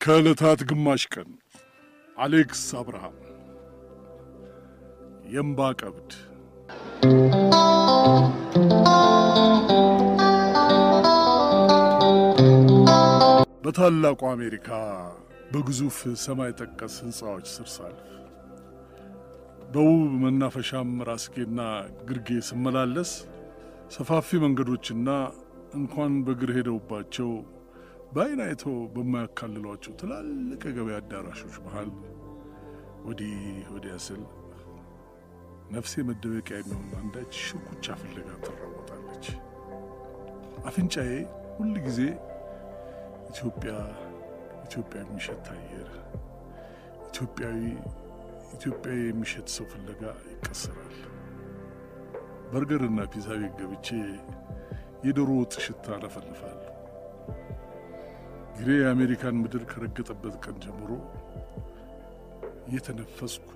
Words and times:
ከዕለታት 0.00 0.60
ግማሽ 0.68 1.04
ቀን 1.12 1.30
አሌክስ 2.18 2.62
አብርሃም 2.80 3.16
የእምባ 5.28 5.68
ቀብድ። 5.80 6.10
በታላቁ 13.62 14.20
አሜሪካ 14.30 14.68
በግዙፍ 15.52 15.96
ሰማይ 16.24 16.52
ጠቀስ 16.60 16.96
ሕንፃዎች 17.02 17.48
ስር 17.52 17.70
ሳልፍ 17.74 18.02
በውብ 19.72 20.12
መናፈሻም 20.22 20.92
ራስጌና 21.08 21.60
ግርጌ 22.04 22.28
ስመላለስ 22.48 23.12
ሰፋፊ 23.90 24.38
መንገዶችና 24.42 25.08
እንኳን 25.78 26.12
በእግር 26.26 26.50
ሄደውባቸው 26.56 27.30
በዓይን 28.12 28.40
አይተው 28.44 28.76
በማያካልሏቸው 28.94 29.92
ትላልቅ 30.00 30.60
የገበያ 30.68 30.98
አዳራሾች 31.00 31.56
መሃል 31.64 31.90
ወዲህ 33.06 33.34
ወዲያ 33.74 33.94
ስል 34.06 34.22
ነፍሴ 35.70 36.02
መደበቂያ 36.08 36.56
የሚሆን 36.60 36.90
አንዳች 37.00 37.34
ሽኩቻ 37.46 37.94
ፍለጋ 38.02 38.28
ትራወጣለች። 38.44 39.26
አፍንጫዬ 40.68 41.10
ሁል 41.56 41.74
ጊዜ 41.86 42.00
ኢትዮጵያ 43.30 43.72
ኢትዮጵያ 44.66 45.00
የሚሸት 45.04 45.46
አየር፣ 45.54 45.90
ኢትዮጵያዊ 47.08 47.60
ኢትዮጵያዊ 48.56 49.00
የሚሸት 49.06 49.48
ሰው 49.56 49.66
ፍለጋ 49.72 50.02
ይቀሰራል። 50.32 50.96
በርገርና 52.50 53.00
ፒዛ 53.12 53.28
ቤት 53.40 53.54
ገብቼ 53.60 53.88
የዶሮ 55.06 55.30
ወጥ 55.40 55.54
ሽታ 55.64 55.86
አለፈልፋለሁ። 55.96 56.72
ግሬ 58.56 58.68
የአሜሪካን 58.78 59.36
ምድር 59.40 59.62
ከረገጠበት 59.70 60.34
ቀን 60.44 60.56
ጀምሮ 60.64 60.90
እየተነፈስኩ 62.68 63.48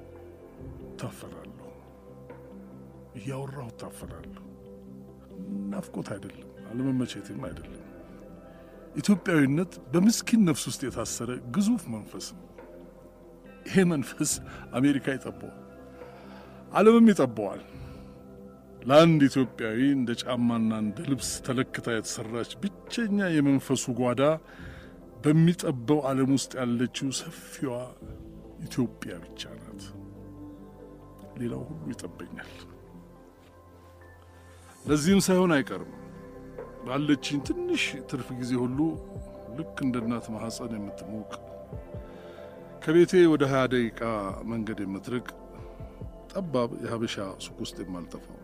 ታፈላለሁ፣ 1.01 1.69
እያወራሁ 3.19 3.69
ታፈላለሁ። 3.81 4.45
ናፍቆት 5.73 6.09
አይደለም፣ 6.15 6.51
አለመመቼትም 6.71 7.41
አይደለም። 7.49 7.87
ኢትዮጵያዊነት 8.97 9.73
በምስኪን 9.93 10.41
ነፍስ 10.49 10.65
ውስጥ 10.71 10.81
የታሰረ 10.87 11.31
ግዙፍ 11.57 11.83
መንፈስ 11.95 12.27
ነው። 12.37 12.47
ይሄ 13.67 13.83
መንፈስ 13.91 14.31
አሜሪካ 14.73 15.07
ይጠባዋል፣ 15.17 15.59
ዓለምም 16.73 17.07
ይጠባዋል። 17.13 17.63
ለአንድ 18.83 19.21
ኢትዮጵያዊ 19.27 19.79
እንደ 19.95 20.11
ጫማና 20.23 20.71
እንደ 20.83 20.99
ልብስ 21.11 21.31
ተለክታ 21.47 21.87
የተሰራች 21.95 22.53
ብቸኛ 22.63 23.29
የመንፈሱ 23.35 23.85
ጓዳ 23.99 24.23
በሚጠበው 25.25 25.99
ዓለም 26.11 26.31
ውስጥ 26.37 26.53
ያለችው 26.61 27.09
ሰፊዋ 27.19 27.73
ኢትዮጵያ 28.67 29.13
ብቻ 29.25 29.43
ናት። 29.59 29.83
ሌላው 31.41 31.63
ሁሉ 31.69 31.85
ይጠበኛል። 31.93 32.53
ለዚህም 34.85 35.21
ሳይሆን 35.27 35.53
አይቀርም 35.57 35.93
ባለችኝ 36.87 37.39
ትንሽ 37.49 37.83
ትርፍ 38.11 38.29
ጊዜ 38.39 38.53
ሁሉ 38.63 38.79
ልክ 39.59 39.77
እንደ 39.87 39.97
እናት 40.05 40.27
ማኅፀን 40.35 40.75
የምትሞቅ 40.77 41.31
ከቤቴ 42.83 43.15
ወደ 43.33 43.45
ሀያ 43.51 43.65
ደቂቃ 43.73 44.03
መንገድ 44.51 44.79
የምትርቅ 44.85 45.27
ጠባብ 46.33 46.71
የሀበሻ 46.83 47.17
ሱቅ 47.45 47.57
ውስጥ 47.65 47.77
የማልጠፋው 47.83 48.37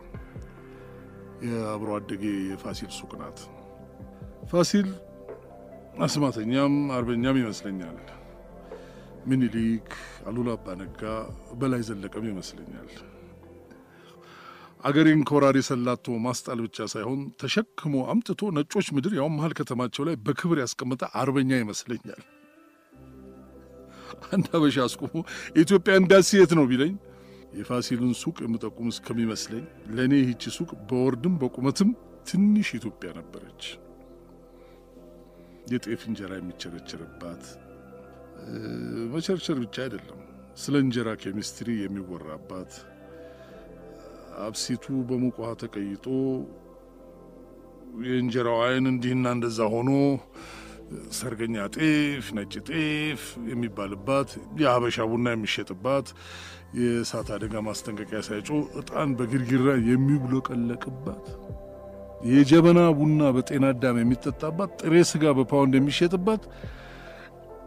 የአብሮ 1.47 1.89
አደጌ 1.97 2.23
የፋሲል 2.47 2.91
ሱቅ 2.97 3.12
ናት። 3.20 3.39
ፋሲል 4.51 4.89
አስማተኛም 6.05 6.75
አርበኛም 6.97 7.37
ይመስለኛል። 7.41 7.98
ምኒልክ፣ 9.28 9.88
አሉላ 10.28 10.50
አባነጋ፣ 10.56 11.03
በላይ 11.61 11.83
ዘለቀም 11.88 12.25
ይመስለኛል። 12.31 12.91
አገሬን 14.84 15.21
ከወራሪ 15.28 15.59
ሰላቶ 15.69 16.16
ማስጣል 16.25 16.59
ብቻ 16.65 16.87
ሳይሆን 16.93 17.21
ተሸክሞ 17.41 17.94
አምጥቶ 18.12 18.50
ነጮች 18.56 18.88
ምድር 18.97 19.12
ያውም 19.19 19.34
መሀል 19.38 19.53
ከተማቸው 19.59 20.05
ላይ 20.09 20.16
በክብር 20.27 20.59
ያስቀመጠ 20.62 21.03
አርበኛ 21.21 21.50
ይመስለኛል። 21.61 22.22
አንድ 24.28 24.47
አበሻ 24.56 24.77
አስቁሞ 24.84 25.15
የኢትዮጵያ 25.56 25.94
ኤምባሲ 26.00 26.31
የት 26.38 26.53
ነው 26.59 26.65
ቢለኝ 26.71 26.93
የፋሲልን 27.56 28.12
ሱቅ 28.21 28.37
የምጠቁም 28.44 28.89
እስከሚመስለኝ 28.93 29.65
ለእኔ 29.97 30.15
ይህቺ 30.21 30.53
ሱቅ 30.56 30.71
በወርድም 30.89 31.34
በቁመትም 31.43 31.91
ትንሽ 32.28 32.69
ኢትዮጵያ 32.78 33.11
ነበረች። 33.19 33.62
የጤፍ 35.72 36.03
እንጀራ 36.09 36.33
የሚቸረቸርባት 36.39 37.44
መቸርቸር 39.12 39.59
ብቻ 39.62 39.77
አይደለም፣ 39.84 40.21
ስለ 40.62 40.75
እንጀራ 40.84 41.09
ኬሚስትሪ 41.22 41.69
የሚወራባት 41.81 42.72
አብሲቱ 44.44 44.84
ውሃ 45.34 45.50
ተቀይጦ 45.62 46.06
የእንጀራው 48.06 48.59
አይን 48.65 48.87
እንዲህና 48.91 49.27
እንደዛ 49.37 49.59
ሆኖ 49.75 49.91
ሰርገኛ 51.19 51.56
ጤፍ፣ 51.77 52.27
ነጭ 52.37 52.55
ጤፍ 52.69 53.23
የሚባልባት 53.50 54.28
የሀበሻ 54.61 55.06
ቡና 55.11 55.27
የሚሸጥባት 55.34 56.09
የእሳት 56.76 57.28
አደጋ 57.34 57.54
ማስጠንቀቂያ 57.66 58.19
ሳይጮ 58.26 58.48
ዕጣን 58.81 59.10
በግርግራ 59.19 59.69
የሚብለቀለቅባት 59.91 61.26
የጀበና 62.28 62.81
ቡና 62.98 63.22
በጤና 63.37 63.66
አዳም 63.72 63.97
የሚጠጣባት 64.00 64.70
ጥሬ 64.81 64.94
ስጋ 65.10 65.32
በፓውንድ 65.38 65.75
የሚሸጥባት 65.78 66.42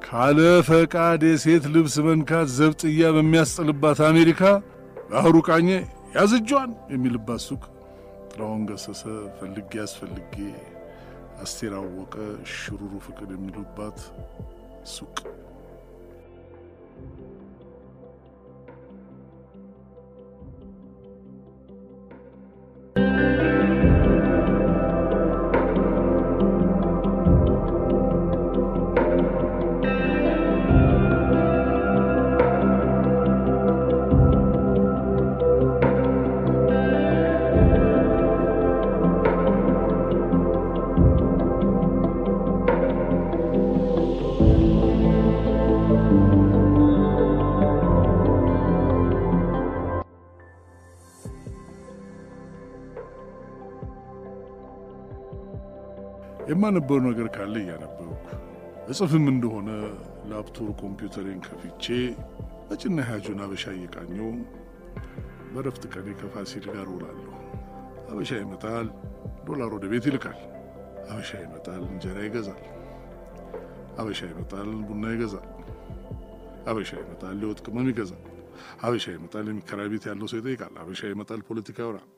ካለ 0.03 0.39
ፈቃድ 0.69 1.23
የሴት 1.27 1.65
ልብስ 1.73 1.95
መንካት 2.07 2.47
ዘብጥያ 2.57 3.11
በሚያስጥልባት 3.15 3.99
አሜሪካ 4.09 4.41
ባህሩ 5.11 5.35
ቃኘ 5.49 5.69
ያዝጇን 6.15 6.71
የሚልባት 6.93 7.41
ሱቅ። 7.47 7.63
ጥላሁን 8.31 8.61
ገሰሰ 8.69 9.03
ፈልጌ 9.37 9.71
አስፈልጌ 9.83 10.35
አስቴር 11.43 11.73
አወቀ 11.79 12.15
ሽሩሩ 12.53 12.93
ፍቅር 13.05 13.29
የሚሉባት 13.35 13.99
ሱቅ 14.93 15.17
የማነበው 56.59 56.97
ነገር 57.03 57.27
ካለ 57.35 57.53
እያነበብኩ 57.59 58.23
እጽፍም 58.89 59.25
እንደሆነ 59.31 59.69
ላፕቶፕ 60.29 60.69
ኮምፒውተሬን 60.81 61.37
ከፍቼ 61.45 61.85
ነጭና 62.69 63.05
ያጁን 63.09 63.39
አበሻ 63.45 63.63
እየቃኘው 63.75 64.27
በረፍት 65.53 65.83
ቀኔ 65.93 66.07
ከፋሲል 66.19 66.65
ጋር 66.73 66.87
ውላለሁ። 66.93 67.31
አበሻ 68.09 68.31
ይመጣል፣ 68.41 68.87
ዶላር 69.47 69.71
ወደ 69.77 69.85
ቤት 69.93 70.07
ይልካል። 70.09 70.37
አበሻ 71.09 71.31
ይመጣል፣ 71.45 71.81
እንጀራ 71.89 72.17
ይገዛል። 72.27 72.61
አበሻ 73.99 74.21
ይመጣል፣ 74.31 74.69
ቡና 74.87 75.05
ይገዛል። 75.15 75.47
አበሻ 76.67 76.91
ይመጣል፣ 77.01 77.35
ሊወጥ 77.41 77.59
ቅመም 77.67 77.89
ይገዛል። 77.91 78.23
አበሻ 78.83 79.05
ይመጣል፣ 79.17 79.45
የሚከራይ 79.51 79.89
ቤት 79.93 80.07
ያለው 80.11 80.29
ሰው 80.33 80.39
ይጠይቃል። 80.41 80.75
አበሻ 80.83 81.03
ይመጣል፣ 81.13 81.41
ፖለቲካ 81.49 81.79
ያወራል። 81.85 82.09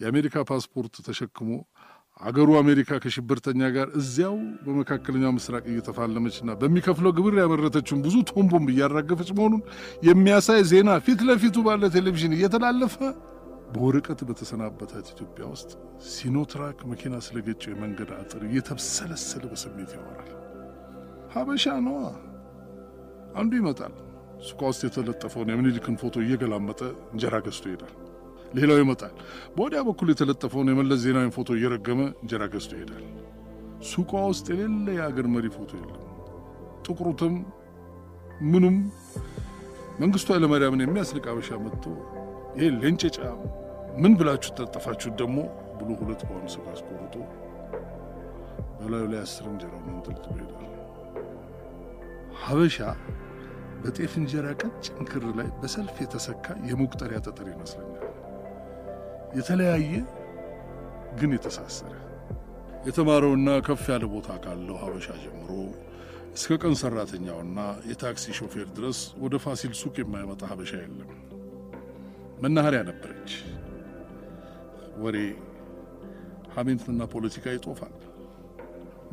የአሜሪካ 0.00 0.36
ፓስፖርት 0.48 0.94
ተሸክሞ 1.08 1.50
አገሩ 2.20 2.50
አሜሪካ 2.58 2.98
ከሽብርተኛ 3.02 3.60
ጋር 3.74 3.88
እዚያው 4.00 4.34
በመካከለኛው 4.64 5.32
ምስራቅ 5.36 5.62
እየተፋለመችና 5.70 6.50
በሚከፍለው 6.60 7.12
ግብር 7.18 7.34
ያመረተችውን 7.40 8.02
ብዙ 8.04 8.16
ቶን 8.30 8.46
ቦምብ 8.52 8.68
እያራገፈች 8.74 9.30
መሆኑን 9.38 9.62
የሚያሳይ 10.08 10.60
ዜና 10.72 10.90
ፊት 11.06 11.22
ለፊቱ 11.28 11.64
ባለ 11.66 11.90
ቴሌቪዥን 11.96 12.36
እየተላለፈ 12.36 12.96
በወረቀት 13.74 14.20
በተሰናበታት 14.28 15.06
ኢትዮጵያ 15.12 15.44
ውስጥ 15.52 15.70
ሲኖትራክ 16.10 16.78
መኪና 16.90 17.16
ስለገጨው 17.26 17.72
የመንገድ 17.72 18.10
አጥር 18.18 18.42
እየተብሰለሰለ 18.48 19.44
በስሜት 19.52 19.92
ያወራል። 19.96 20.30
ሀበሻ 21.34 21.74
ነዋ። 21.86 22.00
አንዱ 23.40 23.52
ይመጣል። 23.60 23.94
ሱቋ 24.46 24.60
ውስጥ 24.70 24.82
የተለጠፈውን 24.86 25.52
የምኒልክን 25.52 25.98
ፎቶ 26.00 26.16
እየገላመጠ 26.24 26.80
እንጀራ 27.12 27.34
ገዝቶ 27.46 27.66
ይሄዳል። 27.70 27.94
ሌላው 28.54 28.78
ይመጣል። 28.80 29.14
በወዲያ 29.54 29.80
በኩል 29.88 30.08
የተለጠፈውን 30.12 30.70
የመለስ 30.72 31.00
ዜናዊን 31.04 31.32
ፎቶ 31.36 31.50
እየረገመ 31.58 32.00
እንጀራ 32.22 32.42
ገዝቶ 32.52 32.72
ይሄዳል። 32.78 33.04
ሱቋ 33.90 34.12
ውስጥ 34.30 34.46
የሌለ 34.52 34.86
የአገር 34.96 35.26
መሪ 35.34 35.46
ፎቶ 35.54 35.70
የለም። 35.78 35.98
ጥቁሩትም 36.84 37.34
ምኑም 38.50 38.76
መንግስቱ 40.02 40.28
ኃይለማርያምን 40.34 40.82
የሚያስንቅ 40.84 41.24
አበሻ 41.32 41.58
መጥቶ 41.64 41.84
ይሄ 42.56 42.68
ሌንጨጫ 42.80 43.18
ምን 44.02 44.12
ብላችሁ 44.18 44.52
ተጠፋችሁት 44.58 45.14
ደግሞ 45.20 45.38
ብሎ 45.78 45.88
ሁለት 46.00 46.22
በአሁኑ 46.26 46.46
ስጋ 46.54 46.66
አስቆርጦ 46.74 47.14
በላዩ 48.78 49.04
ላይ 49.12 49.20
አስር 49.24 49.46
እንጀራውን 49.50 49.88
አንጠልጥሎ 49.92 50.32
ይሄዳል። 50.38 50.68
ሀበሻ 52.42 52.78
በጤፍ 53.82 54.12
እንጀራ 54.18 54.46
ቀጭን 54.60 55.06
ክር 55.10 55.24
ላይ 55.38 55.48
በሰልፍ 55.60 55.96
የተሰካ 56.02 56.46
የመቁጠሪያ 56.68 57.18
ጠጠር 57.26 57.46
ይመስለኛል። 57.52 57.91
የተለያየ 59.36 59.92
ግን 61.18 61.30
የተሳሰረ 61.34 61.92
የተማረውና 62.86 63.48
ከፍ 63.66 63.84
ያለ 63.92 64.04
ቦታ 64.12 64.28
ካለው 64.44 64.76
ሀበሻ 64.82 65.08
ጀምሮ 65.22 65.50
እስከ 66.34 66.56
ቀን 66.62 66.74
ሰራተኛውና 66.80 67.58
የታክሲ 67.88 68.34
ሾፌር 68.38 68.68
ድረስ 68.76 69.00
ወደ 69.22 69.34
ፋሲል 69.44 69.72
ሱቅ 69.80 69.94
የማይመጣ 70.00 70.42
ሀበሻ 70.50 70.72
የለም። 70.80 71.10
መናኸሪያ 72.42 72.80
ነበረች። 72.88 73.32
ወሬ 75.02 75.16
ሐሜትና 76.54 77.02
ፖለቲካ 77.12 77.54
ይጦፋል። 77.56 77.94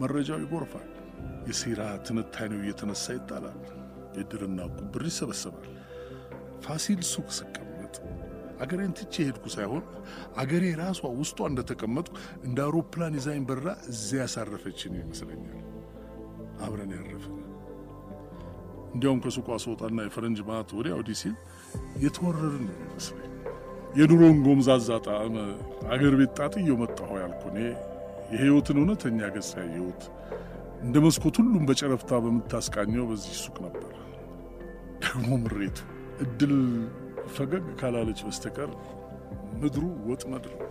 መረጃው 0.01 0.39
ይጎርፋል። 0.43 0.89
የሴራ 1.49 1.81
ትንታኔው 2.07 2.61
እየተነሳ 2.63 3.05
ይጣላል። 3.17 3.59
የድርና 4.17 4.59
ቁብር 4.77 5.03
ይሰበሰባል። 5.09 5.67
ፋሲል 6.65 7.01
ሱቅ 7.11 7.27
ስቀመጥ 7.37 7.68
አገሬን 8.59 8.93
ትቼ 8.97 9.13
ሄድኩ 9.27 9.45
ሳይሆን 9.53 9.83
አገሬ 10.41 10.63
ራሷ 10.81 11.01
ውስጧ 11.19 11.47
እንደተቀመጥኩ 11.49 12.13
እንደ 12.47 12.57
አውሮፕላን 12.65 13.15
ይዛኝ 13.19 13.41
በራ 13.49 13.65
እዚያ 13.91 14.19
ያሳረፈችን 14.23 14.97
ይመስለኛል። 14.99 15.59
አብረን 16.63 16.91
ያረፍን። 16.95 17.35
እንዲያውም 18.93 19.19
ከሱቋ 19.23 19.57
ስወጣና 19.63 19.99
የፈረንጅ 20.05 20.39
ማት 20.47 20.69
ወዲያ 20.77 20.93
ወዲህ 20.99 21.17
ሲል 21.21 21.35
የተወረርን 22.03 22.67
ይመስለኝ። 22.79 23.25
የድሮን 23.95 24.37
ጎምዛዛ 24.45 24.97
ጣዕም 25.05 25.35
አገር 25.93 26.13
ቤት 26.19 26.31
ጣጥየው 26.39 26.77
መጣሁ 26.81 27.11
ያልኩ 27.21 27.41
እኔ 27.51 27.59
የሕይወትን 28.33 28.79
እውነተኛ 28.81 29.29
ገጽ 29.35 29.51
ያየሁት 29.59 30.01
እንደ 30.81 30.95
መስኮት 31.05 31.37
ሁሉም 31.41 31.63
በጨረፍታ 31.69 32.19
በምታስቃኘው 32.25 33.05
በዚህ 33.09 33.33
ሱቅ 33.41 33.55
ነበር። 33.65 33.93
ደግሞ 35.05 35.29
ምሬቱ 35.43 35.79
እድል 36.23 36.53
ፈገግ 37.35 37.65
ካላለች 37.79 38.19
በስተቀር 38.27 38.71
ምድሩ 39.61 39.83
ወጥመድ 40.09 40.45
ነው። 40.53 40.61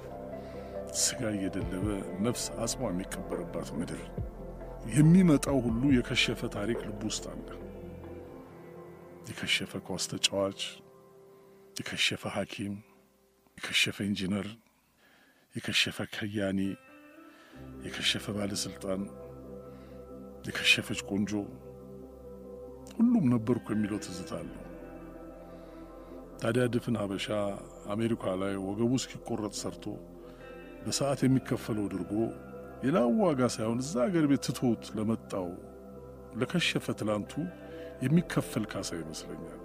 ስጋ 0.99 1.21
እየደለበ 1.35 1.87
ነፍስ 2.27 2.45
አጽሟ 2.63 2.81
የሚቀበርባት 2.89 3.71
ምድር። 3.79 4.03
የሚመጣው 4.95 5.59
ሁሉ 5.67 5.83
የከሸፈ 5.97 6.41
ታሪክ 6.55 6.79
ልብ 6.87 7.03
ውስጥ 7.09 7.25
አለ። 7.33 7.49
የከሸፈ 9.29 9.73
ኳስ 9.87 10.05
ተጫዋች፣ 10.13 10.61
የከሸፈ 11.77 12.23
ሐኪም፣ 12.37 12.75
የከሸፈ 13.59 13.99
ኢንጂነር፣ 14.09 14.47
የከሸፈ 15.55 15.99
ከያኒ፣ 16.15 16.61
የከሸፈ 17.87 18.27
ባለስልጣን፣ 18.37 19.03
የከሸፈች 20.49 21.01
ቆንጆ፣ 21.09 21.33
ሁሉም 22.97 23.25
ነበርኩ 23.35 23.67
የሚለው 23.75 23.99
ትዝታ 24.05 24.33
አለው። 24.41 24.65
ታዲያ 26.39 26.65
ድፍን 26.73 26.97
ሀበሻ 27.01 27.27
አሜሪካ 27.95 28.35
ላይ 28.43 28.53
ወገቡ 28.67 28.91
እስኪቆረጥ 29.01 29.55
ሰርቶ 29.61 29.85
በሰዓት 30.85 31.21
የሚከፈለው 31.25 31.87
ድርጎ 31.93 32.13
ሌላው 32.83 33.09
ዋጋ 33.23 33.41
ሳይሆን 33.55 33.79
እዛ 33.85 33.95
አገር 34.05 34.27
ቤት 34.31 34.43
ትቶት 34.47 34.85
ለመጣው 34.97 35.49
ለከሸፈ 36.41 36.87
ትላንቱ 37.01 37.33
የሚከፈል 38.05 38.65
ካሳ 38.73 38.91
ይመስለኛል። 39.01 39.63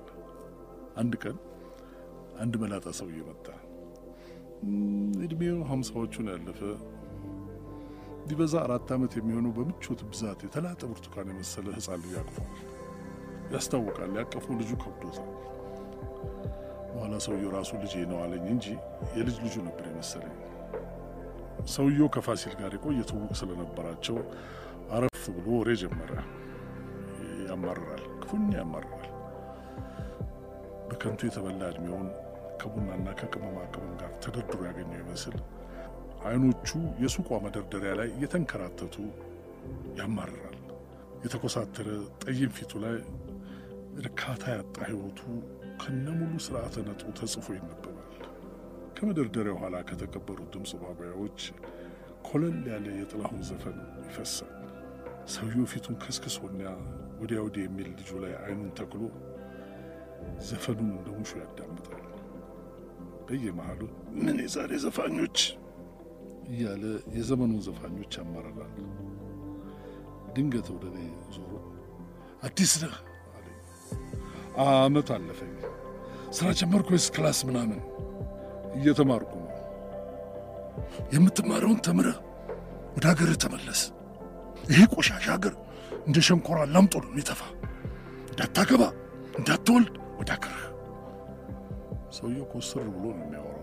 አንድ 1.01 1.13
ቀን 1.23 1.37
አንድ 2.43 2.53
መላጣ 2.61 2.87
ሰውዬ 2.99 3.19
መጣ። 3.29 3.45
እድሜው 5.25 5.59
ሀምሳዎቹን 5.69 6.27
ያለፈ 6.33 6.59
ቢበዛ 8.27 8.53
አራት 8.65 8.89
ዓመት 8.95 9.13
የሚሆነው 9.17 9.51
በምቾት 9.55 10.01
ብዛት 10.11 10.41
የተላጠ 10.45 10.81
ብርቱካን 10.91 11.31
የመሰለ 11.31 11.67
ሕፃን 11.77 12.01
ልጅ 12.03 12.13
አቅፏል። 12.21 12.51
ያስታውቃል። 13.53 14.13
ያቀፈው 14.19 14.53
ልጁ 14.61 14.71
ከብዶታል። 14.83 15.31
በኋላ 16.93 17.13
ሰውየው 17.25 17.51
ራሱ 17.55 17.71
ልጄ 17.83 17.93
ነው 18.09 18.17
አለኝ 18.23 18.45
እንጂ 18.53 18.65
የልጅ 19.15 19.37
ልጁ 19.45 19.55
ነበር 19.67 19.85
የመሰለኝ። 19.89 20.35
ሰውየው 21.73 22.07
ከፋሲል 22.13 22.53
ጋር 22.59 22.71
የቆየ 22.75 23.01
ትውውቅ 23.09 23.33
ስለነበራቸው 23.39 24.17
አረፍ 24.95 25.23
ብሎ 25.35 25.47
ወሬ 25.59 25.71
ጀመረ። 25.81 26.11
ያማርራል፣ 27.47 28.03
ክፉኛ 28.21 28.51
ያማርራል። 28.59 29.09
በከንቱ 30.89 31.21
የተበላ 31.27 31.61
ዕድሜውን 31.71 32.07
ከቡናና 32.61 33.07
ከቅመማ 33.19 33.57
ቅመም 33.71 33.93
ጋር 34.01 34.11
ተደርድሮ 34.23 34.59
ያገኘው 34.67 34.99
ይመስል 35.01 35.35
አይኖቹ 36.25 36.69
የሱቋ 37.03 37.39
መደርደሪያ 37.45 37.93
ላይ 37.99 38.09
እየተንከራተቱ 38.13 38.95
ያማርራል። 39.99 40.57
የተኮሳተረ 41.23 41.89
ጠይም 42.23 42.51
ፊቱ 42.55 42.81
ላይ 42.83 42.95
እርካታ 44.01 44.43
ያጣ 44.55 44.75
ሕይወቱ 44.87 45.19
ከነሙሉ 45.83 46.33
ስርዓተ 46.45 46.75
ነጥቡ 46.88 47.07
ተጽፎ 47.18 47.45
ይነበባል። 47.56 48.09
ከመደርደሪያው 48.97 49.57
ኋላ 49.62 49.75
ከተቀበሩት 49.89 50.50
ድምፅ 50.53 50.71
ማጉያዎች 50.83 51.39
ኮለል 52.27 52.57
ያለ 52.71 52.85
የጥላሁን 52.97 53.41
ዘፈን 53.50 53.77
ይፈሳል። 54.03 54.53
ሰውየው 55.33 55.68
ፊቱን 55.71 55.95
ከስክሶና 56.03 56.62
ወዲያ 57.21 57.39
ወዲህ 57.45 57.63
የሚል 57.68 57.89
ልጁ 57.94 58.12
ላይ 58.24 58.33
አይኑን 58.41 58.71
ተክሎ 58.80 59.01
ዘፈኑን 60.47 60.89
እንደ 60.94 61.09
ሙሾ 61.18 61.31
ያዳምጣል። 61.41 62.06
በየመሃሉ 63.27 63.81
ምን 64.18 64.38
የዛሬ 64.44 64.71
ዘፋኞች 64.86 65.38
እያለ 66.50 66.83
የዘመኑን 67.18 67.62
ዘፋኞች 67.68 68.13
ያማረራል። 68.19 68.74
ድንገት 70.36 70.69
ወደ 70.74 70.86
እኔ 70.94 71.00
ዞሮ 71.36 71.51
አዲስ 72.44 72.74
ነህ 72.83 72.95
አመት 74.61 75.09
አለፈኝ። 75.15 75.53
ስራ 76.38 76.47
ጀመርኩ 76.59 76.88
ወይስ 76.94 77.07
class 77.15 77.39
ምናምን? 77.47 77.79
እየተማርኩ 78.75 79.31
ነው። 79.39 79.50
የምትማረውን 81.13 81.79
ተምረህ 81.85 82.17
ወደ 82.95 83.05
ሀገርህ 83.12 83.38
ተመለስ። 83.43 83.81
ይሄ 84.69 84.81
ቆሻሻ 84.93 85.25
ሀገር 85.29 85.53
እንደ 86.07 86.17
ሸንኮራ 86.27 86.60
ላምጦ 86.74 86.93
ነው 87.03 87.12
የሚተፋ። 87.12 87.41
እንዳታገባ 88.29 88.83
እንዳትወልድ 89.39 89.89
ወደ 90.19 90.29
ሀገርህ። 90.36 90.63
ሰውየው 92.17 92.45
ኮስር 92.51 92.88
ብሎ 92.95 93.05
ነው 93.12 93.24
የሚያወራው። 93.25 93.60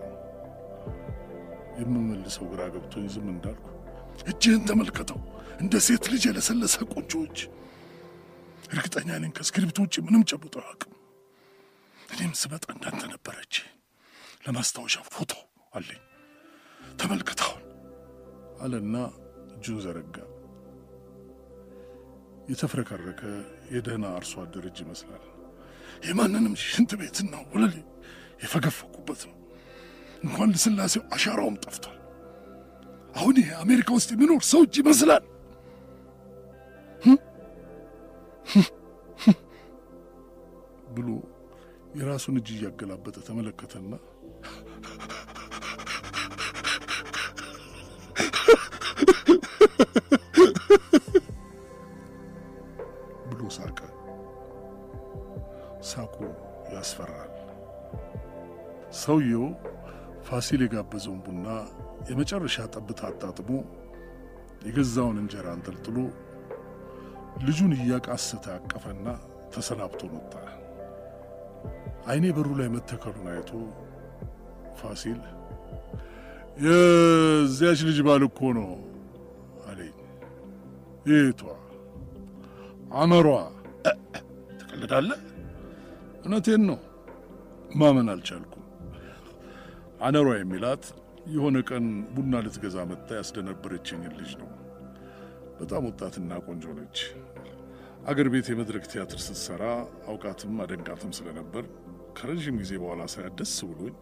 የምመልሰው 1.79 2.45
ግራ 2.51 2.61
ገብቶኝ 2.73 3.05
ዝም 3.13 3.27
እንዳልኩ 3.33 3.67
እጅህን 4.27 4.63
ተመልከተው፣ 4.69 5.19
እንደ 5.61 5.73
ሴት 5.85 6.05
ልጅ 6.13 6.23
የለሰለሰ 6.27 6.75
ቆንጆዎች። 6.91 7.37
እርግጠኛ 8.71 9.09
ነኝ 9.21 9.31
ከእስክሪብቶ 9.37 9.77
ውጭ 9.85 9.95
ምንም 10.05 10.23
ጨብጦ 10.29 10.53
አያውቅም። 10.61 10.93
እኔም 12.09 12.33
ስመጣ 12.41 12.65
እንዳንተ 12.75 13.01
ነበረች። 13.13 13.55
ለማስታወሻ 14.45 14.95
ፎቶ 15.13 15.31
አለኝ፣ 15.73 16.01
ተመልከታውን 16.99 17.63
አለና 18.61 18.95
እጁን 19.55 19.79
ዘረጋ። 19.83 20.17
የተፍረከረከ 22.51 23.21
የደህና 23.73 24.05
አርሶ 24.17 24.33
አደር 24.43 24.65
እጅ 24.69 24.77
ይመስላል። 24.83 25.23
የማንንም 26.07 26.53
ሽንት 26.65 26.91
ቤትና 27.01 27.33
ወለል 27.51 27.75
የፈገፈኩበት 28.43 29.21
ነው። 29.29 29.37
እንኳን 30.23 30.51
ለስላሴው 30.53 31.03
አሻራውም 31.15 31.59
ጠፍቷል። 31.63 31.97
አሁን 33.15 33.35
ይሄ 33.41 33.49
አሜሪካ 33.63 33.89
ውስጥ 33.97 34.09
የሚኖር 34.13 34.43
ሰው 34.49 34.61
እጅ 34.65 34.75
ይመስላል። 34.81 35.23
ብሎ 40.95 41.07
የራሱን 41.99 42.35
እጅ 42.39 42.49
እያገላበጠ 42.55 43.17
ተመለከተና 43.27 43.91
ብሎ 53.29 53.41
ሳቀ። 53.57 53.79
ሳቁ 55.89 56.15
ያስፈራል። 56.73 57.31
ሰውየው 59.01 59.45
ፋሲል 60.27 60.61
የጋበዘውን 60.63 61.21
ቡና 61.25 61.47
የመጨረሻ 62.09 62.65
ጠብታ 62.73 63.01
አጣጥሞ 63.09 63.49
የገዛውን 64.65 65.17
እንጀራ 65.21 65.47
አንጠልጥሎ 65.55 65.97
ልጁን 67.41 67.71
እያቃሰተ 67.77 68.45
አቀፈና 68.55 69.07
ተሰናብቶ 69.53 70.01
መጣ። 70.13 70.33
አይኔ 72.07 72.25
በሩ 72.35 72.49
ላይ 72.59 72.67
መተከሉን 72.75 73.27
አይቶ 73.33 73.49
ፋሲል 74.79 75.19
የዚያች 76.63 77.79
ልጅ 77.87 77.99
ባል 78.07 78.23
እኮ 78.27 78.39
ነው 78.57 78.69
አለኝ። 79.67 79.93
የቷ? 81.09 81.41
አመሯ። 82.93 83.27
ትቀልዳለህ? 84.61 85.19
እውነቴን 86.21 86.63
ነው። 86.69 86.79
ማመን 87.75 88.09
አልቻልኩም። 88.13 88.57
አነሯ 90.01 90.27
የሚላት 90.35 90.83
የሆነ 91.33 91.57
ቀን 91.69 91.85
ቡና 92.13 92.33
ልትገዛ 92.45 92.77
መጥታ 92.89 93.09
ያስደነበረችኝን 93.19 94.13
ልጅ 94.19 94.31
ነው። 94.41 94.49
በጣም 95.61 95.83
ወጣትና 95.87 96.31
ቆንጆ 96.45 96.65
ነች። 96.77 96.99
አገር 98.09 98.27
ቤት 98.33 98.47
የመድረክ 98.51 98.85
ቲያትር 98.91 99.19
ስትሰራ 99.25 99.63
አውቃትም 100.11 100.53
አደንቃትም 100.63 101.11
ስለነበር 101.17 101.65
ከረዥም 102.17 102.55
ጊዜ 102.61 102.71
በኋላ 102.81 103.01
ሳያት 103.13 103.33
ደስ 103.39 103.55
ብሎኝ 103.69 103.95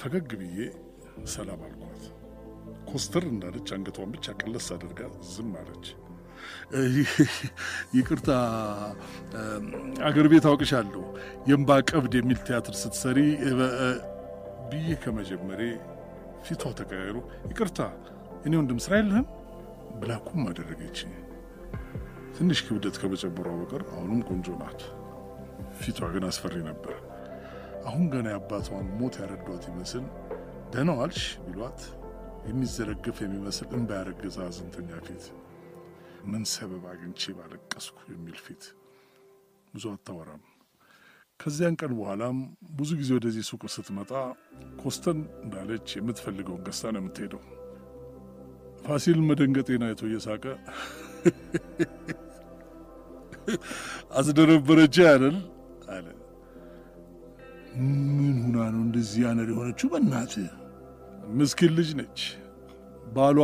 ፈገግ 0.00 0.30
ብዬ 0.40 0.58
ሰላም 1.34 1.60
አልኳት። 1.66 2.02
ኮስተር 2.88 3.24
እንዳለች 3.30 3.68
አንገቷን 3.76 4.10
ብቻ 4.14 4.34
ቀለስ 4.40 4.66
አድርጋ 4.74 5.00
ዝም 5.30 5.52
አለች። 5.60 5.86
ይቅርታ 7.96 8.30
አገር 10.08 10.26
ቤት 10.32 10.46
አውቅሻለሁ 10.50 11.02
የእምባ 11.48 11.78
ቀብድ 11.90 12.14
የሚል 12.18 12.38
ቲያትር 12.48 12.76
ስትሰሪ 12.82 13.18
ብዬ 14.70 14.90
ከመጀመሬ 15.02 15.62
ፊቷ 16.46 16.72
ተቀያይሮ 16.78 17.16
ይቅርታ 17.50 17.80
እኔ 18.46 18.52
ወንድም 18.60 18.78
ስራ 18.84 18.94
የለህም 19.00 19.26
ብላኩም 20.00 20.42
አደረገች። 20.48 20.98
ትንሽ 22.36 22.60
ክብደት 22.66 22.96
ከመጨመሯ 23.00 23.48
በቀር 23.58 23.82
አሁንም 23.92 24.20
ቆንጆ 24.28 24.46
ናት። 24.60 24.80
ፊቷ 25.80 26.08
ግን 26.14 26.24
አስፈሪ 26.28 26.54
ነበር። 26.68 26.94
አሁን 27.84 28.04
ገና 28.12 28.26
የአባቷን 28.32 28.86
ሞት 28.98 29.14
ያረዷት 29.22 29.64
ይመስል 29.70 30.04
ደህና 30.72 30.90
ዋልሽ 30.98 31.24
ቢሏት 31.44 31.80
የሚዘረግፍ 32.46 33.18
የሚመስል 33.24 33.68
እንባ 33.76 33.90
ያረገዘ 33.98 34.36
አዘንተኛ 34.46 34.90
ፊት፣ 35.06 35.24
ምን 36.30 36.42
ሰበብ 36.52 36.84
አግኝቼ 36.92 37.32
ባለቀስኩ 37.38 37.98
የሚል 38.10 38.38
ፊት። 38.44 38.64
ብዙ 39.74 39.84
አታወራም። 39.92 40.42
ከዚያን 41.40 41.76
ቀን 41.80 41.92
በኋላም 41.98 42.36
ብዙ 42.76 42.90
ጊዜ 43.00 43.10
ወደዚህ 43.16 43.44
ሱቅ 43.48 43.62
ስትመጣ 43.74 44.10
ኮስተን 44.82 45.20
እንዳለች 45.44 45.88
የምትፈልገውን 45.98 46.64
ገዝታ 46.66 46.92
ነው 46.94 47.02
የምትሄደው። 47.02 47.42
ፋሲል 48.84 49.18
መደንገጤን 49.28 49.82
አይቶ 49.86 50.02
እየሳቀ 50.08 50.44
አስደነበረች 54.18 54.96
አይደል 55.04 55.36
አለ። 55.94 56.06
ምን 58.16 58.36
ሁና 58.42 58.56
ነው 58.74 58.80
እንደዚህ 58.86 59.20
ያነር 59.26 59.48
የሆነችው? 59.52 59.88
በእናትህ 59.92 60.50
ምስኪን 61.38 61.72
ልጅ 61.78 61.90
ነች። 61.98 62.18
ባሏ 63.14 63.38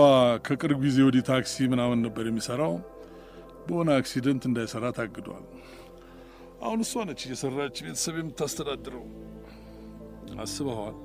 ከቅርብ 0.47 0.79
ጊዜ 0.85 0.99
ወዲህ 1.07 1.25
ታክሲ 1.29 1.67
ምናምን 1.73 1.99
ነበር 2.07 2.25
የሚሰራው። 2.29 2.75
በሆነ 3.67 3.91
አክሲደንት 3.99 4.43
እንዳይሰራ 4.49 4.85
ታግዷል። 4.97 5.45
አሁን 6.63 6.79
እሷ 6.85 7.03
ነች 7.09 7.21
እየሰራች 7.27 7.77
ቤተሰብ 7.85 8.17
የምታስተዳድረው። 8.21 9.05
አስበኸዋል? 10.43 10.97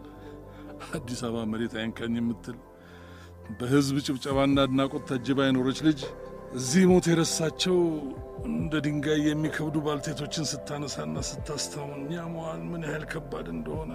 አዲስ 0.96 1.20
አበባ 1.26 1.44
መሬት 1.52 1.74
አይንካኝ 1.80 2.16
የምትል 2.20 2.58
በህዝብ 3.60 3.98
ጭብጨባና 4.06 4.64
አድናቆት 4.64 5.04
ታጅባ 5.10 5.40
የኖረች 5.46 5.80
ልጅ 5.88 6.00
እዚህ 6.56 6.84
ሞት 6.90 7.06
የረሳቸው 7.12 7.78
እንደ 8.50 8.74
ድንጋይ 8.86 9.22
የሚከብዱ 9.28 9.78
ባልቴቶችን 9.86 10.48
ስታነሳና 10.52 11.24
ስታስታውን 11.30 12.04
ያመዋል 12.16 12.62
ምን 12.72 12.84
ያህል 12.88 13.06
ከባድ 13.12 13.48
እንደሆነ። 13.56 13.92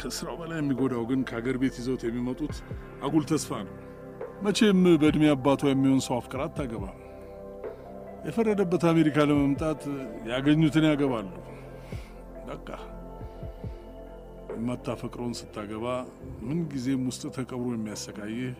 ከስራው 0.00 0.36
በላይ 0.40 0.58
የሚጎዳው 0.60 1.02
ግን 1.10 1.20
ከአገር 1.28 1.56
ቤት 1.62 1.74
ይዘውት 1.80 2.02
የሚመጡት 2.06 2.54
አጉል 3.06 3.24
ተስፋ 3.30 3.60
ነው። 3.66 3.74
መቼም 4.42 4.82
በዕድሜ 5.00 5.24
አባቷ 5.34 5.62
የሚሆን 5.70 6.00
ሰው 6.06 6.16
አፍቅራ 6.18 6.42
አታገባም። 6.48 6.98
የፈረደበት 8.26 8.82
አሜሪካ 8.90 9.18
ለመምጣት 9.28 9.82
ያገኙትን 10.30 10.84
ያገባሉ። 10.90 11.30
በቃ 12.48 12.68
የማታፈቅረውን 14.54 15.34
ስታገባ 15.38 15.86
ምን 16.46 16.58
ጊዜም 16.72 17.02
ውስጥ 17.10 17.22
ተቀብሮ 17.36 17.68
የሚያሰቃይህ 17.74 18.54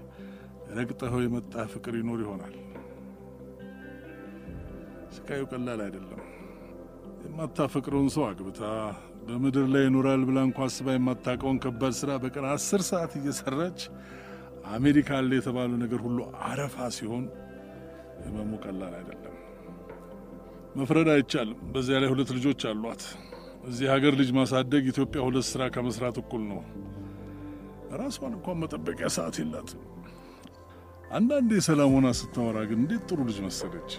ረግጠኸው 0.77 1.23
የመጣ 1.25 1.65
ፍቅር 1.73 1.95
ይኖር 2.01 2.21
ይሆናል። 2.25 2.55
ስቃዩ 5.17 5.43
ቀላል 5.51 5.81
አይደለም። 5.87 6.21
የማታፈቅረውን 7.25 8.09
ሰው 8.15 8.25
አግብታ 8.29 8.63
በምድር 9.27 9.67
ላይ 9.75 9.83
ይኖራል 9.87 10.23
ብላ 10.29 10.39
እንኳ 10.47 10.61
አስባ 10.67 10.95
የማታውቀውን 10.95 11.59
ከባድ 11.65 11.95
ስራ 11.99 12.13
በቀን 12.23 12.47
አስር 12.53 12.83
ሰዓት 12.89 13.13
እየሰራች 13.19 13.81
አሜሪካ 14.73 15.11
አለ 15.19 15.31
የተባለው 15.37 15.79
ነገር 15.85 16.01
ሁሉ 16.07 16.19
አረፋ 16.49 16.89
ሲሆን 16.97 17.25
ህመሙ 18.25 18.53
ቀላል 18.65 18.95
አይደለም። 18.99 19.37
መፍረድ 20.77 21.09
አይቻልም። 21.15 21.61
በዚያ 21.73 21.97
ላይ 22.03 22.11
ሁለት 22.13 22.31
ልጆች 22.37 22.63
አሏት። 22.71 23.03
እዚህ 23.63 23.87
ሀገር 23.93 24.13
ልጅ 24.21 24.31
ማሳደግ 24.37 24.85
ኢትዮጵያ 24.93 25.21
ሁለት 25.27 25.47
ስራ 25.51 25.63
ከመስራት 25.75 26.17
እኩል 26.23 26.43
ነው። 26.51 26.61
ራሷን 28.01 28.33
እንኳን 28.33 28.57
መጠበቂያ 28.63 29.09
ሰዓት 29.17 29.37
የላትም። 29.41 29.81
አንዳንዴ 31.13 31.53
ሰላም 31.67 31.91
ሆና 31.95 32.09
ስታወራ 32.19 32.59
ግን 32.69 32.79
እንዴት 32.83 33.03
ጥሩ 33.09 33.19
ልጅ 33.29 33.39
መሰለች። 33.47 33.91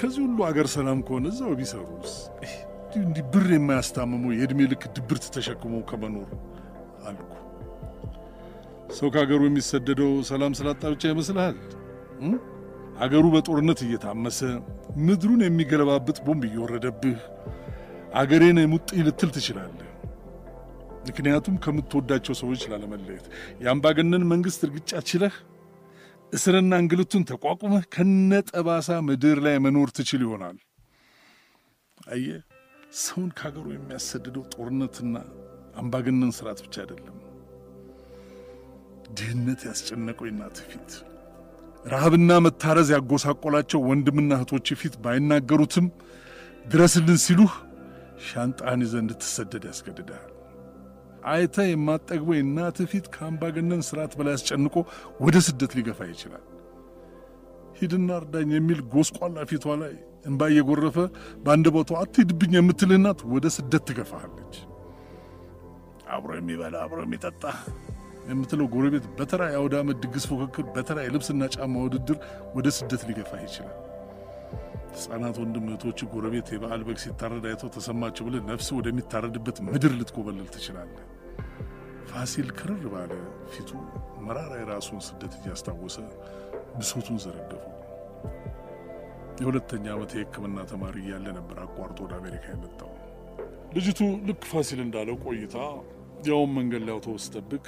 ከዚህ 0.00 0.20
ሁሉ 0.26 0.38
አገር 0.48 0.66
ሰላም 0.74 0.98
ከሆነ 1.06 1.26
እዛው 1.32 1.52
ቢሰሩስ? 1.60 2.12
እንዲህ 3.00 3.24
ብር 3.32 3.48
የማያስታምመው 3.52 4.32
የዕድሜ 4.34 4.60
ልክ 4.72 4.82
ድብርት 4.96 5.26
ተሸክመው 5.34 5.82
ከመኖር 5.90 6.30
አልኩ። 7.06 7.30
ሰው 8.98 9.08
ከሀገሩ 9.14 9.40
የሚሰደደው 9.48 10.12
ሰላም 10.30 10.54
ስላጣ 10.58 10.82
ብቻ 10.94 11.04
ይመስልሃል? 11.12 11.56
አገሩ 13.02 13.24
በጦርነት 13.34 13.80
እየታመሰ 13.84 14.40
ምድሩን 15.04 15.40
የሚገለባብጥ 15.44 16.18
ቦምብ 16.26 16.42
እየወረደብህ 16.48 17.20
አገሬን 18.14 18.58
የሙጥኝ 18.62 19.00
ልትል 19.06 19.30
ትችላለህ። 19.34 19.88
ምክንያቱም 21.06 21.54
ከምትወዳቸው 21.62 22.34
ሰዎች 22.40 22.62
ላለመለየት 22.70 23.24
የአምባገነን 23.62 24.24
መንግሥት 24.32 24.60
እርግጫ 24.66 25.00
ችለህ 25.10 25.36
እስርና 26.32 26.72
እንግልቱን 26.82 27.24
ተቋቁመህ 27.30 27.84
ከነጠባሳ 27.94 28.98
ምድር 29.08 29.38
ላይ 29.46 29.56
መኖር 29.64 29.88
ትችል 29.96 30.20
ይሆናል። 30.26 30.58
አየህ፣ 32.10 32.38
ሰውን 33.00 33.30
ከሀገሩ 33.36 33.66
የሚያሰድደው 33.72 34.44
ጦርነትና 34.54 35.16
አምባገነን 35.76 36.32
ስርዓት 36.38 36.60
ብቻ 36.64 36.76
አይደለም። 36.84 37.18
ድህነት 39.16 39.60
ያስጨነቀው 39.68 40.26
እናት 40.30 40.56
ፊት፣ 40.68 40.90
ረሃብና 41.84 42.32
መታረዝ 42.44 42.88
ያጎሳቆላቸው 42.94 43.80
ወንድምና 43.88 44.32
እህቶች 44.38 44.68
ፊት 44.80 44.94
ባይናገሩትም 45.04 45.86
ድረስልን 46.66 47.18
ሲሉህ 47.24 47.52
ሻንጣህን 48.24 48.82
ይዘህ 48.84 49.00
እንድትሰደድ 49.02 49.64
ያስገድድሃል። 49.68 50.28
አይተ 51.30 51.56
የማጠግበው 51.66 52.34
የእናትህ 52.36 52.86
ፊት 52.92 53.06
ከአምባገነን 53.14 53.82
ስርዓት 53.88 54.12
በላይ 54.18 54.34
አስጨንቆ 54.36 54.74
ወደ 55.24 55.36
ስደት 55.46 55.72
ሊገፋ 55.78 56.00
ይችላል። 56.10 56.44
ሂድና 57.78 58.10
እርዳኝ 58.20 58.50
የሚል 58.56 58.80
ጎስቋላ 58.92 59.44
ፊቷ 59.50 59.74
ላይ 59.82 59.94
እንባ 60.26 60.48
እየጎረፈ 60.50 60.96
በአንድ 61.44 61.66
ቦታው 61.76 61.96
አትሂድብኝ 62.00 62.52
የምትልህ 62.58 62.98
እናት 63.00 63.20
ወደ 63.32 63.46
ስደት 63.56 63.84
ትገፋሃለች። 63.88 64.56
አብሮ 66.12 66.30
የሚበላ 66.38 66.76
አብሮ 66.84 67.00
የሚጠጣ 67.06 67.42
የምትለው 68.28 68.66
ጎረቤት 68.72 69.06
በተራ 69.16 69.42
የአውደ 69.50 69.74
ዓመት 69.80 69.96
ድግስ 70.02 70.24
ፉክክር፣ 70.30 70.66
በተራ 70.74 70.98
የልብስና 71.04 71.48
ጫማ 71.54 71.74
ውድድር 71.84 72.18
ወደ 72.56 72.68
ስደት 72.76 73.02
ሊገፋ 73.08 73.32
ይችላል። 73.42 73.78
ሕፃናት 74.94 75.36
ወንድም 75.42 75.66
እህቶች 75.68 76.00
ጎረቤት 76.12 76.48
የበዓል 76.52 76.82
በግ 76.86 76.98
ሲታረድ 77.02 77.44
አይተው 77.50 77.70
ተሰማቸው 77.76 78.24
ብለህ 78.26 78.42
ነፍስ 78.50 78.68
ወደሚታረድበት 78.76 79.58
ምድር 79.68 79.92
ልትኮበልል 79.98 80.48
ትችላለህ። 80.54 81.04
ፋሲል 82.10 82.48
ክርር 82.58 82.82
ባለ 82.92 83.12
ፊቱ 83.52 83.70
መራራ 84.24 84.52
የራሱን 84.60 85.00
ስደት 85.06 85.34
እያስታወሰ 85.38 85.96
ብሶቱን 86.74 87.18
ዘረገፈው። 87.24 87.68
የሁለተኛ 89.40 89.84
ዓመት 89.94 90.10
የሕክምና 90.14 90.58
ተማሪ 90.70 90.96
እያለ 91.04 91.26
ነበር 91.38 91.58
አቋርጦ 91.64 91.98
ወደ 92.04 92.14
አሜሪካ 92.20 92.44
የመጣው። 92.52 92.90
ልጅቱ 93.76 94.00
ልክ 94.28 94.42
ፋሲል 94.50 94.80
እንዳለው 94.84 95.16
ቆይታ 95.24 95.56
ያውም 96.26 96.52
መንገድ 96.58 96.82
ላይ 96.86 96.94
አውቶቡስ 96.96 97.24
ጠብቅ 97.34 97.64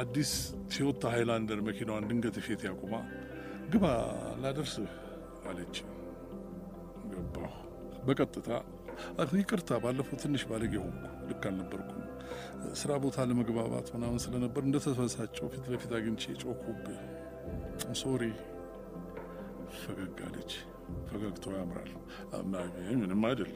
አዲስ 0.00 0.30
ቶዮታ 0.72 1.02
ሃይላንደር 1.14 1.60
መኪናዋን 1.68 2.06
ድንገት 2.10 2.36
ፊት 2.44 2.62
ያቁማ 2.68 2.94
ግባ 3.72 3.84
ላደርስህ 4.42 4.92
አለች። 5.50 5.76
ገባሁ። 7.12 7.52
በቀጥታ 8.06 8.48
ይቅርታ፣ 9.34 9.70
ባለፈው 9.82 10.16
ትንሽ 10.22 10.42
ባለጌ 10.48 10.72
ሆንኩ፣ 10.82 10.98
ልክ 11.28 11.42
አልነበርኩም። 11.48 12.04
ስራ 12.80 12.90
ቦታ 13.02 13.24
ለመግባባት 13.28 13.86
ምናምን 13.94 14.20
ስለነበር 14.24 14.62
እንደተበሳጨው 14.66 15.46
ፊት 15.52 15.64
ለፊት 15.72 15.92
አግኝቼ 15.98 16.24
ጮኩብህ። 16.42 16.98
ሶሪ። 18.00 18.24
ፈገግ 19.80 20.18
አለች። 20.26 20.52
ፈገግታው 21.08 21.52
ያምራል። 21.58 21.90
ምንም 23.00 23.22
አይደል። 23.28 23.52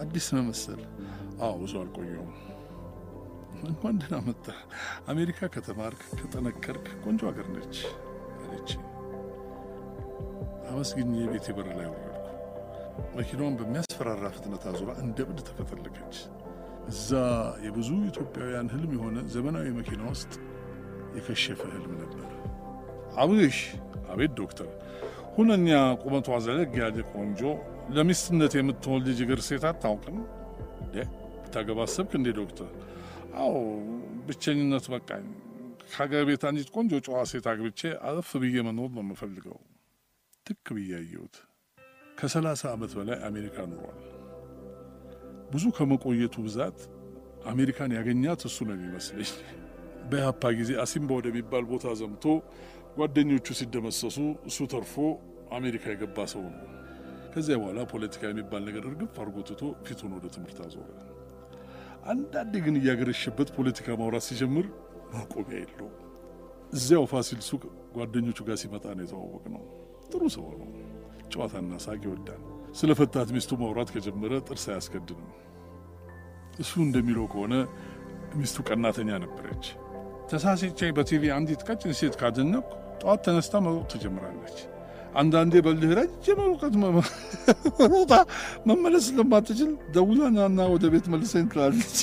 አዲስ 0.00 0.26
ነው 0.34 0.44
መሰል። 0.48 0.82
አዎ 1.40 1.52
ብዙ 1.62 1.72
አልቆየውም። 1.82 2.32
እንኳን 3.66 3.94
ደህና 4.00 4.16
መጣ። 4.26 4.46
አሜሪካ 5.08 5.48
ከተማርክ 5.54 6.02
ከጠነከርክ 6.18 6.86
ቆንጆ 7.04 7.22
ሀገር 7.30 7.46
ነች 7.54 7.76
አለች። 8.42 8.70
አመስግኜ 10.68 11.12
የቤቴ 11.20 11.46
በር 11.56 11.68
ላይ 11.78 11.88
ወረድኩ። 11.92 12.12
መኪናዋን 13.16 13.54
በሚያስፈራራ 13.58 14.24
ፍጥነት 14.36 14.64
አዙራ 14.70 14.90
እንደ 15.02 15.18
ብድ 15.28 15.38
ተፈተለከች። 15.48 16.16
እዛ 16.88 17.10
የብዙ 17.64 17.88
ኢትዮጵያውያን 18.10 18.70
ህልም 18.74 18.90
የሆነ 18.96 19.16
ዘመናዊ 19.34 19.66
መኪና 19.78 20.02
ውስጥ 20.12 20.32
የከሸፈ 21.16 21.60
ህልም 21.74 21.92
ነበር። 22.02 22.28
አብሽ 23.22 23.58
አቤት 24.12 24.32
ዶክተር፣ 24.40 24.68
ሁነኛ 25.36 25.68
ቁመቷ 26.02 26.38
ዘለግ 26.44 26.74
ያለ 26.80 26.98
ቆንጆ 27.12 27.40
ለሚስትነት 27.96 28.52
የምትሆን 28.56 29.00
ልጅ 29.06 29.18
እግር 29.24 29.40
ሴት 29.48 29.64
አታውቅም? 29.70 30.18
ብታገባ 31.46 31.80
አሰብክ 31.86 32.12
እንዴ 32.18 32.28
ዶክተር? 32.38 32.70
አዎ 33.38 33.52
ብቸኝነት 34.26 34.86
በቃኝ። 34.92 35.26
ከሀገር 35.86 36.22
ቤት 36.28 36.42
አንዲት 36.48 36.68
ቆንጆ 36.74 36.92
ጨዋ 37.06 37.18
ሴት 37.30 37.46
አግብቼ 37.50 37.80
አረፍ 38.08 38.30
ብዬ 38.42 38.56
መኖር 38.66 38.90
ነው 38.96 39.02
የምፈልገው። 39.04 39.58
ትክ 40.46 40.66
ብዬ 40.76 40.90
አየሁት። 40.98 41.36
ከሰላሳ 42.18 42.62
ዓመት 42.74 42.92
በላይ 42.98 43.18
አሜሪካ 43.28 43.56
ኑሯል። 43.70 43.98
ብዙ 45.52 45.64
ከመቆየቱ 45.76 46.34
ብዛት 46.46 46.78
አሜሪካን 47.52 47.90
ያገኛት 47.96 48.40
እሱ 48.48 48.58
ነው 48.68 48.74
የሚመስለኝ። 48.76 49.30
በኢህአፓ 50.10 50.42
ጊዜ 50.58 50.70
አሲምባ 50.82 51.10
ወደሚባል 51.18 51.64
ቦታ 51.70 51.94
ዘምቶ 52.00 52.24
ጓደኞቹ 52.98 53.46
ሲደመሰሱ 53.58 54.18
እሱ 54.48 54.58
ተርፎ 54.72 54.94
አሜሪካ 55.58 55.84
የገባ 55.92 56.18
ሰው 56.32 56.44
ነው። 56.48 56.64
ከዚያ 57.32 57.56
በኋላ 57.60 57.80
ፖለቲካ 57.92 58.22
የሚባል 58.28 58.62
ነገር 58.68 58.84
እርግፍ 58.90 59.16
አድርጎ 59.22 59.38
ትቶ 59.48 59.62
ፊቱን 59.86 60.12
ወደ 60.16 60.26
ትምህርት 60.34 60.58
አዞረ። 60.66 60.88
አንዳንዴ 62.06 62.54
ግን 62.64 62.76
እያገረሸበት 62.80 63.48
ፖለቲካ 63.56 63.96
ማውራት 64.00 64.24
ሲጀምር 64.28 64.66
ማቆሚያ 65.14 65.58
የለው። 65.62 65.90
እዚያው 66.72 67.04
ፋሲል 67.12 67.40
ሱቅ 67.48 67.62
ጓደኞቹ 67.96 68.38
ጋር 68.48 68.56
ሲመጣ 68.62 68.84
ነው 68.96 69.04
የተዋወቅ 69.04 69.44
ነው። 69.54 69.64
ጥሩ 70.10 70.22
ሰው 70.34 70.46
ነው። 70.52 70.68
ጨዋታና 71.32 71.78
ሳቅ 71.84 72.00
ይወዳል። 72.06 72.42
ስለ 72.76 72.90
ፈታት 72.98 73.28
ሚስቱ 73.34 73.52
ማውራት 73.60 73.90
ከጀመረ 73.94 74.32
ጥርስ 74.46 74.64
አያስገድንም። 74.70 75.30
እሱ 76.58 76.72
እንደሚለው 76.84 77.26
ከሆነ 77.32 77.54
ሚስቱ 78.38 78.64
ቀናተኛ 78.68 79.10
ነበረች። 79.24 79.64
ተሳስቼ 80.30 80.88
በቲቪ 80.96 81.24
አንዲት 81.34 81.60
ቀጭን 81.68 81.92
ሴት 81.98 82.14
ካደነቅኩ 82.20 82.70
ጠዋት 83.00 83.20
ተነስታ 83.26 83.54
መሮጥ 83.64 83.84
ትጀምራለች። 83.92 84.58
አንዳንዴ 85.14 85.54
በልህ 85.66 85.92
ረጅም 85.98 86.40
ርቀት 86.46 86.74
ሮጣ 87.92 88.12
መመለስ 88.68 89.04
ስለማትችል 89.08 89.70
ደውላናና 89.94 90.60
ወደ 90.72 90.84
ቤት 90.94 91.06
መልሰኝ 91.12 91.46
ትላለች። 91.52 91.96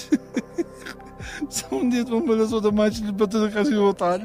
ሰው 1.58 1.76
እንዴት 1.84 2.08
መመለስ 2.16 2.52
ወደማይችልበት 2.58 3.34
ርቀት 3.44 3.70
ይወጣል? 3.76 4.24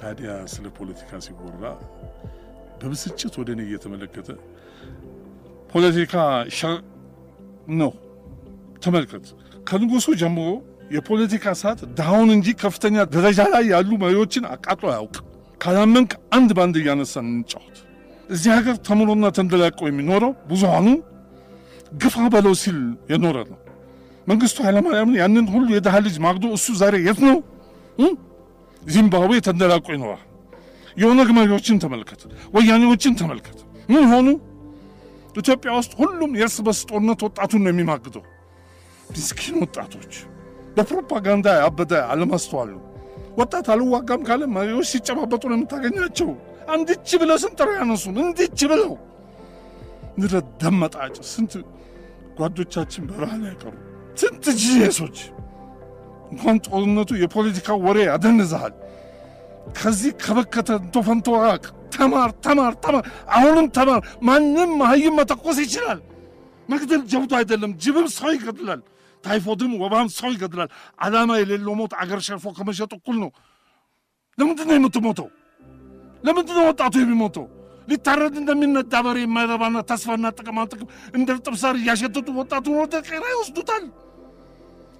ታዲያ 0.00 0.30
ስለ 0.52 0.66
ፖለቲካ 0.76 1.10
ሲወራ 1.24 1.64
በብስጭት 2.80 3.34
ወደ 3.40 3.48
እኔ 3.54 3.60
እየተመለከተ 3.66 4.28
ፖለቲካ 5.72 6.14
ሸር 6.58 6.76
ነው። 7.80 7.92
ተመልከት፣ 8.84 9.26
ከንጉሱ 9.66 10.06
ጀምሮ 10.22 10.46
የፖለቲካ 10.94 11.44
ሰዓት 11.60 11.80
ድሃውን 11.98 12.30
እንጂ 12.36 12.48
ከፍተኛ 12.62 12.96
ደረጃ 13.14 13.40
ላይ 13.52 13.64
ያሉ 13.72 13.90
መሪዎችን 14.02 14.44
አቃጥሎ 14.54 14.86
አያውቅም። 14.92 15.26
ካላመንክ 15.60 16.10
አንድ 16.36 16.50
በአንድ 16.58 16.76
እያነሳን 16.80 17.26
እንጫወት። 17.32 17.76
እዚህ 18.28 18.50
ሀገር 18.56 18.76
ተምሮና 18.86 19.26
ተንደላቆ 19.36 19.80
የሚኖረው 19.88 20.32
ብዙሃኑ 20.50 20.88
ግፋ 21.92 22.16
በለው 22.34 22.54
ሲል 22.62 22.78
የኖረ 23.12 23.38
ነው። 23.50 23.58
መንግስቱ 24.26 24.58
ኃይለማርያምን 24.66 25.16
ያንን 25.20 25.46
ሁሉ 25.54 25.66
የድሃ 25.76 25.94
ልጅ 26.06 26.16
ማግዶ 26.24 26.46
እሱ 26.56 26.66
ዛሬ 26.82 26.96
የት 27.06 27.20
ነው? 27.28 27.38
ዚምባብዌ 28.82 29.32
ተንደላቆ 29.46 29.86
ይኖራል። 29.94 30.24
የኦነግ 30.96 31.28
መሪዎችን 31.36 31.76
ተመልከት፣ 31.82 32.20
ወያኔዎችን 32.54 33.14
ተመልከት። 33.20 33.58
ምን 33.88 34.04
ሆኑ? 34.12 34.26
ኢትዮጵያ 35.34 35.70
ውስጥ 35.78 35.92
ሁሉም 36.00 36.30
የእርስ 36.38 36.56
በርስ 36.66 36.80
ጦርነት 36.88 37.20
ወጣቱን 37.26 37.62
ነው 37.64 37.70
የሚማግደው። 37.72 38.24
ምስኪን 39.08 39.56
ወጣቶች 39.62 40.12
በፕሮፓጋንዳ 40.76 41.46
ያበደ 41.60 41.92
አለማስተዋል 42.12 42.68
ነው። 42.74 42.82
ወጣት 43.38 43.66
አልዋጋም 43.74 44.22
ካለ 44.28 44.42
መሪዎች 44.54 44.88
ሲጨባበጡ 44.92 45.42
ነው 45.50 45.56
የምታገኛቸው። 45.58 46.30
አንድች 46.68 47.10
ብለው 47.20 47.36
ስንጥር 47.42 47.68
ያነሱን 47.76 48.16
እንድች 48.24 48.60
ብለው 48.72 48.92
ንረት 50.20 50.48
ደመጣጭ 50.62 51.16
ስንት 51.30 51.52
ጓዶቻችን 52.38 53.04
በረሃ 53.10 53.32
ላይ 53.42 53.54
ቀሩ። 53.62 53.74
ስንት 54.16 54.44
ጂሶች 54.62 55.18
ጦርነቱ 56.66 57.10
የፖለቲካ 57.20 57.68
ወሬ 57.84 57.98
ያደንዝሃል። 58.06 58.74
ከዚህ 59.76 60.12
ከበከተ 60.22 60.70
ቶፈንቶ 60.94 61.28
ራቅ። 61.44 61.64
ተማር 61.94 62.30
ተማር 62.44 62.74
ተማር፣ 62.84 63.04
አሁንም 63.36 63.66
ተማር። 63.76 64.00
ማንም 64.22 64.70
መሀይም 64.80 65.16
መተኮስ 65.18 65.58
ይችላል። 65.64 66.00
መግደል 66.68 67.02
ጀብዱ 67.12 67.30
አይደለም። 67.38 67.70
ጅብም 67.82 68.06
ሰው 68.16 68.30
ይገድላል። 68.34 68.80
ታይፎድም 69.24 69.72
ወባም 69.80 70.08
ሰው 70.16 70.28
ይገድላል። 70.34 70.68
ዓላማ 71.00 71.30
የሌለው 71.40 71.74
ሞት 71.80 71.92
አገር 72.02 72.20
ሸርፎ 72.26 72.44
ከመሸጥ 72.56 72.90
እኩል 72.98 73.16
ነው። 73.24 73.30
ለምንድን 74.38 74.68
ነው 74.70 74.76
የምትሞተው? 74.78 75.28
ለምንድን 76.22 76.56
ነው 76.58 76.64
ወጣቱ 76.70 76.94
የሚሞተው? 77.02 77.46
ሊታረድ 77.88 78.34
እንደሚነዳ 78.40 78.94
በሬ 79.04 79.18
የማይረባና 79.24 79.78
ተስፋና 79.88 80.26
ጥቅማ 80.38 80.58
ጥቅም 80.70 80.88
እንደ 81.16 81.28
እርጥብ 81.34 81.54
ሳር 81.62 81.74
እያሸተቱ 81.80 82.28
ወጣቱን 82.38 82.76
ወደ 82.80 82.94
ቄራ 83.08 83.24
ይወስዱታል። 83.32 83.84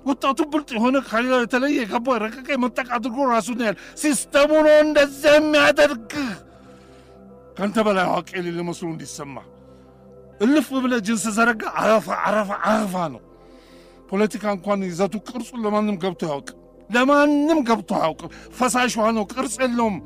ወጣቱ 0.04 0.40
ብልጥ 0.52 0.68
የሆነ 0.76 0.96
ከሌላው 1.08 1.40
የተለየ 1.44 1.76
የገባ 1.80 2.16
ረቀቀ 2.22 2.46
የመጠቅ 2.54 2.86
አድርጎ 2.96 3.26
ራሱን 3.32 3.58
ያህል 3.64 3.76
ሲስተሙ 4.02 4.50
ነው 4.66 4.76
እንደዚያ 4.84 5.32
የሚያደርግ 5.38 6.12
ከአንተ 7.56 7.78
በላይ 7.86 8.04
አዋቂ 8.08 8.28
የሌለ 8.38 8.60
መስሎ 8.68 8.86
እንዲሰማ 8.92 9.36
እልፍ 10.40 10.68
ብለህ 10.82 11.00
ጅንስ 11.06 11.24
ዘረጋ 11.36 11.62
አረፋ 11.80 12.06
አረፋ 12.26 12.50
አረፋ 12.68 12.94
ነው። 13.14 13.22
ፖለቲካ 14.10 14.44
እንኳን 14.56 14.80
ይዘቱ 14.86 15.14
ቅርጹን 15.28 15.60
ለማንም 15.64 15.96
ገብቶ 16.02 16.22
አያውቅም። 16.28 16.56
ለማንም 16.90 17.58
ገብቶ 17.68 17.90
አያውቅም። 17.98 18.30
ፈሳሽ 18.58 18.94
ውሃ 18.98 19.08
ነው፣ 19.16 19.24
ቅርጽ 19.32 19.54
የለውም። 19.62 19.96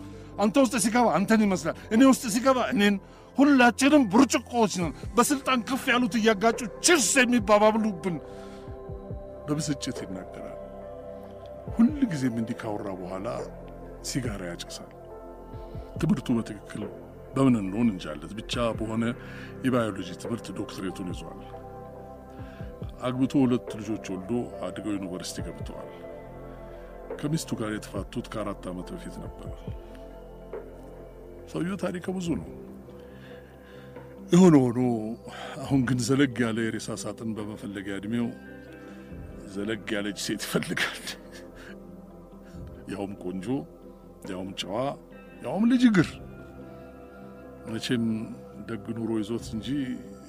አንተ 0.42 0.54
ውስጥ 0.64 0.74
ሲገባ 0.84 1.06
አንተን 1.18 1.42
ይመስላል፣ 1.46 1.76
እኔ 1.94 2.00
ውስጥ 2.10 2.24
ሲገባ 2.34 2.58
እኔን። 2.72 2.96
ሁላችንም 3.36 4.02
ብርጭቆዎች 4.12 4.72
ነን። 4.80 4.92
በስልጣን 5.16 5.60
ከፍ 5.68 5.84
ያሉት 5.92 6.14
እያጋጩ 6.18 6.58
ችርስ 6.86 7.08
የሚባባብሉብን 7.20 8.16
በብስጭት 9.46 9.98
ይናገራል። 10.04 10.60
ሁል 11.74 11.90
ጊዜም 12.12 12.36
እንዲህ 12.40 12.56
ካወራ 12.60 12.88
በኋላ 13.00 13.28
ሲጋራ 14.08 14.42
ያጨሳል። 14.50 14.90
ትምህርቱ 16.00 16.28
በትክክል 16.36 16.82
በምን 17.34 17.54
እንደሆን 17.60 17.88
እንጃለት 17.92 18.32
ብቻ 18.38 18.64
በሆነ 18.78 19.04
የባዮሎጂ 19.64 20.10
ትምህርት 20.22 20.46
ዶክትሬቱን 20.58 21.08
ይዟል። 21.12 21.40
አግብቶ 23.02 23.32
ሁለት 23.42 23.70
ልጆች 23.80 24.04
ወልዶ 24.12 24.32
አድገው 24.66 24.92
ዩኒቨርሲቲ 24.96 25.38
ገብተዋል። 25.46 25.90
ከሚስቱ 27.18 27.50
ጋር 27.60 27.70
የተፋቱት 27.74 28.26
ከአራት 28.32 28.64
ዓመት 28.70 28.88
በፊት 28.94 29.16
ነበር። 29.24 29.50
ሰውየው 31.52 31.78
ታሪከ 31.82 32.06
ብዙ 32.16 32.28
ነው። 32.40 32.48
የሆነ 34.32 34.56
ሆኖ 34.64 34.80
አሁን 35.62 35.80
ግን 35.88 35.98
ዘለግ 36.06 36.38
ያለ 36.44 36.58
የሬሳ 36.64 36.96
ሳጥን 37.02 37.30
በመፈለጊያ 37.36 37.98
ዕድሜው 38.00 38.28
ዘለግ 39.54 39.86
ያለች 39.96 40.18
ሴት 40.24 40.42
ይፈልጋል። 40.46 41.02
ያውም 42.92 43.12
ቆንጆ፣ 43.22 43.46
ያውም 44.30 44.50
ጨዋ፣ 44.60 44.76
ያውም 45.44 45.64
ልጅ 45.70 45.82
እግር። 45.90 46.08
መቼም 47.68 48.04
ደግ 48.68 48.84
ኑሮ 48.96 49.10
ይዞት 49.20 49.46
እንጂ 49.54 49.68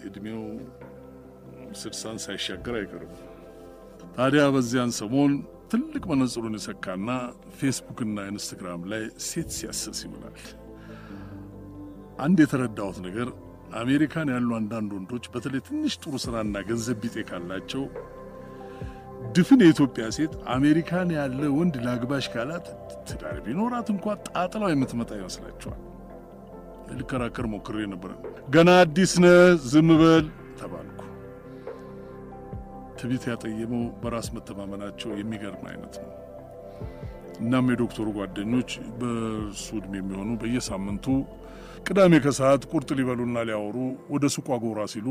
ዕድሜው 0.08 0.42
ስድሳን 1.82 2.18
ሳይሻገር 2.26 2.76
አይቀርም። 2.80 3.14
ታዲያ 4.16 4.44
በዚያን 4.56 4.92
ሰሞን 5.00 5.32
ትልቅ 5.72 6.04
መነጽሩን 6.12 6.56
የሰካና 6.58 7.10
ፌስቡክና 7.58 8.18
ኢንስትግራም 8.32 8.82
ላይ 8.92 9.04
ሴት 9.28 9.50
ሲያሰስ 9.58 10.00
ይውላል። 10.06 10.38
አንድ 12.20 12.38
የተረዳሁት 12.44 12.98
ነገር 13.08 13.30
አሜሪካን 13.80 14.30
ያሉ 14.34 14.50
አንዳንድ 14.60 14.92
ወንዶች 14.98 15.26
በተለይ 15.34 15.62
ትንሽ 15.68 15.94
ጥሩ 16.04 16.14
ስራና 16.26 16.58
ገንዘብ 16.70 17.00
ቢጤ 17.04 17.26
ካላቸው 17.30 17.84
ድፍን 19.34 19.60
የኢትዮጵያ 19.64 20.06
ሴት 20.16 20.34
አሜሪካን 20.54 21.10
ያለ 21.16 21.42
ወንድ 21.56 21.76
ላግባሽ 21.86 22.26
ካላት 22.34 22.66
ትዳር 23.08 23.38
ቢኖራት 23.46 23.88
እንኳ 23.94 24.06
ጣጥላው 24.28 24.70
የምትመጣ 24.74 25.10
ይመስላቸዋል። 25.20 25.82
ልከራከር 26.92 27.46
ሞክሬ 27.54 27.86
ነበረ። 27.94 28.12
ገና 28.56 28.70
አዲስ 28.82 29.14
ነህ 29.24 29.38
ዝም 29.72 29.90
በል 30.02 30.26
ተባልኩ። 30.60 30.92
ትቢት 33.00 33.24
ያጠየመው 33.32 33.84
በራስ 34.02 34.28
መተማመናቸው 34.36 35.12
የሚገርም 35.20 35.66
አይነት 35.72 35.96
ነው። 36.04 36.12
እናም 37.40 37.70
የዶክተሩ 37.72 38.08
ጓደኞች 38.18 38.70
በእርሱ 39.00 39.68
ዕድሜ 39.80 39.94
የሚሆኑ 40.00 40.32
በየሳምንቱ 40.42 41.06
ቅዳሜ 41.88 42.14
ከሰዓት 42.24 42.64
ቁርጥ 42.72 42.90
ሊበሉና 43.00 43.40
ሊያወሩ 43.48 43.78
ወደ 44.14 44.26
ሱቋ 44.36 44.58
ጎራ 44.64 44.82
ሲሉ 44.94 45.08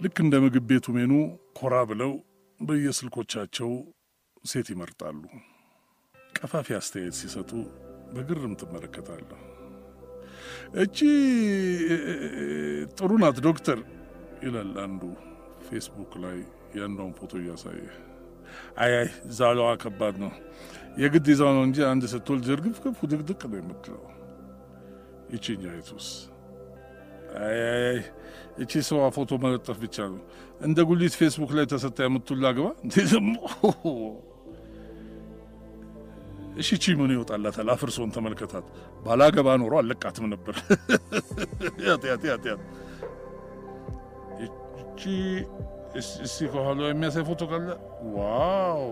ልክ 0.00 0.16
እንደ 0.22 0.34
ምግብ 0.44 0.64
ቤቱ 0.70 0.86
ሜኑ 0.96 1.12
ኮራ 1.58 1.74
ብለው 1.90 2.12
በየስልኮቻቸው 2.60 3.70
ሴት 4.44 4.68
ይመርጣሉ። 4.72 5.22
ቀፋፊ 6.34 6.68
አስተያየት 6.78 7.16
ሲሰጡ 7.20 7.50
በግርምት 8.14 8.54
ትመለከታለሁ። 8.60 9.40
እቺ 10.82 10.98
ጥሩ 12.96 13.10
ናት 13.22 13.38
ዶክተር 13.46 13.78
ይላል 14.44 14.72
አንዱ 14.84 15.02
ፌስቡክ 15.66 16.12
ላይ 16.24 16.38
የአንዷን 16.76 17.12
ፎቶ 17.18 17.32
እያሳየ። 17.40 17.84
አይ 18.82 18.92
ዛሏዋ 19.36 19.70
ከባድ 19.82 20.16
ነው 20.22 20.32
የግድ 21.02 21.26
ይዛው 21.32 21.50
ነው 21.56 21.62
እንጂ 21.68 21.78
አንድ 21.90 22.04
ስትወልድ 22.12 22.44
ዝርግፍግፍ 22.50 22.98
ድቅድቅ 23.12 23.42
ነው 23.50 23.58
የምትለው። 23.60 24.04
ይችኛይቱስ 25.34 26.08
አይ 27.40 27.58
አይ 27.70 27.96
እቺ 28.62 28.82
ሰዋ 28.88 29.04
ፎቶ 29.16 29.30
መለጠፍ 29.44 29.78
ብቻ 29.84 29.96
ነው 30.12 30.20
እንደ 30.60 30.78
ጉሊት 30.88 31.14
ፌስቡክ 31.20 31.50
ላይ 31.56 31.66
ተሰታ 31.72 31.98
የምትውል 32.06 32.44
አግባ 32.50 32.66
እንዴ 32.84 32.94
ደግሞ 33.12 33.34
እሺ 36.56 36.68
ቺ 36.76 36.94
ምን 36.98 37.10
ይወጣላታል? 37.14 37.68
አፍርሶን 37.72 38.10
ተመልከታት። 38.16 38.66
ባላገባ 39.04 39.48
ኖሮ 39.62 39.72
አለቃትም 39.80 40.26
ነበር። 40.32 40.54
እቺ 44.84 45.02
እስቲ 45.98 46.38
ከኋላ 46.52 46.80
የሚያሳይ 46.90 47.24
ፎቶ 47.28 47.42
ካለ 47.50 47.68
ዋው 48.14 48.84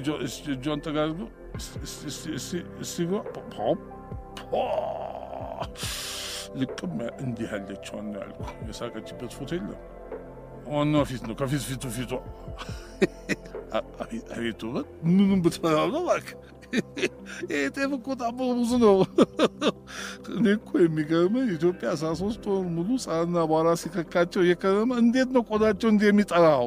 እጇን 0.55 0.81
ጠጋ 0.87 0.97
አድርገው 1.05 1.29
እስቲ 1.59 2.99
ልቅም 6.57 6.95
እንዲህ 7.21 7.49
ያለችዋን 7.53 8.09
ያልኩ 8.17 8.39
የሳቀችበት 8.69 9.33
ፎቶ 9.39 9.51
የለም። 9.57 9.81
ዋናው 10.71 11.05
ፊት 11.11 11.23
ነው። 11.29 11.35
ከፊት 11.41 11.63
ፊቱ 11.69 11.85
ፊቷ 11.97 12.13
አቤት 14.31 14.61
ውበት! 14.67 14.87
ምንም 15.09 15.41
ብትፈራ 15.45 15.77
ነው 15.87 16.03
እባክህ። 16.03 16.37
የጤፍ 17.53 17.91
እኮ 17.97 18.07
ጣቦ 18.21 18.39
ብዙ 18.59 18.71
ነው። 18.85 18.97
እኔ 20.35 20.47
እኮ 20.57 20.71
የሚገርመኝ 20.83 21.47
ኢትዮጵያ 21.57 21.89
አስራ 21.95 22.09
ሶስት 22.23 22.43
ወር 22.51 22.65
ሙሉ 22.77 22.89
ፀሐይና 23.05 23.37
አቧራ 23.45 23.69
ሲከካቸው 23.83 24.43
እየከረመ 24.45 24.91
እንዴት 25.03 25.31
ነው 25.37 25.43
ቆዳቸው 25.51 25.89
እንዲህ 25.93 26.09
የሚጠራው? 26.11 26.67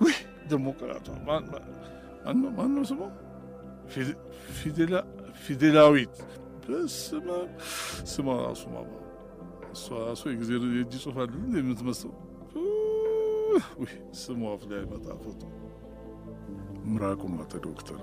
ውይ 0.00 0.16
ደግሞ 0.50 0.66
ቅራቷ 0.78 1.06
ማነው 2.56 2.84
ስሟ? 2.90 3.00
ፊዴላዊት 5.44 6.14
በስመ 6.66 7.26
ስሟ 8.10 8.26
ራሱ 8.40 8.62
ማማ 8.74 8.90
እሷ 9.72 9.86
ራሱ 10.02 10.22
የጊዜ 10.30 10.50
የእጅ 10.70 10.92
ጽሑፍ 11.02 11.16
አለ 11.22 11.32
የምትመስለው? 11.58 12.14
ስሙ 14.20 14.42
አፍ 14.50 14.62
ላይ 14.70 14.82
መጣ 14.92 15.06
ፎቶ። 15.22 15.40
ምራቁን 16.92 17.32
ዋጠ 17.38 17.52
ዶክተር። 17.66 18.00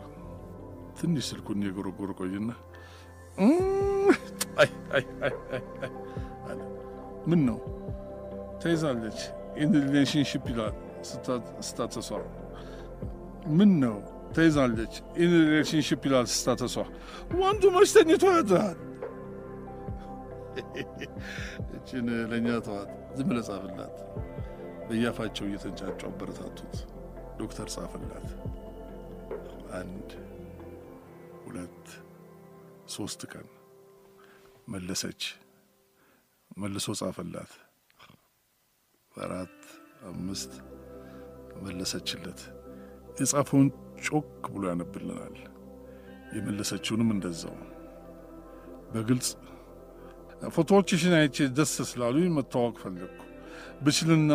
ትንሽ 1.00 1.26
ስልኩን 1.30 1.60
የጎረጎረ 1.66 2.12
ቆይና 2.20 2.50
ምን 7.28 7.42
ነው 7.48 7.60
ተይዛለች፣ 8.62 9.20
ኢን 9.58 9.74
ይላል 10.50 10.76
ስታተሷ። 11.62 12.10
ምን 13.58 13.72
ነው 13.84 13.98
ተይዛለች፣ 14.36 14.94
in 15.18 15.32
relationship 15.44 16.02
ይላል 16.08 16.28
status 16.34 16.59
ሷ። 16.59 16.76
ወንዱ 17.40 17.64
መች 17.76 17.90
ተኝቶ 17.96 18.24
ያድራል? 18.34 18.78
እችን 21.76 22.08
ለእኛ 22.32 22.48
ተዋት፣ 22.66 22.90
ዝም 23.18 23.28
ብለህ 23.30 23.46
ጻፍላት። 23.50 23.96
በያፋቸው 24.88 25.46
እየተንጫጩ 25.50 26.02
አበረታቱት። 26.10 26.76
ዶክተር 27.40 27.68
ጻፈላት። 27.76 28.28
አንድ 29.74 30.10
ሁለት 31.44 31.86
ሶስት 32.96 33.22
ቀን 33.32 33.48
መለሰች። 34.68 35.22
መልሶ 36.58 36.88
ጻፈላት። 37.02 37.52
አራት 39.16 39.58
አምስት 40.10 40.52
መለሰችለት። 41.64 42.42
የጻፈውን 43.20 43.68
ጮክ 44.06 44.28
ብሎ 44.54 44.64
ያነብልናል። 44.72 45.36
የመለሰችውንም 46.36 47.10
እንደዛው 47.14 47.56
በግልጽ 48.92 49.30
ፎቶዎችሽን 50.56 51.14
አይቼ 51.18 51.48
ደስ 51.58 51.74
ስላሉኝ 51.90 52.30
መተዋወቅ 52.38 52.76
ፈለግኩ 52.84 53.20
ብችልና 53.84 54.32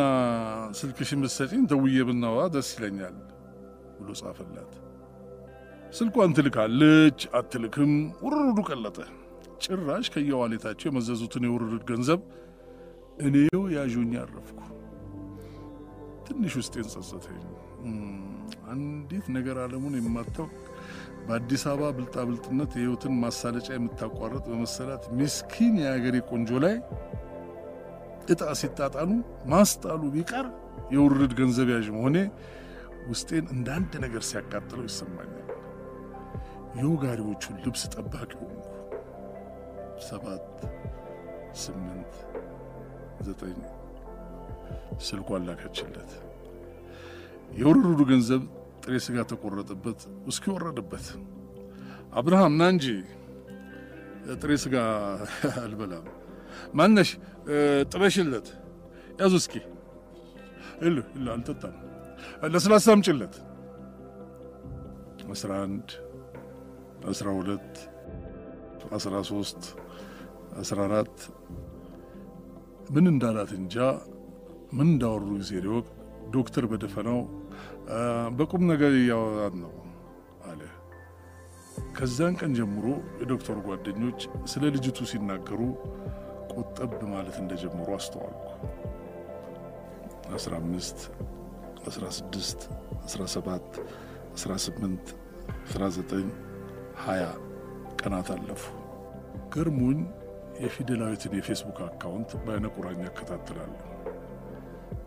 ስልክሽን 0.78 1.20
ብትሰጪኝ 1.22 1.62
ደውዬ 1.70 2.04
ብናወራ 2.08 2.44
ደስ 2.54 2.68
ይለኛል 2.76 3.16
ብሎ 3.98 4.08
ጻፈላት። 4.20 4.72
ስልኳን 5.92 6.30
ትልካለች 6.36 7.18
አትልክም፣ 7.38 7.92
ውርርዱ 8.24 8.58
ቀለጠ። 8.68 8.98
ጭራሽ 9.64 10.06
ከየዋሌታቸው 10.14 10.88
የመዘዙትን 10.88 11.46
የውርርድ 11.46 11.84
ገንዘብ 11.90 12.22
እኔው 13.20 13.62
ያዡኝ 13.76 14.12
አረፍኩ። 14.22 14.58
ትንሽ 16.26 16.54
ውስጤን 16.60 16.86
ጸጸተኝ። 16.94 17.42
አንዲት 18.72 19.26
ነገር 19.36 19.56
ዓለሙን 19.62 19.94
የማታውቅ 19.98 20.52
በአዲስ 21.26 21.62
አበባ 21.70 21.88
ብልጣብልጥነት 21.96 22.70
የሕይወትን 22.76 23.14
ማሳለጫ 23.22 23.68
የምታቋርጥ 23.74 24.44
በመሰላት 24.50 25.04
ሚስኪን 25.18 25.74
የአገሬ 25.82 26.16
ቆንጆ 26.30 26.50
ላይ 26.64 26.76
እጣ 28.32 28.42
ሲጣጣሉ 28.60 29.10
ማስጣሉ 29.50 30.02
ቢቀር 30.14 30.46
የውርድ 30.94 31.32
ገንዘብ 31.38 31.68
ያዥ 31.74 31.86
መሆኔ 31.96 32.16
ውስጤን 33.10 33.44
እንደ 33.54 33.68
አንድ 33.76 33.92
ነገር 34.04 34.22
ሲያቃጥለው 34.28 34.84
ይሰማኛል። 34.88 35.42
የወጋሪዎቹን 36.78 37.56
ልብስ 37.64 37.82
ጠባቂ 37.94 38.30
ሆንኩ። 38.40 38.62
ሰባት 40.06 40.48
ስምንት 41.62 42.14
ዘጠኝ 43.26 43.58
ስልኳን 45.06 45.42
ላከችለት። 45.48 46.10
የውርርዱ 47.58 48.00
ገንዘብ 48.10 48.42
ጥሬ 48.82 48.94
ስጋ 49.04 49.16
ተቆረጠበት፣ 49.30 50.00
እስኪ 50.30 50.44
ወረደበት። 50.54 51.06
አብርሃም 52.18 52.54
ና 52.58 52.68
እንጂ 52.74 52.86
ጥሬ 54.36 54.52
ስጋ 54.62 54.76
አልበላም 55.62 56.06
ማነሽ 56.78 57.10
ጥበሽለት 57.90 58.46
ያዙ 59.20 59.34
እስኪ 59.40 59.54
እል 60.82 60.96
እል 61.14 61.26
አልጠጣም። 61.34 61.74
ለስላሳ 62.54 62.86
አምጪለት። 62.94 63.34
አስራ 65.32 65.52
አንድ 65.64 65.88
አስራ 67.10 67.28
ሁለት 67.38 67.72
አስራ 68.96 69.14
ሶስት 69.30 69.62
አስራ 70.60 70.78
አራት 70.88 71.16
ምን 72.94 73.06
እንዳላት 73.12 73.50
እንጃ 73.58 73.76
ምን 74.76 74.88
እንዳወሩ 74.88 75.26
ጊዜ 75.36 75.52
ሊወቅ 75.64 75.86
ዶክተር 76.34 76.64
በደፈናው 76.70 77.20
በቁም 78.38 78.62
ነገር 78.70 78.92
እያወራን 78.98 79.54
ነው 79.62 79.72
አለ። 80.48 80.60
ከዛን 81.96 82.34
ቀን 82.40 82.52
ጀምሮ 82.58 82.86
የዶክተሩ 83.20 83.56
ጓደኞች 83.68 84.20
ስለ 84.52 84.64
ልጅቱ 84.76 84.98
ሲናገሩ 85.10 85.60
ቆጠብ 86.54 86.92
ማለት 87.12 87.36
እንደጀመሩ 87.42 87.88
አስተዋልኩ። 87.96 88.48
15 90.32 91.08
16 91.88 92.68
17 93.08 93.80
18 94.36 95.14
19 95.70 96.30
20 97.02 97.34
ቀናት 98.00 98.30
አለፉ። 98.34 98.62
ገርሞኝ 99.54 99.98
የፊደላዊትን 100.62 101.34
የፌስቡክ 101.38 101.78
account 101.86 102.30
በአይነ 102.44 102.66
ቁራኛ 102.76 103.02
እከታተላለሁ። 103.10 103.95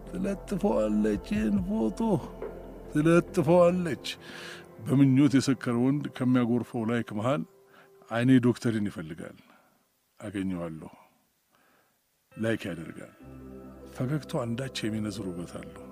ትለጥፈዋለች፣ 0.09 1.25
ይህን 1.33 1.57
ፎቶ 1.67 1.99
ትለጥፈዋለች። 2.93 4.05
በምኞት 4.83 5.33
የሰከረ 5.37 5.75
ወንድ 5.83 6.05
ከሚያጎርፈው 6.17 6.83
like 6.91 7.09
መሃል 7.17 7.41
አይኔ 8.11 8.39
ዶክተርን 8.45 8.85
ይፈልጋል። 8.89 9.37
አገኘዋለሁ። 10.19 10.91
like 12.31 12.61
ያደርጋል። 12.69 13.13
ፈገግታው 13.95 14.39
አንዳች 14.43 14.77
የሚነዝር 14.83 15.25
ውበት 15.29 15.53
አለው። 15.59 15.85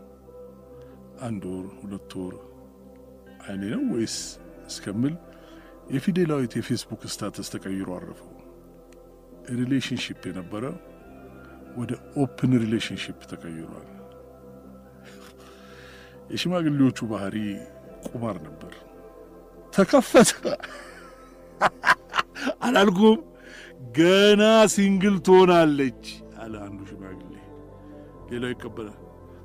አንድ 1.22 1.44
ወር 1.52 1.66
ሁለት 1.80 2.12
ወር 2.20 2.36
አይኔ 3.46 3.64
ነው 3.74 3.84
ወይስ 3.94 4.18
እስከምል 4.68 5.16
የፊደላዊት 5.94 6.54
የፌስቡክ 6.58 7.02
status 7.12 7.50
ተቀይሮ 7.54 7.90
አረፈው። 7.98 8.34
relationship 9.60 10.22
የነበረ 10.30 10.64
ወደ 11.78 11.92
open 12.18 12.52
relationship 12.64 13.20
ተቀይሯል። 13.32 13.88
የሽማግሌዎቹ 16.30 17.00
ባህሪ 17.12 17.36
ቁማር 18.08 18.38
ነበር። 18.46 18.74
ተከፈተ 19.74 20.32
አላልኩም? 22.66 23.18
ገና 23.98 24.44
single 24.74 25.16
ትሆናለች 25.26 26.04
አለ 26.42 26.54
አንዱ 26.66 26.80
ሽማግሌ። 26.90 27.34
ሌላው 28.32 28.52
ይቀበላል። 28.54 28.98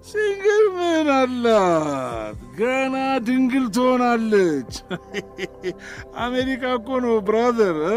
single 0.06 0.64
ምን 0.76 1.08
አላት? 1.16 2.38
ገና 2.58 2.94
ድንግል 3.26 3.66
ትሆናለች። 3.76 4.72
አሜሪካ 6.26 6.62
እኮ 6.78 6.88
ነው 7.04 7.14
brother። 7.28 7.78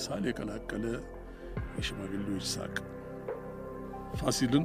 ሳል 0.00 0.24
የቀላቀለ 0.28 0.84
የሽማግሌዎች 1.78 2.46
ሳቅ። 2.52 2.74
ፋሲልን 4.20 4.64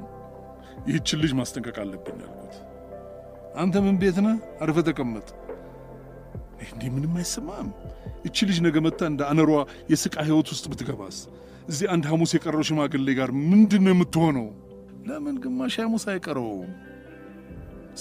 ይህችን 0.88 1.20
ልጅ 1.24 1.32
ማስጠንቀቅ 1.40 1.78
አለብኝ 1.84 2.20
አልኩት። 2.26 2.56
አንተ 3.56 3.76
ምን 3.86 3.96
ቤት 4.02 4.18
ነህ? 4.26 4.36
አርፈ 4.64 4.78
ተቀመጥ። 4.88 5.28
እንዲህ 6.66 6.90
ምንም 6.96 7.14
አይሰማም። 7.20 7.70
እቺ 8.28 8.38
ልጅ 8.50 8.58
ነገ 8.66 8.78
መታ 8.86 9.00
እንደ 9.12 9.22
አነሯ 9.32 9.52
የስቃ 9.92 10.16
ህይወት 10.28 10.48
ውስጥ 10.54 10.66
ብትገባስ? 10.72 11.18
እዚህ 11.70 11.86
አንድ 11.94 12.06
ሐሙስ 12.12 12.32
የቀረው 12.36 12.64
ሽማግሌ 12.68 13.10
ጋር 13.20 13.30
ምንድን 13.50 13.82
ነው 13.86 13.94
የምትሆነው? 13.96 14.48
ለምን 15.08 15.36
ግማሽ 15.44 15.76
ሐሙስ 15.84 16.06
አይቀረውም? 16.12 16.72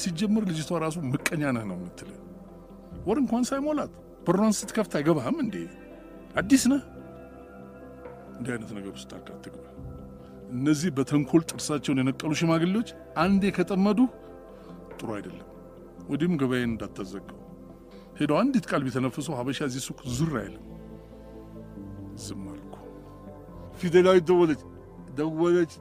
ሲጀምር 0.00 0.42
ልጅቷ 0.50 0.70
ራሱ 0.84 0.96
ምቀኛ 1.12 1.42
ነህ 1.56 1.64
ነው 1.70 1.76
የምትል። 1.78 2.10
ወር 3.06 3.18
እንኳን 3.22 3.44
ሳይሞላት 3.50 3.92
በሯን 4.26 4.54
ስትከፍት 4.58 4.92
አይገባህም 4.98 5.36
እንዴ? 5.44 5.56
አዲስ 6.36 6.64
ነህ። 6.72 6.82
እንዲህ 8.40 8.52
አይነት 8.54 8.70
ነገር 8.76 8.92
ውስጥ 8.96 9.10
አትግባ። 9.16 9.64
እነዚህ 10.52 10.90
በተንኮል 10.96 11.42
ጥርሳቸውን 11.50 11.98
የነቀሉ 12.00 12.30
ሽማግሌዎች 12.40 12.88
አንዴ 13.24 13.52
ከጠመዱ 13.56 13.98
ጥሩ 14.94 15.08
አይደለም። 15.16 15.46
ወዲህም 16.10 16.34
ገበያዬን 16.40 16.72
እንዳታዘጋው። 16.72 17.36
ሄደው 18.18 18.36
አንዲት 18.40 18.64
ቃል 18.70 18.82
ቢተነፍሱ 18.86 19.28
ሀበሻ 19.38 19.60
እዚህ 19.68 19.82
ሱቅ 19.86 20.00
ዙር 20.16 20.32
አይልም። 20.40 20.64
ዝም 22.24 22.42
አልኩ። 22.52 22.74
ፊደላዊት 23.80 24.24
ደወለች 24.30 24.62
ደወለች 25.18 25.72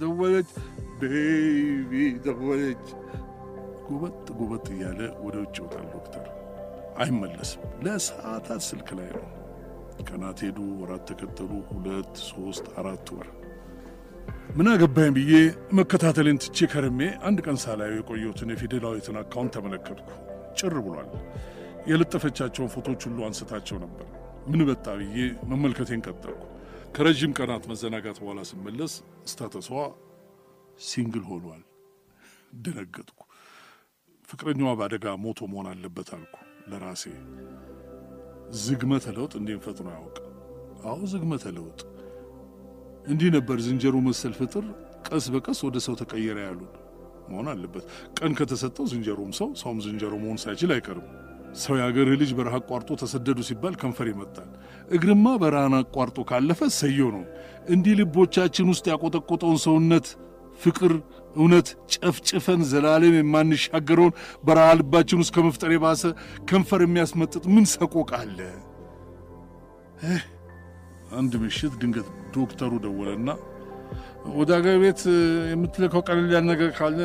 ደወለች፣ 0.00 0.50
ቤቢ 1.00 1.92
ደወለች። 2.26 2.86
ጉበጥ 3.86 4.26
ጉበጥ 4.38 4.66
እያለ 4.74 5.00
ወደ 5.24 5.36
ውጭ 5.42 5.56
ይወጣል 5.60 5.86
ዶክተር። 5.94 6.26
አይመለስም። 6.98 7.64
ለሰዓታት 7.84 8.62
ስልክ 8.68 8.88
ላይ 8.98 9.10
ነው። 9.16 9.26
ቀናት 10.06 10.38
ሄዱ፣ 10.44 10.58
ወራት 10.80 11.04
ተከተሉ። 11.10 11.52
ሁለት 11.70 12.14
ሶስት 12.28 12.66
አራት 12.80 13.08
ወር 13.14 13.28
ምን 14.56 14.68
አገባኝ 14.72 15.10
ብዬ 15.16 15.32
መከታተልን 15.78 16.38
ትቼ 16.42 16.66
ከርሜ 16.72 17.00
አንድ 17.26 17.38
ቀን 17.46 17.56
ሳላየው 17.62 17.98
የቆየሁትን 17.98 18.52
የፊደላዊትን 18.52 19.16
account 19.20 19.52
ተመለከትኩ። 19.56 20.08
ጭር 20.58 20.74
ብሏል። 20.84 21.10
የለጠፈቻቸውን 21.90 22.70
ፎቶች 22.74 23.00
ሁሉ 23.08 23.18
አንስታቸው 23.26 23.76
ነበር። 23.84 24.06
ምን 24.46 24.62
መጣ 24.68 24.86
ብዬ 25.00 25.18
መመልከቴን 25.50 26.02
ቀጠልኩ። 26.06 26.42
ከረዥም 26.94 27.32
ቀናት 27.38 27.64
መዘናጋት 27.70 28.18
በኋላ 28.22 28.40
ስመለስ 28.50 28.92
status 29.30 29.68
ዋ 30.86 30.99
single 30.99 31.24
ሆኗል። 31.30 31.62
ደነገጥኩ። 32.64 33.20
ፍቅረኛዋ 34.28 34.70
በአደጋ 34.78 35.06
ሞቶ 35.24 35.40
መሆን 35.50 35.68
አለበት 35.72 36.08
አልኩ 36.16 36.36
ለራሴ። 36.70 37.04
ዝግመተ 38.60 39.04
ለውጥ 39.16 39.32
እንዲህም 39.38 39.60
ፈጥኖ 39.60 39.86
ያውቅ? 39.96 40.16
አዎ 40.84 40.98
ዝግመተ 41.12 41.44
ለውጥ 41.56 41.80
እንዲህ 43.06 43.28
ነበር። 43.36 43.56
ዝንጀሮ 43.64 43.96
መሰል 44.06 44.34
ፍጥር 44.38 44.64
ቀስ 45.08 45.24
በቀስ 45.34 45.58
ወደ 45.66 45.76
ሰው 45.86 45.94
ተቀየረ 46.00 46.38
ያሉን 46.46 46.70
መሆን 47.28 47.46
አለበት። 47.52 47.84
ቀን 48.18 48.32
ከተሰጠው 48.38 48.84
ዝንጀሮም 48.92 49.30
ሰው 49.38 49.48
ሰውም 49.60 49.78
ዝንጀሮ 49.84 50.12
መሆን 50.22 50.38
ሳይችል 50.44 50.70
አይቀርም። 50.76 51.06
ሰው 51.56 51.74
የአገርህ 51.78 52.16
ልጅ 52.22 52.30
በረሃ 52.38 52.56
አቋርጦ 52.60 52.90
ተሰደዱ 53.02 53.38
ሲባል 53.48 53.74
ከንፈር 53.80 54.08
ይመጣል። 54.12 54.48
እግርማ 54.88 55.26
በረሃን 55.42 55.74
አቋርጦ 55.78 56.18
ካለፈ 56.30 56.60
ሰየው 56.78 57.10
ነው። 57.16 57.24
እንዲህ 57.68 57.94
ልቦቻችን 58.00 58.70
ውስጥ 58.72 58.84
ያቆጠቆጠውን 58.92 59.58
ሰውነት 59.64 60.08
ፍቅር፣ 60.60 60.92
እውነት 61.36 61.68
ጨፍጭፈን 61.94 62.60
ዘላለም 62.70 63.14
የማንሻገረውን 63.16 64.14
በረሃ 64.46 64.68
ልባችን 64.78 65.20
ውስጥ 65.22 65.32
ከመፍጠር 65.36 65.70
የባሰ 65.74 66.02
ከንፈር 66.48 66.82
የሚያስመጥጥ 66.84 67.44
ምን 67.54 67.66
ሰቆቃ 67.74 68.10
አለ? 68.22 68.38
አንድ 71.16 71.32
ምሽት 71.42 71.74
ድንገት 71.80 72.08
ዶክተሩ 72.34 72.72
ደወለና 72.84 73.28
ወደ 74.34 74.50
አገር 74.56 74.76
ቤት 74.82 75.00
የምትልከው 75.50 76.02
ቀለል 76.06 76.30
ያለ 76.34 76.44
ነገር 76.52 76.70
ካለ 76.78 76.98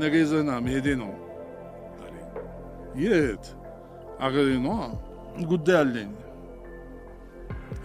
ነገ 0.00 0.12
ይዘህና 0.22 0.50
መሄዴ 0.66 0.88
ነው። 1.00 1.10
የት 3.02 3.44
አገሬ 4.20 4.48
ነዋ። 4.64 4.78
ጉዳይ 5.50 5.76
አለኝ። 5.80 6.10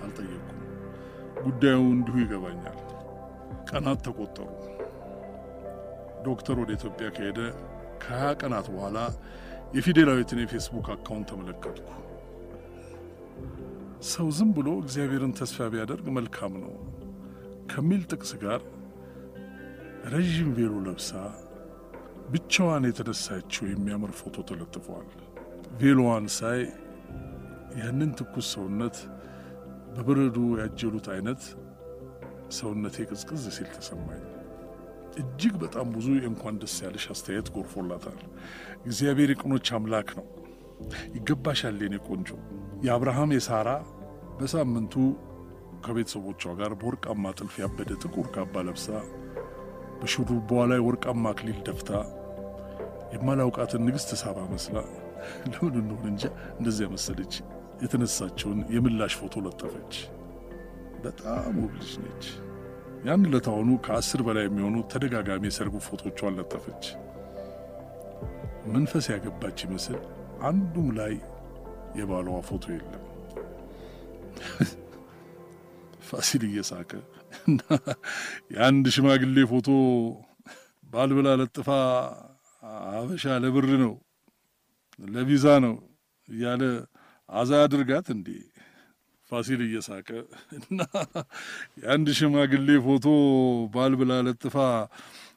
አልጠየቅኩም። 0.03 0.61
ጉዳዩ 1.43 1.79
እንዲሁ 1.91 2.15
ይገባኛል። 2.23 2.77
ቀናት 3.69 3.99
ተቆጠሩ። 4.05 4.49
ዶክተር 6.25 6.57
ወደ 6.61 6.71
ኢትዮጵያ 6.77 7.07
ከሄደ 7.15 7.39
ከሀያ 8.03 8.31
ቀናት 8.41 8.67
በኋላ 8.73 8.97
የፊደላዊትን 9.75 10.41
የፌስቡክ 10.41 10.87
account 10.93 11.27
ተመለከትኩ። 11.31 11.89
ሰው 14.09 14.27
ዝም 14.37 14.49
ብሎ 14.57 14.69
እግዚአብሔርን 14.81 15.33
ተስፋ 15.39 15.67
ቢያደርግ 15.73 16.07
መልካም 16.17 16.53
ነው 16.63 16.73
ከሚል 17.71 18.01
ጥቅስ 18.11 18.31
ጋር 18.43 18.61
ረዥም 20.13 20.49
ቬሎ 20.57 20.73
ለብሳ 20.85 21.11
ብቻዋን 22.31 22.83
የተነሳችው 22.87 23.65
የሚያምር 23.69 24.11
ፎቶ 24.19 24.43
ተለጥፏል። 24.49 25.07
ቬሎዋን 25.79 26.27
ሳይ 26.35 26.61
ያንን 27.81 28.11
ትኩስ 28.19 28.47
ሰውነት 28.53 28.97
በበረዶ 29.95 30.37
ያጀሉት 30.61 31.07
አይነት 31.15 31.41
ሰውነቴ 32.57 33.05
ቅዝቅዝ 33.09 33.43
ሲል 33.55 33.69
ተሰማኝ። 33.75 34.23
እጅግ 35.17 35.53
በጣም 35.61 35.87
ብዙ 35.93 36.07
የእንኳን 36.15 36.55
ደስ 36.61 36.75
ያለሽ 36.83 37.05
አስተያየት 37.13 37.47
ጎርፎላታል። 37.55 38.19
እግዚአብሔር 38.85 39.29
የቅኖች 39.33 39.69
አምላክ 39.77 40.09
ነው። 40.19 40.25
ይገባሻል 41.15 41.77
የኔ 41.83 41.95
ቆንጆ። 42.07 42.29
የአብርሃም 42.85 43.31
የሳራ 43.35 43.69
በሳምንቱ 44.39 44.95
ከቤተሰቦቿ 45.85 46.43
ጋር 46.59 46.71
በወርቃማ 46.79 47.31
ጥልፍ 47.37 47.55
ያበደ 47.61 47.91
ጥቁር 48.03 48.27
ካባ 48.35 48.63
ለብሳ 48.67 48.87
በሹሩባዋ 49.99 50.61
ላይ 50.71 50.79
ወርቃማ 50.85 51.25
አክሊል 51.33 51.59
ደፍታ 51.67 51.91
የማላውቃትን 53.13 53.83
ንግሥት 53.87 54.11
ሳባ 54.21 54.39
መስላ 54.51 54.77
ለምን 55.45 55.75
እንደሆነ 55.81 56.05
እንጃ 56.11 56.23
እንደዚያ 56.57 56.87
መሰለች። 56.93 57.35
የተነሳችውን 57.83 58.59
የምላሽ 58.73 59.13
ፎቶ 59.19 59.43
ለጠፈች። 59.45 59.95
በጣም 61.05 61.55
ውብ 61.61 61.73
ልጅ 61.79 61.93
ነች። 62.03 62.25
ያን 63.05 63.23
ለታሆኑ 63.31 63.71
ከአስር 63.85 64.19
በላይ 64.27 64.45
የሚሆኑ 64.45 64.75
ተደጋጋሚ 64.91 65.43
የሰርጉ 65.49 65.75
ፎቶቿን 65.87 66.37
ለጠፈች። 66.37 66.85
መንፈስ 68.73 69.05
ያገባች 69.13 69.57
ይመስል 69.65 69.97
አንዱም 70.47 70.87
ላይ 70.97 71.13
የባሏ 71.99 72.29
ፎቶ 72.47 72.65
የለም። 72.75 73.03
ፋሲል 76.07 76.43
እየሳቀ 76.47 76.91
እና 77.45 77.61
የአንድ 78.53 78.87
ሽማግሌ 78.95 79.45
ፎቶ 79.51 79.67
ባልብላ 80.89 81.29
ለጥፋ 81.39 81.69
አበሻ 82.91 83.35
ለብር 83.43 83.67
ነው 83.83 83.93
ለቪዛ 84.99 85.45
ነው 85.65 85.75
እያለ 86.27 86.63
አዛ 87.29 87.51
አድርጋት 87.63 88.07
እንዴ? 88.13 88.27
ፋሲል 89.35 89.61
እየሳቀ 89.65 90.09
እና 90.59 90.79
የአንድ 91.79 92.09
ሽማግሌ 92.17 92.69
ፎቶ 92.85 93.05
ባልብላ 93.73 94.13
ለጥፋ 94.27 94.55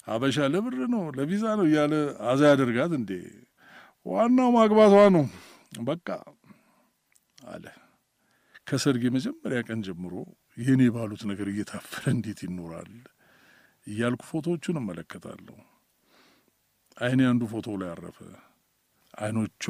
አበሻ 0.09 0.47
ለብር 0.53 0.75
ነው 0.93 1.05
ለቪዛ 1.17 1.45
ነው 1.59 1.67
እያለ 1.69 1.95
አዛ 2.29 2.41
ያደርጋት 2.53 2.93
እንዴ? 2.99 3.11
ዋናው 4.07 4.51
ማግባቷ 4.55 4.95
ነው 5.17 5.25
በቃ 5.89 6.07
አለ። 7.49 7.65
ከሰርግ 8.67 9.03
የመጀመሪያ 9.07 9.59
ቀን 9.67 9.81
ጀምሮ 9.87 10.15
ይህን 10.59 10.81
የባሉት 10.85 11.23
ነገር 11.31 11.47
እየታፈረ 11.53 12.05
እንዴት 12.15 12.41
ይኖራል 12.47 12.91
እያልኩ 13.87 14.23
ፎቶዎቹን 14.31 14.79
እመለከታለሁ። 14.81 15.57
አይኔ 16.97 17.21
አንዱ 17.31 17.43
ፎቶ 17.53 17.77
ላይ 17.81 17.91
አረፈ። 17.93 18.19
አይኖቿ 19.19 19.65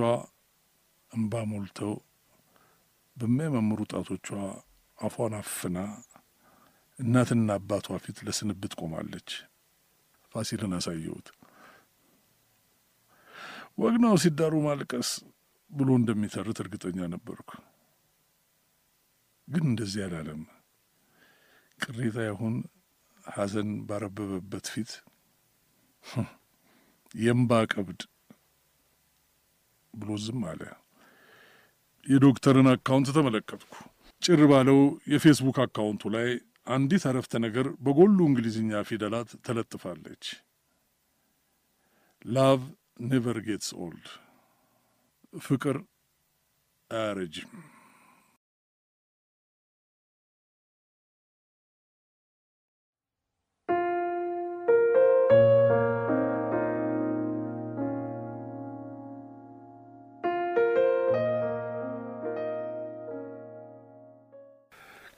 እምባ 1.12 1.42
ሞልተው 1.50 1.92
በሚያማምሩ 3.18 3.80
ጣቶቿ 3.92 4.26
አፏን 4.98 5.34
አፍና 5.38 5.78
እናትና 6.98 7.48
አባቷ 7.58 7.96
ፊት 8.04 8.18
ለስንብት 8.26 8.72
ቆማለች። 8.80 9.30
ፋሲልን 10.32 10.72
አሳየሁት። 10.78 11.28
ወግናው 13.78 14.14
ሲዳሩ 14.22 14.54
ማልቀስ 14.64 15.10
ብሎ 15.70 15.88
እንደሚተርት 15.98 16.58
እርግጠኛ 16.62 16.98
ነበርኩ። 17.14 17.50
ግን 19.48 19.64
እንደዚህ 19.70 20.02
አላለም። 20.06 20.40
ቅሬታ 21.80 22.18
ይሁን 22.26 22.56
ሐዘን 23.24 23.70
ባረበበበት 23.88 24.66
ፊት 24.72 24.90
የእምባ 27.14 27.60
ቀብድ 27.72 28.00
ብሎ 29.94 30.10
ዝም 30.24 30.42
አለ። 30.50 30.62
የዶክተርን 32.06 32.68
account 32.72 33.08
ተመለከትኩ። 33.16 33.72
ጭር 34.22 34.40
ባለው 34.50 34.78
የፌስቡክ 35.12 35.56
account 35.64 36.00
ኡ 36.00 36.10
ላይ 36.14 36.28
አንዲት 36.68 37.04
አረፍተ 37.10 37.34
ነገር 37.44 37.66
በጎሉ 37.84 38.18
እንግሊዝኛ 38.28 38.80
ፊደላት 38.88 39.30
ተለጥፋለች። 39.46 40.24
love 42.28 42.60
never 43.04 43.38
gets 43.46 43.70
old፣ 43.80 44.06
ፍቅር 45.42 45.76
አያረጅም። 46.90 47.50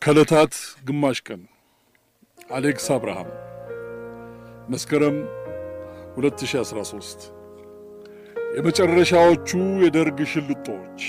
ከዕለታት 0.02 0.54
ግማሽ 0.86 1.18
ቀን። 1.26 1.40
አሌክስ 2.50 2.86
አብርሃም። 2.94 3.28
መስከረም 4.68 5.16
2013 6.16 7.26
የመጨረሻዎቹ 8.56 9.50
የደርግ 9.84 10.18
ሽልጦች 10.32 11.00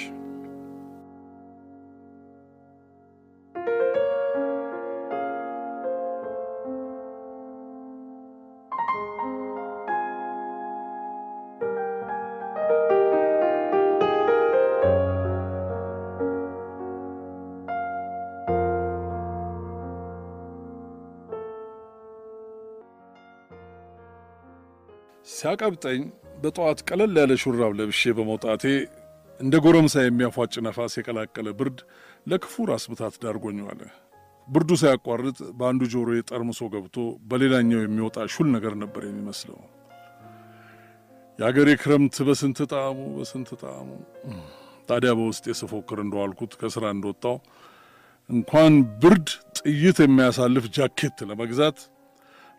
ሲያቀብጠኝ 25.41 26.01
በጠዋት 26.41 26.79
ቀለል 26.87 27.15
ያለ 27.19 27.33
ሹራብ 27.43 27.73
ለብሼ 27.79 28.11
በመውጣቴ 28.17 28.63
እንደ 29.39 29.55
ጎረምሳ 29.65 30.03
የሚያፏጭ 30.03 30.53
ነፋስ 30.65 30.93
የቀላቀለ 30.97 31.49
ብርድ 31.59 31.79
ለክፉ 32.27 32.63
ራስ 32.69 32.83
ምታት 32.91 33.15
ዳርጎኝ 33.23 33.59
ብርዱ 34.47 34.71
ሳያቋርጥ 34.81 35.37
በአንዱ 35.59 35.81
ጆሮዬ 35.93 36.19
ጠርምሶ 36.29 36.61
ገብቶ 36.73 36.95
በሌላኛው 37.29 37.81
የሚወጣ 37.83 38.25
ሹል 38.33 38.47
ነገር 38.55 38.73
ነበር 38.81 39.03
የሚመስለው። 39.07 39.59
የአገሬ 41.39 41.69
ክረምት 41.81 42.15
በስንት 42.27 42.59
ጣዕሙ 42.71 42.99
በስንት 43.17 43.49
ጣዕሙ። 43.61 43.89
ታዲያ 44.89 45.11
በውስጤ 45.19 45.55
ስፎክር 45.59 45.99
እንደዋልኩት 46.03 46.53
ከስራ 46.61 46.85
እንደወጣው 46.95 47.37
እንኳን 48.29 48.73
ብርድ 49.01 49.29
ጥይት 49.59 49.97
የሚያሳልፍ 50.03 50.65
ጃኬት 50.75 51.19
ለመግዛት 51.29 51.79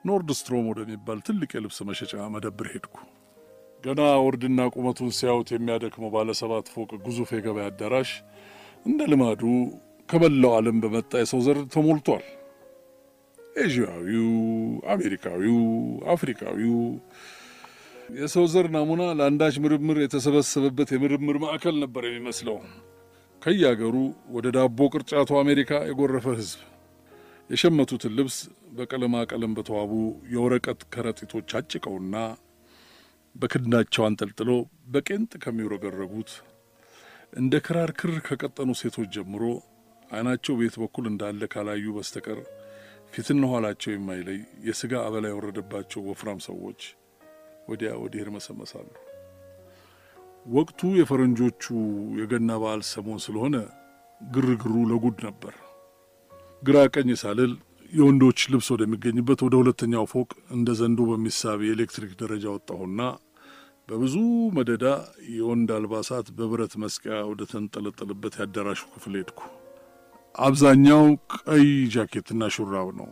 Nordstrom 0.05 0.69
ወደሚባል 0.71 1.19
ትልቅ 1.27 1.51
የልብስ 1.55 1.79
መሸጫ 1.89 2.15
መደብር 2.35 2.69
ሄድኩ። 2.73 2.97
ገና 3.85 4.01
ወርድና 4.25 4.61
ቁመቱን 4.75 5.11
ሲያዩት 5.17 5.49
የሚያደክመው 5.53 6.11
ባለ 6.15 6.31
ሰባት 6.41 6.67
ፎቅ 6.75 6.91
ግዙፍ 7.05 7.31
የገበያ 7.35 7.67
አዳራሽ 7.71 8.11
እንደ 8.87 9.01
ልማዱ 9.13 9.43
ከመላው 10.09 10.53
ዓለም 10.57 10.77
በመጣ 10.85 11.13
የሰው 11.21 11.41
ዘር 11.47 11.59
ተሞልቷል። 11.75 12.25
ኤዥያዊው፣ 13.57 14.29
አሜሪካዊው፣ 14.93 15.59
አፍሪካዊው 16.13 16.77
የሰው 18.17 18.45
ዘር 18.53 18.67
ናሙና 18.75 19.03
ለአንዳች 19.19 19.57
ምርምር 19.65 19.99
የተሰበሰበበት 20.03 20.91
የምርምር 20.95 21.37
ማዕከል 21.45 21.77
ነበር 21.83 22.05
የሚመስለው። 22.09 22.57
ከየአገሩ 23.43 23.95
ወደ 24.35 24.47
ዳቦ 24.57 24.79
ቅርጫቱ 24.95 25.31
አሜሪካ 25.41 25.81
የጎረፈ 25.89 26.27
ሕዝብ 26.41 26.61
የሸመቱትን 27.53 28.15
ልብስ 28.19 28.37
በቀለማ 28.77 29.17
ቀለም 29.31 29.53
በተዋቡ 29.57 29.93
የወረቀት 30.33 30.81
ከረጢቶች 30.93 31.51
አጭቀውና 31.59 32.17
በክንዳቸው 33.35 34.03
አንጠልጥለው 34.07 34.59
በቄንጥ 34.93 35.33
ከሚውረገረጉት 35.43 36.31
እንደ 37.35 37.61
ክራር 37.67 37.91
ክር 38.01 38.13
ከቀጠኑ 38.27 38.71
ሴቶች 38.81 39.09
ጀምሮ 39.17 39.45
ዓይናቸው 40.11 40.55
ቤት 40.61 40.75
በኩል 40.83 41.05
እንዳለ 41.11 41.49
ካላዩ 41.53 41.95
በስተቀር 41.97 42.41
ፊትና 43.13 43.51
ኋላቸው 43.51 43.91
የማይለይ 43.93 44.39
የሥጋ 44.67 44.93
አበላ 45.07 45.27
የወረደባቸው 45.31 46.07
ወፍራም 46.09 46.41
ሰዎች 46.47 46.81
ወዲያ 47.69 47.91
ወዲህ 48.03 48.23
ይርመሰመሳሉ። 48.23 48.89
ወቅቱ 50.47 50.81
የፈረንጆቹ 50.99 51.65
የገና 52.21 52.53
በዓል 52.63 52.81
ሰሞን 52.93 53.21
ስለሆነ 53.27 53.57
ግርግሩ 54.21 54.75
ለጉድ 54.91 55.19
ነበር። 55.27 55.55
ግራ 56.63 56.79
ቀኝ 56.95 57.09
ሳልል 57.21 57.53
የወንዶች 57.93 58.41
ልብስ 58.53 58.69
ወደሚገኝበት 58.75 59.41
ወደ 59.47 59.55
ሁለተኛው 59.61 60.05
ፎቅ 60.13 60.29
እንደ 60.57 60.69
ዘንዶ 60.79 61.01
በሚሳብ 61.09 61.61
የኤሌክትሪክ 61.65 62.13
ደረጃ 62.21 62.45
ወጣሁና 62.55 63.01
በብዙ 63.89 64.15
መደዳ 64.57 64.85
የወንድ 65.33 65.71
አልባሳት 65.77 66.27
በብረት 66.37 66.75
መስቀያ 66.83 67.19
ወደ 67.31 67.43
ተንጠለጠለበት 67.53 68.37
ያዳራሹ 68.41 68.83
ክፍል 68.93 69.17
ሄድኩ። 69.21 69.41
አብዛኛው 70.35 71.05
ቀይ 71.39 71.67
ጃኬትና 71.95 72.43
ሹራብ 72.57 72.89
ነው። 73.01 73.11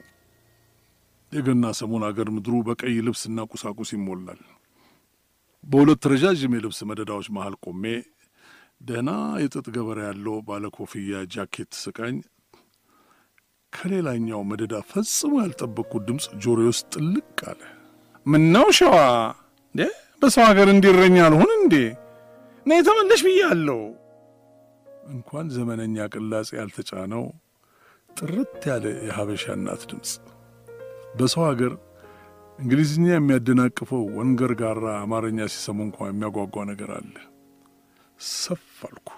የገና 1.32 1.66
ሰሞን 1.80 2.04
አገር 2.06 2.28
ምድሩ 2.36 2.54
በቀይ 2.68 2.96
ልብስና 3.06 3.40
ቁሳቁስ 3.52 3.90
ይሞላል። 3.96 4.40
በሁለት 5.64 6.04
ረዣዥም 6.12 6.54
የልብስ 6.56 6.80
መደዳዎች 6.90 7.28
መሃል 7.36 7.56
ቆሜ 7.64 7.84
ደህና 8.82 9.10
የጥጥ 9.42 9.66
ገበሬ 9.74 9.98
ያለው 10.08 10.36
ባለ 10.46 10.66
ኮፍያ 10.76 11.18
ጃኬት 11.34 11.72
ስቃኝ 11.82 12.16
ከሌላኛው 13.72 14.40
መደዳ 14.50 14.74
ፈጽሞ 14.90 15.32
ያልጠበቅኩት 15.42 16.02
ድምፅ 16.08 16.26
ጆሮዬ 16.42 16.68
ውስጥ 16.70 16.86
ጥልቅ 16.96 17.38
አለ። 17.50 17.60
ምነው 18.26 18.68
ሸዋ 18.78 18.94
እንዴ 19.74 19.82
በሰው 20.22 20.44
ሀገር 20.48 20.68
እንዲረኛ 20.72 21.16
አልሆን 21.26 21.50
እንዴ 21.58 21.74
ና 22.66 22.78
የተመለሽ 22.78 23.20
ብያለሁ። 23.26 23.78
እንኳን 25.10 25.46
ዘመነኛ 25.54 25.96
ቅላጼ 26.14 26.50
ያልተጫነው 26.58 27.24
ጥርት 28.10 28.62
ያለ 28.70 28.84
የሀበሻ 29.06 29.44
እናት 29.56 29.82
ድምፅ። 29.90 30.12
በሰው 31.18 31.44
ሀገር 31.48 31.72
እንግሊዝኛ 32.58 33.06
የሚያደናቅፈው 33.12 34.02
ወንገር 34.18 34.52
ጋራ 34.60 34.84
አማርኛ 35.02 35.46
ሲሰሙ 35.52 35.78
እንኳ 35.86 36.08
የሚያጓጓ 36.08 36.64
ነገር 36.70 36.90
አለ። 36.98 37.14
ሰፍ 38.34 38.66
አልኩ። 38.88 39.08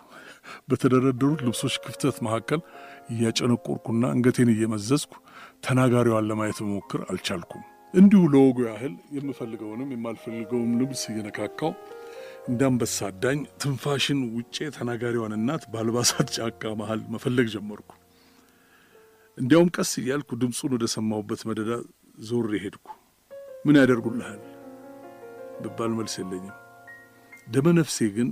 በተደረደሩት 0.69 1.41
ልብሶች 1.47 1.75
ክፍተት 1.85 2.17
መካከል 2.27 2.61
እያጨነቆርኩና 3.09 4.05
አንገቴን 4.12 4.51
እየመዘዝኩ 4.53 5.12
ተናጋሪዋን 5.67 6.29
ለማየት 6.31 6.59
መሞክር 6.65 7.01
አልቻልኩም። 7.09 7.62
እንዲሁ 7.95 8.21
ለወጉ 8.33 8.59
ያህል 8.69 8.95
የምፈልገውንም 9.17 9.91
የማልፈልገውም 9.95 10.71
ልብስ 10.81 11.03
እየነካካው 11.11 11.73
እንዳንበሳ 12.49 13.09
ዳኝ 13.23 13.41
ትንፋሽን 13.62 14.21
ውጬ 14.37 14.57
ተናጋሪዋን 14.77 15.35
እናት 15.37 15.65
በአልባሳት 15.73 16.31
ጫካ 16.37 16.73
መሃል 16.81 17.03
መፈለግ 17.15 17.49
ጀመርኩ። 17.55 17.91
እንዲያውም 19.38 19.71
ቀስ 19.77 19.91
እያልኩ 20.01 20.31
ድምፁን 20.41 20.73
ወደ 20.77 20.87
ሰማሁበት 20.95 21.43
መደዳ 21.49 21.71
ዞሬ 22.29 22.59
ሄድኩ። 22.65 22.88
ምን 23.65 23.79
ያደርጉልሃል 23.81 24.41
ብባል 25.62 25.93
መልስ 25.99 26.15
የለኝም። 26.21 26.57
ደመ 27.47 27.67
ነፍሴ 27.79 27.99
ግን 28.17 28.29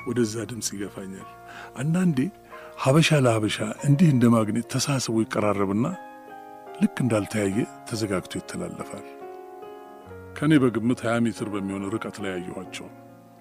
ወደዛ 0.00 0.44
ድምፅ 0.50 0.68
ይገፋኛል። 0.74 1.28
አንዳንዴ 1.76 2.18
ሀበሻ 2.80 3.08
ለሀበሻ 3.20 3.56
እንዲህ 3.86 4.08
እንደ 4.12 4.24
ማግኔት 4.34 4.66
ተሳስቦ 4.72 5.14
ይቀራረብና 5.22 5.86
ልክ 6.80 6.96
እንዳልተያየ 7.04 7.56
ተዘጋግቶ 7.88 8.32
ይተላለፋል። 8.38 9.06
ከእኔ 10.36 10.52
በግምት 10.62 11.00
ሀያ 11.04 11.16
ሜትር 11.24 11.48
በሚሆን 11.54 11.84
ርቀት 11.94 12.16
ላይ 12.22 12.32
ያየኋቸው 12.34 12.86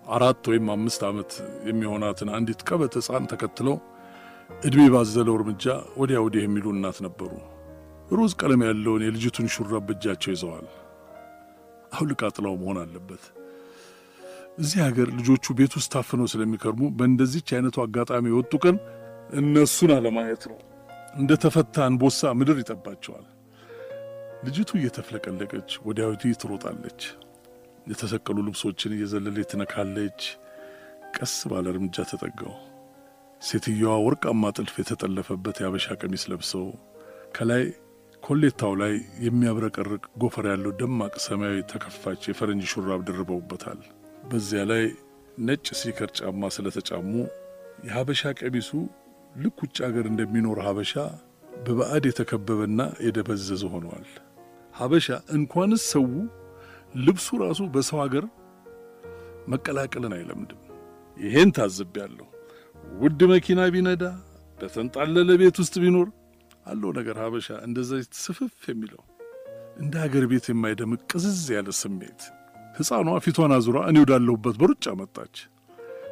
አራት 0.07 0.43
ወይም 0.51 0.67
አምስት 0.75 1.01
ዓመት 1.09 1.31
የሚሆናትን 1.67 2.33
አንዲት 2.35 2.61
ቀበጥ 2.69 2.93
ሕፃን 2.99 3.29
ተከትለው 3.31 3.77
ዕድሜ 4.63 4.89
ባዘለው 4.93 5.35
እርምጃ 5.39 5.65
ወዲያ 5.99 6.19
ወዲህ 6.25 6.43
የሚሉ 6.45 6.67
እናት 6.75 6.99
ነበሩ። 7.05 7.31
ሮዝ 8.11 8.31
ቀለም 8.41 8.61
ያለውን 8.67 9.03
የልጅቱን 9.05 9.49
ሹራብ 9.55 9.83
በእጃቸው 9.87 10.31
ይዘዋል። 10.33 10.67
አውልቃ 11.93 12.23
ጥላው 12.35 12.55
መሆን 12.61 12.79
አለበት። 12.83 13.23
እዚህ 14.59 14.79
ሀገር 14.85 15.09
ልጆቹ 15.17 15.53
ቤት 15.57 15.73
ውስጥ 15.77 15.91
ታፍነው 15.93 16.27
ስለሚከርሙ 16.31 16.83
በእንደዚች 16.97 17.49
አይነቱ 17.55 17.77
አጋጣሚ 17.83 18.25
የወጡ 18.31 18.53
ቀን 18.63 18.77
እነሱን 19.29 19.91
አለማየት 19.95 20.43
ነው። 20.51 20.59
እንደ 21.15 21.31
ተፈታ 21.43 21.75
አንበሳ 21.85 22.31
ምድር 22.39 22.57
ይጠባቸዋል። 22.61 23.25
ልጅቱ 24.45 24.69
እየተፍለቀለቀች 24.77 25.69
ወዲያ 25.87 26.05
ወዲህ 26.11 26.37
ትሮጣለች። 26.41 27.01
የተሰቀሉ 27.87 28.37
ልብሶችን 28.47 28.95
እየዘለለች 28.95 29.49
ትነካለች። 29.51 30.21
ቀስ 31.15 31.35
ባለ 31.51 31.65
እርምጃ 31.73 31.97
ተጠጋው። 32.11 32.55
ሴትየዋ 33.41 33.93
ወርቃማ 34.05 34.43
ጥልፍ 34.57 34.75
የተጠለፈበት 34.81 35.57
የአበሻ 35.61 35.95
ቀሚስ 36.01 36.23
ለብሰው 36.31 36.65
ከላይ 37.35 37.63
ኮሌታው 38.23 38.73
ላይ 38.81 38.93
የሚያብረቀርቅ 39.25 40.03
ጎፈር 40.21 40.45
ያለው 40.51 40.71
ደማቅ 40.79 41.13
ሰማያዊ 41.25 41.59
ተከፋች 41.71 42.21
የፈረንጅ 42.29 42.71
ሹራብ 42.73 43.01
ደርበውበታል። 43.07 43.79
በዚያ 44.29 44.63
ላይ 44.71 44.83
ነጭ 45.39 45.67
ሲከር 45.81 46.09
ጫማ 46.19 46.49
ስለተጫሙ 46.55 47.11
የሀበሻ 47.85 48.31
ቀሚሱ 48.39 48.69
ልክ 49.39 49.57
ውጭ 49.63 49.77
አገር 49.87 50.05
እንደሚኖር 50.09 50.59
ሀበሻ 50.65 50.93
በባዕድ 51.63 52.05
የተከበበና 52.09 52.81
የደበዘዘ 53.05 53.63
ሆኗል። 53.73 54.07
ሀበሻ 54.73 55.07
እንኳንስ 55.35 55.83
ሰው 55.93 56.05
ልብሱ 56.95 57.27
ራሱ 57.43 57.61
በሰው 57.73 57.99
ሀገር 58.03 58.25
መቀላቀልን 59.47 60.13
አይለምድም። 60.17 60.61
ይሄን 61.17 61.49
ታዝቤያለሁ። 61.57 62.27
ውድ 62.95 63.21
መኪና 63.31 63.61
ቢነዳ 63.73 64.03
በተንጣለለ 64.59 65.29
ቤት 65.41 65.57
ውስጥ 65.61 65.75
ቢኖር 65.83 66.07
አለው 66.65 66.91
ነገር 66.97 67.17
ሀበሻ 67.23 67.47
እንደዛ 67.67 67.91
ስፍፍ 68.21 68.57
የሚለው 68.69 69.01
እንደ 69.79 69.93
ሀገር 70.03 70.23
ቤት 70.31 70.45
የማይደምቅ 70.51 71.01
ቅዝዝ 71.11 71.45
ያለ 71.55 71.69
ስሜት። 71.79 72.21
ሕፃኗ 72.75 73.09
ፊቷን 73.25 73.53
አዙራ 73.55 73.77
እኔ 73.89 73.97
ወዳለሁበት 74.03 74.55
በሩጫ 74.61 74.85
መጣች። 74.99 75.35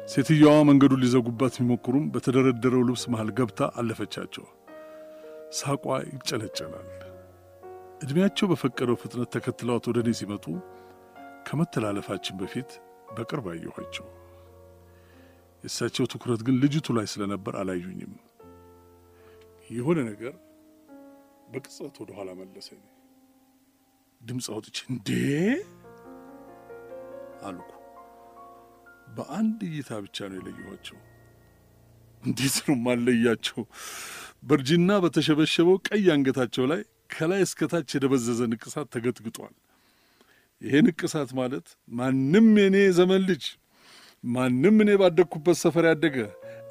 ሴትየዋ 0.08 0.52
መንገዱን 0.68 1.02
ሊዘጉባት 1.02 1.54
ቢሞክሩም 1.58 2.04
በተደረደረው 2.12 2.82
ልብስ 2.88 3.02
መሃል 3.12 3.30
ገብታ 3.38 3.68
አለፈቻቸው። 3.78 4.44
ሳቋ 5.58 5.84
ይጨለጨላል። 6.08 6.88
ዕድሜያቸው 8.00 8.46
በፈቀደው 8.50 8.96
ፍጥነት 9.02 9.30
ተከትለዋት 9.34 9.84
ወደ 9.90 9.98
እኔ 10.04 10.10
ሲመጡ 10.18 10.46
ከመተላለፋችን 11.46 12.38
በፊት 12.40 12.70
በቅርብ 13.16 13.46
አየኋቸው። 13.52 14.06
የእሳቸው 15.64 16.06
ትኩረት 16.12 16.42
ግን 16.46 16.58
ልጅቱ 16.62 16.96
ላይ 16.98 17.06
ስለነበር 17.12 17.54
አላዩኝም። 17.60 18.12
የሆነ 19.70 19.98
ነገር 20.10 20.34
በቅጽበት 21.50 21.96
ወደ 22.02 22.10
ኋላ 22.18 22.30
መለሰኝ። 22.40 22.82
ድምፅ 24.20 24.46
አውጥቼ 24.54 24.78
እንዴ 24.92 25.08
አልኩ። 27.44 27.70
በአንድ 29.18 29.60
እይታ 29.68 29.90
ብቻ 30.04 30.16
ነው 30.30 30.36
የለየኋቸው። 30.38 30.98
እንዴት 32.22 32.56
ነው 32.66 32.76
ማለያቸው? 32.86 33.60
በእርጅና 34.42 34.90
በተሸበሸበው 35.04 35.76
ቀይ 35.88 36.04
አንገታቸው 36.14 36.64
ላይ 36.72 36.80
ከላይ 37.12 37.40
እስከታች 37.46 37.88
የደበዘዘ 37.94 38.40
ንቅሳት 38.52 38.88
ተገጥግጧል። 38.94 39.54
ይሄ 40.62 40.74
ንቅሳት 40.86 41.30
ማለት 41.38 41.66
ማንም 41.98 42.48
የኔ 42.60 42.76
ዘመን 42.98 43.22
ልጅ 43.28 43.44
ማንም 44.24 44.76
እኔ 44.84 44.90
ባደግኩበት 45.00 45.56
ሰፈር 45.62 45.84
ያደገ 45.90 46.16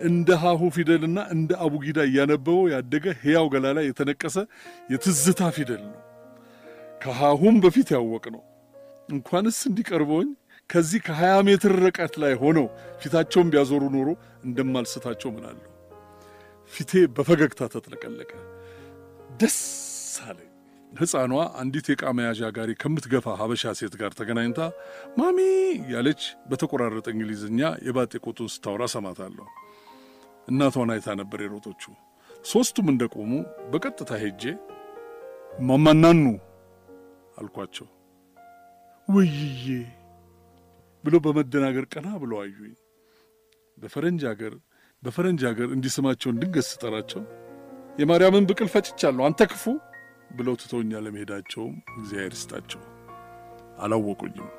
እንደ 0.01 0.29
ሀሁ 0.41 0.61
ፊደልና 0.75 1.19
እንደ 1.35 1.51
አቡጊዳ 1.65 1.99
እያነበበው 2.09 2.59
ያደገ 2.73 3.05
ሕያው 3.21 3.45
ገላ 3.53 3.67
ላይ 3.77 3.85
የተነቀሰ 3.89 4.35
የትዝታ 4.91 5.49
ፊደል 5.55 5.81
ነው። 5.87 6.01
ከሀሁም 7.01 7.55
በፊት 7.63 7.89
ያወቅ 7.95 8.25
ነው። 8.35 8.43
እንኳንስ 9.09 9.57
እንዲቀርበውኝ 9.69 10.29
ከዚህ 10.69 10.99
ከሀያ 11.05 11.33
ሜትር 11.47 11.73
ርቀት 11.83 12.13
ላይ 12.21 12.33
ሆነው 12.41 12.65
ፊታቸውን 13.01 13.51
ቢያዞሩ 13.51 13.83
ኖሮ 13.93 14.09
እንደማልስታቸው 14.47 15.29
ምናለሁ። 15.35 15.65
ፊቴ 16.73 16.91
በፈገግታ 17.15 17.69
ተጥለቀለቀ። 17.73 18.31
ደስ 19.39 19.59
አለኝ። 20.25 20.49
ሕፃኗ 20.91 21.31
አንዲት 21.61 21.87
የዕቃ 21.91 22.03
መያዣ 22.17 22.49
ጋሪ 22.55 22.71
ከምትገፋ 22.81 23.35
ሀበሻ 23.39 23.73
ሴት 23.79 23.93
ጋር 24.01 24.11
ተገናኝታ 24.19 24.59
ማሚ 25.17 25.39
ያለች 25.93 26.21
በተቆራረጠ 26.49 27.07
እንግሊዝኛ 27.13 27.59
የባጤ 27.87 28.13
ቆጡን 28.25 28.49
ስታወራ 28.53 28.83
ሰማታለሁ። 28.95 29.47
እናቷን 30.47 30.91
አይታ 30.93 31.15
ነበር 31.21 31.41
የሮጦችው። 31.43 31.93
ሦስቱም 32.45 32.89
እንደቆሙ 32.91 33.31
በቀጥታ 33.71 34.11
ሄጄ 34.21 34.43
ማማናኑ 35.61 36.23
አልኳቸው። 37.37 37.87
ውይዬ 39.07 39.65
ብሎ 41.07 41.15
በመደናገር 41.25 41.85
ቀና 41.93 42.07
ብሎ 42.21 42.31
አዩኝ። 42.41 42.73
በፈረንጅ 43.77 44.23
አገር 44.31 44.53
በፈረንጅ 45.03 45.41
አገር 45.49 45.69
እንዲስማቸውን 45.75 46.39
ድንገት 46.41 46.65
ስጠራቸው 46.69 47.21
የማርያምን 47.99 48.47
ብቅል 48.49 48.69
ፈጭቻለሁ 48.73 49.23
አንተ 49.27 49.41
ክፉ 49.51 49.63
ብለው 50.31 50.55
ትተውኛ 50.61 50.91
ለመሄዳቸውም 51.05 51.75
እግዚአብሔር 51.95 52.33
ይስጣቸው። 52.37 52.81
አላወቁኝም። 53.79 54.49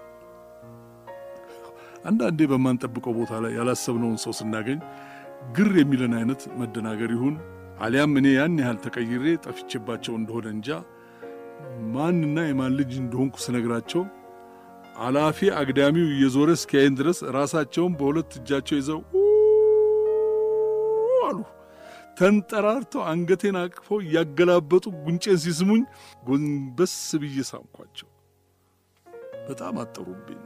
አንዳንዴ 2.09 2.40
በማንጠብቀው 2.51 3.14
ቦታ 3.18 3.32
ላይ 3.44 3.53
ያላሰብነውን 3.59 4.18
ሰው 4.24 4.34
ስናገኝ 4.38 4.78
ግር 5.57 5.72
የሚለን 5.80 6.14
አይነት 6.18 6.42
መደናገር 6.61 7.12
ይሁን 7.16 7.34
አሊያም 7.80 8.14
እኔ 8.20 8.28
ያን 8.34 8.57
ያህል 8.62 8.78
ተቀይሬ 8.84 9.24
ጠፍቼባቸው 9.44 10.14
እንደሆነ 10.18 10.46
እንጃ 10.55 10.70
ማንና 11.94 12.38
የማን 12.46 12.72
ልጅ 12.78 12.92
እንደሆንኩ 13.03 13.36
ስነግራቸው 13.44 14.03
አላፊ 14.99 15.49
አግዳሚው 15.59 16.07
እየዞረ 16.12 16.51
እስኪያይን 16.57 16.94
ድረስ 17.01 17.18
ራሳቸውን 17.36 17.92
በሁለት 17.99 18.30
እጃቸው 18.38 18.76
ይዘው 18.78 19.01
አሉ። 21.26 21.38
ተንጠራርተው 22.18 23.03
አንገቴን 23.11 23.57
አቅፈው 23.61 23.99
እያገላበጡ 24.05 24.84
ጉንጬን 25.05 25.38
ሲስሙኝ 25.44 25.82
ጎንበስ 26.28 26.94
ብዬ 27.22 27.44
ሳምኳቸው። 27.51 28.09
በጣም 29.49 29.76
አጠሩብኝ። 29.82 30.40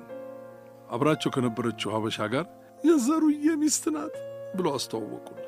አብራቸው 0.90 1.32
ከነበረችው 1.34 1.92
ሀበሻ 1.94 2.28
ጋር 2.34 2.44
የዘሩዬ 2.80 3.46
ሚስት 3.62 3.84
ናት 3.94 4.14
ብለው 4.57 4.72
አስተዋወቁን። 4.78 5.38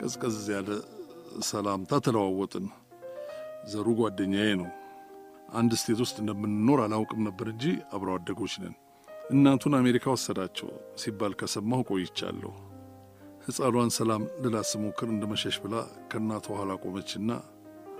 ቀዝቀዝ 0.00 0.36
ያለ 0.54 0.70
ሰላምታ 1.48 1.92
ተለዋወጥን። 2.04 2.66
ዘሩ 3.70 3.88
ጓደኛዬ 3.98 4.50
ነው። 4.60 4.68
አንድ 5.52 5.72
ስቴት 5.80 6.00
ውስጥ 6.04 6.16
እንደምንኖር 6.22 6.80
አላውቅም 6.84 7.20
ነበር 7.26 7.46
እንጂ 7.52 7.64
አብረው 7.92 8.16
አደጎች 8.16 8.54
ነን። 8.62 8.74
እናቱን 9.30 9.74
አሜሪካ 9.78 10.04
ወሰዳቸው 10.14 10.68
ሲባል 11.00 11.32
ከሰማሁ 11.40 11.80
ቆይቻለሁ። 11.90 12.52
ሕፃኗን 13.44 13.90
ሰላም 13.96 14.22
ልላት 14.42 14.66
ስሞክር 14.70 15.08
እንደ 15.08 15.24
መሸሽ 15.30 15.56
ብላ 15.62 15.74
ከእናቷ 16.10 16.46
ኋላ 16.58 16.72
ቆመችና 16.82 17.30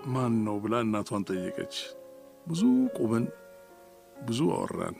ማን 0.06 0.34
ነው 0.46 0.56
ብላ 0.64 0.74
እናቷን 0.84 1.26
ጠየቀች። 1.30 1.76
ብዙ 2.46 2.62
ቁመን 2.98 3.24
ብዙ 4.22 4.40
አወራን። 4.56 4.96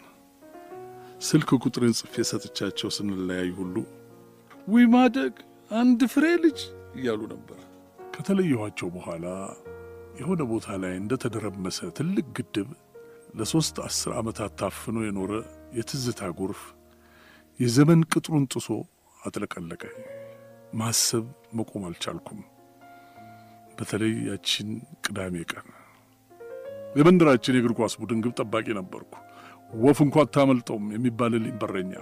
ስልክ 1.22 1.48
ቁጥርን 1.60 1.94
ጽፌ 1.98 2.24
ሰጥቻቸው 2.30 2.90
ስንለያይ 2.96 3.50
ሁሉ 3.58 3.76
ውይ 4.68 4.86
ማደግ 4.92 5.34
አንድ 5.70 6.00
ፍሬ 6.12 6.26
ልጅ 6.44 6.60
እያሉ 6.94 7.20
ነበር። 7.32 7.58
ከተለየኋቸው 8.14 8.88
በኋላ 8.94 9.26
የሆነ 10.20 10.42
ቦታ 10.50 10.68
ላይ 10.82 10.94
እንደ 10.98 11.12
ተደረመሰ 11.22 11.78
ትልቅ 11.98 12.26
ግድብ 12.36 12.68
ለሦስት 13.34 13.76
አስር 13.84 14.12
ዓመታት 14.18 14.52
ታፍኖ 14.60 14.96
የኖረ 15.04 15.32
የትዝታ 15.76 16.30
ጎርፍ 16.38 16.62
የዘመን 17.60 18.00
ቅጥሩን 18.12 18.44
ጥሶ 18.52 18.68
አጥለቀለቀ። 19.18 19.82
ማሰብ 20.74 21.24
መቆም 21.58 21.84
አልቻልኩም። 21.88 22.40
በተለይ 23.78 24.14
ያችን 24.28 24.68
ቅዳሜ 25.04 25.44
ቀን 25.52 25.68
የመንደራችን 26.96 27.56
የእግር 27.56 27.74
ኳስ 27.78 27.94
ቡድን 28.00 28.22
ግብ 28.24 28.34
ጠባቂ 28.40 28.66
ነበርኩ። 28.78 29.12
ወፍ 29.80 29.98
እንኳ 30.04 30.16
አታመልጠውም 30.24 30.86
የሚባልልኝ 30.94 31.56
በረኛ። 31.60 31.92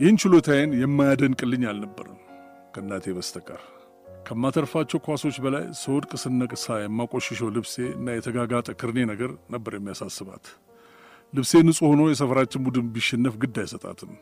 ይህን 0.00 0.18
ችሎታዬን 0.22 0.70
የማያደንቅልኝ 0.80 1.64
አልነበረም 1.70 2.20
ከእናቴ 2.74 3.14
በስተቀር። 3.16 3.62
ከማተርፋቸው 4.26 4.98
ኳሶች 5.06 5.36
በላይ 5.44 5.64
ስወድቅ 5.78 6.12
ስነቅሳ 6.22 6.76
የማቆሽሸው 6.80 7.48
ልብሴ 7.56 7.74
እና 7.96 8.14
የተጋጋጠ 8.16 8.68
ክርኔ 8.80 8.98
ነገር 9.10 9.30
ነበር 9.54 9.72
የሚያሳስባት። 9.76 10.44
ልብሴ 11.32 11.52
ንጹሕ 11.66 11.86
ሆኖ 11.90 12.02
የሰፈራችን 12.10 12.64
ቡድን 12.66 12.86
ቢሸነፍ 12.94 13.34
ግድ 13.42 13.56
አይሰጣትም። 13.62 14.12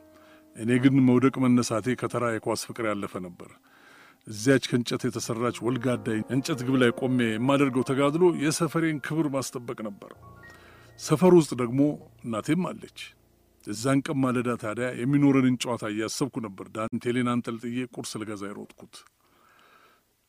እኔ 0.57 0.71
ግን 0.85 0.97
መውደቅ 1.09 1.35
መነሳቴ 1.45 1.95
ከተራ 2.01 2.25
የኳስ 2.33 2.63
ፍቅር 2.69 2.87
ያለፈ 2.91 3.15
ነበር። 3.27 3.51
እዚያች 4.27 4.65
ከእንጨት 4.71 5.03
የተሠራች 5.07 5.57
ወልጋዳ 5.67 6.07
እንጨት 6.35 6.61
ግብ 6.67 6.77
ላይ 6.83 6.91
ቆሜ 7.01 7.19
የማደርገው 7.31 7.85
ተጋድሎ 7.89 8.25
የሰፈሬን 8.43 8.99
ክብር 9.07 9.29
ማስጠበቅ 9.35 9.79
ነበር። 9.89 10.13
ሰፈር 11.01 11.33
ውስጥ 11.39 11.53
ደግሞ 11.63 11.81
እናቴም 12.25 12.63
አለች። 12.71 12.99
እዛን 13.67 13.99
ቀን 14.07 14.19
ማለዳ 14.23 14.51
ታዲያ 14.63 14.87
የሚኖረንን 15.01 15.57
ጨዋታ 15.63 15.85
እያሰብኩ 15.93 16.37
ነበር 16.47 16.67
ዳንቴሌን 16.77 17.29
አንጠልጥዬ 17.33 17.85
ቁርስ 17.95 18.13
ልገዛ 18.23 18.43
የሮጥኩት። 18.49 18.95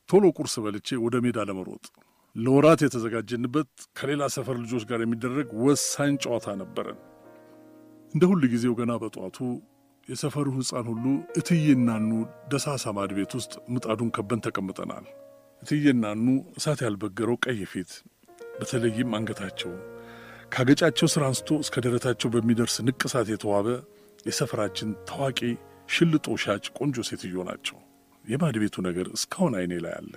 ቶሎ 0.10 0.26
ቁርስ 0.38 0.56
በልቼ 0.64 0.97
ወደ 1.04 1.16
ሜዳ 1.26 1.38
ለመሮጥ 1.49 1.86
ለወራት 2.36 2.80
የተዘጋጀንበት 2.84 3.70
ከሌላ 3.97 4.24
ሰፈር 4.36 4.56
ልጆች 4.62 4.84
ጋር 4.89 4.99
የሚደረግ 5.04 5.49
ወሳኝ 5.64 6.14
ጨዋታ 6.24 6.56
ነበረን። 6.62 6.99
እንደ 8.14 8.24
ሁል 8.32 8.41
ጊዜው 8.54 8.74
ገና 8.80 8.93
በጠዋቱ 9.01 9.38
የሰፈሩ 10.08 10.47
ሕፃን 10.56 10.88
ሁሉ 10.91 11.06
እትዬናኑ 11.39 12.10
ደሳሳ 12.51 12.93
ማድ 12.97 13.12
ቤት 13.18 13.34
ውስጥ 13.38 13.54
ምጣዱን 13.74 14.10
ከበን 14.16 14.43
ተቀምጠናል። 14.45 15.06
እትዬናኑ 15.62 16.26
እሳት 16.58 16.80
ያልበገረው 16.86 17.38
ቀይ 17.45 17.62
ፊት፣ 17.72 17.91
በተለይም 18.58 19.16
አንገታቸው 19.18 19.72
ካገጫቸው 20.51 21.08
ስር 21.12 21.24
አንስቶ 21.28 21.49
እስከ 21.64 21.76
ደረታቸው 21.86 22.32
በሚደርስ 22.34 22.76
ንቅሳት 22.88 23.30
የተዋበ 23.32 23.68
የሰፈራችን 24.26 24.89
ታዋቂ 25.10 25.39
ሽልጦ 25.89 26.28
ሻጭ 26.43 26.66
ቆንጆ 26.78 26.97
ሴትዮ 27.08 27.43
ናቸው። 27.47 27.78
የማድ 28.26 28.55
ቤቱ 28.61 28.76
ነገር 28.86 29.07
እስካሁን 29.15 29.53
አይኔ 29.59 29.74
ላይ 29.84 29.93
አለ። 29.99 30.13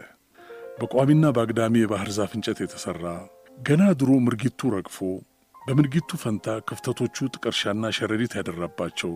በቋሚና 0.79 1.27
በአግዳሚ 1.35 1.75
የባህር 1.81 2.11
ዛፍ 2.17 2.33
እንጨት 2.37 2.59
የተሠራ 2.63 3.05
ገና 3.59 3.83
ድሮ 4.01 4.11
ምርጊቱ 4.25 4.71
ረግፎ 4.75 4.99
በምርጊቱ 5.55 6.19
ፈንታ 6.23 6.49
ክፍተቶቹ 6.69 7.27
ጥቀርሻና 7.35 7.91
ሸረሪት 7.97 8.33
ያደራባቸው 8.39 9.13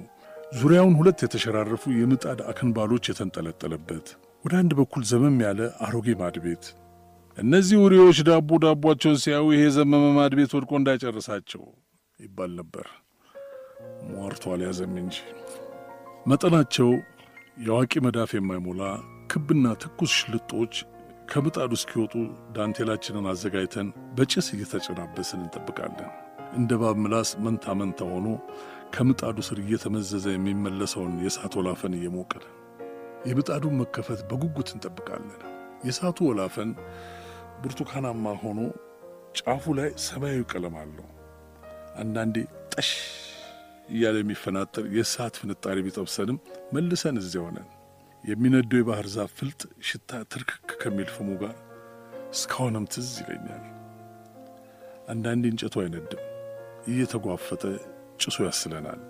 ዙሪያውን 0.53 0.95
ሁለት 1.01 1.19
የተሸራረፉ 1.25 1.93
የምጣድ 1.97 2.41
አክንባሎች 2.51 3.05
የተንጠለጠለበት 3.11 4.07
ወደ 4.45 4.53
አንድ 4.61 4.73
በኩል 4.79 5.03
ዘመም 5.11 5.37
ያለ 5.45 5.61
አሮጌ 5.87 6.17
ማድ 6.21 6.37
ቤት። 6.45 6.65
እነዚህ 7.39 7.77
ውሬዎች 7.83 8.19
ዳቦ 8.29 8.59
ዳቧቸውን 8.65 9.21
ሲያዩ 9.23 9.47
ይሄ 9.55 9.65
ዘመመ 9.77 10.05
ማድ 10.17 10.35
ቤት 10.39 10.53
ወድቆ 10.57 10.73
እንዳይጨርሳቸው 10.81 11.63
ይባል 12.19 12.51
ነበር። 12.61 12.87
ሟርቶ 14.13 14.45
አልያዘም 14.55 14.95
እንጂ 15.03 15.17
መጠናቸው 16.27 16.89
የአዋቂ 17.57 17.93
መዳፍ 18.05 18.31
የማይሞላ 18.35 18.83
ክብና 19.33 19.67
ትኩስ 19.83 20.13
ሽልጦች 20.19 20.75
ከምጣዱ 21.31 21.73
እስኪወጡ 21.79 22.15
ዳንቴላችንን 22.55 23.27
አዘጋጅተን 23.33 23.89
በጭስ 24.17 24.47
እየተጨናበስን 24.55 25.43
እንጠብቃለን። 25.43 26.11
እንደ 26.59 26.79
ባብ 26.81 26.97
ምላስ 27.03 27.31
መንታ 27.45 27.75
መንታ 27.81 28.09
ሆኖ 28.13 28.29
ከምጣዱ 28.95 29.39
ስር 29.49 29.59
እየተመዘዘ 29.65 30.27
የሚመለሰውን 30.35 31.13
የእሳት 31.23 31.55
ወላፈን 31.61 31.97
እየሞቅን 31.99 32.45
የምጣዱን 33.29 33.79
መከፈት 33.81 34.21
በጉጉት 34.31 34.71
እንጠብቃለን። 34.75 35.41
የእሳቱ 35.85 36.19
ወላፈን 36.31 36.71
ብርቱካናማ 37.63 38.35
ሆኖ 38.43 38.61
ጫፉ 39.39 39.75
ላይ 39.79 39.91
ሰማያዊ 40.07 40.43
ቀለም 40.53 40.77
አለው። 40.83 41.09
አንዳንዴ 41.97 42.37
ጠሽ 42.75 42.91
እያለ 43.91 44.17
የሚፈናጠር 44.21 44.85
የእሳት 44.95 45.35
ፍንጣሪ 45.41 45.79
ቢጠብሰንም 45.87 46.39
መልሰን 46.75 47.17
እዚያ 47.21 47.43
ሆነን 47.45 47.69
የሚነደው 48.25 48.81
የባህር 48.81 49.07
ዛፍ 49.15 49.31
ፍልጥ 49.39 49.61
ሽታ 49.89 50.21
ትርክክ 50.33 50.71
ከሚል 50.81 51.09
ፍሙ 51.15 51.29
ጋር 51.43 51.55
እስካሁንም 52.33 52.85
ትዝ 52.93 53.13
ይለኛል። 53.23 53.65
አንዳንዴ 55.13 55.45
እንጨቱ 55.53 55.75
አይነድም፣ 55.83 56.21
እየተጓፈጠ 56.91 57.63
ጭሱ 58.23 58.37
ያስለናል። 58.47 59.01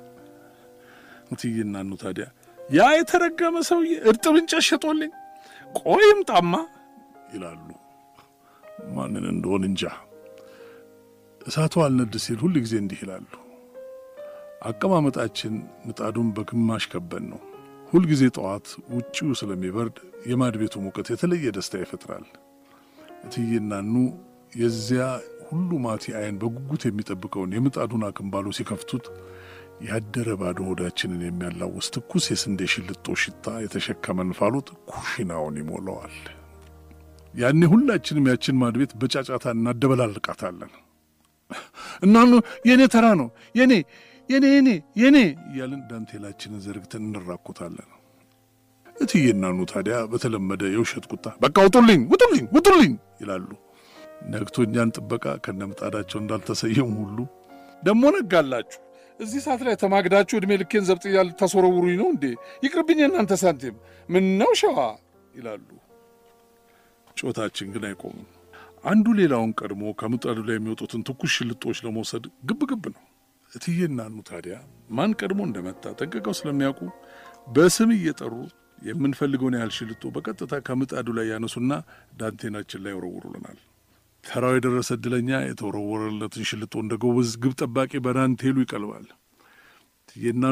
እትዬና 1.32 1.82
ኑ 1.84 1.98
ታዲያ 2.02 2.26
ያ 2.58 2.86
የተረገመ 2.96 3.56
ሰውዬ 3.68 3.92
እርጥብ 4.10 4.34
እንጨት 4.40 4.64
ሸጦልኝ 4.68 5.12
ቆይም 5.80 6.20
ጣማ 6.30 6.52
ይላሉ። 7.34 7.68
ማንን 8.94 9.24
እንደሆን 9.32 9.62
እንጃ። 9.68 9.82
እሳቱ 11.40 11.74
አልነድ 11.84 12.14
ሲል 12.24 12.38
ሁል 12.44 12.54
ጊዜ 12.64 12.74
እንዲህ 12.82 12.98
ይላሉ። 13.04 13.28
አቀማመጣችን 14.62 15.54
ምጣዱን 15.86 16.28
በግማሽ 16.36 16.84
ከበን 16.92 17.24
ነው። 17.30 17.40
ሁልጊዜ 17.92 18.22
ጠዋት 18.34 18.66
ውጪው 18.92 19.30
ስለሚበርድ 19.40 19.96
የማድ 20.28 20.54
ቤቱ 20.60 20.74
ሙቀት 20.84 21.06
የተለየ 21.12 21.52
ደስታ 21.56 21.74
ይፈጥራል። 21.80 22.26
እትዬና 23.22 23.72
ኑ 23.88 24.02
የዚያ 24.56 25.04
ሁሉ 25.48 25.70
ማቲ 25.84 26.12
አይን 26.18 26.36
በጉጉት 26.42 26.82
የሚጠብቀውን 26.86 27.54
የምጣዱን 27.56 28.04
አክምባሎ 28.08 28.52
ሲከፍቱት 28.58 29.06
ያደረ 29.86 30.28
ባዶ 30.40 30.58
ሆዳችንን 30.68 31.22
የሚያላውስ 31.26 31.86
ትኩስ 31.94 32.24
የስንዴ 32.32 32.68
ሽልጦ 32.72 33.14
ሽታ 33.22 33.54
የተሸከመ 33.64 34.18
እንፋሎት 34.26 34.68
ኩሽናውን 34.90 35.56
ይሞላዋል። 35.60 36.16
ያኔ 37.34 37.62
ሁላችንም 37.72 38.28
ያችን 38.30 38.58
ማድ 38.60 38.76
ቤት 38.80 38.92
በጫጫታ 39.00 39.46
እናደበላልቃታለን። 39.56 40.72
እናኑ 42.06 42.32
የእኔ 42.68 42.82
ተራ 42.92 43.06
ነው 43.20 43.28
የኔ 43.58 43.72
የኔ 44.30 44.44
የኔ 44.54 44.68
የኔ 44.96 45.18
እያልን 45.48 45.80
ዳንቴላችንን 45.90 46.60
ዘርግተን 46.64 47.02
እንራኮታለን። 47.08 47.88
እትዬና 48.96 49.44
ኑ 49.52 49.66
ታዲያ 49.70 49.96
በተለመደ 50.12 50.62
የውሸት 50.72 51.04
ቁጣ 51.12 51.24
በቃ 51.42 51.56
ውጡልኝ፣ 51.66 52.00
ውጡልኝ፣ 52.12 52.44
ውጡልኝ 52.56 52.92
ይላሉ። 53.22 53.48
ነግቶ 54.32 54.56
እኛን 54.66 54.90
ጥበቃ 54.96 55.26
ከነ 55.44 55.60
ምጣዳቸው 55.70 56.18
እንዳልተሰየሙ 56.22 56.90
ሁሉ 57.02 57.18
ደሞ 57.82 58.02
ነጋላችሁ 58.16 58.80
እዚህ 59.20 59.40
ሰዓት 59.44 59.62
ላይ 59.66 59.74
ተማግዳችሁ 59.82 60.34
ዕድሜ 60.38 60.52
ልኬን 60.60 60.84
ዘብጥያ 60.88 61.22
ልታስወረውሩኝ 61.28 61.94
ነው 62.00 62.08
እንዴ? 62.12 62.24
ይቅርብኝ 62.64 62.98
የእናንተ 63.02 63.32
ሳንቲም 63.42 63.74
ምን 64.08 64.24
ነው 64.40 64.52
ሸዋ 64.60 64.76
ይላሉ። 65.34 65.68
ጮታችን 67.16 67.68
ግን 67.74 67.84
አይቆምም። 67.88 68.28
አንዱ 68.84 69.06
ሌላውን 69.18 69.50
ቀድሞ 69.60 69.82
ከምጣዱ 70.00 70.38
ላይ 70.48 70.56
የሚወጡትን 70.58 71.02
ትኩስ 71.08 71.32
ሽልጦች 71.36 71.78
ለመውሰድ 71.84 72.26
ግብ 72.48 72.60
ግብ 72.70 72.84
ነው። 72.94 73.02
እትዬና 73.52 74.00
ኑ 74.10 74.22
ታዲያ 74.28 74.56
ማን 74.96 75.12
ቀድሞ 75.20 75.40
እንደመጣ 75.46 75.82
ጠንቅቀው 75.98 76.34
ስለሚያውቁ 76.38 76.80
በስም 77.48 77.90
እየጠሩ 77.96 78.34
የምንፈልገውን 78.82 79.56
ያህል 79.56 79.72
ሽልጦ 79.76 80.02
በቀጥታ 80.14 80.54
ከምጣዱ 80.66 81.08
ላይ 81.16 81.26
ያነሱና 81.32 81.72
ዳንቴናችን 82.20 82.82
ላይ 82.84 82.92
ይወረውሩልናል። 82.94 83.58
ተራው 84.24 84.54
የደረሰ 84.56 84.90
ዕድለኛ 84.96 85.30
የተወረወረለትን 85.44 86.46
ሽልጦ 86.50 86.74
እንደ 86.84 86.94
ጎበዝ 87.02 87.30
ግብ 87.42 87.52
ጠባቂ 87.60 87.92
በዳንቴሉ 88.06 88.56
ይቀልባል። 88.64 89.06
እትዬና 90.02 90.44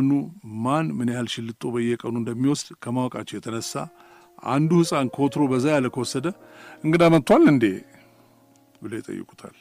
ማን 0.64 0.88
ምን 0.98 1.08
ያህል 1.12 1.28
ሽልጦ 1.34 1.62
በየቀኑ 1.74 2.14
እንደሚወስድ 2.20 2.68
ከማወቃቸው 2.82 3.36
የተነሳ 3.38 3.72
አንዱ 4.48 4.72
ሕፃን 4.82 5.08
ከወትሮ 5.14 5.44
በዛ 5.52 5.66
ያለ 5.74 5.86
ከወሰደ 5.94 6.26
እንግዳ 6.84 7.04
መጥቷል 7.14 7.44
እንዴ 7.52 7.64
ብለው 8.82 8.98
ይጠይቁታል። 9.00 9.56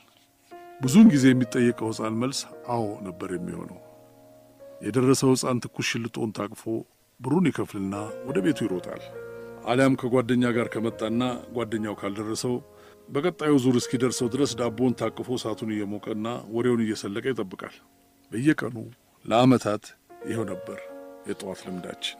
ብዙውን 0.79 1.07
ጊዜ 1.13 1.25
የሚጠየቀው 1.29 1.89
ሕፃን 1.91 2.15
መልስ 2.21 2.39
አዎ 2.73 2.83
ነበር 3.07 3.29
የሚሆነው። 3.35 3.79
የደረሰው 4.81 5.31
ሕፃን 5.33 5.61
ትኩስ 5.63 5.87
ሽልጦን 5.91 6.31
ታቅፎ 6.37 6.63
ብሩን 7.19 7.47
ይከፍልና 7.49 7.95
ወደ 8.27 8.37
ቤቱ 8.45 8.59
ይሮጣል። 8.65 9.01
አሊያም 9.67 9.97
ከጓደኛ 10.01 10.43
ጋር 10.57 10.67
ከመጣና 10.73 11.21
ጓደኛው 11.55 11.95
ካልደረሰው 12.01 12.53
በቀጣዩ 13.09 13.53
ዙር 13.63 13.75
እስኪደርሰው 13.81 14.29
ድረስ 14.33 14.53
ዳቦውን 14.59 14.97
ታቅፎ 15.01 15.29
እሳቱን 15.37 15.73
እየሞቀና 15.75 16.27
ወሬውን 16.55 16.83
እየሰለቀ 16.85 17.25
ይጠብቃል። 17.31 17.75
በየቀኑ 18.31 18.77
ለዓመታት 19.25 19.83
ይኸው 20.27 20.45
ነበር 20.51 20.79
የጠዋት 21.29 21.59
ልምዳችን። 21.67 22.17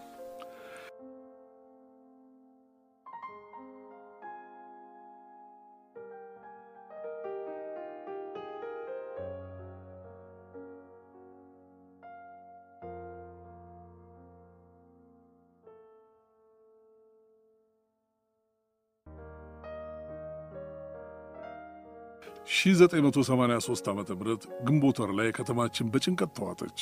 ሺህ 22.58 22.74
983 22.82 23.90
ዓመተ 23.92 24.10
ምህረት 24.20 24.44
ግንቦት 24.66 24.98
ወር 25.02 25.12
ላይ 25.18 25.28
ከተማችን 25.38 25.90
በጭንቀት 25.94 26.32
ተዋጠች። 26.38 26.80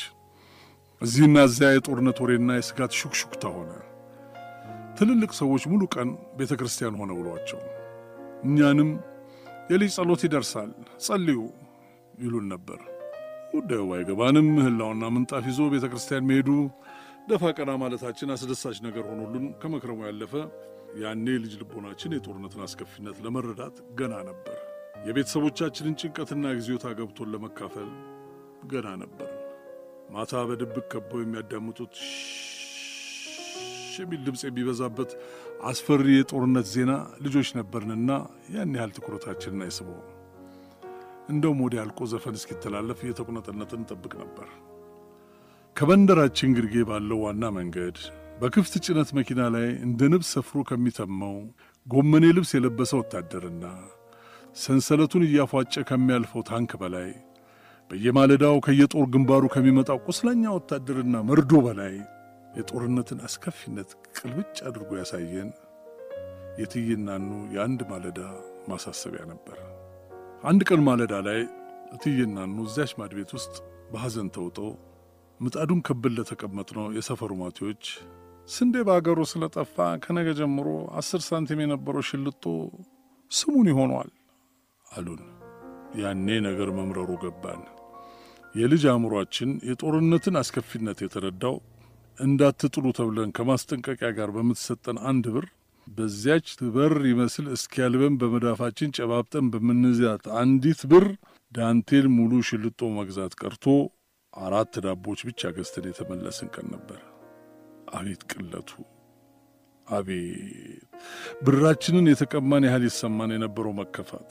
እዚህና 1.01 1.37
እዚያ 1.47 1.69
የጦርነት 1.73 2.17
ወሬና 2.23 2.51
የስጋት 2.57 2.91
ሹክሹክታ 2.99 3.43
ሆነ። 3.55 3.71
ትልልቅ 4.97 5.31
ሰዎች 5.39 5.63
ሙሉ 5.71 5.83
ቀን 5.95 6.09
ቤተ 6.37 6.51
ክርስቲያን 6.59 6.97
ሆነ 6.99 7.11
ብሏቸው 7.19 7.61
እኛንም 8.45 8.89
የልጅ 9.71 9.91
ጸሎት 9.97 10.21
ይደርሳል 10.25 10.69
ጸልዩ 11.05 11.39
ይሉን 12.19 12.45
ነበር። 12.53 12.79
ጉዳዩ 13.53 13.81
ባይገባንም 13.89 14.47
ምህላውና 14.55 15.09
ምንጣፍ 15.15 15.45
ይዞ 15.49 15.61
ቤተ 15.73 15.85
ክርስቲያን 15.91 16.27
መሄዱ 16.29 16.49
ደፋ 17.29 17.51
ቀና 17.57 17.73
ማለታችን 17.81 18.33
አስደሳች 18.33 18.79
ነገር 18.85 19.03
ሆኖልን 19.11 19.47
ከመክረሙ 19.61 19.99
ያለፈ 20.07 20.33
ያኔ 21.01 21.27
ልጅ 21.43 21.53
ልቦናችን 21.61 22.15
የጦርነትን 22.15 22.63
አስከፊነት 22.65 23.19
ለመረዳት 23.25 23.77
ገና 23.99 24.15
ነበር። 24.29 24.57
የቤተሰቦቻችንን 25.03 25.97
ጭንቀትና 26.01 26.53
ጊዜዮታ 26.57 26.87
ገብቶን 26.99 27.31
ለመካፈል 27.33 27.89
ገና 28.71 28.87
ነበር። 29.01 29.29
ማታ 30.11 30.43
በድብቅ 30.49 30.85
ከበው 30.91 31.21
የሚያዳምጡት 31.21 31.95
የሚል 33.97 34.21
ድምፅ 34.25 34.41
የሚበዛበት 34.45 35.11
አስፈሪ 35.63 36.07
የጦርነት 36.13 36.67
ዜና 36.73 36.93
ልጆች 37.25 37.49
ነበርንና 37.59 38.11
ያን 38.55 38.75
ያህል 38.77 38.91
ትኩረታችንን 38.97 39.63
አይስበውም። 39.65 40.11
እንደውም 41.29 41.61
ወዲያ 41.65 41.83
አልቆ 41.83 42.07
ዘፈን 42.11 42.37
እስኪተላለፍ 42.39 42.99
እየተቁነጠነጥን 43.05 43.81
እንጠብቅ 43.81 44.13
ነበር። 44.23 44.49
ከመንደራችን 45.75 46.55
ግርጌ 46.57 46.83
ባለው 46.89 47.19
ዋና 47.23 47.45
መንገድ 47.55 47.97
በክፍት 48.41 48.73
ጭነት 48.85 49.09
መኪና 49.17 49.41
ላይ 49.55 49.67
እንደ 49.85 50.07
ንብ 50.11 50.23
ሰፍሮ 50.31 50.59
ከሚተመው 50.69 51.35
ጎመኔ 51.87 52.25
ልብስ 52.37 52.51
የለበሰ 52.55 52.91
ወታደርና 53.01 53.65
ሰንሰለቱን 54.55 55.23
እያፏጨ 55.25 55.83
ከሚያልፈው 55.87 56.43
ታንክ 56.49 56.71
በላይ 56.81 57.09
በየማለዳው 57.91 58.55
ከየጦር 58.65 59.05
ግንባሩ 59.13 59.43
ከሚመጣው 59.53 59.97
ቁስለኛ 60.07 60.43
ወታደርና 60.55 61.15
መርዶ 61.29 61.53
በላይ 61.65 61.95
የጦርነትን 62.53 63.19
አስከፊነት 63.27 63.89
ቅልብጭ 64.17 64.55
አድርጎ 64.69 64.89
ያሳየን 64.99 65.49
የእትዬናኑ 66.59 67.25
የአንድ 67.53 67.81
ማለዳ 67.91 68.19
ማሳሰቢያ 68.69 69.23
ነበር። 69.31 69.57
አንድ 70.43 70.61
ቀን 70.69 70.81
ማለዳ 70.87 71.13
ላይ 71.27 71.39
እትዬናኑ 71.95 72.57
እዚያች 72.65 72.93
ማድ 72.99 73.13
ቤት 73.17 73.31
ውስጥ 73.37 73.55
በሐዘን 73.91 74.29
ተውጠው 74.35 74.69
ምጣዱን 75.39 75.79
ከብል 75.87 76.13
ለተቀመጥነው 76.17 76.85
የሰፈሩ 76.97 77.31
ማቴዎች 77.41 77.83
ስንዴ 78.47 78.75
በአገሩ 78.87 79.19
ስለጠፋ 79.31 79.75
ከነገ 80.03 80.29
ጀምሮ 80.39 80.67
አስር 80.99 81.21
ሳንቲም 81.27 81.61
የነበረው 81.63 82.05
ሽልጦ 82.09 82.43
ስሙን 83.31 83.67
ይሆኗል 83.71 84.09
አሉን። 84.95 85.23
ያኔ 86.01 86.27
ነገር 86.45 86.69
መምረሩ 86.77 87.09
ገባን። 87.21 87.61
የልጅ 88.55 88.83
አእምሯችን 88.91 89.49
የጦርነትን 89.69 90.35
አስከፊነት 90.41 90.99
የተረዳው 91.03 91.55
እንዳትጥሉ 92.17 92.85
ተብለን 92.97 93.29
ከማስጠንቀቂያ 93.37 94.09
ጋር 94.17 94.29
በምትሰጠን 94.35 94.97
አንድ 95.09 95.25
ብር 95.35 95.45
በዚያች 95.87 96.47
በር 96.75 96.95
ይመስል 97.09 97.47
እስኪያልበን 97.55 98.13
በመዳፋችን 98.21 98.93
ጨባብጠን 98.97 99.49
በምንዛት 99.53 100.23
አንዲት 100.41 100.81
ብር 100.91 101.05
ዳንቴል 101.51 102.07
ሙሉ 102.15 102.31
ሽልጦ 102.47 102.89
መግዛት 102.95 103.33
ቀርቶ 103.41 103.65
አራት 104.33 104.73
ዳቦች 104.85 105.19
ብቻ 105.27 105.51
ገዝተን 105.57 105.85
የተመለስን 105.89 106.49
ቀን 106.55 106.65
ነበር። 106.73 107.01
አቤት 107.93 108.21
ቅለቱ! 108.31 108.69
አቤት 109.87 110.83
ብራችንን 111.45 112.09
የተቀማን 112.11 112.65
ያህል 112.67 112.83
ይሰማን 112.87 113.33
የነበረው 113.35 113.73
መከፋት! 113.79 114.29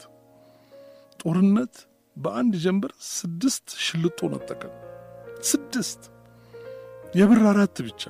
ጦርነት 1.25 1.75
በአንድ 2.17 2.53
ጀንበር 2.63 2.91
ስድስት 3.11 3.67
ሽልጦ 3.85 4.27
ነጠቀን። 4.33 4.73
ስድስት 5.49 6.01
የብር 7.15 7.41
አራት 7.51 7.77
ብቻ 7.87 8.01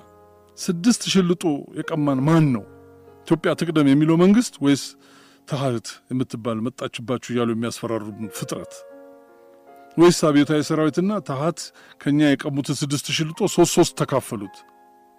ስድስት 0.57 1.01
ሽልጦ 1.13 1.43
የቀማን 1.79 2.19
ማን 2.27 2.45
ነው? 2.55 2.63
ኢትዮጵያ 3.23 3.51
ትቅደም 3.59 3.87
የሚለው 3.91 4.17
መንግስት 4.23 4.53
ወይስ 4.65 4.83
ተሃት 5.47 5.87
የምትባል 6.11 6.59
መጣችባችሁ 6.65 7.29
እያሉ 7.33 7.49
የሚያስፈራሩን 7.55 8.29
ፍጥረት 8.37 8.73
ወይስ 9.97 10.19
አብዮታዊ 10.27 10.61
ሰራዊትና 10.69 11.11
ተሃት 11.27 11.59
ከእኛ 12.01 12.21
የቀሙትን 12.29 12.77
ስድስት 12.81 13.07
ሽልጦ 13.17 13.39
ሶስት 13.55 13.73
ሶስት 13.77 13.93
ተካፈሉት? 14.01 14.55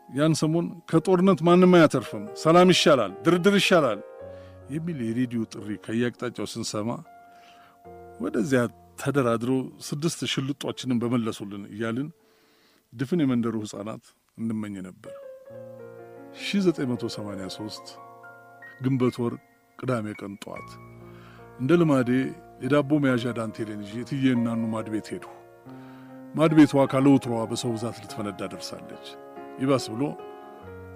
ያን 0.09 0.35
ሰሞን 0.41 0.67
ከጦርነት 0.91 1.41
ማንም 1.47 1.73
አያተርፍም፣ 1.77 2.25
ሰላም 2.43 2.69
ይሻላል፣ 2.75 3.13
ድርድር 3.25 3.55
ይሻላል 3.61 4.01
የሚል 4.71 4.99
የሬዲዮ 5.07 5.41
ጥሪ 5.53 5.69
ከየአቅጣጫው 5.85 6.47
ስንሰማ 6.53 6.91
ወደዚያ 8.21 8.61
ተደራድሮ 9.01 9.51
ስድስት 9.87 10.21
ሽልጧችንን 10.33 11.01
በመለሱልን 11.03 11.65
እያልን 11.73 12.09
ድፍን 12.93 13.23
የመንደሩ 13.23 13.55
ሕፃናት 13.65 14.05
እንመኝ 14.39 14.75
ነበር። 14.87 15.15
1983 16.43 17.93
ግንቦት 18.83 19.17
ወር 19.23 19.35
ቅዳሜ 19.79 20.07
ቀን 20.21 20.33
ጠዋት 20.43 20.71
እንደ 21.61 21.71
ልማዴ 21.81 22.11
የዳቦ 22.65 22.91
መያዣ 23.05 23.27
ዳንቴሌን 23.39 23.81
ይዤ 23.87 23.95
እትዬ 24.05 24.25
እናኑ 24.37 24.63
ማድ 24.75 24.89
ቤት 24.95 25.09
ሄዱ። 25.13 25.25
ማድ 26.35 26.53
ቤቷ 26.59 26.85
ካለ 26.93 27.07
ወትሮዋ 27.15 27.41
በሰው 27.51 27.71
ብዛት 27.77 27.97
ልትፈነዳ 28.03 28.41
ደርሳለች። 28.53 29.07
ይባስ 29.63 29.87
ብሎ 29.93 30.03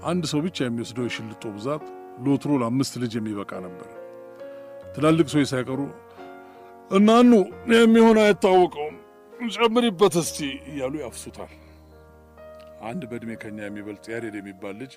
አንድ 0.04 0.24
ሰው 0.32 0.40
ብቻ 0.46 0.58
የሚወስደው 0.66 1.06
የሽልጦ 1.08 1.44
ብዛት 1.56 1.84
ለወትሮ 2.24 2.52
ለአምስት 2.62 2.94
ልጅ 3.02 3.12
የሚበቃ 3.18 3.52
ነበር። 3.66 3.88
ትላልቅ 4.94 5.26
ሰዎች 5.32 5.48
ሳይቀሩ 5.52 5.80
እናኑ 6.90 7.32
የሚሆን 7.74 8.18
አይታወቀውም። 8.22 8.96
ጨምሪበት 9.54 10.14
እስቲ 10.20 10.38
እያሉ 10.70 10.94
ያፍሱታል። 11.02 11.52
አንድ 12.88 13.02
በዕድሜ 13.10 13.30
ከኛ 13.42 13.58
የሚበልጥ 13.64 14.04
ያሬድ 14.12 14.34
የሚባል 14.38 14.74
ልጅ 14.80 14.92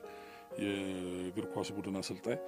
የእግር 0.63 1.45
ኳስ 1.53 1.69
ቡድን 1.75 1.95
አሰልጣኝ 2.01 2.39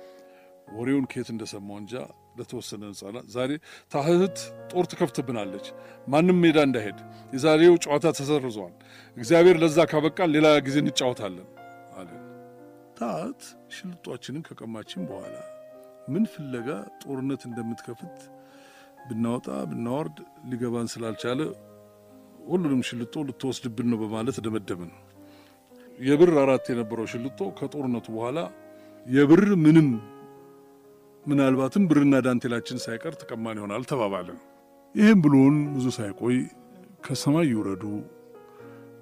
ወሬውን 0.75 1.05
ከየት 1.11 1.29
እንደሰማው 1.33 1.77
እንጃ። 1.81 1.93
ለተወሰነ 2.37 2.83
ሕፃናት 2.91 3.25
ዛሬ 3.35 3.51
ታህት 3.93 4.37
ጦር 4.71 4.85
ትከፍትብናለች፣ 4.91 5.65
ማንም 6.07 6.39
ሜዳ 6.43 6.57
እንዳይሄድ፣ 6.67 6.99
የዛሬው 7.33 7.75
ጨዋታ 7.85 8.05
ተሰርዟል፣ 8.17 8.73
እግዚአብሔር 9.17 9.57
ለዛ 9.63 9.85
ካበቃል 9.91 10.29
ሌላ 10.35 10.47
ጊዜ 10.67 10.77
እንጫወታለን 10.83 11.47
አለ። 11.97 12.09
ታህት 12.99 13.41
ሽልጧችንን 13.75 14.45
ከቀማችን 14.47 15.03
በኋላ 15.09 15.35
ምን 16.07 16.25
ፍለጋ 16.33 16.67
ጦርነት 17.03 17.43
እንደምትከፍት 17.47 18.19
ብናወጣ 19.05 19.47
ብናወርድ 19.71 20.17
ሊገባን 20.49 20.87
ስላልቻለ 20.93 21.41
ሁሉንም 22.45 22.81
ሽልጦ 22.87 23.23
ልትወስድብን 23.27 23.87
ነው 23.91 23.99
በማለት 24.03 24.37
ደመደምን። 24.45 24.91
የብር 25.99 26.31
አራት 26.41 26.65
የነበረው 26.71 27.05
ሽልጦ 27.11 27.39
ከጦርነቱ 27.57 28.07
በኋላ 28.15 28.39
የብር 29.05 29.43
ምንም 29.63 29.87
ምናልባትም 31.25 31.83
ብርና 31.89 32.15
ዳንቴላችን 32.25 32.81
ሳይቀር 32.83 33.13
ተቀማን 33.21 33.59
ይሆናል 33.59 33.83
ተባባልን። 33.91 34.39
ይህም 34.95 35.19
ብሎን 35.23 35.55
ብዙ 35.75 35.85
ሳይቆይ 35.97 36.37
ከሰማይ 37.05 37.47
ይውረዱ 37.51 37.83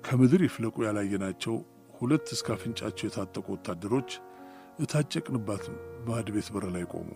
ከምድር 0.06 0.42
ይፍለቁ 0.46 0.76
ያላየናቸው 0.86 1.56
ሁለት 1.98 2.28
እስከ 2.36 2.48
አፍንጫቸው 2.56 3.06
የታጠቁ 3.08 3.46
ወታደሮች 3.56 4.10
እታጨቅንባት 4.84 5.66
ባዕድ 6.06 6.30
ቤት 6.36 6.48
በር 6.54 6.66
ላይ 6.76 6.86
ቆሙ። 6.94 7.10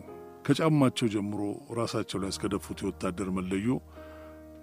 ከጫማቸው 0.48 1.08
ጀምሮ 1.14 1.40
ራሳቸው 1.78 2.18
ላይ 2.22 2.30
እስከደፉት 2.34 2.80
የወታደር 2.84 3.30
መለዮ 3.38 3.70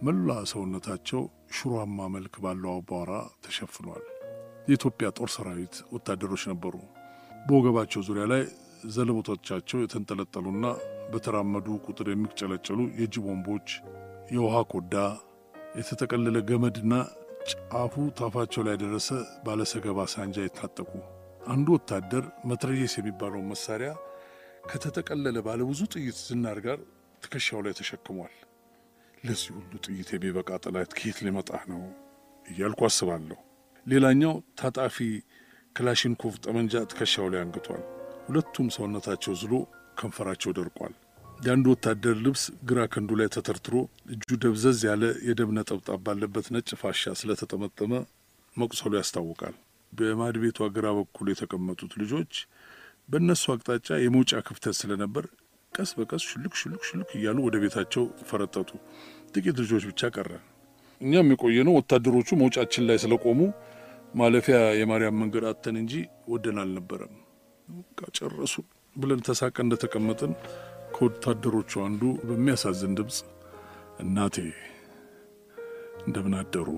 መላ 0.02 0.28
ሰውነታቸው 0.52 1.22
ሽሯማ 1.56 2.06
መልክ 2.14 2.34
ባለው 2.44 2.70
አቧራ 2.76 3.10
ተሸፍኗል። 3.44 4.04
የኢትዮጵያ 4.68 5.08
ጦር 5.18 5.30
ሰራዊት 5.34 5.74
ወታደሮች 5.94 6.44
ነበሩ። 6.52 6.74
በወገባቸው 7.46 8.04
ዙሪያ 8.08 8.24
ላይ 8.32 8.42
ዘለቦቶቻቸው 8.94 9.82
የተንጠለጠሉና 9.82 10.64
በተራመዱ 11.12 11.76
ቁጥር 11.86 12.08
የሚጨለጨሉ 12.12 12.80
የእጅ 12.98 13.18
ቦምቦች፣ 13.24 13.68
የውሃ 14.34 14.56
ኮዳ፣ 14.72 14.94
የተጠቀለለ 15.78 16.36
ገመድና 16.48 16.92
ጫፉ 17.50 17.94
ታፋቸው 18.18 18.64
ላይ 18.66 18.78
ደረሰ 18.82 19.08
ባለሰገባ 19.44 20.08
ሳንጃ 20.12 20.38
የታጠቁ 20.44 20.90
አንዱ 21.48 21.68
ወታደር 21.76 22.24
መትረየስ 22.50 22.94
የሚባለውን 22.98 23.48
መሳሪያ 23.52 23.90
ከተጠቀለለ 24.64 25.38
ባለ 25.46 25.60
ብዙ 25.68 25.80
ጥይት 25.92 26.16
ዝናር 26.20 26.58
ጋር 26.66 26.78
ትከሻው 27.22 27.60
ላይ 27.64 27.72
ተሸክሟል። 27.78 28.34
ለዚህ 29.24 29.50
ሁሉ 29.56 29.72
ጥይት 29.86 30.08
የሚበቃ 30.14 30.50
ጠላት 30.64 30.90
ከየት 30.98 31.18
ሊመጣ 31.26 31.50
ነው 31.70 31.82
እያልኩ 32.46 32.80
አስባለሁ። 32.88 33.38
ሌላኛው 33.86 34.32
ታጣፊ 34.60 34.96
ክላሽንኮቭ 35.76 36.34
ጠመንጃ 36.44 36.82
ትከሻው 36.90 37.28
ላይ 37.32 37.40
አንግቷል። 37.44 37.82
ሁለቱም 38.26 38.68
ሰውነታቸው 38.76 39.34
ዝሎ 39.40 39.54
ከንፈራቸው 39.98 40.52
ደርቋል። 40.58 40.94
የአንዱ 41.40 41.66
ወታደር 41.74 42.16
ልብስ 42.24 42.42
ግራ 42.68 42.80
ክንዱ 42.92 43.10
ላይ 43.20 43.28
ተተርትሮ 43.34 43.74
እጁ 44.14 44.28
ደብዘዝ 44.44 44.80
ያለ 44.88 45.04
የደም 45.28 45.50
ነጠብጣብ 45.58 46.00
ባለበት 46.06 46.46
ነጭ 46.54 46.68
ፋሻ 46.82 47.14
ስለተጠመጠመ 47.20 47.92
መቁሰሉ 48.54 48.92
ያስታውቃል። 49.00 49.54
በማድ 49.92 50.36
ቤቷ 50.42 50.68
ግራ 50.76 50.86
በኩል 50.98 51.26
የተቀመጡት 51.30 51.92
ልጆች 52.00 52.32
በእነሱ 53.08 53.44
አቅጣጫ 53.54 53.88
የመውጫ 54.02 54.32
ክፍተት 54.46 54.74
ስለነበር 54.78 55.24
ቀስ 55.72 55.90
በቀስ 55.98 56.22
ሽልክ 56.30 56.54
ሽልክ 56.60 56.82
ሽልክ 56.88 57.08
እያሉ 57.16 57.38
ወደ 57.46 57.56
ቤታቸው 57.62 58.04
ፈረጠጡ። 58.28 58.70
ጥቂት 59.32 59.56
ልጆች 59.62 59.84
ብቻ 59.90 60.10
ቀረን። 60.14 60.44
እኛም 61.00 61.30
የቆየነው 61.32 61.76
ወታደሮቹ 61.78 62.28
መውጫችን 62.42 62.86
ላይ 62.88 62.98
ስለቆሙ 63.02 63.40
ማለፊያ 64.14 64.58
የማርያም 64.80 65.18
መንገድ 65.22 65.44
አተን 65.50 65.76
እንጂ 65.80 65.94
ወደን 66.28 66.58
አልነበረም። 66.62 67.14
በቃ 67.68 68.00
ጨረሱ 68.18 68.54
ብለን 68.96 69.20
ተሳቀ 69.28 69.56
እንደተቀመጥን 69.64 70.32
ከወታደሮቹ 70.94 71.72
አንዱ 71.86 72.02
በሚያሳዝን 72.26 72.94
ድምፅ 72.98 73.18
እናቴ 74.00 74.36
እንደምን 76.04 76.34
አደሩ? 76.38 76.68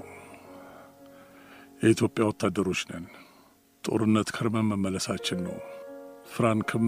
የኢትዮጵያ 1.82 2.24
ወታደሮች 2.30 2.82
ነን። 2.90 3.06
ጦርነት 3.84 4.28
ከርመን 4.36 4.68
መመለሳችን 4.70 5.40
ነው። 5.46 5.56
ፍራንክም 6.26 6.86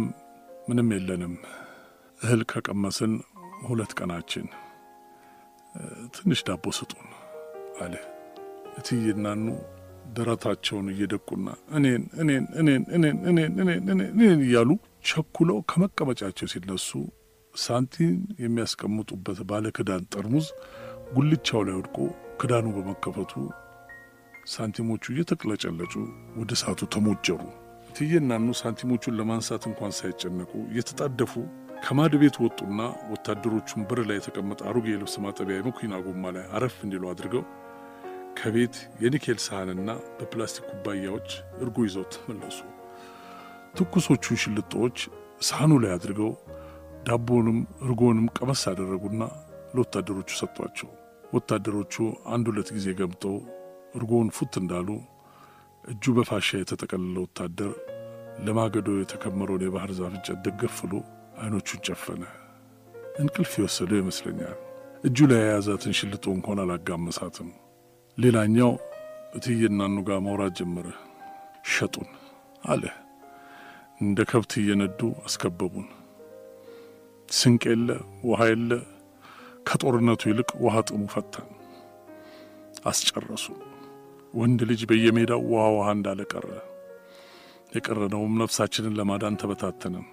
ምንም 0.69 0.89
የለንም። 0.95 1.35
እህል 2.21 2.41
ከቀመስን 2.51 3.13
ሁለት 3.67 3.93
ቀናችን። 3.99 4.47
ትንሽ 6.15 6.41
ዳቦ 6.49 6.65
ስጡን 6.79 7.09
አለ። 7.83 7.95
እትዬ 8.79 9.05
እናኑ 9.15 9.45
ደረታቸውን 10.17 10.87
እየደቁና 10.93 11.47
እኔን 11.77 12.03
እኔን 12.23 12.45
እኔን 12.61 12.83
እኔን 12.97 13.17
እኔን 13.31 13.53
እኔን 13.63 13.81
እኔን 14.11 14.41
እያሉ 14.47 14.71
ቸኩለው 15.09 15.59
ከመቀመጫቸው 15.71 16.49
ሲነሱ 16.53 16.89
ሳንቲም 17.55 18.15
የሚያስቀምጡበት 18.43 19.39
ባለ 19.51 19.67
ክዳን 19.77 20.03
ጠርሙዝ 20.13 20.49
ጉልቻው 21.15 21.63
ላይ 21.67 21.77
ወድቆ 21.79 21.97
ክዳኑ 22.41 22.67
በመከፈቱ 22.77 23.33
ሳንቲሞቹ 24.47 25.05
እየተቅለጨለጩ 25.13 25.95
ወደ 26.39 26.51
እሳቱ 26.57 26.81
ተሞጀሩ። 26.95 27.41
እትዬ 27.89 28.13
እናኑ 28.21 28.49
ሳንቲሞቹን 28.59 29.17
ለማንሳት 29.19 29.63
እንኳን 29.69 29.93
ሳይጨነቁ 29.99 30.51
እየተጣደፉ 30.71 31.33
ከማድ 31.83 32.13
ቤት 32.21 32.37
ወጡና 32.43 32.81
ወታደሮቹን 33.13 33.83
በር 33.89 34.01
ላይ 34.09 34.17
የተቀመጠ 34.19 34.61
አሮጌ 34.69 34.87
የልብስ 34.93 35.15
ማጠቢያ 35.25 35.57
የመኪና 35.59 35.95
ጎማ 36.07 36.31
ላይ 36.37 36.45
አረፍ 36.57 36.77
እንዲሉ 36.85 37.05
አድርገው 37.13 37.43
ከቤት 38.39 38.75
የኒኬል 39.03 39.39
ሳህንና 39.45 39.89
በፕላስቲክ 40.19 40.67
ኩባያዎች 40.71 41.29
እርጎ 41.63 41.87
ይዘው 41.87 42.05
ተመለሱ። 42.15 42.59
ትኩሶቹን 43.79 44.41
ሽልጦዎች 44.43 44.99
ሳህኑ 45.49 45.73
ላይ 45.83 45.93
አድርገው 45.97 46.31
ዳቦንም 47.07 47.59
እርጎንም 47.85 48.27
ቀመስ 48.39 48.63
አደረጉና 48.71 49.23
ለወታደሮቹ 49.75 50.31
ሰጧቸው። 50.41 50.91
ወታደሮቹ 51.33 51.95
አንድ 52.35 52.47
ሁለት 52.53 52.69
ጊዜ 52.77 52.89
ገምጠው 53.01 53.37
እርጎውን 53.99 54.31
ፉት 54.37 54.55
እንዳሉ 54.61 54.89
እጁ 55.89 56.13
በፋሻ 56.17 56.49
የተጠቀለለ 56.59 57.17
ወታደር 57.25 57.73
ለማገዶ 58.47 58.89
የተከመረውን 58.99 59.63
የባህር 59.65 59.93
ዛፍ 59.99 60.13
እንጨት 60.13 60.39
ደገፍ 60.47 60.77
ብሎ 60.83 60.95
አይኖቹን 61.41 61.81
ጨፈነ። 61.87 62.23
እንቅልፍ 63.21 63.53
የወሰደው 63.59 64.01
ይመስለኛል። 64.01 64.57
እጁ 65.05 65.27
ላይ 65.31 65.41
የያዛትን 65.43 65.97
ሽልጦ 65.99 66.25
እንኳን 66.37 66.61
አላጋመሳትም። 66.63 67.49
ሌላኛው 68.19 68.73
እትዬ 69.35 69.61
እናኑ 69.71 69.97
ጋር 70.09 70.19
ማውራት 70.27 70.55
ጀመረ። 70.59 70.87
ሸጡን 71.73 72.09
አለ። 72.65 72.85
እንደ 74.01 74.19
ከብት 74.31 74.53
እየነዱ 74.61 75.01
አስከበቡን። 75.25 75.89
ስንቅ 77.29 77.63
የለ፣ 77.73 77.89
ውሃ 78.25 78.43
የለ። 78.51 78.71
ከጦርነቱ 79.69 80.23
ይልቅ 80.31 80.51
ውሃ 80.65 80.77
ጥሙ 80.89 81.03
ፈታን፣ 81.15 81.49
አስጨረሱ። 82.85 83.47
ወንድ 84.35 84.61
ልጅ 84.71 84.81
በየሜዳው 84.89 85.43
ውሃ 85.51 85.65
ውሃ 85.75 85.89
እንዳለ 85.97 86.21
ቀረ። 86.33 86.49
የቀረነውም 87.73 88.35
ነፍሳችንን 88.43 88.97
ለማዳን 88.99 89.39
ተበታተንን። 89.41 90.07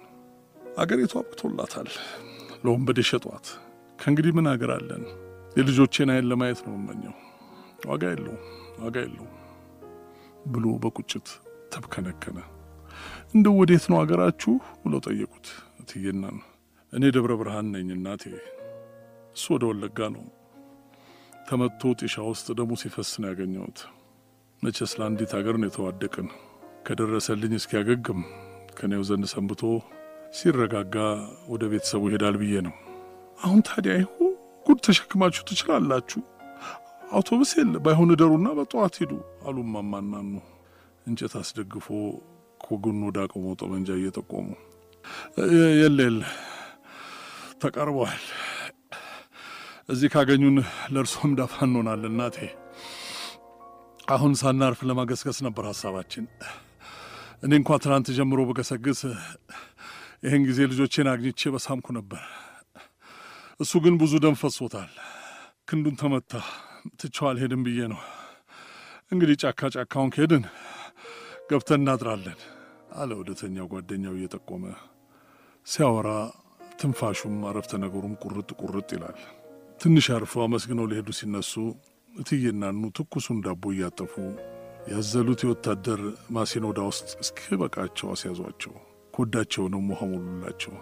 አገሪቱ 0.78 1.12
አብቅቶላታል። 1.20 1.88
ለወንበዴ 2.64 3.00
ሸጧት። 3.10 3.46
ከእንግዲህ 3.98 4.32
ምን 4.36 4.46
አገር 4.52 4.70
አለን? 4.76 5.04
የልጆቼን 5.56 6.10
አይን 6.14 6.28
ለማየት 6.30 6.60
ነው 6.66 6.74
የምመኘው። 6.76 7.14
ዋጋ 7.88 8.02
የለውም፣ 8.12 8.42
ዋጋ 8.82 8.96
የለውም 9.04 9.32
ብሎ 10.46 10.66
በቁጭት 10.82 11.28
ተብከነከነ። 11.72 12.38
እንደው 13.34 13.54
ወዴት 13.60 13.84
ነው 13.90 13.98
አገራችሁ 14.02 14.52
ብለው 14.82 15.00
ጠየቁት 15.06 15.46
እትዬናን። 15.80 16.38
እኔ 16.92 17.04
ደብረ 17.14 17.32
ብርሃን 17.40 17.68
ነኝ 17.74 17.88
እናቴ፣ 17.96 18.24
እሱ 19.36 19.44
ወደ 19.54 19.64
ወለጋ 19.70 19.98
ነው። 20.14 20.24
ተመቶ 21.48 21.90
ጢሻ 22.00 22.16
ውስጥ 22.28 22.46
ደሙ 22.58 22.70
ሲፈስ 22.82 23.10
ነው 23.22 23.28
ያገኘሁት። 23.30 23.80
መቼስ 24.62 24.92
ለአንዲት 24.98 25.32
አገር 25.38 25.56
ነው 25.60 25.68
የተዋደቅን። 25.68 26.28
ከደረሰልኝ 26.86 27.52
እስኪያገግም 27.58 28.20
ከኔው 28.78 29.02
ዘንድ 29.08 29.26
ሰንብቶ 29.32 29.62
ሲረጋጋ 30.34 30.94
ወደ 31.48 31.62
ቤተሰቡ 31.72 32.02
ይሄዳል 32.08 32.36
ብዬ 32.40 32.54
ነው። 32.66 32.74
አሁን 33.40 33.60
ታዲያ 33.68 33.94
ይሁ 34.00 34.12
ጉድ 34.66 34.78
ተሸክማችሁ 34.86 35.42
ትችላላችሁ። 35.48 36.20
አውቶቡስ 37.10 37.50
የለ፣ 37.58 37.74
ባይሆን 37.84 38.12
እደሩና 38.14 38.48
በጠዋት 38.58 38.94
ሂዱ 39.00 39.12
አሉ 39.46 39.56
ማማናኑ 39.74 40.32
እንጨት 41.06 41.34
አስደግፎ 41.40 41.88
ከጎኑ 42.60 43.00
ወደ 43.08 43.18
አቅሞ 43.24 43.46
ጠመንጃ 43.60 43.88
እየጠቆሙ 43.98 44.46
የለ 45.80 45.98
የለ 46.00 46.22
ተቃርበዋል። 47.62 48.22
እዚህ 49.88 50.08
ካገኙን 50.14 50.56
ለእርሶም 50.94 51.34
ዳፋ 51.38 51.54
እንሆናለን 51.66 52.14
እናቴ። 52.14 52.38
አሁን 54.08 54.32
ሳናርፍ 54.40 54.80
ለማገስገስ 54.88 55.38
ነበር 55.46 55.64
ሀሳባችን። 55.70 56.24
እኔ 57.42 57.52
እንኳ 57.60 57.70
ትናንት 57.82 58.08
ጀምሮ 58.18 58.40
በገሰግስ 58.48 59.00
ይህን 60.24 60.42
ጊዜ 60.48 60.58
ልጆቼን 60.70 61.08
አግኝቼ 61.12 61.50
በሳምኩ 61.54 61.86
ነበር። 61.96 62.22
እሱ 63.60 63.72
ግን 63.84 63.94
ብዙ 64.00 64.12
ደም 64.24 64.36
ፈሶታል። 64.40 64.92
ክንዱን 65.68 65.96
ተመታ። 66.00 66.32
ትቼው 67.00 67.26
አልሄድም 67.30 67.62
ብዬ 67.66 67.80
ነው። 67.92 68.00
እንግዲህ 69.12 69.36
ጫካ 69.42 69.70
ጫካውን 69.74 70.12
ከሄድን 70.14 70.44
ገብተን 71.50 71.80
እናድራለን 71.80 72.38
አለ 72.96 73.10
ወደተኛው 73.20 73.66
ጓደኛው 73.72 74.14
እየጠቆመ 74.18 74.64
ሲያወራ፣ 75.66 76.08
ትንፋሹም 76.78 77.36
አረፍተ 77.48 77.72
ነገሩም 77.84 78.14
ቁርጥ 78.22 78.50
ቁርጥ 78.62 78.88
ይላል። 78.96 79.18
ትንሽ 79.80 80.06
አርፈው 80.14 80.42
አመስግነው 80.44 80.88
ሊሄዱ 80.90 81.08
ሲነሱ 81.18 81.52
እትዬናኑ 82.16 82.82
ትኩሱን 82.96 83.38
ዳቦ 83.44 83.62
እያጠፉ 83.72 84.14
ያዘሉት 84.90 85.40
የወታደር 85.44 86.00
ማሲኖዳ 86.30 86.80
ውስጥ 86.88 87.08
እስኪበቃቸው 87.22 88.08
አስያዟቸው። 88.12 88.74
ኮዳቸውንም 89.14 89.86
ውሃ 89.92 90.00
ሞሉላቸው። 90.10 90.74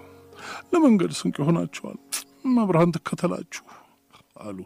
ለመንገድ 0.72 1.12
ስንቅ 1.18 1.36
ይሆናቸዋል፣ 1.42 1.98
መብርሃን 2.54 2.94
ትከተላችሁ 2.96 3.66
አሉ። 4.40 4.58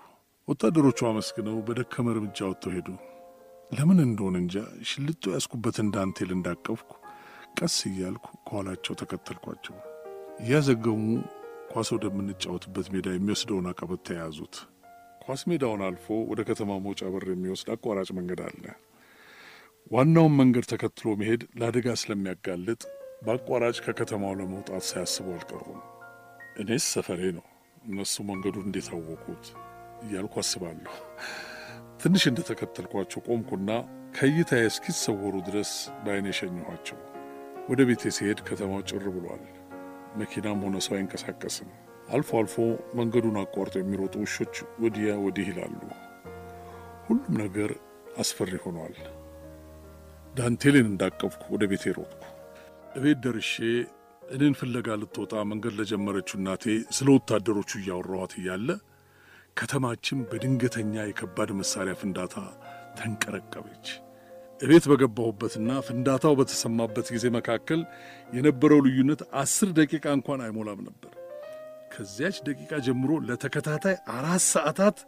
ወታደሮቹ 0.49 0.99
አመስግነው 1.09 1.57
በደከመ 1.67 2.07
እርምጃ 2.15 2.39
ወጥተው 2.51 2.73
ሄዱ። 2.77 2.89
ለምን 3.71 3.99
እንደሆነ 4.05 4.37
እንጃ 4.43 4.55
ሽልጦ 4.91 5.25
ያስኩበትን 5.35 5.89
ዳንቴል 5.95 6.31
እንዳቀፍኩ 6.37 6.93
ቀስ 7.59 7.77
እያልኩ 7.89 8.27
ከኋላቸው 8.41 8.97
ተከተልኳቸው። 9.01 9.77
እያዘገሙ 10.43 11.05
ኳስ 11.73 11.89
ወደምንጫወትበት 11.95 12.87
ሜዳ 12.93 13.09
የሚወስደውን 13.13 13.69
አቀበት 13.71 14.03
ተያያዙት። 14.09 14.57
ኳስ 15.29 15.43
ሜዳውን 15.49 15.83
አልፎ 15.87 16.07
ወደ 16.29 16.41
ከተማ 16.49 16.71
መውጫ 16.85 17.01
በር 17.13 17.25
የሚወስድ 17.31 17.69
አቋራጭ 17.73 18.09
መንገድ 18.19 18.41
አለ። 18.45 18.63
ዋናውን 19.91 20.35
መንገድ 20.39 20.65
ተከትሎ 20.71 21.09
መሄድ 21.21 21.43
ለአደጋ 21.59 21.97
ስለሚያጋልጥ 22.03 22.81
በአቋራጭ 23.23 23.77
ከከተማው 23.85 24.33
ለመውጣት 24.39 24.85
ሳያስቡ 24.89 25.27
አልቀሩም። 25.35 25.81
እኔስ 26.63 26.87
ሰፈሬ 26.95 27.23
ነው፣ 27.37 27.45
እነሱ 27.85 28.25
መንገዱን 28.31 28.65
እንዴት 28.69 28.89
አወቁት 28.95 29.45
እያልኩ 30.05 30.35
አስባለሁ። 30.43 30.95
ትንሽ 32.03 32.25
እንደተከተልኳቸው 32.31 33.23
ቆምኩና 33.29 33.71
ከእይታዬ 34.17 34.65
እስኪሰወሩ 34.71 35.35
ድረስ 35.49 35.73
በዓይኔ 36.05 36.29
የሸኘኋቸው። 36.33 36.99
ወደ 37.69 37.83
ቤቴ 37.89 38.15
ሲሄድ 38.17 38.41
ከተማው 38.49 38.83
ጭር 38.91 39.07
ብሏል። 39.17 39.45
መኪናም 40.19 40.65
ሆነ 40.67 40.79
ሰው 40.87 40.97
አይንቀሳቀስም። 40.99 41.71
አልፎ 42.09 42.31
አልፎ 42.39 42.55
መንገዱን 42.99 43.37
አቋርጠው 43.41 43.81
የሚሮጡ 43.83 44.15
ውሾች 44.23 44.55
ወዲያ 44.83 45.17
ወዲህ 45.25 45.49
ይላሉ። 45.51 45.81
ሁሉም 47.07 47.35
ነገር 47.43 47.71
አስፈሪ 48.19 48.53
ሆኗል። 48.65 48.97
ዳንቴሌን 50.35 50.89
እንዳቀፍኩ 50.91 51.43
ወደ 51.55 51.65
ቤቴ 51.71 51.85
ሮጥኩ። 51.97 52.23
እቤት 52.99 53.19
ደርሼ 53.25 53.55
እኔን 54.29 54.55
ፍለጋ 54.59 54.97
ልትወጣ 55.01 55.35
መንገድ 55.51 55.75
ለጀመረችው 55.79 56.37
እናቴ 56.41 56.65
ስለ 56.97 57.09
ወታደሮቹ 57.17 57.71
እያወራኋት 57.81 58.33
እያለ 58.41 58.69
ከተማችን 59.57 60.19
በድንገተኛ 60.31 60.95
የከባድ 61.07 61.51
መሳሪያ 61.61 61.95
ፍንዳታ 62.01 62.35
ተንቀረቀበች። 62.99 63.87
እቤት 64.61 64.85
በገባሁበትና 64.91 65.71
ፍንዳታው 65.87 66.35
በተሰማበት 66.39 67.09
ጊዜ 67.15 67.27
መካከል 67.37 67.81
የነበረው 68.33 68.81
ልዩነት 68.87 69.21
አስር 69.43 69.71
ደቂቃ 69.79 70.07
እንኳን 70.17 70.43
አይሞላም 70.47 70.81
ነበር። 70.89 71.13
ከዚያች 71.91 72.39
ደቂቃ 72.47 72.73
ጀምሮ 72.87 73.13
ለተከታታይ 73.27 73.97
አራት 74.17 74.45
ሰዓታት 74.49 74.99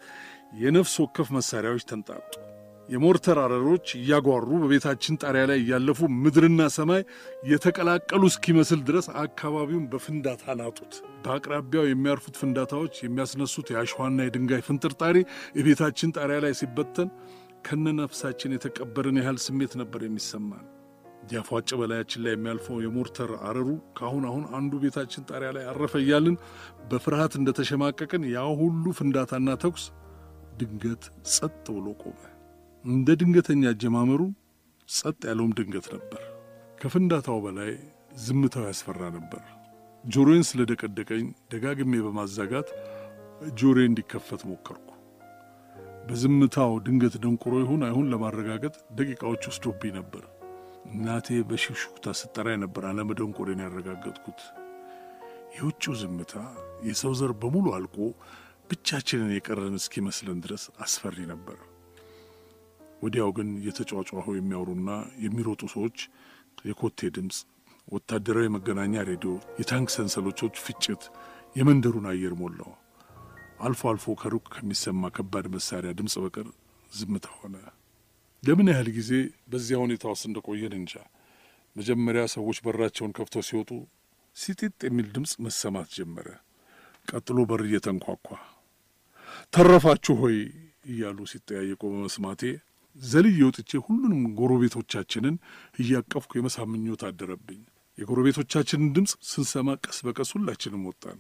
የነፍስ 0.61 0.95
ወከፍ 1.03 1.29
መሳሪያዎች 1.37 1.85
ተንጣጡ። 1.91 2.33
የሞርተር 2.89 3.39
አረሮች 3.43 3.87
እያጓሩ 3.97 4.49
በቤታችን 4.63 5.19
ጣሪያ 5.23 5.43
ላይ 5.51 5.59
እያለፉ 5.61 6.09
ምድርና 6.23 6.63
ሰማይ 6.77 7.03
የተቀላቀሉ 7.51 8.23
እስኪመስል 8.31 8.81
ድረስ 8.89 9.07
አካባቢውን 9.23 9.85
በፍንዳታ 9.93 10.55
ናጡት። 10.61 10.95
በአቅራቢያው 11.25 11.87
የሚያርፉት 11.89 12.41
ፍንዳታዎች 12.41 12.97
የሚያስነሱት 13.05 13.71
የአሸዋና 13.73 14.27
የድንጋይ 14.27 14.65
ፍንጥርጣሪ 14.69 15.17
የቤታችን 15.59 16.15
ጣሪያ 16.19 16.39
ላይ 16.47 16.55
ሲበተን 16.61 17.11
ከነ 17.65 17.87
ነፍሳችን 17.97 18.55
የተቀበርን 18.55 19.21
ያህል 19.21 19.41
ስሜት 19.47 19.73
ነበር 19.81 20.03
የሚሰማን። 20.05 20.67
ያፏጭ 21.31 21.69
በላያችን 21.79 22.23
ላይ 22.25 22.33
የሚያልፈው 22.35 22.77
የሞርተር 22.83 23.31
አረሩ 23.49 23.69
ከአሁን 23.99 24.25
አሁን 24.29 24.45
አንዱ 24.59 24.73
ቤታችን 24.83 25.27
ጣሪያ 25.31 25.51
ላይ 25.57 25.65
አረፈ 25.71 25.95
እያልን 26.03 26.37
በፍርሃት 26.91 27.35
እንደተሸማቀቅን 27.41 28.25
ያ 28.33 28.43
ሁሉ 28.61 28.85
ፍንዳታና 28.99 29.57
ተኩስ 29.65 29.85
ድንገት 30.61 31.05
ጸጥ 31.35 31.65
ብሎ 31.77 31.87
ቆመ። 32.03 32.19
እንደ 32.85 33.17
ድንገተኛ 33.21 33.63
አጀማመሩ 33.73 34.21
ጸጥ 34.89 35.21
ያለውም 35.31 35.55
ድንገት 35.59 35.87
ነበር። 35.95 36.23
ከፍንዳታው 36.79 37.39
በላይ 37.45 37.73
ዝምታው 38.21 38.65
ያስፈራ 38.69 39.03
ነበር። 39.17 39.43
ጆሮዬን 40.05 40.45
ስለደቀደቀኝ 40.49 41.25
ደጋግሜ 41.53 41.95
በማዛጋት 42.05 42.69
ጆሮዬ 43.59 43.85
እንዲከፈት 43.89 44.43
ሞከርኩ። 44.51 44.87
በዝምታው 46.09 46.73
ድንገት 46.87 47.15
ደንቆሮ 47.25 47.55
ይሁን 47.63 47.83
አይሁን 47.87 48.11
ለማረጋገጥ 48.13 48.75
ደቂቃዎች 48.99 49.43
ወስዶብኝ 49.51 49.93
ነበር። 49.99 50.23
እናቴ 50.91 51.29
በሽክሹክታ 51.49 52.13
ስጠራኝ 52.21 52.59
ነበር 52.63 52.83
አለመደንቆሬን 52.89 53.63
ያረጋገጥኩት። 53.65 54.41
የውጭው 55.57 55.95
ዝምታ 56.01 56.35
የሰው 56.89 57.13
ዘር 57.19 57.33
በሙሉ 57.41 57.67
አልቆ 57.77 57.97
ብቻችንን 58.71 59.31
የቀረን 59.35 59.77
እስኪመስለን 59.81 60.39
ድረስ 60.45 60.65
አስፈሪ 60.85 61.19
ነበር። 61.33 61.59
ወዲያው 63.03 63.31
ግን 63.37 63.49
እየተጫጫሁ 63.61 64.27
የሚያወሩና 64.37 64.91
የሚሮጡ 65.25 65.63
ሰዎች 65.75 65.99
የኮቴ 66.69 67.11
ድምፅ፣ 67.17 67.39
ወታደራዊ 67.89 68.47
መገናኛ 68.57 68.95
ሬዲዮ፣ 69.09 69.33
የታንክ 69.61 69.89
ሰንሰለቶች 69.97 70.57
ፍጭት 70.67 71.05
የመንደሩን 71.57 72.07
አየር 72.13 72.35
ሞላው። 72.41 72.73
አልፎ 73.61 73.83
አልፎ 73.91 74.15
ከሩቅ 74.21 74.45
ከሚሰማ 74.55 75.11
ከባድ 75.17 75.47
መሳሪያ 75.55 75.93
ድምፅ 75.99 76.17
በቀር 76.25 76.49
ዝምታ 76.91 77.27
ሆነ። 77.39 77.57
ለምን 78.43 78.69
ያህል 78.73 78.89
ጊዜ 78.97 79.11
በዚያ 79.51 79.79
ሁኔታ 79.83 80.05
ውስጥ 80.13 80.25
እንደቆየን 80.29 80.75
እንጃ። 80.79 80.95
መጀመሪያ 81.77 82.23
ሰዎች 82.35 82.59
በራቸውን 82.65 83.13
ከፍተው 83.17 83.43
ሲወጡ 83.49 83.71
ሲጢጥ 84.37 84.79
የሚል 84.87 85.07
ድምፅ 85.15 85.33
መሰማት 85.47 85.89
ጀመረ። 85.97 86.29
ቀጥሎ 87.09 87.39
በር 87.49 87.63
እየተንኳኳ 87.67 88.27
ተረፋችሁ 89.53 90.15
ሆይ 90.23 90.37
እያሉ 90.91 91.19
ሲጠያየቁ 91.31 91.83
በመስማቴ 91.93 92.43
ዘልዬ 92.97 93.41
ወጥቼ 93.49 93.71
ሁሉንም 93.87 94.23
ጎረቤቶቻችንን 94.39 95.35
እያቀፍኩ 95.79 96.31
የመሳም 96.39 96.71
ምኞት 96.75 97.03
አደረብኝ። 97.09 97.61
የጎረቤቶቻችንን 97.99 98.89
ድምፅ 98.97 99.13
ስንሰማ 99.31 99.69
ቀስ 99.85 99.99
በቀስ 100.07 100.31
ሁላችንም 100.37 100.85
ወጣን። 100.91 101.19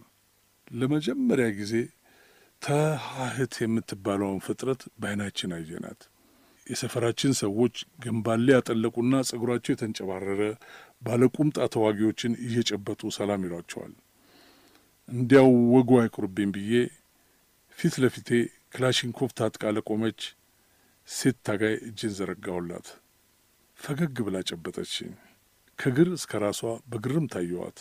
ለመጀመሪያ 0.71 1.47
ጊዜ 1.59 1.75
ተሃህት 2.62 3.55
የምትባለውን 3.62 4.41
ፍጥረት 4.47 4.83
በዓይናችን 5.01 5.55
አየናት። 5.57 6.01
የሰፈራችን 6.71 7.33
ሰዎች 7.41 7.75
ገንባሌ 8.05 8.47
ያጠለቁና 8.55 9.14
ጸጉራቸው 9.29 9.73
የተንጨባረረ 9.75 10.43
ባለቁምጣ 11.03 11.59
ተዋጊዎችን 11.75 12.33
እየጨበጡ 12.45 13.11
ሰላም 13.16 13.45
ይሏቸዋል። 13.47 13.93
እንዲያው 15.09 15.49
ወጉ 15.75 15.91
አይቁርብኝ 16.01 16.51
ብዬ 16.57 16.73
ፊት 17.79 17.95
ለፊቴ 18.03 18.29
ክላሽንኮቭ 18.75 19.31
ታጥቃ 19.39 19.62
ለቆመች 19.77 20.21
ሴት 21.09 21.37
ታጋይ 21.47 21.75
እጅን 21.87 22.12
ዘረጋሁላት። 22.16 22.89
ፈገግ 23.79 24.16
ብላ 24.27 24.39
ጨበጠችኝ። 24.49 25.12
ከግር 25.79 26.09
እስከ 26.16 26.33
ራሷ 26.45 26.61
በግርም 26.91 27.27
ታየዋት። 27.33 27.79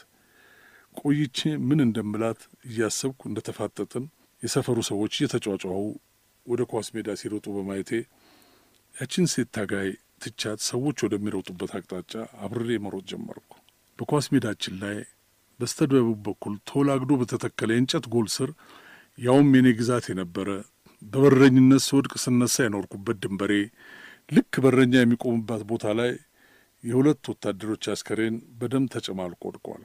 ቆይቼ 0.97 1.39
ምን 1.67 1.79
እንደምላት 1.85 2.39
እያሰብኩ 2.67 3.21
እንደ 3.29 3.39
ተፋጠጥን 3.47 4.05
የሰፈሩ 4.41 4.77
ሰዎች 4.89 5.13
እየተጫጫሁ 5.17 5.77
ወደ 6.45 6.61
ኳስ 6.71 6.87
ሜዳ 6.95 7.09
ሲሮጡ 7.21 7.45
በማየቴ 7.55 7.91
ያችን 8.99 9.27
ሴት 9.31 9.49
ታጋይ 9.55 9.89
ትቻት 10.21 10.59
ሰዎች 10.65 10.97
ወደሚሮጡበት 11.05 11.71
አቅጣጫ 11.77 12.13
አብሬ 12.45 12.77
መሮጥ 12.85 13.03
ጀመርኩ። 13.11 13.51
በኳስ 13.99 14.25
ሜዳችን 14.33 14.75
ላይ 14.81 14.97
በስተደቡብ 15.59 16.17
በኩል 16.25 16.53
ተወላግዶ 16.69 17.11
በተተከለ 17.21 17.69
የእንጨት 17.73 18.05
ጎል 18.13 18.27
ስር 18.35 18.49
ያውም 19.17 19.49
የኔ 19.55 19.67
ግዛት 19.79 20.05
የነበረ 20.11 20.49
በበረኝነት 21.01 21.83
ስወድቅ 21.87 22.13
ስነሳ 22.23 22.55
የኖርኩበት 22.65 23.17
ድንበሬ 23.23 23.53
ልክ 24.31 24.53
በረኛ 24.63 24.93
የሚቆምባት 24.99 25.63
ቦታ 25.69 25.93
ላይ 25.99 26.11
የሁለት 26.83 27.29
ወታደሮች 27.31 27.85
አስከሬን 27.93 28.35
በደም 28.59 28.85
ተጨማልቆ 28.93 29.41
ወድቋል። 29.49 29.83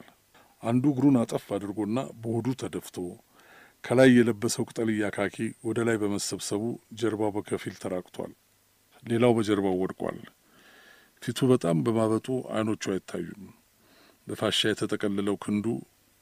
አንዱ 0.63 0.83
እግሩን 0.93 1.19
አጠፍ 1.21 1.45
አድርጎና 1.55 1.99
በሆዱ 2.21 2.47
ተደፍቶ 2.61 2.97
ከላይ 3.83 4.11
የለበሰው 4.13 4.65
ቅጠልያ 4.69 5.09
ካኪ 5.15 5.37
ወደ 5.65 5.79
ላይ 5.87 5.97
በመሰብሰቡ 6.01 6.63
ጀርባው 6.99 7.33
በከፊል 7.35 7.75
ተራቅቷል። 7.81 8.31
ሌላው 9.05 9.31
በጀርባው 9.37 9.75
ወድቋል። 9.81 10.19
ፊቱ 11.23 11.39
በጣም 11.51 11.77
በማበጡ 11.85 12.27
አይኖቹ 12.53 12.83
አይታዩም። 12.93 13.43
በፋሻ 14.27 14.59
የተጠቀለለው 14.69 15.35
ክንዱ 15.43 15.65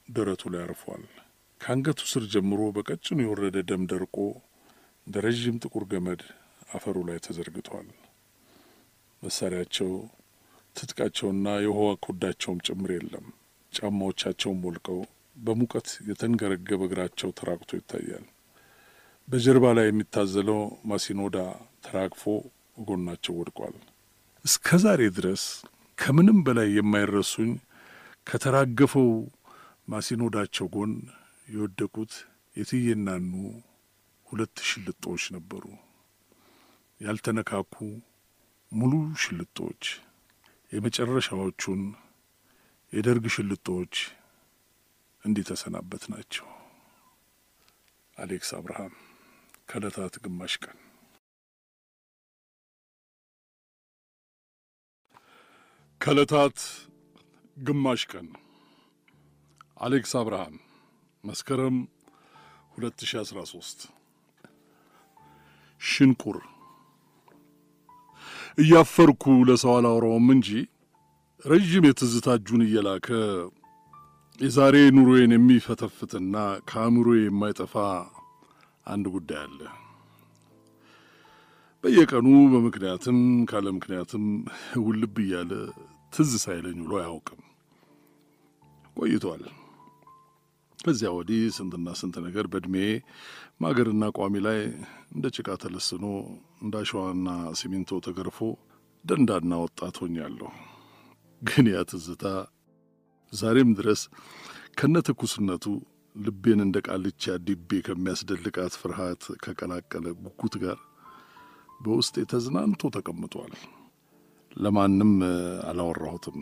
ደረቱ 0.08 0.42
ላይ 0.52 0.62
አርፏል። 0.64 1.04
ከአንገቱ 1.60 2.00
ስር 2.10 2.24
ጀምሮ 2.32 2.60
በቀጭኑ 2.76 3.18
የወረደ 3.22 3.56
ደም 3.68 3.82
ደርቆ 3.92 4.16
እንደ 5.06 5.16
ረዥም 5.24 5.56
ጥቁር 5.62 5.84
ገመድ 5.90 6.22
አፈሩ 6.74 6.96
ላይ 7.08 7.18
ተዘርግቷል። 7.24 7.88
መሳሪያቸው፣ 9.22 9.90
ትጥቃቸውና 10.76 11.48
የውሃ 11.64 11.88
ኮዳቸውም 12.04 12.62
ጭምር 12.66 12.90
የለም። 12.94 13.26
ጫማዎቻቸውም 13.72 14.60
ወልቀው 14.66 15.00
በሙቀት 15.36 15.88
የተንገረገበ 16.08 16.80
እግራቸው 16.88 17.30
ተራቅቶ 17.38 17.70
ይታያል። 17.78 18.24
በጀርባ 19.28 19.66
ላይ 19.76 19.86
የሚታዘለው 19.88 20.60
ማሲኖዳ 20.84 21.36
ተራግፎ 21.84 22.24
ጎናቸው 22.76 23.34
ወድቋል። 23.38 23.74
እስከ 24.44 24.76
ዛሬ 24.82 25.02
ድረስ 25.16 25.42
ከምንም 25.98 26.38
በላይ 26.46 26.68
የማይረሱኝ 26.76 27.50
ከተራገፈው 28.26 29.10
ማሲኖዳቸው 29.88 30.66
ጎን 30.74 30.92
የወደቁት 31.48 32.12
የትየናኑ 32.56 33.32
ሁለት 34.28 34.56
ሽልጦች 34.68 35.22
ነበሩ። 35.34 35.64
ያልተነካኩ 37.00 37.76
ሙሉ 38.72 38.92
ሽልጦች፣ 39.22 39.82
የመጨረሻዎቹን 40.72 41.82
የደርግ 42.92 43.24
ሽልጦች 43.34 43.94
እንዲህ 45.24 45.44
ተሰናበት 45.50 46.04
ናቸው። 46.12 46.46
አሌክስ 48.16 48.50
አብርሃም 48.58 48.94
ከዕለታት 49.68 50.14
ግማሽ 50.24 50.54
ቀን 50.64 50.78
ከዕለታት 56.04 56.58
ግማሽ 57.56 58.02
ቀን። 58.10 58.26
አሌክስ 59.84 60.12
አብርሃም 60.20 60.56
መስከረም 61.24 61.76
2013 62.78 63.86
ሽንቁር። 65.80 66.38
እያፈርኩ 68.58 69.24
ለሰው 69.48 69.72
አላወራውም 69.76 70.28
እንጂ 70.34 70.50
ረዥም 71.44 71.86
የትዝታ 71.88 72.36
እጁን 72.38 72.64
እየላከ 72.66 73.08
የዛሬ 74.40 74.76
ኑሮዬን 74.96 75.34
የሚፈተፍትና 75.34 76.36
ከአእምሮዬ 76.68 77.22
የማይጠፋ 77.24 77.74
አንድ 78.86 79.06
ጉዳይ 79.14 79.40
አለ። 79.44 79.60
በየቀኑ 81.84 82.28
በምክንያትም 82.52 83.18
ካለ 83.48 83.66
ምክንያትም 83.76 84.24
ውልብ 84.84 85.16
እያለ 85.22 85.52
ትዝ 86.14 86.32
ሳይለኝ 86.42 86.78
ውሎ 86.82 86.92
አያውቅም። 86.98 87.40
ቆይቷል። 88.96 89.44
ከዚያ 90.78 91.10
ወዲህ 91.16 91.42
ስንትና 91.56 91.88
ስንት 92.00 92.16
ነገር 92.24 92.46
በእድሜ 92.52 92.76
ማገርና 93.62 94.04
ቋሚ 94.16 94.34
ላይ 94.46 94.58
እንደ 95.14 95.26
ጭቃ 95.36 95.48
ተለስኖ 95.62 96.04
እንደ 96.62 96.74
አሸዋና 96.82 97.28
ሲሚንቶ 97.58 98.00
ተገርፎ 98.06 98.38
ደንዳና 99.04 99.52
ወጣት 99.64 99.96
ሆኛለሁ። 100.02 100.50
ግን 101.42 101.66
ያ 101.72 101.80
ትዝታ 101.90 102.24
ዛሬም 103.32 103.70
ድረስ 103.78 104.02
ከነ 104.78 104.96
ትኩስነቱ 105.08 105.64
ልቤን 106.16 106.60
እንደ 106.64 106.78
ቃልቻ 106.86 107.24
ዲቤ 107.46 107.80
ከሚያስደልቃት 107.86 108.74
ፍርሃት 108.80 109.24
ከቀላቀለ 109.44 110.06
ጉጉት 110.20 110.56
ጋር 110.64 110.78
በውስጤ 111.80 112.16
ተዝናንቶ 112.32 112.90
ተቀምጧል። 112.96 113.54
ለማንም 114.56 115.12
አላወራሁትም። 115.68 116.38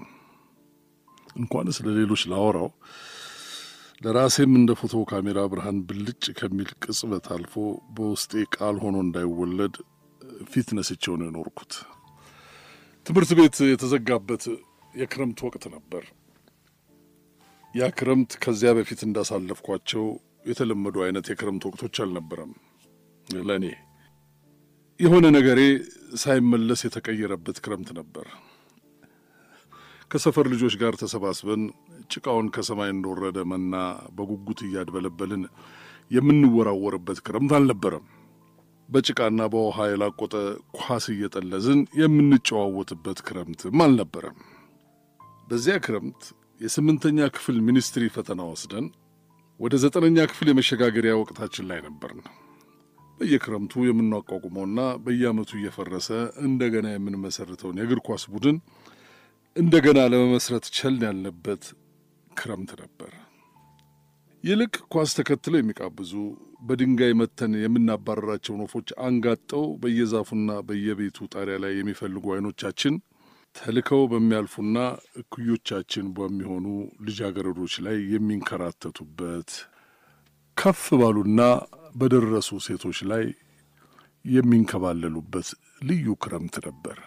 እንኳንስ 1.36 1.76
ለሌሎች 1.86 2.22
ላወራው 2.32 2.68
ለራሴም 4.02 4.52
እንደ 4.58 4.70
ፎቶ 4.80 4.94
ካሜራ 5.10 5.40
ብርሃን 5.50 5.78
ብልጭ 5.88 6.24
ከሚል 6.38 6.70
ቅጽበት 6.82 7.26
አልፎ 7.34 7.54
በውስጤ 7.96 8.42
ቃል 8.56 8.76
ሆኖ 8.84 8.96
እንዳይወለድ 9.04 9.74
ፊት 10.50 10.68
ነስቼው 10.78 11.14
ነው 11.20 11.26
የኖርኩት። 11.28 11.72
ትምህርት 13.06 13.30
ቤት 13.38 13.56
የተዘጋበት 13.70 14.42
የክረምት 14.94 15.38
ወቅት 15.46 15.64
ነበር። 15.74 16.04
ያ 17.74 17.88
ክረምት 17.98 18.32
ከዚያ 18.42 18.70
በፊት 18.78 19.00
እንዳሳለፍኳቸው 19.06 20.04
የተለመዱ 20.46 20.96
አይነት 21.04 21.26
የክረምት 21.30 21.64
ወቅቶች 21.68 21.96
አልነበረም። 22.04 22.52
ለእኔ 23.42 23.66
የሆነ 25.03 25.26
ነገሬ 25.34 25.61
ሳይመለስ 26.22 26.80
የተቀየረበት 26.84 27.57
ክረምት 27.64 27.88
ነበር። 27.96 28.26
ከሰፈር 30.11 30.46
ልጆች 30.53 30.74
ጋር 30.82 30.94
ተሰባስበን 31.00 31.62
ጭቃውን 32.11 32.48
ከሰማይ 32.55 32.90
እንደወረደ 32.92 33.38
መና 33.53 33.74
በጉጉት 34.16 34.61
እያድበለበልን 34.66 35.42
የምንወራወርበት 36.11 37.18
ክረምት 37.26 37.55
አልነበረም። 37.59 38.05
በጭቃና 38.88 39.42
በውሃ 39.53 39.86
የላቆጠ 39.88 40.34
ኳስ 40.78 41.05
እየጠለዝን 41.12 41.80
የምንጨዋወትበት 42.00 43.20
ክረምትም 43.26 43.82
አልነበረም። 43.84 44.38
በዚያ 45.48 45.76
ክረምት 45.86 46.22
የስምንተኛ 46.61 47.28
ክፍል 47.36 47.59
ሚኒስትሪ 47.68 48.05
ፈተና 48.14 48.42
ወስደን 48.50 48.86
ወደ 49.61 49.74
ዘጠነኛ 49.82 50.28
ክፍል 50.30 50.48
የመሸጋገሪያ 50.50 51.14
ወቅታችን 51.18 51.68
ላይ 51.70 51.80
ነበርን። 51.86 52.22
በየክረምቱ 53.23 53.83
የምናቋቁመውና 53.87 54.81
በየዓመቱ 55.03 55.51
እየፈረሰ 55.59 56.09
እንደገና 56.47 56.87
የምንመሰርተውን 56.93 57.77
የእግር 57.81 58.01
ኳስ 58.07 58.23
ቡድን 58.33 58.57
እንደገና 59.57 59.99
ለመመስረት 60.12 60.64
ቸል 60.77 60.97
ያልንበት 61.05 61.64
ክረምት 62.31 62.70
ነበር። 62.81 63.12
ይልቅ 64.45 64.75
ኳስ 64.95 65.11
ተከትለው 65.18 65.61
የሚቃብዙ 65.61 66.12
በድንጋይ 66.62 67.12
መተን 67.20 67.53
የምናባረራቸውን 67.61 68.62
ወፎች 68.64 68.89
አንጋጠው 69.07 69.64
በየዛፉና 69.83 70.59
በየቤቱ 70.68 71.29
ጣሪያ 71.35 71.59
ላይ 71.64 71.75
የሚፈልጉ 71.79 72.35
አይኖቻችን 72.35 72.97
ተልከው 73.55 74.03
በሚያልፉና 74.12 74.77
እኩዮቻችን 75.23 76.09
በሚሆኑ 76.16 76.66
ልጃገረዶች 77.07 77.77
ላይ 77.87 77.99
የሚንከራተቱበት 78.14 79.53
ከፍ 80.57 80.83
ባሉና 81.01 81.41
በደረሱ 81.95 82.51
ሴቶች 82.66 82.99
ላይ 83.11 83.24
የሚንከባለሉበት 84.24 85.49
ልዩ 85.82 86.14
ክረምት 86.22 86.57
ነበር። 86.66 86.99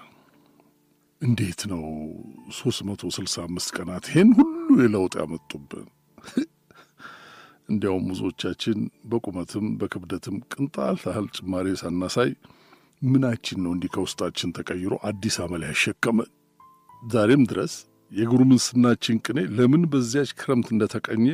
እንዴት 1.22 1.62
ነው 1.72 1.84
ሶስት 2.58 2.82
መቶ 2.88 3.12
ስልሳ 3.16 3.36
አምስት 3.48 3.70
ቀናት 3.78 4.06
ይሄን 4.10 4.30
ሁሉ 4.40 4.52
የለውጥ 4.82 5.14
ያመጡብን? 5.22 5.88
እንዲያውም 7.70 8.04
ብዙዎቻችን 8.10 8.78
በቁመትም 9.12 9.66
በክብደትም 9.80 10.36
ቅንጣት 10.52 11.02
ያህል 11.08 11.28
ጭማሬ 11.38 11.68
ሳናሳይ 11.82 12.32
ምናችን 13.02 13.60
ነው 13.64 13.72
እንዲህ 13.76 13.92
ከውስጣችን 13.96 14.54
ተቀይሮ 14.58 14.94
አዲስ 15.10 15.38
አመል 15.46 15.64
ያሸከመን? 15.70 16.30
ዛሬም 17.08 17.44
ድረስ 17.52 17.74
የጉርምስናችን 18.12 19.18
ቅኔ 19.26 19.40
ለምን 19.58 19.84
በዚያች 19.92 20.32
ክረምት 20.40 20.70
እንደተቀኘ 20.74 21.26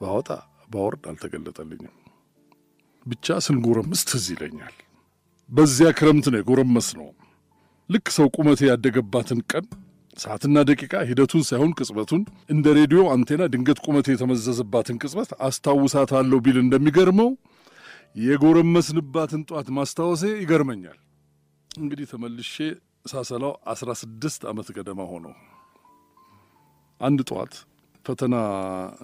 ባወጣ 0.00 0.28
ባወርድ 0.70 1.04
አልተገለጠልኝም። 1.10 1.94
ብቻ 3.06 3.36
ስንጎረምስ 3.44 4.02
ትዝ 4.08 4.26
ይለኛል። 4.32 4.74
በዚያ 5.50 5.88
ክረምት 5.98 6.26
ነው 6.32 6.38
የጎረመስ 6.40 6.88
ነው። 6.98 7.08
ልክ 7.90 8.06
ሰው 8.16 8.26
ቁመቴ 8.36 8.60
ያደገባትን 8.68 9.40
ቀን 9.50 9.64
ሰዓትና 10.16 10.58
ደቂቃ 10.68 10.94
ሂደቱን 11.08 11.42
ሳይሆን 11.48 11.70
ቅጽበቱን 11.78 12.22
እንደ 12.50 12.66
ሬዲዮ 12.78 13.00
አንቴና 13.12 13.42
ድንገት 13.52 13.78
ቁመት 13.86 14.06
የተመዘዘባትን 14.10 14.98
ቅጽበት 15.02 15.30
አስታውሳታለሁ 15.46 16.38
ቢል 16.44 16.58
እንደሚገርመው 16.62 17.30
የጎረመስንባትን 18.22 19.42
ጧት 19.50 19.68
ማስታወሴ 19.76 20.22
ይገርመኛል። 20.40 20.98
እንግዲህ 21.70 22.06
ተመልሼ 22.12 22.54
ሳሰላው 23.06 23.52
አስራ 23.72 23.90
ስድስት 24.00 24.42
ዓመት 24.50 24.68
ገደማ 24.76 25.00
ሆነው 25.12 25.32
አንድ 27.00 27.20
ጠዋት 27.28 27.54
ፈተና 28.04 28.34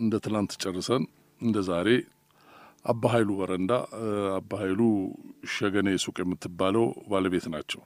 እንደ 0.00 0.14
ትላንት 0.24 0.52
ጨርሰን 0.62 1.04
እንደ 1.40 1.58
ዛሬ 1.68 1.88
አባ 2.84 3.02
ኃይሉ 3.12 3.30
በረንዳ 3.38 3.72
አባ 4.36 4.50
ኃይሉ 4.60 4.80
ሸገኔ 5.54 5.88
ሱቅ 6.04 6.16
የምትባለው 6.22 6.86
ባለቤት 7.10 7.46
ናቸው። 7.54 7.82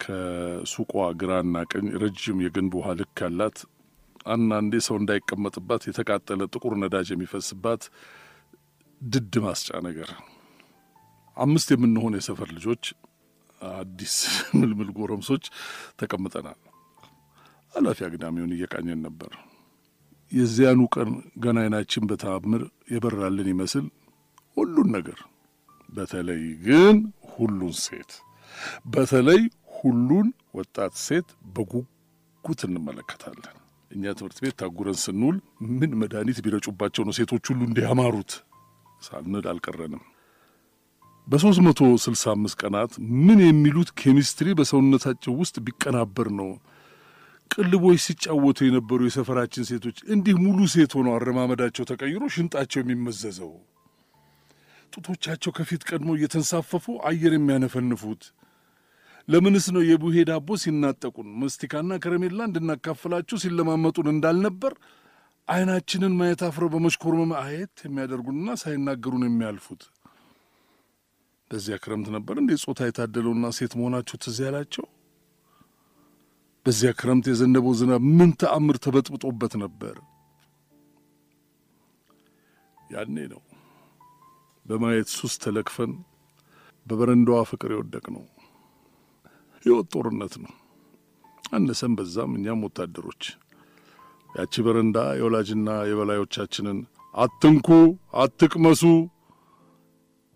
ከሱቋ 0.00 0.92
ግራና 1.20 1.56
ቀኝ 1.72 1.86
ረጅም 2.02 2.38
የግንብ 2.44 2.72
ውሃ 2.78 2.88
ልክ 3.00 3.20
ያላት 3.24 3.58
አንዳንዴ 4.26 4.74
ሰው 4.86 4.96
እንዳይቀመጥባት 5.00 5.82
የተቃጠለ 5.88 6.42
ጥቁር 6.52 6.74
ነዳጅ 6.82 7.08
የሚፈስባት 7.12 7.82
ድድ 9.00 9.34
ማስጫ 9.44 9.80
ነገር። 9.86 10.10
አምስት 11.36 11.68
የምንሆን 11.72 12.16
የሰፈር 12.18 12.50
ልጆች 12.56 12.84
አዲስ 13.62 14.14
ምልምል 14.58 14.90
ጎረምሶች 14.96 15.44
ተቀምጠናል። 16.00 16.58
ኃላፊ 17.74 17.98
አግዳሚውን 18.08 18.54
እየቃኘን 18.56 19.00
ነበር። 19.06 19.32
የዚያኑ 20.32 20.80
ቀን 20.94 21.10
ገና 21.44 21.58
አይናችን 21.64 22.06
በተአምር 22.10 22.62
የበራልን 22.92 23.48
ይመስል 23.52 23.86
ሁሉን 24.56 24.88
ነገር 24.96 25.18
በተለይ 25.92 26.44
ግን 26.64 26.96
ሁሉን 27.32 27.74
ሴት 27.82 28.12
በተለይ 28.86 29.42
ሁሉን 29.78 30.26
ወጣት 30.54 30.94
ሴት 31.04 31.28
በጉጉት 31.54 32.60
እንመለከታለን። 32.68 33.56
እኛ 33.90 34.04
ትምህርት 34.18 34.38
ቤት 34.44 34.54
ታጉረን 34.60 34.98
ስንውል 35.02 35.36
ምን 35.72 35.90
መድኃኒት 36.00 36.38
ቢረጩባቸው 36.44 37.02
ነው 37.06 37.14
ሴቶች 37.18 37.44
ሁሉ 37.50 37.60
እንዲያማሩት 37.68 38.32
ሳንል 39.02 39.46
አልቀረንም። 39.52 40.02
በሦስት 41.26 41.60
መቶ 41.66 41.80
ስልሳ 42.04 42.24
አምስት 42.32 42.56
ቀናት 42.62 42.92
ምን 43.26 43.38
የሚሉት 43.44 43.90
ኬሚስትሪ 44.00 44.48
በሰውነታቸው 44.58 45.32
ውስጥ 45.40 45.56
ቢቀናበር 45.66 46.28
ነው 46.38 46.50
ቅልቦች 47.50 47.98
ሲጫወቱ 48.06 48.58
የነበሩ 48.66 49.00
የሰፈራችን 49.06 49.68
ሴቶች 49.70 49.98
እንዲህ 50.14 50.34
ሙሉ 50.44 50.58
ሴት 50.72 50.92
ሆነው 50.98 51.12
አረማመዳቸው 51.16 51.84
ተቀይሮ 51.90 52.22
ሽንጣቸው 52.34 52.80
የሚመዘዘው 52.82 53.52
ጡቶቻቸው 54.94 55.52
ከፊት 55.58 55.82
ቀድሞ 55.88 56.10
እየተንሳፈፉ 56.16 56.94
አየር 57.08 57.32
የሚያነፈንፉት? 57.36 58.22
ለምንስ 59.28 59.66
ነው 59.74 59.82
የቡሄ 59.88 60.16
ዳቦ 60.30 60.56
ሲናጠቁን 60.62 61.28
መስቲካና 61.42 61.92
ከረሜላ 62.02 62.40
እንድናካፍላችሁ 62.48 63.36
ሲለማመጡን 63.44 64.08
እንዳልነበር 64.14 64.74
አይናችንን 65.48 66.16
ማየት 66.18 66.42
አፍረው 66.48 66.68
በመሽኮርመም 66.74 67.32
አየት 67.40 67.76
የሚያደርጉንና 67.86 68.50
ሳይናገሩን 68.62 69.24
የሚያልፉት? 69.28 69.82
በዚያ 71.50 71.76
ክረምት 71.82 72.08
ነበር 72.16 72.36
እንዴ 72.42 72.52
ጾታ 72.62 72.86
የታደለውና 72.88 73.46
ሴት 73.58 73.72
መሆናቸው 73.78 74.18
ትዝ 74.24 74.38
ያላቸው? 74.46 74.86
በዚያ 76.66 76.90
ክረምት 77.00 77.26
የዘነበው 77.30 77.74
ዝናብ 77.80 78.04
ምን 78.18 78.30
ተአምር 78.42 78.76
ተበጥብጦበት 78.84 79.54
ነበር? 79.64 79.96
ያኔ 82.90 83.16
ነው 83.32 83.40
በማየት 84.66 85.08
ሱስ 85.14 85.34
ተለክፈን 85.42 85.92
በበረንዳዋ 86.86 87.38
ፍቅር 87.50 87.70
የወደቅ 87.74 88.04
ነው። 88.14 88.24
ሕይወት 89.64 89.88
ጦርነት 89.94 90.34
ነው። 90.44 90.52
አነሰም 91.52 91.92
በዛም 91.98 92.32
እኛም 92.38 92.64
ወታደሮች 92.66 93.22
ያቺ 94.30 94.54
በረንዳ 94.66 94.98
የወላጅና 95.18 95.68
የበላዮቻችንን 95.88 96.78
አትንኩ፣ 97.14 97.68
አትቅመሱ 98.20 98.82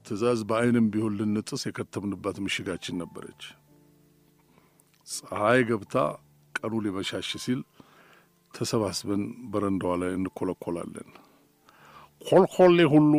ትዕዛዝ 0.07 0.41
በዓይንም 0.49 0.87
ቢሆን 0.93 1.17
ልንጥስ 1.19 1.63
የከተምንባት 1.67 2.37
ምሽጋችን 2.45 3.01
ነበረች። 3.03 3.43
ፀሐይ 5.09 5.61
ገብታ 5.69 5.97
ቀኑ 6.55 6.75
ሊመሻሽ 6.85 7.31
ሲል 7.45 7.61
ተሰባስበን 8.55 9.23
በረንዳዋ 9.51 9.93
ላይ 10.03 10.13
እንኮለኮላለን። 10.17 11.11
ኮልኮሌ 12.23 12.79
ሁሉ 12.95 13.13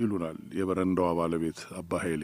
ይሉናል 0.00 0.38
የበረንዳዋ 0.58 1.08
ባለቤት 1.18 1.60
አባ 1.80 2.00
ኃይሌ። 2.04 2.22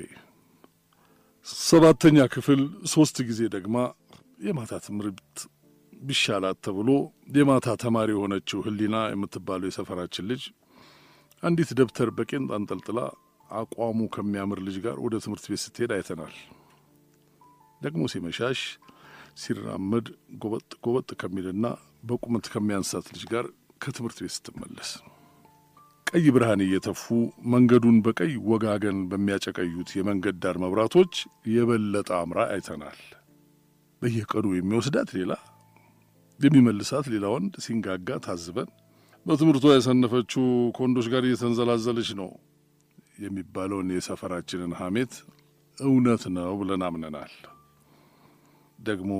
ሰባተኛ 1.66 2.18
ክፍል 2.35 2.61
ሶስት 2.93 3.16
ጊዜ 3.29 3.41
ደግማ 3.55 3.77
የማታ 4.47 4.72
ትምህርት 4.87 5.35
ቢሻላት 6.03 6.59
ተብሎ 6.66 6.89
የማታ 7.37 7.77
ተማሪ 7.83 8.11
የሆነችው 8.14 8.59
ህሊና 8.66 8.97
የምትባለው 9.12 9.68
የሰፈራችን 9.70 10.29
ልጅ 10.31 10.43
አንዲት 11.43 11.70
ደብተር 11.79 12.11
በቄንጥ 12.16 12.51
አንጠልጥላ 12.59 13.01
አቋሙ 13.55 13.99
ከሚያምር 14.14 14.61
ልጅ 14.66 14.77
ጋር 14.85 14.97
ወደ 15.05 15.16
ትምህርት 15.24 15.45
ቤት 15.51 15.62
ስትሄድ 15.64 15.93
አይተናል። 15.97 16.35
ደግሞ 17.81 18.03
ሲመሻሽ 18.12 18.61
ሲራመድ 19.37 20.07
ጎበጥ 20.43 20.70
ጎበጥ 20.85 21.11
ከሚልና 21.22 21.66
በቁመት 22.05 22.47
ከሚያንሳት 22.53 23.07
ልጅ 23.14 23.24
ጋር 23.33 23.47
ከትምህርት 23.81 24.18
ቤት 24.24 24.35
ስትመለስ 24.37 24.91
ቀይ 26.07 26.27
ብርሃን 26.35 26.61
እየተፉ 26.65 27.03
መንገዱን 27.53 27.97
በቀይ 28.05 28.33
ወጋገን 28.51 28.99
በሚያጨቀዩት 29.11 29.89
የመንገድ 29.97 30.37
ዳር 30.43 30.57
መብራቶች 30.65 31.13
የበለጠ 31.55 32.11
አምራ 32.21 32.39
አይተናል። 32.53 32.99
በየቀኑ 34.03 34.47
የሚወስዳት 34.55 35.11
ሌላ 35.19 35.33
የሚመልሳት 36.41 37.07
ሌላ 37.13 37.27
ወንድ 37.35 37.55
ሲንጋጋ 37.65 38.19
ታዝበን 38.25 38.71
በትምህርቷ 39.27 39.67
የሰነፈችው 39.75 40.45
ከወንዶች 40.77 41.07
ጋር 41.13 41.25
እየተንዘላዘለች 41.29 42.11
ነው 42.21 42.29
የሚባለውን 43.19 43.91
የሰፈራችንን 43.95 44.73
ሐሜት 44.81 45.13
እውነት 45.79 46.25
ነው 46.37 46.53
ብለን 46.61 46.83
አምነናል። 46.89 47.33
ደግሞ 48.79 49.13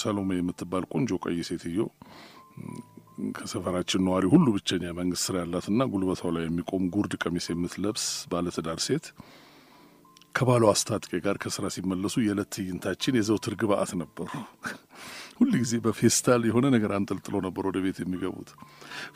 ሰሎሜ 0.00 0.30
የምትባል 0.38 0.84
ቆንጆ 0.92 1.20
ቀይ 1.24 1.38
ሴትዮ 1.48 1.80
ከሰፈራችን 3.36 4.04
ነዋሪ 4.06 4.26
ሁሉ 4.32 4.46
ብቸኛ 4.54 4.84
መንግስት 4.98 5.24
ስራ 5.26 5.36
ያላትና 5.42 5.82
ጉልበቷ 5.92 6.30
ላይ 6.36 6.44
የሚቆም 6.46 6.84
ጉርድ 6.94 7.14
ቀሚስ 7.22 7.46
የምትለብስ 7.50 8.04
ባለትዳር 8.32 8.78
ሴት 8.86 9.06
ከባሏ 10.34 10.64
አስታጥቄ 10.72 11.12
ጋር 11.24 11.36
ከስራ 11.42 11.66
ሲመለሱ 11.74 12.14
የዕለት 12.22 12.48
ትዕይንታችን 12.54 13.18
የዘውትር 13.18 13.54
ግብአት 13.62 13.90
ነበሩ። 14.02 14.30
ሁል 15.38 15.50
ጊዜ 15.56 15.74
በፌስታል 15.84 16.42
የሆነ 16.48 16.66
ነገር 16.74 16.90
አንጠልጥሎ 16.98 17.34
ነበር 17.46 17.64
ወደ 17.70 17.78
ቤት 17.84 17.98
የሚገቡት። 18.02 18.50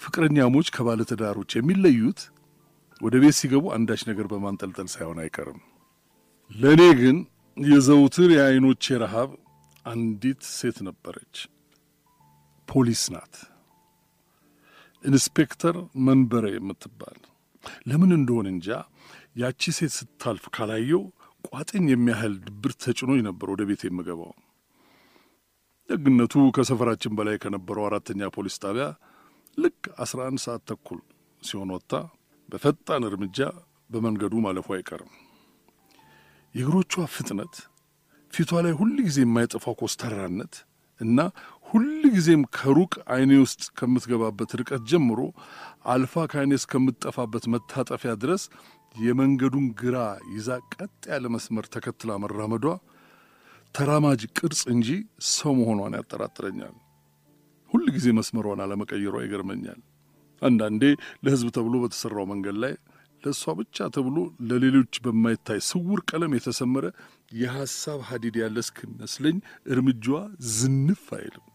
ፍቅረኛሞች 0.04 0.68
ከባለትዳሮች 0.76 1.50
የሚለዩት 1.58 2.20
ወደ 3.00 3.16
ቤት 3.22 3.36
ሲገቡ 3.40 3.64
አንዳች 3.76 4.02
ነገር 4.10 4.26
በማንጠልጠል 4.32 4.88
ሳይሆን 4.92 5.18
አይቀርም። 5.24 5.58
ለእኔ 6.50 6.82
ግን 7.00 7.16
የዘውትር 7.56 8.30
የአይኖቼ 8.36 8.96
ረሃብ 9.02 9.30
አንዲት 9.86 10.40
ሴት 10.52 10.78
ነበረች። 10.86 11.36
ፖሊስ 12.68 13.02
ናት። 13.12 13.34
ኢንስፔክተር 15.04 15.76
መንበረ 16.06 16.44
የምትባል 16.54 17.18
ለምን 17.86 18.10
እንደሆነ 18.16 18.46
እንጃ 18.54 18.68
ያቺ 19.40 19.72
ሴት 19.78 19.92
ስታልፍ 19.96 20.44
ካላየው 20.54 21.02
ቋጥኝ 21.48 21.84
የሚያህል 21.90 22.34
ድብርት 22.46 22.78
ተጭኖኝ 22.84 23.20
ነበር 23.26 23.48
ወደ 23.52 23.62
ቤት 23.68 23.82
የምገባው። 23.86 24.32
ደግነቱ 25.88 26.34
ከሰፈራችን 26.56 27.12
በላይ 27.18 27.36
ከነበረው 27.42 27.84
አራተኛ 27.88 28.28
ፖሊስ 28.36 28.56
ጣቢያ 28.62 28.86
ልክ 29.58 29.82
አስራ 30.04 30.18
አንድ 30.28 30.40
ሰዓት 30.44 30.62
ተኩል 30.70 31.00
ሲሆን 31.42 31.70
ወጥታ 31.74 31.94
በፈጣን 32.48 33.04
እርምጃ 33.08 33.38
በመንገዱ 33.90 34.34
ማለፉ 34.44 34.66
አይቀርም። 34.76 35.12
የእግሮቿ 36.54 36.94
ፍጥነት፣ 37.14 37.54
ፊቷ 38.32 38.60
ላይ 38.64 38.72
ሁል 38.78 38.94
ጊዜ 39.06 39.18
የማይጠፋው 39.24 39.74
ኮስተራነት 39.80 40.54
እና 41.00 41.18
ሁል 41.66 41.86
ጊዜም 42.14 42.42
ከሩቅ 42.56 42.92
አይኔ 43.12 43.32
ውስጥ 43.42 43.62
ከምትገባበት 43.78 44.50
ርቀት 44.60 44.82
ጀምሮ 44.90 45.20
አልፋ 45.92 46.24
ከአይኔ 46.32 46.52
እስከምትጠፋበት 46.58 47.44
መታጠፊያ 47.54 48.12
ድረስ 48.22 48.42
የመንገዱን 48.96 49.66
ግራ 49.80 49.96
ይዛ 50.34 50.48
ቀጥ 50.74 50.92
ያለ 51.12 51.26
መስመር 51.34 51.66
ተከትላ 51.74 52.12
መራመዷ 52.22 52.64
ተራማጅ 53.74 54.22
ቅርጽ 54.38 54.62
እንጂ 54.74 54.88
ሰው 55.32 55.52
መሆኗን 55.58 55.96
ያጠራጥረኛል። 55.98 56.76
ሁል 57.70 57.84
ጊዜ 57.96 58.06
መስመሯን 58.18 58.62
አለመቀየሯ 58.64 59.16
ይገርመኛል። 59.24 59.80
አንዳንዴ 60.42 60.82
ለሕዝብ 61.24 61.48
ተብሎ 61.56 61.74
በተሠራው 61.82 62.26
መንገድ 62.32 62.56
ላይ 62.64 62.74
ለእሷ 63.22 63.52
ብቻ 63.58 63.86
ተብሎ 63.94 64.16
ለሌሎች 64.48 64.94
በማይታይ 65.04 65.60
ስውር 65.68 66.00
ቀለም 66.10 66.32
የተሰመረ 66.36 66.86
የሐሳብ 67.34 68.00
ሀዲድ 68.08 68.36
ያለ 68.42 68.56
እስክመስለኝ 68.64 69.36
እርምጃዋ 69.72 70.18
ዝንፍ 70.54 71.06
አይልም። 71.18 71.46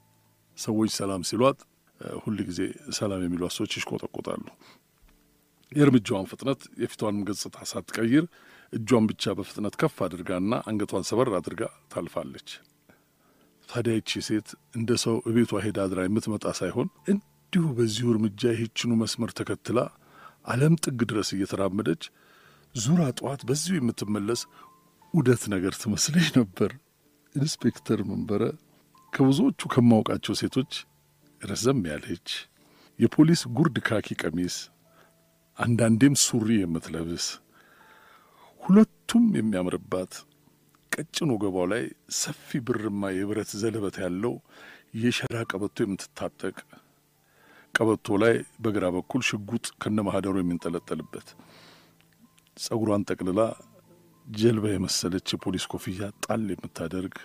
ሰዎች 0.62 0.92
ሰላም 0.98 1.22
ሲሏት 1.30 1.60
ሁል 2.22 2.38
ጊዜ 2.48 2.60
ሰላም 2.98 3.22
የሚሏት 3.24 3.54
ሰዎች 3.58 3.72
ይሽቆጠቆጣሉ። 3.78 4.46
የእርምጃዋን 5.72 6.28
ፍጥነት 6.32 6.62
የፊቷንም 6.82 7.26
ገጽታ 7.28 7.58
ሳትቀይር 7.70 8.26
እጇን 8.74 9.06
ብቻ 9.10 9.34
በፍጥነት 9.38 9.74
ከፍ 9.82 9.98
አድርጋና 10.06 10.54
አንገቷን 10.70 11.06
ሰበር 11.10 11.30
አድርጋ 11.38 11.62
ታልፋለች። 11.94 12.50
ታዲያ 13.70 13.94
ይቺ 13.98 14.22
ሴት 14.28 14.48
እንደ 14.78 14.92
ሰው 15.04 15.16
እቤቷ 15.30 15.62
ሄዳ 15.66 15.80
አድራ 15.86 16.00
የምትመጣ 16.06 16.46
ሳይሆን 16.60 16.88
እንዲሁ 17.14 17.64
በዚሁ 17.78 18.08
እርምጃ 18.14 18.42
ይህችኑ 18.56 18.92
መስመር 19.02 19.32
ተከትላ 19.40 19.80
ዓለም 20.46 20.76
ጥግ 20.84 21.00
ድረስ 21.10 21.30
እየተራመደች 21.36 22.04
ዞራ 22.76 23.02
ጠዋት 23.18 23.42
በዚሁ 23.48 23.74
የምትመለስ 23.78 24.42
ኡደት 25.14 25.44
ነገር 25.54 25.74
ትመስለኝ 25.82 26.28
ነበር። 26.40 26.72
ኢንስፔክተር 27.36 28.00
መንበረ 28.10 28.44
ከብዙዎቹ 29.14 29.62
ከማውቃቸው 29.74 30.34
ሴቶች 30.40 30.74
ረዘም 31.42 31.80
ያለች 31.90 32.28
የፖሊስ 33.00 33.42
ጉርድ 33.56 33.78
ካኪ 33.88 34.08
ቀሚስ፣ 34.22 34.56
አንዳንዴም 35.58 36.14
ሱሪ 36.24 36.50
የምትለብስ 36.60 37.26
ሁለቱም 38.62 39.26
የሚያምርባት 39.38 40.14
ቀጭን 40.92 41.30
ወገቧ 41.34 41.66
ላይ 41.72 41.84
ሰፊ 42.20 42.60
ብርማ 42.68 43.12
የብረት 43.14 43.52
ዘለበት 43.62 43.98
ያለው 44.04 44.34
የሸራ 45.02 45.36
ቀበቶ 45.50 45.78
የምትታጠቅ 45.86 46.56
ቀበቶ 47.76 48.18
ላይ 48.24 48.34
በግራ 48.64 48.86
በኩል 48.96 49.22
ሽጉጥ 49.28 49.66
ከነ 49.82 50.00
ማህደሩ 50.08 50.36
የሚንጠለጠልበት 50.42 51.28
ጸጉሯን 52.58 53.06
ጠቅልላ 53.10 53.42
ጀልባ 54.28 54.66
የመሰለች 54.72 55.28
የፖሊስ 55.34 55.68
ኮፍያ 55.72 56.10
ጣል 56.26 56.44
የምታደርግ 56.52 57.16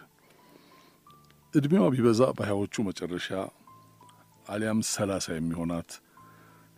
ዕድሜዋ 1.54 1.84
ቢበዛ 1.92 2.22
በሀያዎቹ 2.36 2.84
መጨረሻ 2.86 3.28
አሊያም 4.46 4.80
ሰላሳ 4.90 5.26
የሚሆናት 5.34 5.90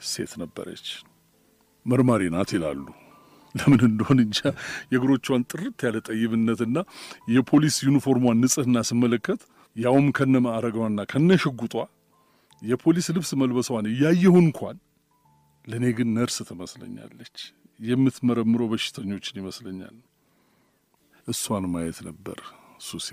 ሴት 0.01 0.33
ነበረች። 0.43 0.87
መርማሪ 1.87 2.23
ናት 2.35 2.51
ይላሉ። 2.57 2.85
ለምን 3.55 3.81
እንደሆን 3.89 4.19
እንጃ 4.25 4.39
የእግሮቿን 4.93 5.45
ጥርት 5.51 5.79
ያለ 5.87 5.97
ጠይምነትና 6.09 6.79
የፖሊስ 7.35 7.77
ዩኒፎርሟን 7.87 8.41
ንጽሕና 8.43 8.79
ስመለከት 8.89 9.41
ያውም 9.77 10.07
ከነ 10.17 10.37
ማዕረጓና 10.47 11.01
ከነ 11.13 11.39
ሽጉጧ 11.43 11.75
የፖሊስ 12.63 13.09
ልብስ 13.17 13.31
መልበሷን 13.41 13.89
እያየሁ 13.93 14.35
እንኳን 14.45 14.77
ለእኔ 15.65 15.87
ግን 15.99 16.09
ነርስ 16.17 16.39
ትመስለኛለች። 16.49 17.37
የምትመረምረው 17.81 18.71
በሽተኞችን 18.73 19.41
ይመስለኛል። 19.41 19.97
እሷን 21.27 21.67
ማየት 21.73 21.99
ነበር 22.09 22.39
ሱሴ። 22.83 23.11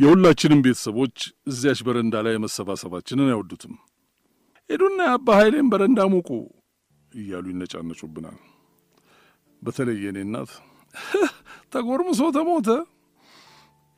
የሁላችንም 0.00 0.62
ቤተሰቦች 0.64 1.16
እዚያች 1.46 1.80
በረንዳ 1.86 2.14
ላይ 2.26 2.36
መሰባሰባችንን 2.44 3.28
አይወዱትም። 3.28 3.74
ሄዱና 4.70 4.98
የአባ 5.06 5.28
ኃይሌን 5.40 5.68
በረንዳ 5.72 6.00
ሙቁ 6.12 6.28
እያሉ 7.12 7.46
ይነጫነጩብናል። 7.52 8.38
በተለይ 9.62 9.98
የኔ 10.04 10.18
እናት 10.26 10.50
ተጎርምሶ 11.72 12.22
ተሞተ፣ 12.36 12.68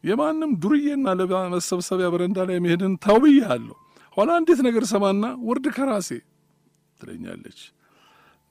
የማንም 0.04 0.50
ዱርዬና 0.62 1.06
ለመሰብሰቢያ 1.20 2.08
በረንዳ 2.14 2.38
ላይ 2.48 2.58
መሄድን 2.64 2.94
ታው 3.04 3.18
ብያለሁ። 3.24 3.76
ኋላ 4.16 4.30
እንዴት 4.40 4.60
ነገር 4.66 4.84
ሰማና 4.90 5.24
ውርድ 5.46 5.66
ከራሴ 5.76 6.10
ትለኛለች። 7.00 7.60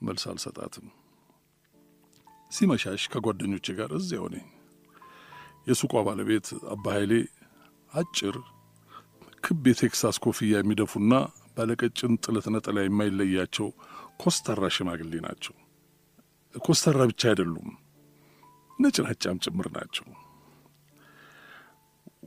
መልስ 0.02 0.24
አልሰጣትም። 0.30 0.86
ሲመሻሽ 2.52 3.04
ከጓደኞቼ 3.12 3.66
ጋር 3.78 3.90
እዚያው 3.98 4.26
ነኝ። 4.34 4.44
የሱቋ 5.66 6.02
ባለቤት 6.06 6.46
አባ 6.72 6.84
ኃይሌ 6.96 7.12
አጭር 7.92 8.36
ክብ 9.44 9.64
የቴክሳስ 9.70 10.16
ኮፍያ 10.24 10.60
የሚደፉና 10.60 11.14
ባለቀጭን 11.56 12.12
ጥለት 12.24 12.46
ነጠላ 12.54 12.78
የማይለያቸው 12.84 13.68
ኮስተራ 14.22 14.68
ሽማግሌ 14.76 15.12
ናቸው። 15.26 15.54
ኮስተራ 16.54 16.98
ብቻ 17.10 17.22
አይደሉም፣ 17.30 17.68
ነጭናጫም 18.78 19.40
ጭምር 19.44 19.66
ናቸው። 19.76 20.06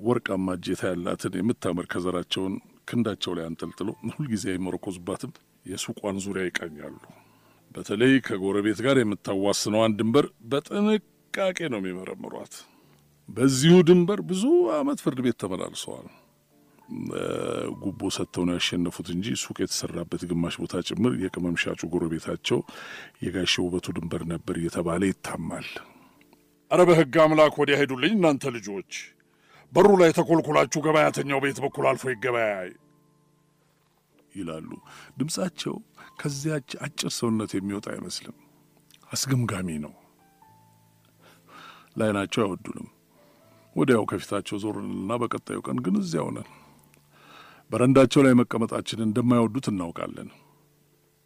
ወርቃማ 0.06 0.48
እጀታ 0.58 0.82
ያላትን 0.92 1.36
የምታምር 1.40 1.86
ከዘራቸውን 1.92 2.56
ክንዳቸው 2.90 3.32
ላይ 3.38 3.46
አንጠልጥሎ 3.50 3.88
ሁልጊዜ 4.12 4.46
አይመረኮዙባትም። 4.54 5.32
የሱቋን 5.66 6.18
ዙሪያ 6.26 6.44
ይቃኛሉ። 6.48 6.98
በተለይ 7.72 8.14
ከጎረቤት 8.28 8.80
ጋር 8.86 8.98
የምታዋስነዋን 9.00 9.96
ድንበር 10.00 10.26
በጥንቃቄ 10.52 11.58
ነው 11.74 11.80
የሚመረምሯት። 11.82 12.54
በዚሁ 13.30 13.76
ድንበር 13.88 14.20
ብዙ 14.30 14.44
ዓመት 14.76 15.00
ፍርድ 15.04 15.20
ቤት 15.26 15.38
ተመላልሰዋል። 15.42 16.08
ጉቦ 17.82 18.02
ሰጥተው 18.16 18.44
ነው 18.48 18.56
ያሸነፉት 18.58 19.08
እንጂ 19.14 19.34
ሱቅ 19.42 19.58
የተሰራበት 19.64 20.22
ግማሽ 20.30 20.56
ቦታ 20.62 20.82
ጭምር 20.88 21.14
የቅመም 21.24 21.56
ሻጩ 21.64 21.82
ጎረቤታቸው 21.94 22.60
የጋሼ 23.24 23.54
ውበቱ 23.66 23.96
ድንበር 23.98 24.24
ነበር 24.32 24.56
እየተባለ 24.62 25.02
ይታማል። 25.12 25.68
አረ 26.72 26.82
በሕግ 26.90 27.16
አምላክ 27.24 27.56
ወዲያ 27.62 27.76
ሄዱልኝ 27.82 28.14
እናንተ 28.18 28.52
ልጆች፣ 28.56 28.92
በሩ 29.74 29.90
ላይ 30.02 30.12
ተኮልኩላችሁ 30.18 30.80
ገበያተኛው 30.86 31.40
ቤት 31.44 31.58
በኩል 31.64 31.86
አልፎ 31.90 32.04
ይገበያይ 32.14 32.70
ይላሉ። 34.34 34.70
ድምፃቸው 35.20 35.76
ከዚያች 36.20 36.72
አጭር 36.86 37.12
ሰውነት 37.18 37.52
የሚወጣ 37.56 37.88
አይመስልም። 37.94 38.38
አስገምጋሚ 39.12 39.70
ነው። 39.86 39.94
ላይናቸው 42.00 42.42
አይወዱንም። 42.44 42.88
ወዲያው 43.78 44.04
ከፊታቸው 44.10 44.58
ዞርንና 44.64 45.14
በቀጣዩ 45.22 45.60
ቀን 45.68 45.78
ግን 45.86 45.96
እዚያው 46.02 46.30
ነን። 46.36 46.48
በረንዳቸው 47.72 48.22
ላይ 48.26 48.34
መቀመጣችንን 48.40 49.08
እንደማይወዱት 49.08 49.66
እናውቃለን። 49.72 50.30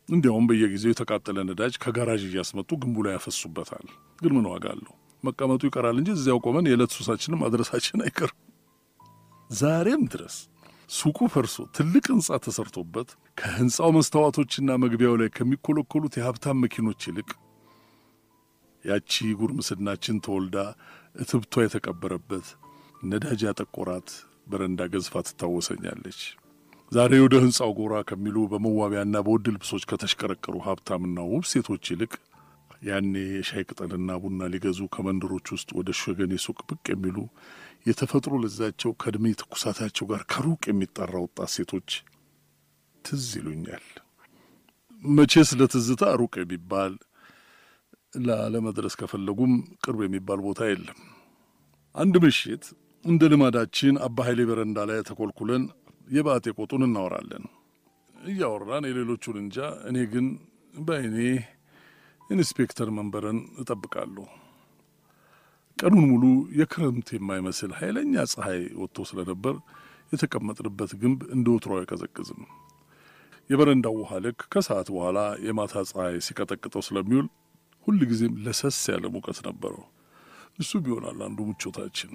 እንዲያውም 0.09 0.47
በየጊዜው 0.49 0.91
የተቃጠለ 0.91 1.37
ነዳጅ 1.49 1.73
ከጋራዥ 1.83 2.21
እያስመጡ 2.29 2.69
ግንቡ 2.81 3.03
ላይ 3.05 3.13
ያፈሱበታል። 3.17 3.85
ግን 4.21 4.33
ምን 4.37 4.47
ዋጋ 4.51 4.65
አለው? 4.73 4.93
መቀመጡ 5.23 5.61
ይቀራል 5.67 5.97
እንጂ 6.01 6.09
እዚያው 6.15 6.39
ቆመን 6.45 6.67
የዕለት 6.69 6.91
ሱሳችንም 6.97 7.41
ማድረሳችን 7.43 8.03
አይቀርም። 8.05 8.39
ዛሬም 9.49 10.03
ድረስ 10.11 10.35
ሱቁ 10.91 11.19
ፈርሶ 11.33 11.55
ትልቅ 11.75 12.03
ሕንፃ 12.11 12.37
ተሰርቶበት 12.45 13.09
ከሕንፃው 13.37 13.91
መስተዋቶችና 13.97 14.71
መግቢያው 14.83 15.15
ላይ 15.21 15.29
ከሚኮለኮሉት 15.37 16.13
የሀብታም 16.19 16.61
መኪኖች 16.63 17.01
ይልቅ 17.09 17.29
ያቺ 18.85 19.11
ጉርምስናችን 19.39 20.21
ተወልዳ 20.25 20.57
እትብቷ 21.15 21.63
የተቀበረበት 21.63 22.47
ነዳጅ 23.03 23.41
ያጠቆራት 23.47 24.09
በረንዳ 24.47 24.81
ገዝፋ 24.93 25.23
ትታወሰኛለች። 25.27 26.19
ዛሬ 26.91 27.13
ወደ 27.23 27.35
ሕንፃው 27.43 27.71
ጎራ 27.77 27.95
ከሚሉ 28.09 28.37
በመዋቢያና 28.51 29.17
በውድ 29.25 29.45
ልብሶች 29.53 29.83
ከተሽቀረቀሩ 29.91 30.55
ሀብታምና 30.65 31.19
ውብ 31.31 31.45
ሴቶች 31.51 31.83
ይልቅ 31.91 32.13
ያኔ 32.83 33.13
የሻይ 33.31 33.63
ቅጠልና 33.67 34.11
ቡና 34.21 34.47
ሊገዙ 34.53 34.79
ከመንደሮች 34.93 35.47
ውስጥ 35.55 35.69
ወደ 35.79 35.89
ሸገኔ 35.99 36.33
ሱቅ 36.45 36.59
ብቅ 36.69 36.85
የሚሉ 36.93 37.17
የተፈጥሮ 37.85 38.33
ለዛቸው 38.43 38.91
ከዕድሜ 39.01 39.33
ትኩሳታቸው 39.39 40.05
ጋር 40.11 40.23
ከሩቅ 40.31 40.61
የሚጠራ 40.69 41.13
ወጣት 41.25 41.51
ሴቶች 41.55 41.89
ትዝ 43.05 43.27
ይሉኛል። 43.39 43.85
መቼስ 45.03 45.51
ለትዝታ 45.59 46.03
ሩቅ 46.21 46.33
የሚባል 46.41 46.93
ላለመድረስ 48.13 48.95
ከፈለጉም 48.99 49.51
ቅርብ 49.83 49.99
የሚባል 50.05 50.39
ቦታ 50.45 50.61
የለም። 50.69 50.99
አንድ 51.95 52.15
ምሽት 52.23 52.63
እንደ 53.05 53.21
ልማዳችን 53.31 53.95
አባ 54.05 54.17
ኃይሌ 54.27 54.41
በረንዳ 54.49 54.79
ላይ 54.89 54.99
ተኮልኩለን 55.09 55.63
የባጡን 56.07 56.45
የቆጡን 56.57 56.83
እናወራለን። 56.87 57.45
እያወራን 58.15 58.87
የሌሎቹን 58.89 59.37
እንጃ፣ 59.41 59.57
እኔ 59.89 59.97
ግን 60.11 60.25
በአይኔ 60.79 61.17
ኢንስፔክተር 62.29 62.89
መንበረን 62.97 63.39
እጠብቃለሁ። 63.61 64.25
ቀኑን 65.77 66.05
ሙሉ 66.11 66.23
የክረምት 66.59 67.09
የማይመስል 67.15 67.71
ኃይለኛ 67.79 68.23
ፀሐይ 68.33 68.61
ወጥቶ 68.81 69.05
ስለነበር 69.09 69.55
የተቀመጥንበት 70.11 70.91
ግንብ 71.01 71.19
እንደ 71.35 71.47
ወትሮ 71.55 71.73
አይቀዘቅዝም። 71.79 72.41
የበረንዳው 73.49 73.95
ውሃ 73.99 74.19
ልክ 74.25 74.39
ከሰዓት 74.53 74.87
በኋላ 74.93 75.19
የማታ 75.45 75.83
ፀሐይ 75.89 76.15
ሲቀጠቅጠው 76.25 76.83
ስለሚውል 76.87 77.27
ሁል 77.87 77.99
ጊዜም 78.09 78.33
ለሰስ 78.45 78.79
ያለ 78.91 79.05
ሙቀት 79.13 79.39
ነበረው። 79.47 79.85
እሱ 80.59 80.71
ቢሆናል 80.85 81.19
አንዱ 81.27 81.39
ምቾታችን። 81.49 82.11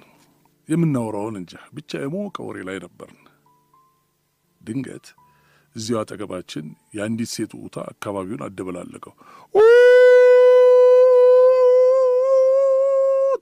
የምናወራውን 0.69 1.35
እንጃ 1.39 1.53
ብቻ 1.75 1.91
የሞቀ 2.01 2.37
ወሬ 2.47 2.57
ላይ 2.67 2.77
ነበርን። 2.85 3.21
ድንገት 4.61 5.07
እዚያው 5.75 5.99
አጠገባችን 6.01 6.65
የአንዲት 6.95 7.31
ሴት 7.33 7.51
ውታ 7.57 7.77
አካባቢውን 7.91 8.43
አደበላለቀው። 8.45 9.13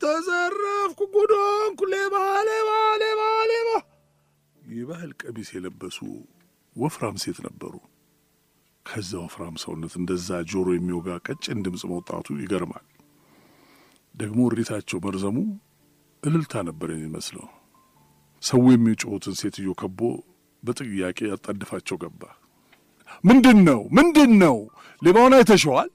ተዘረፍኩ፣ 0.04 1.00
ጉዶንኩ፣ 1.14 1.80
ሌባ 1.94 2.16
ሌባ 2.50 2.70
ሌባ 3.04 3.22
ሌባ። 3.52 3.70
የባህል 4.74 5.12
ቀሚስ 5.22 5.50
የለበሱ 5.56 5.98
ወፍራም 6.76 7.18
ሴት 7.24 7.38
ነበሩ። 7.46 7.74
ከዛ 8.86 9.12
ወፍራም 9.22 9.56
ሰውነት 9.62 9.94
እንደዛ 10.00 10.40
ጆሮ 10.50 10.68
የሚወጋ 10.76 11.08
ቀጭን 11.28 11.62
ድምፅ 11.66 11.84
መውጣቱ 11.92 12.28
ይገርማል። 12.42 12.86
ደግሞ 14.16 14.40
እሪታቸው 14.50 15.00
መርዘሙ 15.06 15.38
እልልታ 16.24 16.54
ነበር 16.68 16.90
የሚመስለው። 16.94 17.48
ሰው 18.44 18.64
የሚጮሁትን 18.74 19.36
ሴትዮ 19.42 19.70
ከቦ 19.82 20.00
በጥያቄ 20.64 21.20
ያጣድፋቸው 21.32 21.98
ገባ። 22.04 22.22
ምንድን 23.24 23.60
ነው 23.68 23.82
ምንድን 23.98 24.32
ነው? 24.44 24.56
ሌባውን 25.02 25.36
አይተሸዋል? 25.38 25.90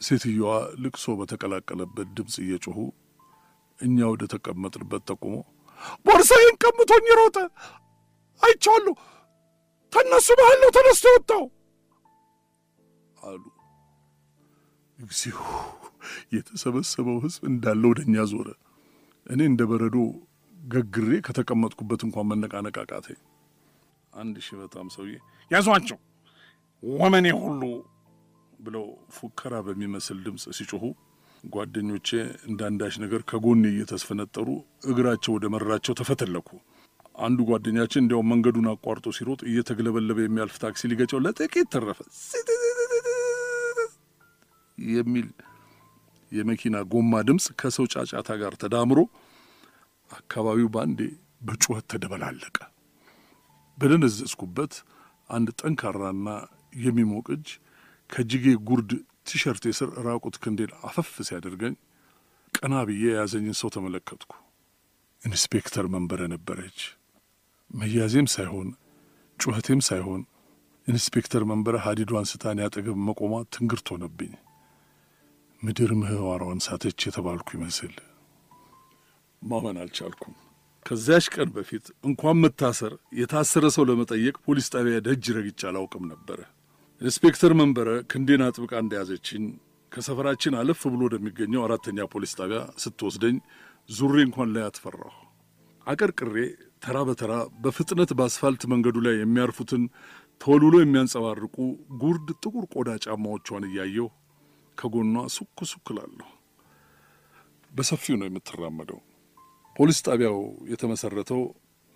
ሴትዮዋ 0.00 0.50
ልቅሶ 0.84 1.14
በተቀላቀለበት 1.18 2.08
ድምፅ 2.16 2.36
እየጮኹ 2.44 2.78
እኛ 3.78 3.98
ወደ 4.12 4.22
ተቀመጥንበት 4.32 5.02
ጠቁሞ 5.10 5.34
ቦርሳዬን 6.06 6.56
ቀምቶኝ 6.62 7.06
ሮጠ። 7.20 7.36
አይቼዋለሁ። 8.42 8.94
ተነሱ 9.92 10.28
መሃል 10.40 10.58
ነው 10.62 10.70
ተነስቶ 10.76 11.06
ወጣው 11.16 11.42
አሉ። 13.22 13.42
እግዚኦ! 14.98 15.38
የተሰበሰበው 16.34 17.18
ሕዝብ 17.24 17.42
እንዳለ 17.50 17.82
ወደ 17.90 18.00
እኛ 18.06 18.24
ዞረ። 18.30 18.48
እኔ 19.26 19.40
እንደ 19.50 19.62
በረዶ 19.70 19.96
ገግሬ 20.56 21.10
ከተቀመጥኩበት 21.26 22.00
እንኳን 22.06 22.28
መነቃነቅ 22.30 22.76
አቃተኝ። 22.82 23.20
አንድ 24.12 24.36
ሽበታም 24.46 24.88
ሰውዬ 24.94 25.14
ያዟቸው 25.50 25.98
ወመኔ 26.82 27.26
ሁሉ 27.42 27.62
ብለው 28.58 28.84
ፉከራ 29.16 29.54
በሚመስል 29.66 30.18
ድምፅ 30.24 30.44
ሲጮኹ 30.58 30.84
ጓደኞቼ 31.44 32.08
እንዳንዳች 32.48 32.94
ነገር 33.02 33.22
ከጎኔ 33.30 33.62
እየተስፈነጠሩ 33.72 34.48
እግራቸው 34.86 35.32
ወደ 35.36 35.46
መራቸው 35.54 35.94
ተፈተለኩ። 36.00 36.48
አንዱ 37.18 37.38
ጓደኛችን 37.48 38.02
እንዲያውም 38.02 38.30
መንገዱን 38.32 38.68
አቋርጦ 38.72 39.06
ሲሮጥ 39.16 39.40
እየተግለበለበ 39.48 40.18
የሚያልፍ 40.22 40.54
ታክሲ 40.62 40.90
ሊገጨው 40.92 41.22
ለጥቂት 41.24 41.68
ተረፈ 41.74 41.98
የሚል 44.90 45.28
የመኪና 46.32 46.76
ጎማ 46.92 47.22
ድምፅ 47.28 47.46
ከሰው 47.60 47.86
ጫጫታ 47.94 48.30
ጋር 48.42 48.54
ተዳምሮ 48.62 49.00
አካባቢው 50.10 50.68
በአንዴ 50.74 51.00
በጩኸት 51.42 51.86
ተደበላለቀ። 51.92 52.56
በደነዘዝኩበት 53.78 54.72
አንድ 55.30 55.48
ጠንካራና 55.60 56.28
የሚሞቅ 56.78 57.26
እጅ 57.36 57.48
ከእጅጌ 58.10 58.46
ጉርድ 58.68 58.90
ቲሸርት 59.28 59.64
የስር 59.68 59.90
ራቁት 60.06 60.36
ክንዴን 60.42 60.72
አፈፍ 60.82 61.10
ሲያደርገኝ 61.28 61.74
ቀና 62.54 62.74
ብዬ 62.88 63.04
የያዘኝን 63.06 63.56
ሰው 63.60 63.68
ተመለከትኩ። 63.74 64.32
ኢንስፔክተር 65.22 65.86
መንበረ 65.94 66.20
ነበረች። 66.32 66.78
መያዜም 67.70 68.28
ሳይሆን 68.32 68.68
ጩኸቴም 69.40 69.80
ሳይሆን 69.88 70.22
ኢንስፔክተር 70.86 71.42
መንበረ 71.50 71.76
ሀዲዷን 71.84 72.26
ስታን 72.30 72.60
ያጠገብ 72.62 72.96
መቆሟ 73.06 73.32
ትንግርት 73.54 73.86
ሆነብኝ። 73.92 74.32
ምድር 75.62 75.90
ምህዋሯን 75.98 76.60
ሳተች 76.64 77.00
የተባልኩ 77.06 77.48
ይመስል 77.56 77.92
ማመን 79.42 79.76
አልቻልኩም። 79.82 80.34
ከዚያች 80.86 81.26
ቀን 81.34 81.48
በፊት 81.56 81.84
እንኳን 82.04 82.40
መታሰር 82.42 82.92
የታሰረ 83.18 83.66
ሰው 83.76 83.84
ለመጠየቅ 83.90 84.34
ፖሊስ 84.46 84.66
ጣቢያ 84.74 84.96
ደጅ 85.06 85.26
ረግጬ 85.36 85.60
አላውቅም 85.70 86.04
ነበረ። 86.12 86.40
ኢንስፔክተር 87.00 87.52
መንበረ 87.60 87.88
ክንዴን 88.10 88.42
አጥብቃ 88.46 88.72
እንደያዘችኝ 88.82 89.44
ከሰፈራችን 89.92 90.56
አለፍ 90.60 90.80
ብሎ 90.92 91.00
ወደሚገኘው 91.08 91.62
አራተኛ 91.66 92.06
ፖሊስ 92.12 92.32
ጣቢያ 92.38 92.60
ስትወስደኝ 92.82 93.36
ዞሬ 93.90 94.16
እንኳን 94.26 94.50
ላያት 94.54 94.64
ፈራሁ። 94.68 95.14
አቀርቅሬ 95.86 96.36
ተራ 96.82 96.98
በተራ 97.08 97.32
በፍጥነት 97.62 98.10
በአስፋልት 98.18 98.62
መንገዱ 98.72 98.96
ላይ 99.06 99.14
የሚያርፉትን 99.18 99.82
ተወልውሎ 100.40 100.76
የሚያንጸባርቁ 100.80 101.56
ጉርድ 102.00 102.28
ጥቁር 102.42 102.64
ቆዳ 102.74 102.90
ጫማዎቿን 103.04 103.66
እያየሁ 103.68 104.06
ከጎኗ 104.78 105.24
ሱክ 105.34 105.58
ሱክ 105.70 105.88
እላለሁ። 105.92 106.28
በሰፊው 107.72 108.16
ነው 108.20 108.26
የምትራመደው። 108.28 109.00
ፖሊስ 109.76 109.98
ጣቢያው 110.06 110.38
የተመሰረተው 110.72 111.42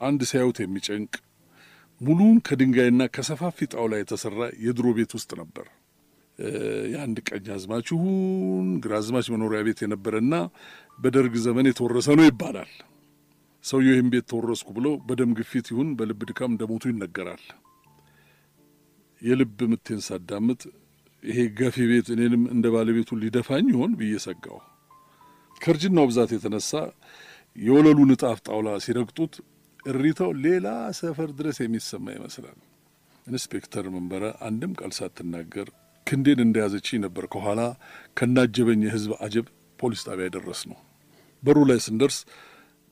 አንድ 0.00 0.20
ሲያዩት 0.30 0.58
የሚጨንቅ 0.62 1.14
ሙሉን 2.00 2.36
ከድንጋይና 2.46 3.02
ከሰፋፊ 3.14 3.68
ጣውላ 3.72 3.94
የተሰራ 4.00 4.38
የድሮ 4.64 4.86
ቤት 4.96 5.12
ውስጥ 5.16 5.30
ነበር። 5.40 5.66
የአንድ 6.92 7.18
ቀኝ 7.28 7.46
አዝማች 7.54 7.86
ይሁን 7.92 8.66
ግራ 8.82 8.92
አዝማች 8.98 9.26
መኖሪያ 9.34 9.60
ቤት 9.68 9.78
የነበረና 9.84 10.34
በደርግ 10.98 11.34
ዘመን 11.46 11.68
የተወረሰ 11.70 12.08
ነው 12.18 12.26
ይባላል። 12.28 12.72
ሰውየው 13.64 13.94
ይህም 13.94 14.10
ቤት 14.12 14.26
ተወረስኩ 14.30 14.68
ብለው 14.76 14.92
በደም 15.06 15.30
ግፊት 15.38 15.66
ይሁን 15.72 15.88
በልብ 15.98 16.20
ድካም 16.28 16.50
እንደሞቱ 16.52 16.84
ይነገራል። 16.90 17.44
የልብ 19.22 19.58
ምቴን 19.70 20.00
ሳዳምጥ 20.06 20.62
ይሄ 21.22 21.38
ገፊ 21.58 21.76
ቤት 21.90 22.08
እኔንም 22.14 22.42
እንደ 22.54 22.66
ባለቤቱ 22.74 23.18
ሊደፋኝ 23.22 23.66
ይሆን 23.72 23.92
ብዬ 24.00 24.14
ሰጋሁ። 24.24 24.58
ከእርጅናው 25.60 26.06
ብዛት 26.10 26.30
የተነሳ 26.34 26.70
የወለሉ 27.56 27.98
ንጣፍ 28.10 28.38
ጣውላ 28.46 28.70
ሲረግጡት 28.84 29.34
እሪታው 29.86 30.30
ሌላ 30.44 30.66
ሰፈር 30.98 31.30
ድረስ 31.38 31.58
የሚሰማ 31.62 32.06
ይመስላል። 32.16 32.58
ኢንስፔክተር 33.26 33.84
መንበረ 33.94 34.24
አንድም 34.48 34.72
ቃል 34.80 34.92
ሳትናገር 34.96 35.68
ክንዴን 36.06 36.40
እንደያዘችኝ 36.44 36.98
ነበር 37.04 37.24
ከኋላ 37.32 37.60
ካጀበኝ 38.18 38.82
የሕዝብ 38.86 39.12
አጀብ 39.24 39.46
ፖሊስ 39.78 40.02
ጣቢያ 40.08 40.28
የደረስነው። 40.36 40.78
በሩ 41.42 41.58
ላይ 41.70 41.78
ስንደርስ 41.86 42.18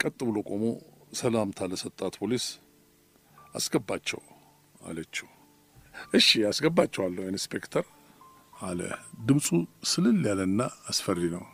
ቀጥ 0.01 0.19
ብሎ 0.29 0.39
ቆሞ 0.49 0.65
ሰላምታ 1.13 1.69
ለሰጣት 1.71 2.15
ፖሊስ 2.21 2.47
አስገባቸው 3.55 4.21
አለችው። 4.81 5.29
እሺ 6.15 6.29
አስገባቸዋለሁ 6.49 7.25
ኢንስፔክተር 7.33 7.85
አለ። 8.65 8.81
ድምፁ 9.27 9.49
ስልል 9.91 10.21
ያለና 10.29 10.61
አስፈሪ 10.91 11.21
ነው። 11.35 11.45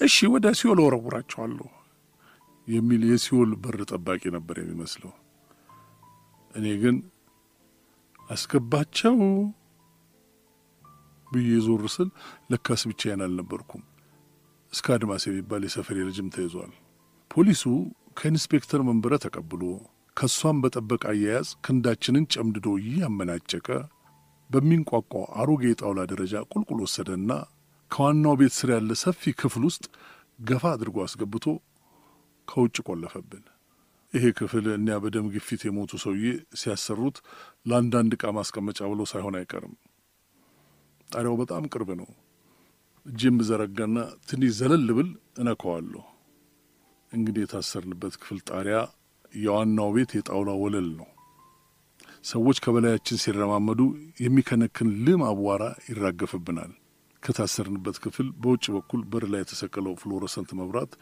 እሺ 0.00 0.16
ወደ 0.32 0.46
ሲኦል 0.58 0.78
ወረውራቸዋለሁ 0.84 1.68
የሚል 2.68 3.02
የሲኦል 3.10 3.50
በር 3.62 3.78
ጠባቂ 3.90 4.22
ነበር 4.36 4.56
የሚመስለው። 4.60 5.12
እኔ 6.54 6.66
ግን 6.82 6.96
አስገባቸው 8.28 9.16
ብዬ 11.26 11.50
ዞር 11.64 11.84
ስል 11.94 12.08
ለካስ 12.50 12.82
ብቻዬን 12.90 13.22
አልነበርኩም። 13.26 13.82
እስከ 14.72 14.86
አድማስ 14.96 15.22
የሚባል 15.28 15.62
የሰፈሬ 15.66 15.98
ልጅም 16.08 16.28
ተይዟል። 16.34 16.72
ፖሊሱ 17.30 17.62
ከኢንስፔክተር 18.18 18.80
መንበረ 18.88 19.14
ተቀብሎ 19.24 19.62
ከእሷም 20.16 20.60
በጠበቀ 20.62 21.02
አያያዝ 21.12 21.48
ክንዳችንን 21.64 22.24
ጨምድዶ 22.34 22.68
እያመናጨቀ 22.82 23.68
በሚንቋቋው 24.50 25.24
አሮጌ 25.40 25.62
የጣውላ 25.68 26.00
ደረጃ 26.12 26.34
ቁልቁል 26.52 26.78
ወሰደና 26.84 27.32
ከዋናው 27.90 28.34
ቤት 28.40 28.52
ስር 28.56 28.70
ያለ 28.74 28.92
ሰፊ 29.02 29.32
ክፍል 29.40 29.62
ውስጥ 29.68 29.84
ገፋ 30.40 30.64
አድርጎ 30.74 30.96
አስገብቶ 31.04 31.46
ከውጭ 32.48 32.76
ቆለፈብን። 32.88 33.44
ይሄ 34.12 34.24
ክፍል 34.38 34.66
እኒያ 34.74 34.96
በደም 35.02 35.26
ግፊት 35.34 35.62
የሞቱ 35.66 35.92
ሰውዬ 36.04 36.26
ሲያሰሩት 36.60 37.16
ለአንዳንድ 37.68 38.12
ዕቃ 38.16 38.30
ማስቀመጫ 38.36 38.78
ብሎ 38.92 39.00
ሳይሆን 39.10 39.34
አይቀርም። 39.40 39.74
ጣሪያው 41.10 41.36
በጣም 41.40 41.66
ቅርብ 41.72 41.90
ነው። 42.00 42.08
እጄን 43.06 43.36
ብዘረጋና 43.40 43.98
ትንሽ 44.28 44.50
ዘለል 44.58 44.88
ብል 44.96 45.10
እነካዋለሁ። 45.40 46.04
እንግዲህ 47.12 47.42
የታሰርንበት 47.44 48.14
ክፍል 48.20 48.40
ጣሪያ 48.50 48.78
የዋናው 49.34 49.90
ቤት 49.96 50.10
የጣውላ 50.16 50.50
ወለል 50.62 50.88
ነው። 50.98 51.08
ሰዎች 52.28 52.58
ከበላያችን 52.64 53.20
ሲረማመዱ 53.22 53.80
የሚከነክን 54.20 54.88
ልም 55.04 55.22
አቧራ 55.28 55.62
ይራገፍብናል። 55.88 56.72
ከታሰርንበት 57.22 57.96
ክፍል 58.02 58.28
በውጭ 58.42 58.64
በኩል 58.74 59.00
በር 59.12 59.24
ላይ 59.32 59.40
የተሰቀለው 59.42 59.94
ፍሎረሰንት 60.00 60.50
መብራት 60.58 60.92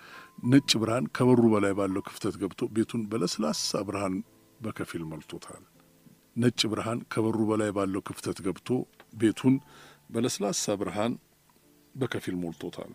ነጭ 0.50 0.70
ብርሃን 0.82 1.06
ከበሩ 1.16 1.42
በላይ 1.54 1.72
ባለው 1.78 2.04
ክፍተት 2.08 2.36
ገብቶ 2.42 2.68
ቤቱን 2.76 3.02
በለስላሳ 3.10 3.80
ብርሃን 3.88 4.14
በከፊል 4.60 5.02
መልቶታል። 5.10 5.64
ነጭ 6.36 6.60
ብርሃን 6.72 7.00
ከበሩ 7.12 7.38
በላይ 7.50 7.70
ባለው 7.76 8.02
ክፍተት 8.08 8.38
ገብቶ 8.46 8.68
ቤቱን 9.20 9.54
በለስላሳ 10.10 10.74
ብርሃን 10.80 11.12
በከፊል 11.94 12.34
ሞልቶታል። 12.40 12.92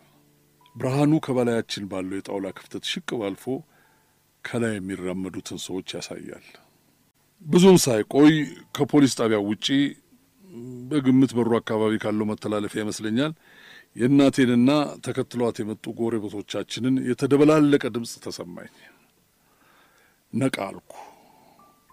ብርሃኑ 0.76 1.12
ከበላያችን 1.24 1.88
ባለው 1.90 2.16
የጣውላ 2.18 2.48
ክፍተት 2.58 2.84
ሽቅብ 2.92 3.22
አልፎ 3.28 3.44
ከላይ 4.44 4.74
የሚራመዱትን 4.76 5.58
ሰዎች 5.66 5.88
ያሳያል። 5.96 6.46
ብዙም 7.46 7.76
ሳይቆይ 7.84 8.34
ከፖሊስ 8.76 9.12
ጣቢያው 9.18 9.44
ውጪ 9.48 9.66
በግምት 10.90 11.30
በሩ 11.36 11.50
አካባቢ 11.58 11.92
ካለው 12.02 12.26
መተላለፊያ 12.30 12.80
ይመስለኛል 12.84 13.32
የእናቴንና 13.96 14.70
ተከትሏት 15.06 15.56
የመጡ 15.60 15.84
ጎረቤቶቻችንን 15.98 16.94
የተደበላለቀ 17.08 17.84
ድምፅ 17.94 18.12
ተሰማኝ። 18.24 18.70
ነቃ 20.32 20.56
አልኩ። 20.68 20.92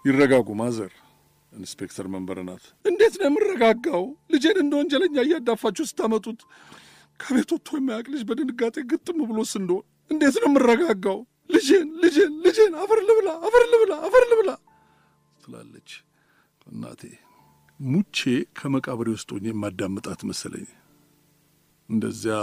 ይረጋጉ 0.04 0.48
mother። 0.60 0.92
ኢንስፔክተር 1.52 2.06
መንበረ 2.12 2.38
ናት። 2.48 2.64
እንዴት 2.84 3.14
ነው 3.20 3.26
የምረጋጋው? 3.28 4.04
ልጄን 4.32 4.58
እንደ 4.62 4.72
ወንጀለኛ 4.80 5.16
እያዳፋችሁ 5.26 5.84
ስታመጡት 5.90 6.40
ከቤት 7.20 7.50
ወጥቶ 7.54 7.68
የማያውቅ 7.78 8.06
ልጅ 8.14 8.22
በድንጋጤ 8.28 8.76
ግጥም 8.92 9.18
ብሎስ 9.30 9.52
እንደሆን 9.60 9.84
እንዴት 10.10 10.36
ነው 10.42 10.48
የምረጋጋው? 10.50 11.18
ልጄን 11.50 11.88
ልጄን 12.02 12.32
ልጄን 12.44 12.72
አፈር 12.82 13.00
ልብላ 13.08 13.28
አፈር 13.46 13.64
ልብላ 13.72 13.92
አፈር 14.06 14.24
ልብላ 14.32 14.50
ትላለች 15.50 15.90
እናቴ። 16.66 17.02
ሙቼ 17.80 18.16
ከመቃብሬ 18.58 19.08
ውስጥ 19.14 19.28
ሆኜ 19.34 19.46
የማዳምጣት 19.50 20.20
መሰለኝ። 20.30 20.66
እንደዚያ 21.88 22.34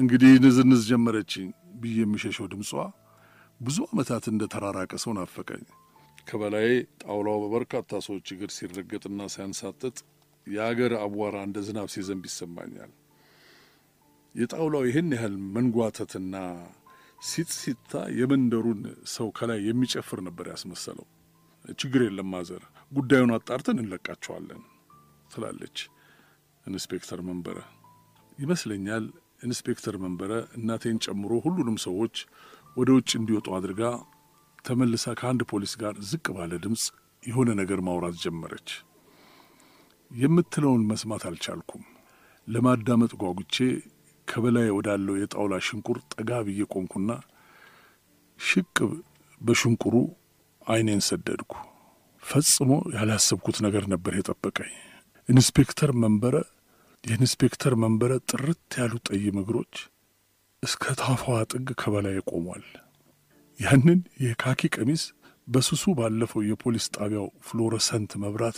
እንግዲህ 0.00 0.32
ንዝንዝ 0.44 0.82
ጀመረችኝ 0.90 1.46
ብዬ 1.80 1.96
የሚሸሸው 2.02 2.46
ድምጿ 2.52 2.70
ብዙ 3.60 3.76
ዓመታት 3.88 4.24
እንደ 4.32 4.42
ተራራቀ 4.52 4.92
ሰው 5.04 5.12
ናፈቀኝ። 5.18 5.64
ከበላይ 6.28 6.68
ጣውላው 7.02 7.36
በበርካታ 7.42 8.00
ሰዎች 8.06 8.26
እግር 8.34 8.50
ሲረገጥና 8.56 9.20
ሲያንሳጥጥ 9.34 9.96
የአገር 10.46 10.92
አቧራ 11.02 11.36
እንደ 11.46 11.58
ዝናብ 11.66 11.88
ሲዘንብ 11.94 12.24
ይሰማኛል። 12.30 12.92
የጣውላው 14.34 14.82
ይህን 14.88 15.10
ያህል 15.16 15.36
መንጓተትና 15.56 16.34
ሲጥሲታ 17.26 17.92
የመንደሩን 18.18 18.80
ሰው 19.14 19.28
ከላይ 19.38 19.60
የሚጨፍር 19.68 20.20
ነበር 20.26 20.46
ያስመሰለው። 20.52 21.06
ችግር 21.78 22.00
የለም 22.04 22.28
mother፣ 22.32 22.62
ጉዳዩን 22.92 23.32
አጣርተን 23.36 23.80
እንለቃቸዋለን 23.82 24.62
ትላለች 25.30 25.78
ኢንስፔክተር 26.66 27.20
መንበረ። 27.28 27.58
ይመስለኛል 28.38 29.04
ኢንስፔክተር 29.42 29.94
መንበረ 30.02 30.32
እናቴን 30.58 30.98
ጨምሮ 31.04 31.32
ሁሉንም 31.44 31.76
ሰዎች 31.86 32.16
ወደ 32.76 32.88
ውጭ 32.96 33.10
እንዲወጡ 33.18 33.48
አድርጋ 33.56 33.82
ተመልሳ 34.64 35.14
ከአንድ 35.18 35.42
ፖሊስ 35.50 35.72
ጋር 35.82 35.94
ዝቅ 36.10 36.26
ባለ 36.36 36.52
ድምፅ 36.64 36.84
የሆነ 37.22 37.50
ነገር 37.60 37.80
ማውራት 37.86 38.16
ጀመረች። 38.24 38.68
የምትለውን 40.10 40.82
መስማት 40.90 41.22
አልቻልኩም። 41.28 41.84
ለማዳመጥ 42.48 43.12
ጓጉቼ 43.22 43.56
ከበላይ 44.28 44.68
ወዳለው 44.76 45.16
የጣውላ 45.18 45.54
ሽንቁር 45.66 45.98
ጠጋ 46.12 46.30
ብዬ 46.46 46.60
ቆምኩና 46.72 47.10
ሽቅብ 48.40 48.90
በሽንቁሩ 49.40 49.94
ዓይኔን 50.66 51.02
ሰደድኩ። 51.08 51.52
ፈጽሞ 52.22 52.70
ያላሰብኩት 52.94 53.56
ነገር 53.66 53.84
ነበር 53.92 54.12
የጠበቀኝ። 54.16 54.72
ኢንስፔክተር 55.28 55.90
መንበረ 56.02 56.36
የኢንስፔክተር 57.04 57.74
መንበረ 57.82 58.12
ጥርት 58.30 58.74
ያሉ 58.80 58.94
ጠይም 59.08 59.36
እግሮች 59.42 59.74
እስከ 60.62 60.94
ታፋዋ 61.00 61.36
ጥግ 61.50 61.68
ከበላይ 61.80 62.16
ቆሟል። 62.30 62.64
ያንን 63.60 64.00
የካኪ 64.24 64.70
ቀሚስ 64.76 65.02
በስሱ 65.48 65.84
ባለፈው 65.98 66.40
የፖሊስ 66.46 66.86
ጣቢያው 66.96 67.26
ፍሎረሰንት 67.46 68.12
መብራት 68.22 68.56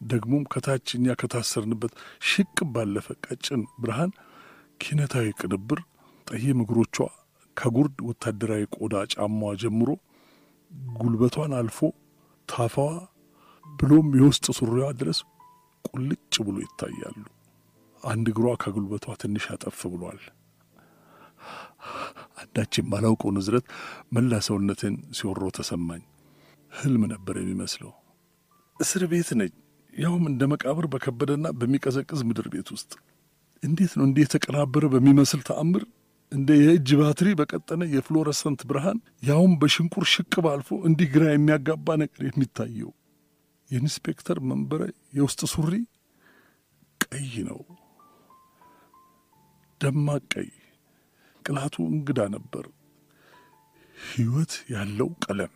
ደግሞም 0.00 0.44
ከታች 0.52 0.88
እኛ 0.96 1.14
ከታሰርንበት 1.20 1.92
ሽቅብ 2.28 2.68
ባለፈ 2.74 3.06
ቀጭን 3.26 3.62
ብርሃን 3.82 4.12
ኪነታዊ 4.80 5.26
ቅንብር 5.40 5.80
ጠይም 6.26 6.60
እግሮቿ 6.64 6.96
ከጉርድ 7.56 7.96
ወታደራዊ 8.08 8.62
ቆዳ 8.76 8.94
ጫማዋ 9.12 9.52
ጀምሮ 9.62 9.88
ጉልበቷን 10.96 11.52
አልፎ 11.58 11.78
ታፋዋ 12.48 12.90
ብሎም 13.66 14.08
የውስጥ 14.18 14.46
ሱሪዋ 14.58 14.86
ድረስ 15.00 15.18
ቁልጭ 15.84 16.34
ብሎ 16.46 16.56
ይታያሉ። 16.64 17.22
አንድ 18.02 18.26
እግሯ 18.32 18.46
ከጉልበቷ 18.62 19.14
ትንሽ 19.22 19.44
አጠፍ 19.54 19.80
ብሏል። 19.92 20.20
አንዳች 22.42 22.72
የማላውቀው 22.78 23.30
ንዝረት 23.36 23.66
መላ 24.14 24.40
ሰውነትን 24.46 24.94
ሲወሮ 25.16 25.44
ተሰማኝ። 25.58 26.02
ህልም 26.72 27.02
ነበር 27.12 27.34
የሚመስለው። 27.40 27.92
እስር 28.80 29.02
ቤት 29.10 29.30
ነኝ፣ 29.40 29.52
ያውም 29.92 30.24
እንደ 30.30 30.42
መቃብር 30.52 30.86
በከበደና 30.92 31.46
በሚቀዘቅዝ 31.58 32.20
ምድር 32.28 32.46
ቤት 32.52 32.68
ውስጥ። 32.74 32.92
እንዴት 33.62 33.92
ነው 33.98 34.04
እንዲህ 34.08 34.24
የተቀናበረ 34.24 34.84
በሚመስል 34.92 35.40
ተአምር 35.48 35.82
እንደ 36.32 36.50
የእጅ 36.58 36.90
ባትሪ 36.98 37.28
በቀጠነ 37.38 37.82
የፍሎረሰንት 37.92 38.60
ብርሃን 38.68 38.98
ያውም 39.22 39.52
በሽንቁር 39.60 40.04
ሽቅብ 40.12 40.44
አልፎ 40.52 40.78
እንዲህ 40.88 41.08
ግራ 41.14 41.24
የሚያጋባ 41.30 41.96
ነገር 42.02 42.22
የሚታየው? 42.26 42.90
የኢንስፔክተር 43.70 44.38
መንበረ 44.48 44.82
የውስጥ 45.16 45.40
ሱሪ 45.52 45.74
ቀይ 47.04 47.34
ነው፣ 47.48 47.60
ደማቅ 49.80 50.24
ቀይ። 50.34 50.50
ቅላቱ 51.44 51.76
እንግዳ 51.92 52.20
ነበር፣ 52.34 52.66
ሕይወት 53.96 54.52
ያለው 54.74 55.08
ቀለም። 55.24 55.52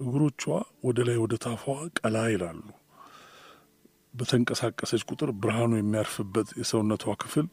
እግሮቿ 0.00 0.42
ወደ 0.86 0.98
ላይ 1.08 1.18
ወደ 1.22 1.34
ታፋዋ 1.44 1.76
ቀላ 1.98 2.16
ይላሉ። 2.32 2.62
በተንቀሳቀሰች 4.14 5.02
ቁጥር 5.10 5.30
ብርሃኑ 5.40 5.72
የሚያርፍበት 5.78 6.48
የሰውነቷ 6.60 7.14
ክፍል 7.22 7.46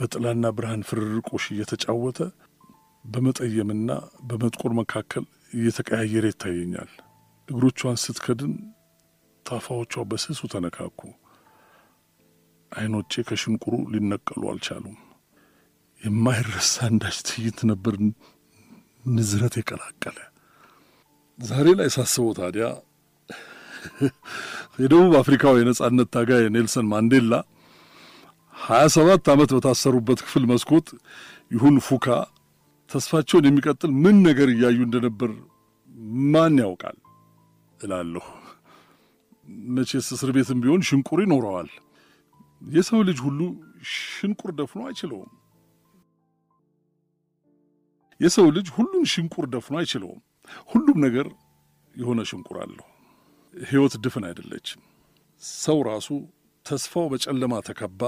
በጥላና 0.00 0.46
ብርሃን 0.56 0.82
ፍርርቆሽ 0.88 1.44
እየተጫወተ 1.54 2.18
በመጠየምና 3.04 3.90
በመጥቆር 4.28 4.72
መካከል 4.78 5.24
እየተቀያየረ 5.52 6.24
ይታየኛል። 6.30 6.90
እግሮቿን 7.48 7.98
ስትከድን 8.02 8.52
ታፋዎቿ 9.46 10.02
በስሱ 10.10 10.40
ተነካኩ። 10.52 11.00
ዓይኖቼ 12.72 13.22
ከሽንቁሩ 13.28 13.76
ሊነቀሉ 13.92 14.42
አልቻሉም። 14.50 14.98
የማይረሳ 16.00 16.74
አንዳች 16.88 17.16
ትዕይንት 17.28 17.60
ነበር፣ 17.70 17.94
ንዝረት 19.10 19.54
የቀላቀለ። 19.60 20.18
ዛሬ 21.38 21.66
ላይ 21.78 21.88
ሳስበው 21.94 22.32
ታዲያ 22.38 22.66
የደቡብ 24.80 25.12
አፍሪካው 25.20 25.54
የነጻነት 25.58 26.08
ታጋይ 26.14 26.44
ኔልሰን 26.54 26.86
ማንዴላ 26.90 27.34
ሀያ 28.60 28.84
ሰባት 28.94 29.28
ዓመት 29.32 29.50
በታሰሩበት 29.54 30.20
ክፍል 30.24 30.44
መስኮት 30.50 30.86
ይሁን 31.50 31.76
ፉካ 31.86 32.06
ተስፋቸውን 32.90 33.46
የሚቀጥል 33.48 33.90
ምን 34.02 34.16
ነገር 34.26 34.48
እያዩ 34.54 34.78
እንደነበር 34.86 35.30
ማን 36.32 36.56
ያውቃል 36.62 36.96
እላለሁ። 37.80 38.24
መቼስ 39.74 40.08
እስር 40.16 40.30
ቤትም 40.36 40.58
ቢሆን 40.62 40.82
ሽንቁር 40.88 41.20
ይኖረዋል። 41.24 41.70
የሰው 42.70 43.00
ልጅ 43.08 43.18
ሁሉ 43.26 43.40
ሽንቁር 43.92 44.50
ደፍኖ 44.58 44.80
አይችለውም። 44.88 45.30
የሰው 48.20 48.46
ልጅ 48.56 48.68
ሁሉን 48.76 49.04
ሽንቁር 49.12 49.44
ደፍኖ 49.52 49.76
አይችለውም። 49.80 50.20
ሁሉም 50.70 50.98
ነገር 51.06 51.26
የሆነ 51.94 52.20
ሽንቁር 52.30 52.56
አለው። 52.64 52.86
ሕይወት 53.54 53.94
ድፍን 54.04 54.24
አይደለችም። 54.28 54.80
ሰው 55.60 55.78
ራሱ 55.88 56.08
ተስፋው 56.66 57.06
በጨለማ 57.12 57.54
ተከባ 57.68 58.02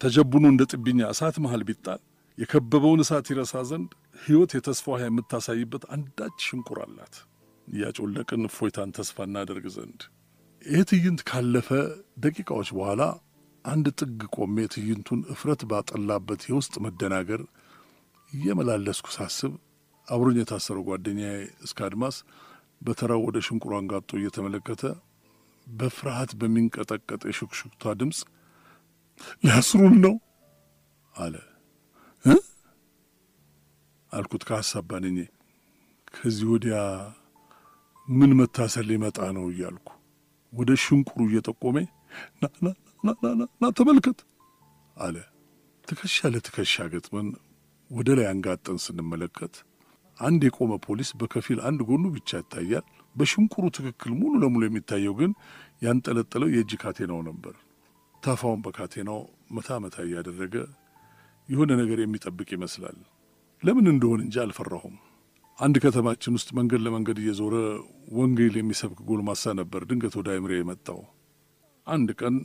ተጀቡኖ 0.00 0.44
እንደ 0.52 0.62
ጥብኛ 0.72 1.00
እሳት 1.12 1.36
መሃል 1.44 1.62
ቢጣል 1.68 2.00
የከበበውን 2.38 3.00
እሳት 3.04 3.26
ይረሳ 3.32 3.54
ዘንድ 3.68 3.90
ሕይወት 4.20 4.52
የተስፋ 4.56 4.86
ውሃ 4.92 5.02
የምታሳይበት 5.06 5.84
አንዳች 5.94 6.38
ሽንቁር 6.46 6.78
አላት። 6.84 7.14
እያጮለቅን 7.68 8.42
እፎይታን 8.48 8.90
ተስፋ 8.96 9.16
እናደርግ 9.28 9.66
ዘንድ 9.76 10.00
ይህ 10.64 10.82
ትዕይንት 10.90 11.20
ካለፈ 11.28 11.68
ደቂቃዎች 12.24 12.68
በኋላ 12.76 13.02
አንድ 13.64 13.86
ጥግ 14.00 14.20
ቆሜ 14.36 14.56
ትዕይንቱን 14.74 15.20
እፍረት 15.34 15.62
ባጠላበት 15.70 16.42
የውስጥ 16.50 16.74
መደናገር 16.86 17.42
እየመላለስኩ 18.32 19.06
ሳስብ 19.16 19.52
አብሮኝ 20.08 20.38
የታሰረው 20.40 20.84
ጓደኛዬ 20.88 21.36
እስከ 21.66 21.78
አድማስ 21.88 22.16
በተራው 22.80 23.20
ወደ 23.26 23.38
ሽንቁሩ 23.46 23.72
አንጋጦ 23.78 24.10
እየተመለከተ 24.18 24.82
በፍርሃት 25.66 26.32
በሚንቀጠቀጥ 26.40 27.22
የሹክሹክታ 27.28 27.94
ድምፅ 28.00 28.18
ሊያስሩን 29.44 29.96
ነው 30.04 30.14
አለ 31.14 31.34
አልኩት 34.12 34.42
ከሀሳብ 34.48 34.84
ባንኜ። 34.90 35.18
ከዚህ 36.16 36.46
ወዲያ 36.50 36.76
ምን 38.08 38.30
መታሰር 38.38 38.84
ሊመጣ 38.90 39.18
ነው 39.36 39.44
እያልኩ 39.50 39.88
ወደ 40.52 40.70
ሽንቁሩ 40.82 41.20
ና 42.42 43.12
ና 43.60 43.70
ተመልከት 43.78 44.18
አለ። 44.96 45.16
ትከሻ 45.88 46.28
ለትከሻ 46.32 46.84
ገጥመን 46.92 47.26
ወደ 47.90 48.08
ላይ 48.18 48.26
አንጋጠን 48.30 48.78
ስንመለከት 48.84 49.54
አንድ 50.18 50.42
የቆመ 50.46 50.72
ፖሊስ 50.84 51.10
በከፊል 51.20 51.58
አንድ 51.68 51.80
ጎኑ 51.88 52.04
ብቻ 52.14 52.38
ይታያል። 52.40 52.84
በሽንቁሩ 53.16 53.64
ትክክል 53.76 54.12
ሙሉ 54.20 54.32
ለሙሉ 54.42 54.62
የሚታየው 54.66 55.14
ግን 55.20 55.32
ያንጠለጠለው 55.82 56.48
የእጅ 56.52 56.72
ካቴናው 56.82 57.20
ነበር። 57.28 57.54
ታፋውን 58.24 58.60
በካቴናው 58.64 59.20
መታ 59.56 59.78
መታ 59.82 59.96
እያደረገ 60.06 60.54
የሆነ 61.48 61.70
ነገር 61.80 61.98
የሚጠብቅ 62.02 62.48
ይመስላል። 62.54 62.98
ለምን 63.62 63.86
እንደሆን 63.92 64.20
እንጂ 64.24 64.36
አልፈራሁም። 64.42 64.94
አንድ 65.58 65.76
ከተማችን 65.82 66.36
ውስጥ 66.36 66.48
መንገድ 66.58 66.80
ለመንገድ 66.84 67.18
እየዞረ 67.22 67.54
ወንጌል 68.18 68.54
የሚሰብክ 68.58 69.00
ጎልማሳ 69.08 69.52
ነበር 69.60 69.82
ድንገት 69.90 70.14
ወደ 70.20 70.28
አይምሬ 70.34 70.52
የመጣው። 70.58 71.00
አንድ 71.86 72.08
ቀን 72.20 72.36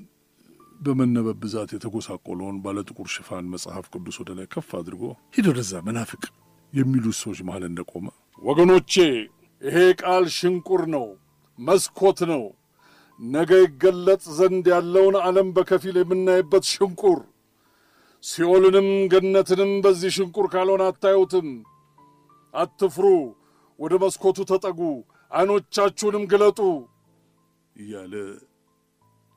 በመነበብ 0.79 1.37
ብዛት 1.41 1.69
የተጎሳቆለውን 1.75 2.57
ባለጥቁር 2.63 3.07
ሽፋን 3.13 3.49
መጽሐፍ 3.53 3.85
ቅዱስ 3.93 4.17
ወደ 4.21 4.31
ላይ 4.37 4.45
ከፍ 4.53 4.69
አድርጎ 4.79 5.03
ሂድ 5.35 5.47
ወደዛ 5.51 5.81
መናፍቅ 5.87 6.21
የሚሉት 6.73 7.17
ሰዎች 7.21 7.39
መሃል 7.47 7.63
እንደቆመ 7.69 8.05
ወገኖቼ 8.41 8.93
ይሄ 9.61 9.77
ቃል 10.01 10.25
ሽንቁር 10.35 10.83
ነው፣ 10.93 11.05
መስኮት 11.59 12.19
ነው። 12.31 12.43
ነገ 13.19 13.51
ይገለጽ 13.61 14.23
ዘንድ 14.37 14.65
ያለውን 14.73 15.15
ዓለም 15.23 15.47
በከፊል 15.55 15.95
የምናይበት 15.99 16.65
ሽንቁር። 16.71 17.19
ሲኦልንም 18.23 18.87
ገነትንም 19.11 19.71
በዚህ 19.83 20.11
ሽንቁር 20.17 20.45
ካልሆነ 20.53 20.83
አታዩትም። 20.91 21.49
አትፍሩ፣ 22.53 23.05
ወደ 23.79 23.93
መስኮቱ 24.03 24.37
ተጠጉ፣ 24.51 24.79
ዐይኖቻችሁንም 25.31 26.23
ግለጡ 26.31 26.59
እያለ 27.75 28.13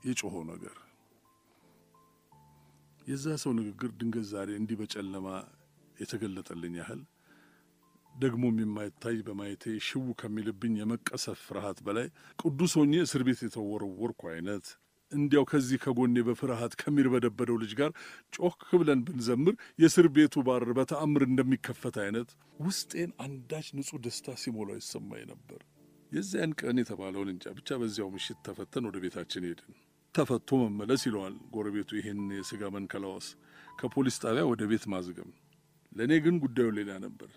የጮኸው 0.02 0.44
ነገር 0.52 0.76
የዛ 3.06 3.26
ሰው 3.42 3.52
ንግግር 3.58 3.90
ድንገት 3.98 4.26
ዛሬ 4.32 4.48
እንዲህ 4.58 4.76
በጨለማ 4.80 5.26
የተገለጠልኝ 5.96 6.74
ያህል 6.80 7.00
ደግሞም 8.14 8.56
የማይታይ 8.62 9.16
በማየቴ 9.26 9.74
ሽው 9.86 10.06
ከሚልብኝ 10.20 10.74
የመቀሰፍ 10.78 11.38
ፍርሃት 11.46 11.78
በላይ 11.86 12.06
ቅዱስ 12.42 12.72
ሆኜ 12.78 12.94
እስር 13.04 13.22
ቤት 13.28 13.40
የተወረወርኩ 13.46 14.22
አይነት 14.32 14.66
እንዲያው 15.12 15.44
ከዚህ 15.50 15.78
ከጎኔ 15.82 16.18
በፍርሃት 16.26 16.72
ከሚርበደበደው 16.80 17.56
ልጅ 17.62 17.72
ጋር 17.80 17.90
ጮክ 18.36 18.62
ብለን 18.80 19.00
ብንዘምር 19.06 19.54
የእስር 19.78 20.06
ቤቱ 20.14 20.44
ባር 20.46 20.64
በተአምር 20.78 21.24
እንደሚከፈት 21.28 21.96
አይነት 22.04 22.30
ውስጤን 22.60 23.10
አንዳች 23.24 23.68
ንጹሕ 23.76 24.00
ደስታ 24.06 24.36
ሲሞላው 24.42 24.78
ይሰማኝ 24.80 25.24
ነበር። 25.32 25.60
የዚያን 26.12 26.52
ቀን 26.60 26.78
የተባለውን 26.80 27.30
እንጃ 27.32 27.54
ብቻ 27.58 27.78
በዚያው 27.82 28.10
ምሽት 28.14 28.40
ተፈተን 28.46 28.86
ወደ 28.88 28.96
ቤታችን 29.04 29.46
ሄድን። 29.48 29.74
ተፈቶ 30.14 30.58
መመለስ 30.64 31.02
ይለዋል 31.08 31.36
ጎረቤቱ 31.54 31.90
ይህን 31.98 32.20
የሥጋ 32.36 32.62
መንከላወስ፣ 32.74 33.28
ከፖሊስ 33.78 34.16
ጣቢያ 34.24 34.42
ወደ 34.50 34.62
ቤት 34.72 34.84
ማዝገም። 34.92 35.30
ለእኔ 35.92 36.12
ግን 36.24 36.36
ጉዳዩ 36.42 36.68
ሌላ 36.76 36.90
ነበር። 37.04 37.30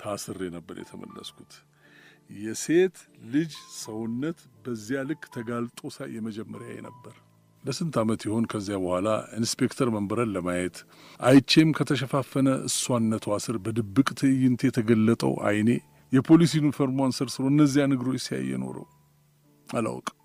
ታስሬ 0.00 0.48
ነበር 0.54 0.76
የተመለስኩት። 0.80 1.52
የሴት 2.40 2.96
ልጅ 3.32 3.52
ሰውነት 3.78 4.38
በዚያ 4.62 5.00
ልክ 5.08 5.22
ተጋልጦ 5.34 5.90
ሳይ 5.94 6.10
የመጀመሪያዬ 6.16 6.76
ነበር። 6.86 7.14
ለስንት 7.64 7.94
ዓመት 8.02 8.20
ይሆን 8.26 8.44
ከዚያ 8.52 8.76
በኋላ 8.82 9.08
ኢንስፔክተር 9.38 9.88
መንበረን 9.94 10.30
ለማየት 10.36 10.76
አይቼም 11.20 11.74
ከተሸፋፈነ 11.78 12.48
እሷነቷ 12.68 13.38
ስር 13.46 13.56
በድብቅ 13.64 14.08
ትዕይንት 14.20 14.62
የተገለጠው 14.66 15.34
ዓይኔ 15.48 15.70
የፖሊስ 16.12 16.52
ዩኒፎርሟን 16.58 17.12
ሰርስሮ 17.18 17.44
እነዚያን 17.52 17.94
እግሮች 17.96 18.22
ሲያይ 18.24 18.46
የኖረው 18.52 18.86
አላውቅም። 19.68 20.16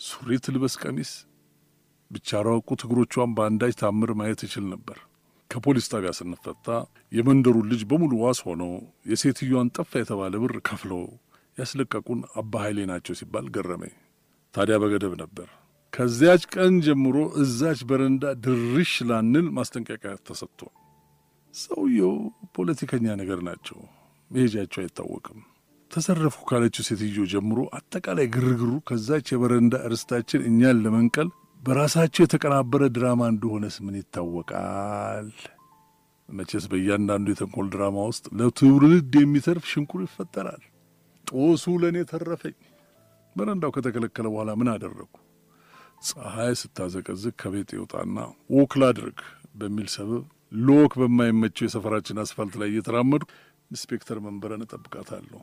ሱሪ 0.00 0.38
ትልበስ 0.44 0.74
ቀሚስ 0.82 1.12
ብቻ 2.10 2.40
ራቁት 2.46 2.80
እግሮቿን 2.86 3.34
በአንዳች 3.36 3.74
ታምር 3.80 4.10
ማየት 4.18 4.40
እችል 4.46 4.64
ነበር። 4.72 4.98
ከፖሊስ 5.50 5.86
ጣቢያ 5.92 6.10
ስንፈታ 6.18 6.68
የመንደሩን 7.12 7.66
ልጅ 7.72 7.82
በሙሉ 7.90 8.12
ዋስ 8.22 8.38
ሆነው 8.46 8.72
የሴትዮዋን 9.10 9.68
ጠፋ 9.76 9.92
የተባለ 10.00 10.34
ብር 10.42 10.54
ከፍለው 10.68 11.02
ያስለቀቁን 11.56 12.20
አባ 12.40 12.52
ኃይሌ 12.64 12.78
ናቸው 12.90 13.14
ሲባል 13.18 13.46
ገረመኝ። 13.56 13.92
ታዲያ 14.54 14.76
በገደብ 14.82 15.14
ነበር። 15.22 15.48
ከዚያች 15.92 16.44
ቀን 16.54 16.74
ጀምሮ 16.86 17.16
እዛች 17.42 17.80
በረንዳ 17.90 18.24
ድርሽ 18.44 18.92
ላንል 19.08 19.46
ማስጠንቀቂያ 19.56 20.12
ተሰጥቶ፣ 20.28 20.60
ሰውየው 21.54 22.14
ፖለቲከኛ 22.56 23.06
ነገር 23.20 23.40
ናቸው፣ 23.48 23.78
መሄጃቸው 24.30 24.80
አይታወቅም። 24.82 25.40
ተዘረፉ 25.90 26.36
ካለችው 26.48 26.84
ሴትዮ 26.88 27.24
ጀምሮ 27.32 27.58
አጠቃላይ 27.78 28.26
ግርግሩ 28.34 28.70
ከዛች 28.88 29.26
የበረንዳ 29.32 29.74
እርስታችን 29.88 30.46
እኛን 30.48 30.80
ለመንቀል 30.84 31.28
በራሳቸው 31.64 32.22
የተቀናበረ 32.24 32.82
ድራማ 32.94 33.20
እንደሆነስ 33.32 33.76
ምን 33.84 33.94
ይታወቃል? 34.00 35.28
መቼስ 36.28 36.64
በእያንዳንዱ 36.70 37.26
የተንኮል 37.32 37.66
ድራማ 37.72 37.96
ውስጥ 38.10 38.24
ለትውልድ 38.38 39.14
የሚተርፍ 39.20 39.64
ሽንኩር 39.72 40.00
ይፈጠራል። 40.04 40.62
ጦሱ 41.26 41.64
ለእኔ 41.82 41.98
ተረፈኝ። 42.10 42.56
በረንዳው 43.36 43.70
ከተከለከለ 43.76 44.26
በኋላ 44.32 44.50
ምን 44.60 44.68
አደረግኩ? 44.72 45.14
ፀሐይ 46.08 46.52
ስታዘቀዝቅ 46.60 47.34
ከቤት 47.40 47.70
ይውጣና 47.76 48.16
walk 48.56 48.72
ላድርግ 48.80 49.18
በሚል 49.54 49.88
ሰበብ 49.94 50.24
ለ 50.60 50.71
walk 50.71 50.92
በማይመቸው 51.00 51.64
የሰፈራችን 51.66 52.20
አስፋልት 52.22 52.54
ላይ 52.60 52.68
እየተራመድኩ 52.72 53.22
ኢንስፔክተር 53.70 54.18
መንበረን 54.24 54.64
እጠብቃታለሁ። 54.64 55.40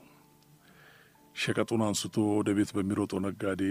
ሸቀጡን 1.35 1.81
አንስቶ 1.87 2.15
ወደ 2.33 2.49
ቤት 2.57 2.71
በሚሮጠው 2.75 3.19
ነጋዴ፣ 3.25 3.61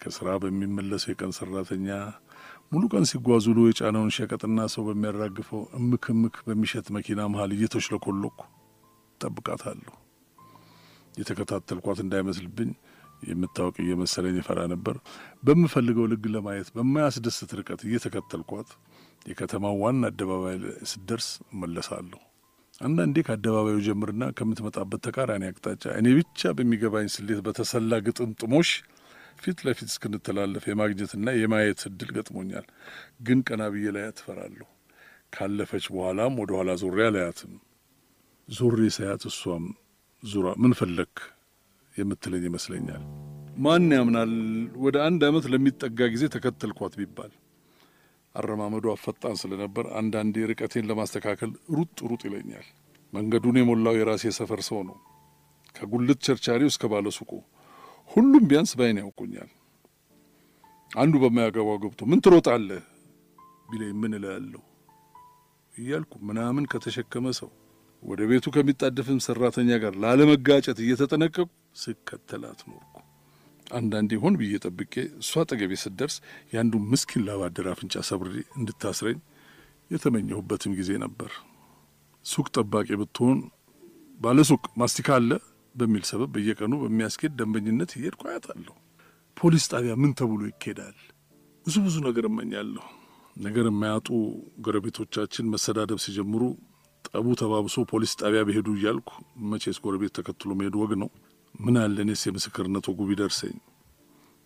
ከስራ 0.00 0.28
በሚመለሰው 0.42 1.10
የቀን 1.12 1.32
ሰራተኛ፣ 1.38 1.88
ሙሉ 2.72 2.82
ቀን 2.92 3.04
ሲጓዝ 3.10 3.44
ውሎ 3.50 3.60
የጫነውን 3.68 4.12
ሸቀጥና 4.16 4.66
ሰው 4.74 4.82
በሚያራግፈው 4.88 5.62
እምክ 5.78 6.04
እምክ 6.14 6.36
በሚሸት 6.46 6.86
መኪና 6.96 7.20
መሀል 7.32 7.52
እየተሽለኮለኩ 7.56 8.38
እጠብቃታለሁ። 9.20 9.94
የተከታተልኳት 11.14 11.98
እንዳይመስልብኝ 12.04 12.70
የምታወቅ 13.22 13.76
እየመሰለኝ 13.82 14.36
እፈራ 14.40 14.60
ነበር። 14.72 14.96
በምፈልገው 15.42 16.06
ልግ 16.12 16.24
ለማየት 16.34 16.68
በማያስደስት 16.76 17.50
ርቀት 17.58 17.80
እየተከተልኳት 17.88 18.70
የከተማው 19.26 19.76
ዋና 19.82 20.08
አደባባይ 20.10 20.56
ስደርስ 20.92 21.26
እመለሳለሁ። 21.52 22.20
አንዳንዴ 22.80 23.16
ከአደባባዩ 23.26 23.76
ጀምርና 23.86 24.24
ከምትመጣበት 24.36 25.00
ተቃራኒ 25.06 25.44
አቅጣጫ 25.48 25.84
እኔ 25.98 26.08
ብቻ 26.18 26.52
በሚገባኝ 26.58 27.08
ስሌት 27.14 27.40
በተሰላ 27.46 27.98
ግጥምጥሞሽ 28.06 28.70
ፊት 29.40 29.58
ለፊት 29.66 29.88
እስክንተላለፍ 29.90 30.64
የማግኘትና 30.68 31.34
የማየት 31.36 31.80
እድል 31.88 32.10
ገጥሞኛል። 32.16 32.66
ግን 33.22 33.38
ቀና 33.48 33.62
ብዬ 33.74 33.92
ላያት 33.94 34.18
እፈራለሁ። 34.22 34.66
ካለፈች 35.34 35.84
በኋላም 35.94 36.38
ወደ 36.40 36.50
ኋላ 36.58 36.70
ዞሬ 36.82 36.98
አላያትም። 37.06 37.52
ዞሬ 38.48 38.88
ሳያት 38.96 39.24
እሷም 39.30 39.64
ዙራ 40.22 40.46
ምን 40.62 40.72
ፈለክ 40.78 41.14
የምትለኝ 41.94 42.44
ይመስለኛል። 42.48 43.02
ማን 43.58 43.86
ያምናል 43.96 44.32
ወደ 44.84 44.96
አንድ 45.06 45.22
ዓመት 45.28 45.46
ለሚጠጋ 45.52 46.08
ጊዜ 46.12 46.24
ተከተልኳት 46.34 46.94
ቢባል 47.00 47.32
አረማመዷ 48.34 48.94
ፈጣን 49.04 49.36
ስለነበር 49.40 49.86
አንዳንዴ 50.00 50.44
ርቀቴን 50.50 50.88
ለማስተካከል 50.90 51.50
ሩጥ 51.76 51.96
ሩጥ 52.10 52.22
ይለኛል። 52.28 52.66
መንገዱን 53.12 53.56
የሞላው 53.60 53.94
የራሴ 53.98 54.32
ሰፈር 54.38 54.60
ሰው 54.68 54.80
ነው። 54.88 54.98
ከጉልት 55.76 56.20
ቸርቻሪው 56.26 56.70
እስከ 56.72 56.84
ባለ 56.92 57.08
ሱቁ 57.16 57.30
ሁሉም 58.10 58.44
ቢያንስ 58.50 58.72
ባይን 58.78 58.98
ያውቁኛል። 59.02 59.50
አንዱ 60.90 61.14
በማያገባው 61.22 61.76
ገብቶ 61.82 62.00
ምን 62.10 62.22
ትሮጣለህ 62.24 62.84
ቢለኝ 63.68 63.92
ምን 64.00 64.14
እላለሁ 64.18 64.62
እያልኩ 65.72 66.12
ምናምን 66.28 66.64
ከተሸከመ 66.72 67.26
ሰው 67.38 67.50
ወደ 68.02 68.20
ቤቱ 68.30 68.46
ከሚጣደፍም 68.54 69.18
ሰራተኛ 69.26 69.70
ጋር 69.82 69.94
ላለመጋጨት 70.02 70.78
እየተጠነቀቁ 70.84 71.48
ስከተላት 71.76 72.60
ኖርኩ። 72.68 72.94
አንዳንዴ 73.74 74.12
ሆን 74.22 74.34
ብዬ 74.40 74.54
ጠብቄ 74.64 74.94
እሷ 75.20 75.32
አጠገቤ 75.42 75.72
ስትደርስ 75.82 76.16
የአንዱ 76.52 76.74
ምስኪን 76.90 77.24
ላባደር 77.26 77.66
አፍንጫ 77.72 78.02
ሰብሬ 78.08 78.34
እንድታስረኝ 78.58 79.18
የተመኘሁበትም 79.90 80.74
ጊዜ 80.80 80.90
ነበር። 81.04 81.30
ሱቅ 82.24 82.46
ጠባቂ 82.56 82.88
ብትሆን 83.00 83.38
ባለ 84.20 84.40
ሱቅ 84.50 84.64
ማስቲካ 84.80 85.10
አለ 85.18 85.30
በሚል 85.74 86.02
ሰበብ 86.08 86.30
በየቀኑ 86.34 86.72
በሚያስኬድ 86.82 87.32
ደንበኝነት 87.38 87.90
እየሄድኩ 87.96 88.22
አያታለሁ። 88.28 88.74
ፖሊስ 89.36 89.64
ጣቢያ 89.72 89.92
ምን 90.00 90.10
ተብሎ 90.18 90.40
ይኬዳል? 90.48 90.96
ብዙ 91.66 91.74
ብዙ 91.84 91.96
ነገር 92.06 92.24
እመኛለሁ። 92.30 92.84
ነገር 93.36 93.64
የማያጡ 93.68 94.08
ጎረቤቶቻችን 94.64 95.50
መሰዳደብ 95.52 95.98
ሲጀምሩ 96.04 96.42
ጠቡ 97.04 97.26
ተባብሶ 97.40 97.76
ፖሊስ 97.90 98.12
ጣቢያ 98.20 98.40
በሄዱ 98.46 98.68
እያልኩ 98.76 99.10
መቼስ 99.50 99.78
ጎረቤት 99.84 100.12
ተከትሎ 100.18 100.50
መሄዱ 100.58 100.74
ወግ 100.82 100.92
ነው። 101.02 101.10
ምን 101.54 101.76
አለ 101.82 101.96
እኔስ 102.04 102.22
የምስክርነት 102.26 102.84
ወጉ 102.90 103.00
ቢደርሰኝ። 103.08 103.56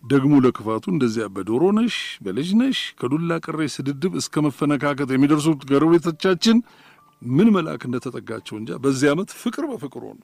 ደግሞ 0.05 0.33
ለክፋቱ 0.45 0.85
እንደዚያ 0.93 1.27
በዶሮ 1.35 1.65
ነሽ 1.77 1.95
በልጅ 2.25 2.49
ነሽ 2.61 2.79
ከዱላ 2.99 3.39
ቅሬ 3.45 3.61
ስድድብ 3.75 4.15
እስከ 4.21 4.43
መፈነካከት 4.47 5.11
የሚደርሱት 5.13 5.61
ጎረቤቶቻችን 5.71 6.59
ምን 7.23 7.49
መልአክ 7.55 7.83
እንደተጠጋቸው 7.89 8.57
እንጃ። 8.59 8.79
በዚህ 8.85 9.09
ዓመት 9.13 9.31
ፍቅር 9.43 9.65
በፍቅር 9.71 10.03
ሆኑ። 10.09 10.21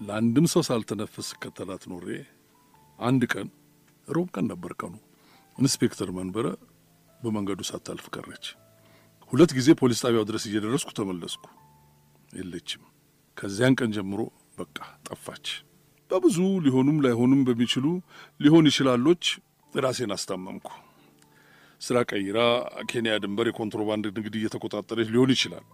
ለአንድም 0.00 0.46
ሰው 0.52 0.62
ሳልተነፍስ 0.66 1.26
ስከተላት 1.30 1.82
ኖሬ 1.90 2.06
አንድ 2.98 3.22
ቀን 3.32 3.48
ሮብ 4.08 4.28
ቀን 4.34 4.46
ነበር 4.52 4.72
ቀኑ። 4.80 4.94
ኢንስፔክተር 5.58 6.08
መንበረ 6.18 6.46
በመንገዱ 7.20 7.60
ሳታልፍ 7.68 8.06
ቀረች። 8.14 8.44
ሁለት 9.32 9.50
ጊዜ 9.58 9.68
ፖሊስ 9.80 9.98
ጣቢያው 10.04 10.24
ድረስ 10.30 10.44
እየደረስኩ 10.48 10.90
ተመለስኩ። 10.98 11.44
የለችም። 12.32 12.82
ከዚያን 13.36 13.76
ቀን 13.80 13.90
ጀምሮ 13.96 14.20
በቃ 14.58 14.78
ጠፋች። 15.08 15.46
በብዙ 16.10 16.36
ሊሆኑም 16.64 16.98
ላይሆኑም 17.04 17.42
በሚችሉ 17.48 17.86
ሊሆን 18.40 18.68
ይችላሎች 18.70 19.24
ራሴን 19.74 20.14
አስታመምኩ። 20.16 20.68
ስራ 21.80 21.98
ቀይራ 22.10 22.38
ኬንያ 22.90 23.12
ድንበር 23.22 23.48
የኮንትሮባንድ 23.48 24.06
ንግድ 24.16 24.34
እየተቆጣጠረች 24.38 25.08
ሊሆን 25.14 25.30
ይችላል። 25.34 25.64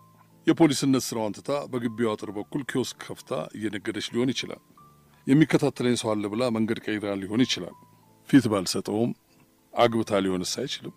የፖሊስነት 0.46 1.04
ስራዋን 1.06 1.34
ትታ 1.36 1.50
በግቢው 1.70 2.08
አጥር 2.10 2.30
በኩል 2.36 2.62
ኪዮስክ 2.70 2.98
ከፍታ 3.04 3.30
እየነገደች 3.56 4.06
ሊሆን 4.12 4.30
ይችላል። 4.34 4.60
የሚከታተለኝ 5.26 5.94
ሰው 6.00 6.10
አለ 6.12 6.24
ብላ 6.32 6.42
መንገድ 6.56 6.78
ቀይራ 6.84 7.14
ሊሆን 7.22 7.40
ይችላል። 7.44 7.74
ፊት 8.28 8.44
ባልሰጠውም 8.52 9.10
አግብታ 9.74 10.20
ሊሆንስ 10.24 10.52
አይችልም 10.62 10.94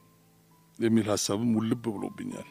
የሚል 0.79 1.07
ሀሳብም 1.13 1.49
ውልብ 1.57 1.83
ብሎብኛል። 1.95 2.47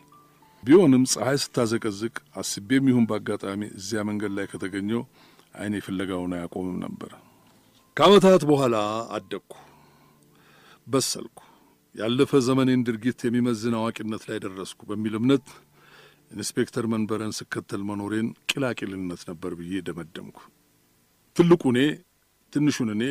ቢሆንም 0.62 1.04
ፀሐይ 1.12 1.38
ስታዘቀዝቅ 1.42 2.16
አስቤም 2.40 2.88
ይሁን 2.90 3.04
በአጋጣሚ 3.10 3.62
እዚያ 3.78 4.00
መንገድ 4.08 4.32
ላይ 4.38 4.46
ከተገኘው 4.52 5.02
አይኔ 5.54 5.74
ፍለጋውን 5.86 6.34
አያቆምም 6.36 6.76
ነበር። 6.84 7.12
ከዓመታት 7.96 8.42
በኋላ 8.50 8.76
አደግኩ፣ 9.16 9.52
በሰልኩ፣ 10.86 11.38
ያለፈ 11.94 12.32
ዘመኔን 12.46 12.82
ድርጊት 12.86 13.20
የሚመዝን 13.24 13.74
አዋቂነት 13.78 14.22
ላይ 14.28 14.38
ደረስኩ 14.44 14.80
በሚል 14.90 15.14
እምነት 15.18 15.46
ኢንስፔክተር 16.30 16.84
መንበረን 16.92 17.32
ስከተል 17.36 17.82
መኖሬን 17.88 18.28
ቂላቂልነት 18.50 19.22
ነበር 19.30 19.52
ብዬ 19.58 19.80
ደመደምኩ። 19.86 20.38
ትልቁ 21.36 21.62
እኔ 21.72 21.80
ትንሹን 22.52 22.90
እኔ 22.94 23.02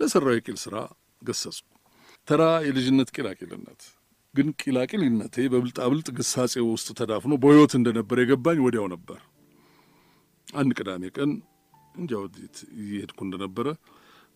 ለሠራው 0.00 0.34
የቂል 0.36 0.58
ሥራ 0.64 0.76
ገሰጽኩ። 1.22 1.66
ተራ 2.28 2.42
የልጅነት 2.66 3.08
ቂላቂልነት 3.16 3.82
ግን 4.34 4.48
ቂላቂልነቴ 4.60 5.36
በብልጣብልጥ 5.52 6.08
ግሳጼ 6.18 6.54
ውስጥ 6.66 6.88
ተዳፍኖ 6.98 7.34
በሕይወት 7.42 7.72
እንደነበር 7.78 8.18
የገባኝ 8.22 8.58
ወዲያው 8.64 8.86
ነበር። 8.94 9.20
አንድ 10.54 10.70
ቅዳሜ 10.78 11.04
ቀን 11.16 11.30
እንጃ 11.94 12.12
ወዴት 12.22 12.56
እየሄድኩ 12.76 13.18
እንደነበረ 13.26 13.68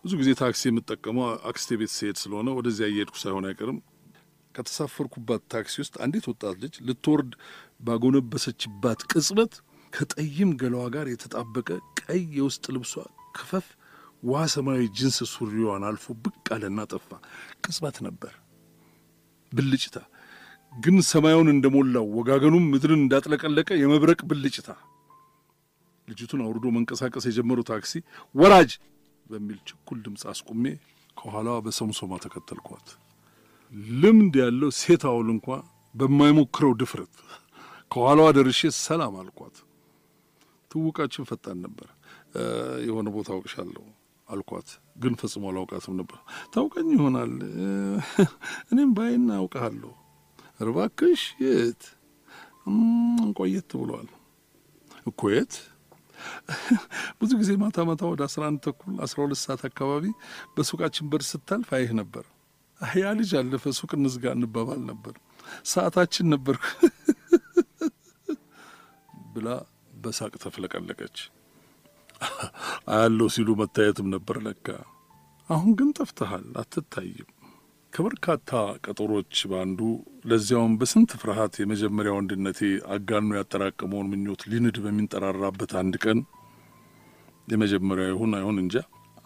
ብዙ 0.03 0.13
ጊዜ 0.21 0.29
ታክሲ 0.39 0.61
የምጠቀመው 0.69 1.25
አክስቴ 1.49 1.77
ቤት 1.79 1.91
ስሄድ 1.93 2.17
ስለሆነ 2.21 2.49
ወደዚያ 2.57 2.87
እየሄድኩ 2.91 3.15
ሳይሆን 3.21 3.45
አይቀርም። 3.49 3.77
ከተሳፈርኩባት 4.55 5.43
ታክሲ 5.53 5.75
ውስጥ 5.81 5.95
አንዲት 6.03 6.25
ወጣት 6.31 6.55
ልጅ 6.63 6.73
ልትወርድ 6.87 7.31
ባጎነበሰችባት 7.83 8.99
ቅጽበት 9.11 9.53
ከጠይም 9.93 10.51
ገላዋ 10.61 10.83
ጋር 10.93 11.07
የተጣበቀ 11.09 11.69
ቀይ 12.01 12.21
የውስጥ 12.37 12.65
ልብሷ 12.75 12.93
ክፈፍ 13.37 13.65
ውሃ 14.23 14.41
ሰማያዊ 14.53 14.83
ጅንስ 14.97 15.17
ሱሪዋን 15.31 15.83
አልፎ 15.87 16.05
ብቅ 16.23 16.45
አለና 16.55 16.79
ጠፋ። 16.91 17.09
ቅጽበት 17.63 17.97
ነበር፣ 18.05 18.33
ብልጭታ 19.51 19.97
ግን 20.73 20.95
ሰማዩን 21.09 21.49
እንደሞላው 21.53 22.05
ወጋገኑም 22.17 22.65
ምድርን 22.71 23.01
እንዳጥለቀለቀ 23.01 23.69
የመብረቅ 23.81 24.19
ብልጭታ። 24.29 24.69
ልጅቱን 26.07 26.41
አውርዶ 26.45 26.65
መንቀሳቀስ 26.75 27.25
የጀመረው 27.29 27.65
ታክሲ 27.69 27.93
ወራጅ 28.35 28.71
በሚል 29.25 29.59
ችኩል 29.69 29.99
ድምፅ 30.05 30.23
አስቁሜ 30.31 30.65
ከኋላዋ 31.17 31.57
በሰምሶማ 31.65 32.13
ተከተልኳት። 32.23 32.87
ልምድ 34.01 34.35
ያለው 34.43 34.71
ሴት 34.79 35.03
አውል 35.11 35.29
እንኳ 35.35 35.47
በማይሞክረው 35.95 36.73
ድፍረት 36.81 37.13
ከኋላዋ 37.93 38.27
ደርሼ 38.35 38.59
ሰላም 38.79 39.15
አልኳት። 39.19 39.55
ትውቃችን 40.71 41.27
ፈጣን 41.29 41.57
ነበር። 41.65 41.89
የሆነ 42.85 43.07
ቦታ 43.15 43.29
አውቅሻለሁ 43.35 43.83
አልኳት፣ 44.29 44.69
ግን 45.01 45.13
ፈጽሞ 45.19 45.43
አላውቃትም 45.51 45.95
ነበር። 45.99 46.17
ታውቀኝ 46.53 46.87
ይሆናል 46.95 47.33
እኔም 48.71 48.91
ባይና 48.97 49.29
አውቅሃለሁ። 49.39 49.91
እባክሽ 50.63 51.21
የት 51.43 51.83
ቆየት 53.37 53.71
ብሏል 53.79 54.09
እኮ 55.05 55.21
የት? 55.33 55.53
ብዙ 57.19 57.31
ጊዜ 57.39 57.51
ማታ 57.61 57.77
ማታ 57.87 58.01
ወደ 58.11 58.21
አስራ 58.27 58.43
አንድ 58.49 58.59
ተኩል 58.65 58.93
አስራ 59.05 59.17
ሁለት 59.23 59.39
ሰዓት 59.43 59.61
አካባቢ 59.69 60.03
በሱቃችን 60.55 61.09
በር 61.11 61.23
ስታልፍ 61.29 61.69
አይህ 61.77 61.91
ነበር። 61.99 62.25
ያ 62.99 63.11
ልጅ 63.19 63.31
አለፈ፣ 63.39 63.65
ሱቅ 63.79 63.91
እንዝጋ 63.97 64.25
እንባባል 64.37 64.81
ነበር። 64.91 65.15
ሰዓታችን 65.71 66.25
ነበር 66.33 66.55
ብላ 69.33 69.47
በሳቅ 70.03 70.33
ተፍለቀለቀች። 70.43 71.17
አያለው 72.93 73.29
ሲሉ 73.35 73.49
መታየትም 73.61 74.07
ነበር 74.13 74.37
ለካ። 74.45 74.67
አሁን 75.49 75.71
ግን 75.79 75.89
ጠፍተሃል፣ 75.97 76.45
አትታይም። 76.61 77.29
ከበርካታ 77.93 78.51
ቀጠሮች 78.85 79.33
በአንዱ 79.49 79.79
ለዚያውም 80.25 80.73
በስንት 80.79 81.11
ፍርሃት 81.21 81.55
የመጀመሪያ 81.61 82.11
ወንድነቴ 82.15 82.59
አጋኖ 82.95 83.29
ያጠራቀመውን 83.37 84.09
ምኞት 84.13 84.43
ሊንድ 84.51 84.77
በሚንጠራራበት 84.85 85.73
አንድ 85.81 85.95
ቀን 86.05 86.19
የመጀመሪያ 87.47 88.05
ይሁን 88.09 88.33
አይሁን 88.37 88.59
እንጃ፣ 88.63 88.75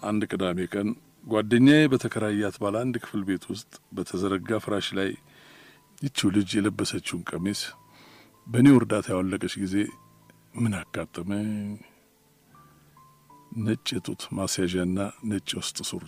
አንድ 0.04 0.22
ቅዳሜ 0.32 0.60
ቀን 0.74 0.90
ጓደኛዬ 1.24 1.84
በተከራያት 1.92 2.56
ባለ 2.62 2.76
አንድ 2.84 2.96
ክፍል 3.04 3.22
ቤት 3.28 3.46
ውስጥ 3.52 3.72
በተዘረጋ 3.96 4.60
ፍራሽ 4.66 4.88
ላይ 5.00 5.10
ይቺው 6.02 6.30
ልጅ 6.36 6.50
የለበሰችውን 6.58 7.24
ቀሚስ 7.32 7.62
በእኔው 8.48 8.76
እርዳታ 8.80 9.07
ያወለቀች 9.14 9.53
ጊዜ 9.61 9.76
ምን 10.56 10.74
አጋጠመኝ? 10.78 11.49
ነጭ 13.60 13.88
የጡት 13.95 14.22
ማስያዣና 14.38 14.98
ነጭ 15.30 15.48
የውስጥ 15.53 15.78
ሱሪ 15.90 16.07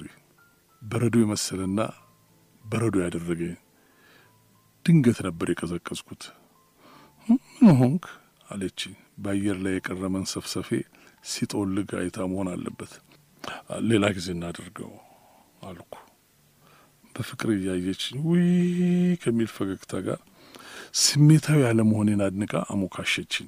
በረዶ 0.81 1.15
የመሰለና 1.21 1.79
በረዶ 2.63 2.95
ያደረገኝ። 3.03 3.55
ድንገት 4.85 5.19
ነበር 5.27 5.47
የቀዘቀዝኩት። 5.51 6.23
ምን 7.27 7.73
ሆንክ 7.81 8.05
አለች። 8.47 8.79
በአየር 9.17 9.57
ላይ 9.65 9.75
የቀረ 9.77 10.03
መንሰፍሰፌ 10.13 10.69
ሲጦልግ 11.25 11.89
አይታ 12.01 12.19
መሆን 12.31 12.49
አለበት። 12.53 12.93
ሌላ 13.89 14.05
ጊዜ 14.17 14.27
እናድርገው 14.35 14.91
አልኩ። 15.67 15.93
በፍቅር 17.15 17.49
እያየች 17.55 18.03
ውይ 18.25 18.49
ከሚል 19.21 19.49
ፈገግታ 19.55 19.93
ጋር 20.05 20.19
ስሜታዊ 20.93 21.59
ያለመሆኔን 21.63 22.21
አድንቃ 22.25 22.53
አሞካሸችኝ። 22.69 23.47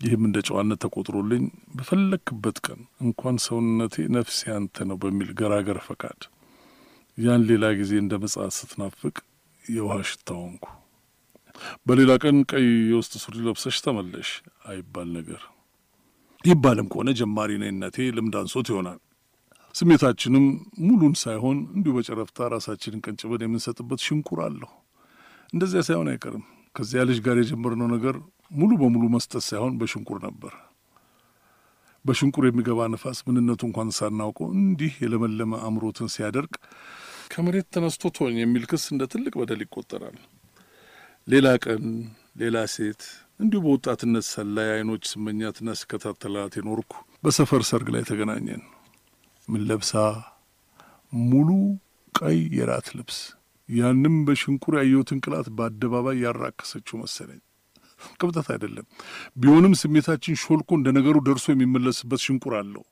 ይህም 0.00 0.22
እንደ 0.26 0.38
ጨዋነት 0.46 0.78
ተቆጥሮልኝ 0.84 1.44
በፈለክበት 1.76 2.58
ቀን 2.66 2.80
እንኳን 3.04 3.36
ሰውነቴ 3.46 4.04
ነፍሴ 4.16 4.38
አንተ 4.56 4.84
ነው 4.88 4.96
በሚል 5.02 5.30
ገራገር 5.40 5.78
ፈቃድ 5.86 6.20
ያን 7.18 7.44
ሌላ 7.48 7.64
ጊዜ 7.78 7.92
እንደ 8.02 8.14
መጽሐፍ 8.24 8.52
ስትናፍቅ 8.58 9.16
የውሃ 9.64 9.94
ሽታ 10.08 10.28
ሆንኩ። 10.38 10.66
በሌላ 11.86 12.10
ቀን 12.22 12.36
ቀይ 12.50 12.66
የውስጥ 12.90 13.12
ሱሪ 13.22 13.36
ለብሰሽ 13.46 13.78
ተመለሽ 13.86 14.28
አይባል 14.68 15.08
ነገር 15.16 15.40
ይባልም 16.44 16.88
ከሆነ 16.92 17.10
ጀማሪ 17.20 17.50
ነኝነቴ 17.62 18.06
ልምድ 18.16 18.36
አንሶት 18.40 18.68
ይሆናል። 18.72 19.00
ስሜታችንም 19.74 20.44
ሙሉን 20.84 21.14
ሳይሆን 21.22 21.58
እንዲሁ 21.74 21.92
በጨረፍታ 21.96 22.48
ራሳችንን 22.54 23.02
ቀንጭበን 23.04 23.44
የምንሰጥበት 23.44 24.00
ሽንቁር 24.06 24.40
አለሁ። 24.46 24.70
እንደዚያ 25.52 25.82
ሳይሆን 25.88 26.08
አይቀርም 26.12 26.44
ከዚያ 26.74 27.02
ልጅ 27.08 27.18
ጋር 27.26 27.36
የጀመርነው 27.40 27.88
ነገር 27.94 28.16
ሙሉ 28.52 28.70
በሙሉ 28.80 29.04
መስጠት 29.14 29.44
ሳይሆን 29.48 29.74
በሽንቁር 29.80 30.18
ነበር። 30.26 30.52
በሽንቁር 32.04 32.44
የሚገባ 32.46 32.80
ነፋስ 32.92 33.18
ምንነቱ 33.26 33.62
እንኳን 33.68 33.88
ሳናውቀው 33.96 34.48
እንዲህ 34.56 34.92
የለመለመ 35.02 35.52
አእምሮትን 35.64 36.12
ሲያደርቅ 36.14 36.54
ከመሬት 37.32 37.66
ተነስቶ 37.74 38.10
ቶኝ 38.16 38.36
የሚል 38.42 38.64
ክስ 38.70 38.84
እንደ 38.92 39.04
ትልቅ 39.12 39.32
በደል 39.40 39.62
ይቆጠራል። 39.64 40.16
ሌላ 41.28 41.46
ቀን 41.64 41.84
ሌላ 42.40 42.58
ሴት 42.74 43.02
እንዲሁ 43.40 43.60
በወጣትነት 43.64 44.26
ሰላይ 44.28 44.68
አይኖች 44.74 45.02
ስመኛትና 45.10 45.74
ስከታተላት 45.80 46.54
የኖርኩ 46.58 46.92
በሰፈር 47.24 47.62
ሰርግ 47.68 47.88
ላይ 47.94 48.02
ተገናኘን። 48.08 48.62
ምን 49.48 49.62
ለብሳ? 49.68 49.92
ሙሉ 51.12 51.48
ቀይ 52.14 52.38
የራት 52.56 52.88
ልብስ። 52.96 53.18
ያንም 53.68 54.16
በሽንቁር 54.26 54.74
ያየሁትን 54.78 55.18
ቅላት 55.24 55.48
በአደባባይ 55.56 56.18
ያራከሰችው 56.24 56.96
መሰለኝ። 57.02 57.40
ቅብጠት 58.18 58.48
አይደለም 58.54 58.86
ቢሆንም 59.36 59.74
ስሜታችን 59.80 60.38
ሾልኮ 60.42 60.70
እንደ 60.78 60.88
ነገሩ 60.98 61.16
ደርሶ 61.26 61.46
የሚመለስበት 61.52 62.20
ሽንቁር 62.26 62.54
አለው። 62.60 62.84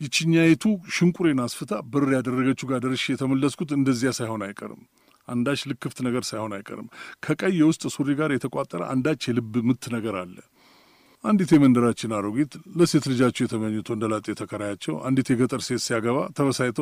ይችኛይቱ 0.00 0.64
ሽንቁሬን 0.94 1.40
አስፍታ 1.44 1.72
በር 1.92 2.06
ያደረገችው 2.16 2.68
ጋር 2.70 2.80
ደርሼ 2.84 3.04
የተመለስኩት 3.12 3.70
እንደዚያ 3.76 4.10
ሳይሆን 4.18 4.42
አይቀርም። 4.46 4.80
አንዳች 5.28 5.60
ልክፍት 5.70 5.98
ነገር 6.06 6.22
ሳይሆን 6.30 6.52
አይቀርም። 6.56 6.88
ከቀይ 7.24 7.54
የውስጥ 7.60 7.82
ሱሪ 7.94 8.10
ጋር 8.20 8.30
የተቋጠረ 8.34 8.82
አንዳች 8.92 9.28
የልብ 9.28 9.54
ምት 9.68 9.84
ነገር 9.94 10.16
አለ። 10.22 10.36
አንዲት 11.24 11.50
የመንደራችን 11.54 12.14
አሮጊት 12.16 12.52
ለሴት 12.78 13.04
ልጃቸው 13.10 13.44
የተመኙት 13.44 13.88
ወንደላጤ 13.92 14.34
ተከራያቸው 14.40 14.94
አንዲት 15.08 15.28
የገጠር 15.32 15.60
ሴት 15.66 15.82
ሲያገባ 15.84 16.18
ተበሳይቶ 16.36 16.78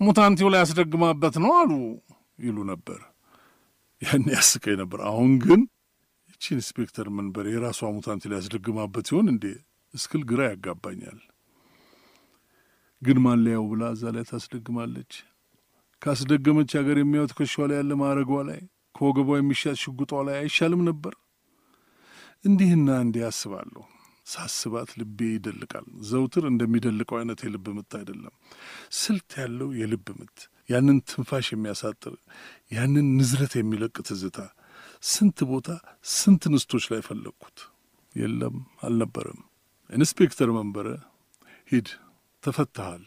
ሙታንቲው 0.00 0.48
ላይ 0.52 0.60
ያስደግማበት 0.62 1.36
ነው 1.44 1.52
አሉ 1.60 1.70
ይሉ 2.38 2.56
ነበር። 2.70 3.00
ያን 4.02 4.24
ያስቀኝ 4.34 4.76
ነበር። 4.82 5.00
አሁን 5.10 5.32
ግን 5.44 5.60
ይቺ 6.30 6.44
ኢንስፔክተር 6.56 7.06
መንበር 7.16 7.46
የራሷ 7.50 7.90
ሙታንቲ 7.94 8.30
ላይ 8.30 8.38
ያስደግማበት 8.40 9.04
ሲሆን 9.10 9.28
እንዴ 9.32 9.44
እስክል 9.94 10.22
ግራ 10.30 10.40
ያጋባኛል። 10.50 11.18
ግን 13.02 13.18
ማለያው 13.24 13.64
ብላ 13.70 13.84
እዛ 13.94 14.12
ላይ 14.16 14.24
ታስደግማለች። 14.30 15.12
ካስደገመች 16.02 16.70
ሀገር 16.78 16.96
የሚያዩት 17.00 17.30
ትከሻዋ 17.32 17.64
ላይ 17.70 17.78
ያለ 17.80 17.92
ማዕረጓ 18.00 18.32
ላይ 18.48 18.60
ከወገቧ 18.94 19.28
የሚሻት 19.36 19.78
ሽጉጧ 19.82 20.12
ላይ 20.26 20.36
አይሻልም 20.40 20.82
ነበር? 20.88 21.14
እንዲህና 22.44 22.88
እንዲህ 23.04 23.22
አስባለሁ። 23.28 23.82
ሳስባት 24.26 24.90
ልቤ 24.98 25.18
ይደልቃል። 25.32 25.86
ዘውትር 26.08 26.44
እንደሚደልቀው 26.50 27.16
አይነት 27.18 27.40
የልብ 27.44 27.66
ምት 27.76 27.92
አይደለም፣ 27.98 28.34
ስልት 28.98 29.30
ያለው 29.40 29.70
የልብ 29.80 30.06
ምት፣ 30.18 30.36
ያንን 30.68 30.98
ትንፋሽ 31.08 31.46
የሚያሳጥር 31.52 32.14
ያንን 32.72 33.08
ንዝረት 33.16 33.54
የሚለቅ 33.58 33.94
ትዝታ 34.08 34.38
ስንት 35.08 35.38
ቦታ 35.50 35.68
ስንት 36.14 36.42
ሴቶች 36.52 36.84
ላይ 36.92 37.02
ፈለግኩት። 37.06 37.58
የለም 38.14 38.56
አልነበረም። 38.82 39.40
ኢንስፔክተር 39.90 40.48
መንበረ 40.56 40.88
ሂድ 41.70 41.88
ተፈትሃል 42.42 43.04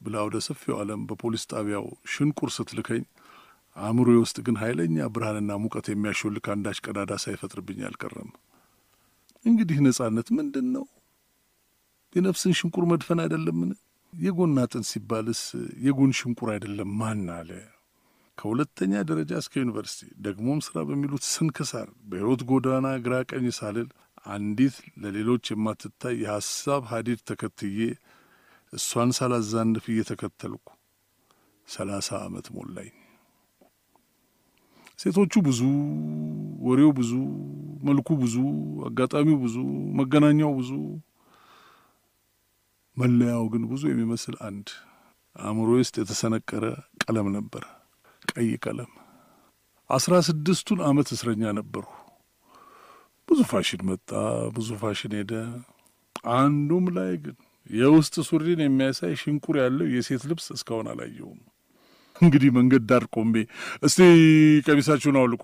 ብላ 0.00 0.16
ወደ 0.26 0.36
ሰፊው 0.46 0.74
ዓለም 0.80 1.00
በፖሊስ 1.08 1.44
ጣቢያው 1.52 1.86
ሽንቁር 2.12 2.50
ስትልከኝ 2.56 3.04
አእምሮዬ 3.76 4.18
ውስጥ 4.22 4.38
ግን 4.46 4.56
ኃይለኛ 4.62 5.06
ብርሃንና 5.14 5.52
ሙቀት 5.62 5.86
የሚያሾልክ 5.90 6.46
አንዳች 6.54 6.78
ቀዳዳ 6.84 7.12
ሳይፈጥርብኝ 7.24 7.80
አልቀረም። 7.88 8.30
እንግዲህ 9.48 9.78
ነጻነት 9.86 10.28
ምንድን 10.36 10.66
ነው? 10.74 10.84
የነፍስን 12.14 12.54
ሽንቁር 12.58 12.84
መድፈን 12.90 13.20
አይደለምን? 13.24 13.70
የጎን 14.12 14.54
አጥንት 14.62 14.86
ሲባልስ 14.90 15.40
የጎን 15.86 16.12
ሽንቁር 16.18 16.48
አይደለም 16.54 16.90
ማን 17.00 17.26
አለ? 17.36 17.50
ከሁለተኛ 18.38 18.92
ደረጃ 19.08 19.32
እስከ 19.42 19.54
ዩኒቨርሲቲ 19.62 20.10
ደግሞም 20.26 20.58
ስራ 20.66 20.76
በሚሉት 20.88 21.24
ስንክሳር 21.30 21.88
በሕይወት 22.10 22.42
ጎዳና 22.50 22.88
ግራ 23.04 23.14
ቀኝ 23.30 23.46
ሳልል 23.58 23.88
አንዲት 24.28 24.76
ለሌሎች 25.02 25.44
የማትታይ 25.52 26.16
የሐሳብ 26.22 26.82
ሀዲድ 26.92 27.20
ተከትዬ 27.30 27.80
እሷን 28.72 29.10
ሳላዛንፍ 29.18 29.84
እየተከተልኩ 29.92 30.66
ሰላሳ 31.68 32.08
ዓመት 32.26 32.46
ሞላኝ። 32.56 32.90
ሴቶቹ 34.98 35.32
ብዙ፣ 35.46 35.60
ወሬው 36.66 36.90
ብዙ፣ 36.96 37.10
መልኩ 37.82 38.08
ብዙ፣ 38.22 38.34
አጋጣሚው 38.86 39.36
ብዙ፣ 39.42 39.56
መገናኛው 39.98 40.52
ብዙ፣ 40.58 40.70
መለያው 42.96 43.44
ግን 43.52 43.62
ብዙ 43.70 43.82
የሚመስል 43.90 44.36
አንድ 44.48 44.68
አእምሮ 45.36 45.68
ውስጥ 45.78 45.94
የተሰነቀረ 46.00 46.64
ቀለም 47.02 47.28
ነበር፣ 47.36 47.64
ቀይ 48.30 48.50
ቀለም። 48.64 48.90
አስራ 49.90 50.14
ስድስቱን 50.28 50.80
ዓመት 50.88 51.08
እስረኛ 51.14 51.52
ነበርሁ። 51.58 51.92
ብዙ 53.28 53.40
ፋሽን 53.50 53.82
መጣ፣ 53.88 54.10
ብዙ 54.56 54.68
ፋሽን 54.82 55.14
ሄደ። 55.18 55.32
አንዱም 56.34 56.86
ላይ 56.96 57.12
ግን 57.24 57.36
የውስጥ 57.70 58.14
ሱሪን 58.28 58.60
የሚያሳይ 58.64 59.14
ሽንቁር 59.22 59.56
ያለው 59.62 59.86
የሴት 59.94 60.22
ልብስ 60.30 60.46
እስካሁን 60.54 60.86
አላየውም። 60.92 61.40
እንግዲህ 62.20 62.50
መንገድ 62.56 62.82
ዳር 62.90 63.04
ቆሜ 63.14 63.34
እስቲ 63.82 64.00
ቀሚሳችሁን 64.66 65.18
አውልቁ፣ 65.20 65.42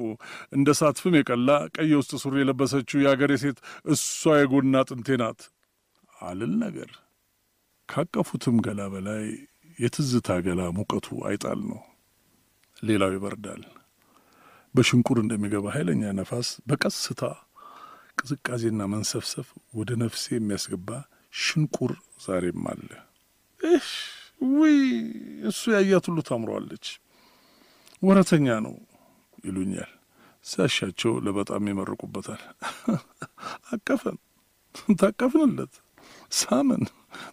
እንደ 0.57 0.69
ሳትፍም 0.79 1.17
የቀላ 1.19 1.49
ቀይ 1.75 1.89
የውስጥ 1.93 2.13
ሱሪ 2.23 2.37
የለበሰችው 2.43 3.03
የአገሬ 3.05 3.33
ሴት 3.43 3.59
እሷ 3.93 4.35
የጎና 4.41 4.83
አጥንቴ 4.83 5.19
ናት 5.23 5.43
አልል 6.23 6.53
ነገር 6.65 6.91
ካቀፉትም 7.89 8.59
ገላ 8.67 8.83
በላይ 8.93 9.25
የትዝታ 9.79 10.29
ገላ 10.45 10.63
ሙቀቱ 10.77 11.07
አይጣል 11.29 11.61
ነው። 11.71 11.81
ሌላው 12.83 13.11
ይበርዳል። 13.15 13.63
በሽንቁር 14.75 15.19
እንደሚገባ 15.23 15.67
ኃይለኛ 15.75 16.13
ነፋስ 16.19 16.49
በቀስታ 16.69 17.21
ቅዝቃዜና 18.19 18.83
መንሰፍሰፍ 18.93 19.49
ወደ 19.79 19.91
ነፍሴ 20.03 20.25
የሚያስገባ 20.35 20.89
ሽንቁር 21.35 21.93
ዛሬም 22.25 22.67
አለ። 22.73 22.91
ውይ 24.41 24.79
እሱ 25.49 25.63
ያያት 25.75 26.05
ሁሉ 26.09 26.19
ታምሯለች፣ 26.29 26.87
ወረተኛ 28.03 28.47
ነው 28.67 28.75
ይሉኛል። 29.45 29.93
ሲያሻቸው 30.45 31.13
ለበጣም 31.25 31.69
ይመርቁበታል። 31.71 32.43
አቀፈን፣ 33.75 34.19
ታቀፍንለት፣ 34.99 35.75
ሳምን፣ 36.33 36.83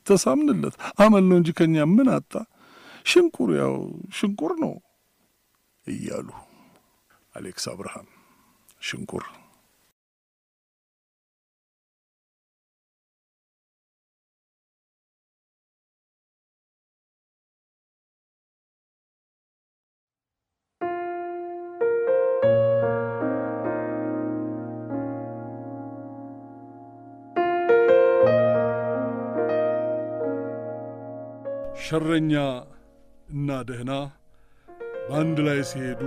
ተሳምንለት። 0.07 0.75
አመል 0.99 1.23
ነው 1.29 1.37
እንጂ 1.39 1.49
ከኛ 1.57 1.85
ምን 1.91 2.09
አጣ? 2.15 2.33
ሽንቁር 3.05 3.49
ያው 3.57 3.75
ሽንቁር 4.11 4.53
ነው 4.63 4.73
እያሉ 5.85 6.29
አሌክስ 7.33 7.65
አብርሃም 7.71 8.07
ሽንቁር 8.81 9.23
ሸረኛ 31.91 32.33
እና 33.31 33.55
ደህና 33.69 33.93
በአንድ 35.07 35.37
ላይ 35.47 35.57
ሲሄዱ 35.69 36.01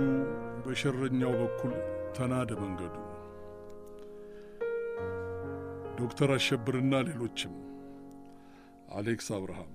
በሸረኛው 0.63 1.33
በኩል 1.41 1.73
ተናደ 2.15 2.51
መንገዱ። 2.61 2.95
ዶክተር 5.99 6.31
አሸብርና 6.37 7.01
ሌሎችም። 7.09 7.53
አሌክስ 8.95 9.29
አብርሃም 9.37 9.71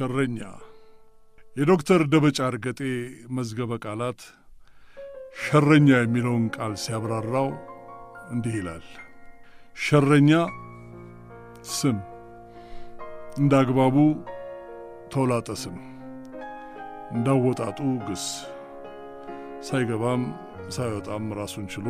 ሸረኛ 0.00 0.38
የዶክተር 1.56 2.00
ደበጫ 2.12 2.38
እርገጤ 2.50 2.78
መዝገበ 3.36 3.76
ቃላት 3.82 4.20
ሸረኛ 5.40 5.88
የሚለውን 5.96 6.44
ቃል 6.54 6.72
ሲያብራራው 6.82 7.48
እንዲህ 8.30 8.54
ይላል። 8.58 8.86
ሸረኛ 9.76 10.30
ስም፣ 11.72 11.98
እንደ 13.36 13.52
አግባቡ 13.60 13.96
ተውላጠ 15.14 15.58
ስም፣ 15.64 15.76
እንዳወጣጡ 17.12 17.78
ግስ፣ 18.08 18.24
ሳይገባም 19.68 20.24
ሳይወጣም 20.70 21.28
ራሱን 21.40 21.68
ችሎ 21.74 21.86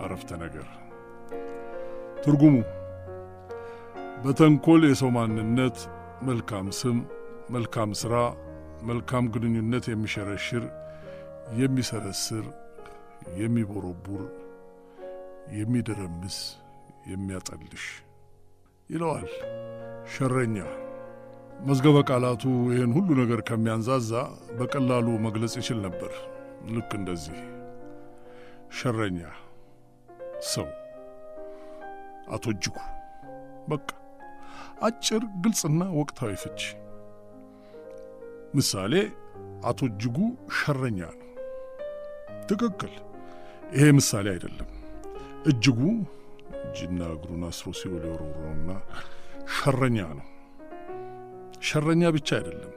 አረፍተ 0.00 0.40
ነገር። 0.44 0.68
ትርጉሙ 2.24 2.54
በተንኮል 4.24 4.82
የሰው 4.88 5.12
ማንነት 5.16 5.78
መልካም 6.26 6.66
ስም፣ 6.78 6.98
መልካም 7.50 7.90
ሥራ፣ 8.00 8.14
መልካም 8.82 9.24
ግንኙነት 9.34 9.84
የሚሸረሽር፣ 9.90 10.64
የሚሰረስር፣ 11.60 12.44
የሚቦረቡር፣ 13.40 14.22
የሚደረምስ፣ 15.58 16.36
የሚያጠልሽ 17.10 17.86
ይለዋል። 18.90 19.28
ሸረኛ 20.12 20.56
መዝገበ 21.60 21.96
ቃላቱ 22.10 22.42
ይህን 22.72 22.92
ሁሉ 22.96 23.08
ነገር 23.22 23.40
ከሚያንዛዛ 23.48 24.12
በቀላሉ 24.58 25.08
መግለጽ 25.26 25.54
ይችል 25.60 25.78
ነበር። 25.86 26.12
ልክ 26.70 26.90
እንደዚህ 26.98 27.38
ሸረኛ 28.78 29.20
ሰው 30.50 30.68
አቶ 32.28 32.44
እጅጉ 32.54 32.76
በቃ 33.70 33.88
አጭር 34.80 35.22
ግልጽና 35.42 35.82
ወቅታዊ 35.98 36.32
ፍቺ። 36.42 36.60
ምሳሌ 38.54 38.92
አቶ 39.68 39.78
እጅጉ 39.90 40.16
ሸረኛ 40.58 41.00
ነው። 41.12 41.26
ትክክል። 42.48 42.94
ይሄ 43.74 43.86
ምሳሌ 43.98 44.26
አይደለም። 44.34 44.70
እጅጉ 45.50 45.80
እጅና 46.60 47.00
እግሩን 47.14 47.44
አስሮ 47.48 47.68
ሲኦል 47.78 48.02
የወረወረውና 48.06 48.70
ሸረኛ 49.56 49.98
ነው። 50.18 50.26
ሸረኛ 51.68 52.02
ብቻ 52.16 52.28
አይደለም፣ 52.38 52.74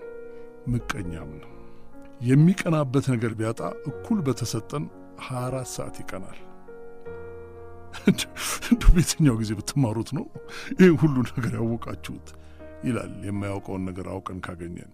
ምቀኛም 0.73 1.31
ነው። 1.41 1.49
የሚቀናበት 2.21 3.05
ነገር 3.13 3.31
ቢያጣ 3.39 3.59
እኩል 3.89 4.19
በተሰጠን 4.27 4.84
24 5.23 5.71
ሰዓት 5.75 5.95
ይቀናል። 6.01 6.39
እንደ 8.07 8.81
በየትኛው 8.87 9.35
ጊዜ 9.41 9.51
ብትማሩት 9.59 10.09
ነው 10.17 10.25
ይህ 10.79 10.91
ሁሉ 11.01 11.15
ነገር 11.29 11.53
ያወቃችሁት? 11.59 12.27
ይላል 12.83 13.13
የማያውቀውን 13.27 13.83
ነገር 13.89 14.05
አውቀን 14.13 14.39
ካገኘን። 14.45 14.91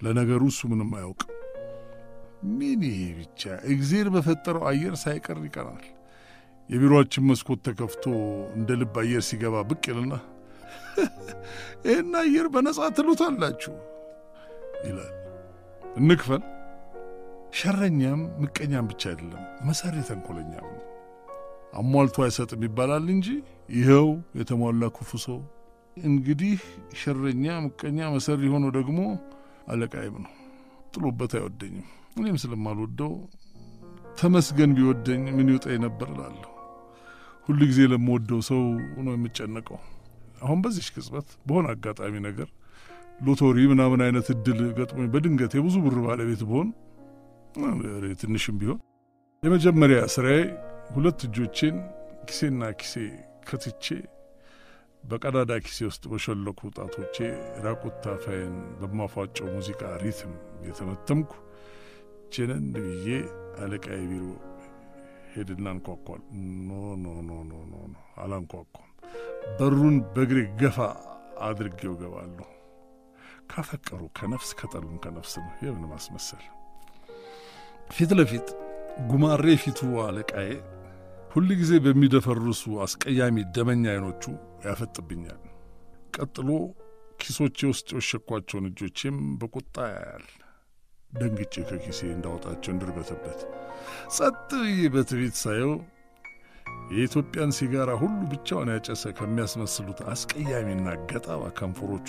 ለነገሩ 0.00 0.42
እሱ 0.52 0.60
ምንም 0.70 0.90
አያውቅም። 0.98 1.30
ምን 2.50 2.82
ይሄ 2.88 3.00
ብቻ 3.18 3.42
እግዜር 3.72 4.06
በፈጠረው 4.14 4.62
አየር 4.70 4.94
ሳይቀር 5.02 5.38
ይቀናል። 5.46 5.82
የቢሮአችን 6.70 7.26
መስኮት 7.28 7.60
ተከፍቶ 7.66 8.04
እንደ 8.56 8.70
ልብ 8.80 8.96
አየር 9.02 9.22
ሲገባ 9.28 9.62
ብቅ 9.70 9.84
ይልና 9.90 10.14
ይህን 11.86 12.14
አየር 12.20 12.46
በነጻ 12.54 12.80
ትሉታላችሁ 12.96 13.74
ይላል። 14.84 15.14
እንክፈል። 15.96 16.42
ሸረኛም 17.58 18.20
ምቀኛም 18.42 18.88
ብቻ 18.90 19.02
አይደለም፣ 19.10 19.44
መሰሪ 19.68 19.96
ተንኮለኛም 20.08 20.66
ነው። 20.70 20.84
አሟልቶ 21.72 22.16
አይሰጥም 22.24 22.62
ይባላል 22.66 23.06
እንጂ 23.14 23.26
ይኸው 23.74 24.06
የተሟላ 24.38 24.84
ክፉ 24.96 25.10
ሰው። 25.24 25.38
እንግዲህ 25.96 26.58
ሸረኛ፣ 27.00 27.44
ምቀኛ፣ 27.64 27.98
መሰሪ 28.14 28.42
ሆኖ 28.52 28.66
ደግሞ 28.76 28.98
አለቃይም 29.68 30.16
ነው። 30.24 30.32
ጥሎበት 30.94 31.32
አይወደኝም። 31.38 31.86
እኔም 32.16 32.36
ስለማልወደው 32.42 33.12
ተመስገን 34.20 34.70
ቢወደኝ 34.76 35.22
ምን 35.36 35.50
ይውጠኝ 35.52 35.78
ነበር 35.84 36.08
እላለሁ። 36.14 36.48
ሁሉ 37.48 37.60
ጊዜ 37.70 37.80
ለምወደው 37.92 38.40
ሰው 38.48 38.62
ነው 39.04 39.12
የምጨነቀው። 39.16 39.78
አሁን 40.42 40.58
በዚች 40.64 40.88
ቅጽበት 40.94 41.28
በሆነ 41.46 41.66
አጋጣሚ 41.74 42.14
ነገር 42.26 42.48
ሎቶሪ 43.20 43.58
ምናምን 43.72 44.00
አይነት 44.04 44.26
እድል 44.34 44.60
ገጥሞኝ 44.78 45.08
በድንገት 45.14 45.54
የብዙ 45.56 45.76
ብር 45.84 45.96
ባለቤት 46.04 46.42
ብሆን 46.48 46.68
ትንሽም 48.20 48.56
ቢሆን 48.60 48.78
የመጀመሪያ 49.42 49.98
ስራዬ 50.14 50.38
ሁለት 50.90 51.20
እጆቼን 51.26 51.76
ኪሴና 52.28 52.62
ኪሴ 52.80 52.94
ከትቼ 53.48 53.84
በቀዳዳ 55.04 55.52
ኪሴ 55.66 55.78
ውስጥ 55.88 56.02
በሸለኩ 56.12 56.70
ጣቶቼ 56.76 57.16
ራቁት 57.64 57.94
ታፋዬን 58.04 58.56
በማፏጨው 58.80 59.46
ሙዚቃ 59.54 59.82
ሪትም 60.02 60.32
የተመተምኩ 60.66 61.30
ቼነን 62.34 62.66
ብዬ 62.76 63.08
አለቃዬ 63.60 64.00
ቢሮ 64.10 64.26
ሄድና 65.34 65.66
አንኳኳል። 65.74 66.22
no 66.68 66.72
no 67.02 67.14
no 67.28 67.38
no 67.50 67.54
no 67.86 67.94
አላንኳኳም። 68.22 68.88
በሩን 69.58 69.96
በእግሬ 70.14 70.40
ገፋ 70.60 70.78
አድርጌው 71.46 71.94
ገባለሁ። 72.00 72.48
ካፈቀሩ 73.52 74.02
ከነፍስ 74.18 74.50
ከጠሉም 74.58 74.98
ከነፍስ 75.04 75.32
ነው። 75.42 75.52
የምን 75.64 75.86
ማስመሰል። 75.92 76.44
ፊት 77.90 78.12
ለፊት 78.18 78.48
ጉማሬ 79.10 79.46
ፊቱ 79.62 79.80
አለቃዬ 80.04 80.50
ሁል 81.30 81.48
ጊዜ 81.58 81.72
በሚደፈርሱ 81.84 82.62
አስቀያሚ 82.84 83.36
ደመኛ 83.56 83.84
አይኖቹ 83.92 84.22
ያፈጥብኛል። 84.64 85.42
ቀጥሎ 86.16 86.48
ኪሶቼ 87.20 87.58
ውስጥ 87.70 87.88
የወሸኳቸውን 87.94 88.68
እጆቼም 88.70 89.18
በቁጣ 89.40 89.76
ያያል። 89.92 90.24
ደንግጬ 91.12 91.54
ከኪሴ 91.68 92.00
እንዳወጣቸው 92.14 92.70
እንድርበተበት 92.74 93.40
ጸጥ 94.16 94.34
ብዬ 94.62 94.82
በትዕቢት 94.94 95.36
ሳየው 95.42 95.72
የኢትዮጵያን 96.92 97.54
ሲጋራ 97.56 97.90
ሁሉ 98.02 98.18
ብቻውን 98.32 98.70
ያጨሰ 98.74 99.12
ከሚያስመስሉት 99.18 100.00
አስቀያሚና 100.12 100.88
ገጣባ 101.10 101.42
ከንፈሮቹ 101.58 102.08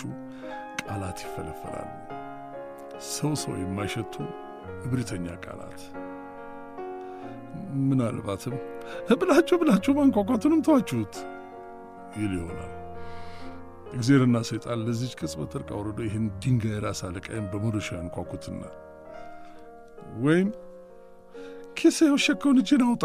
ቃላት 0.82 1.20
ይፈለፈላሉ። 1.26 1.90
ሰው 3.12 3.34
ሰው 3.44 3.54
የማይሸቱ 3.62 4.16
እብሪተኛ 4.86 5.28
ቃላት። 5.46 5.80
ምናልባትም 7.84 8.56
ብላችሁ 9.22 9.56
ብላችሁ 9.62 9.92
ማንኳኳቱንም 9.98 10.62
ተዋችሁት 10.68 11.16
ይል 12.18 12.34
ይሆናል። 12.38 12.72
እግዜርና 13.94 14.38
ሰይጣን 14.50 14.84
ለዚች 14.86 15.14
ቅጽበት 15.20 15.54
እርቅ 15.58 15.70
አውርዶ 15.76 16.00
ይህን 16.06 16.26
ድንጋይ 16.44 16.78
ራስ 16.86 17.00
አለቃይም 17.08 17.48
በመዶሻ 17.52 17.90
ያንኳኩትና 17.98 18.62
ወይም 20.22 20.50
ኪሴ 21.78 21.98
የወሸከውን 22.08 22.60
እጅን 22.62 22.84
አውጣ 22.88 23.04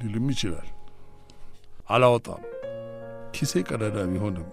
ሊልም 0.00 0.26
ይችላል። 0.32 0.68
አላወጣም። 1.88 2.42
ኪሴ 3.34 3.62
ቀዳዳ 3.68 3.98
ቢሆንም 4.10 4.48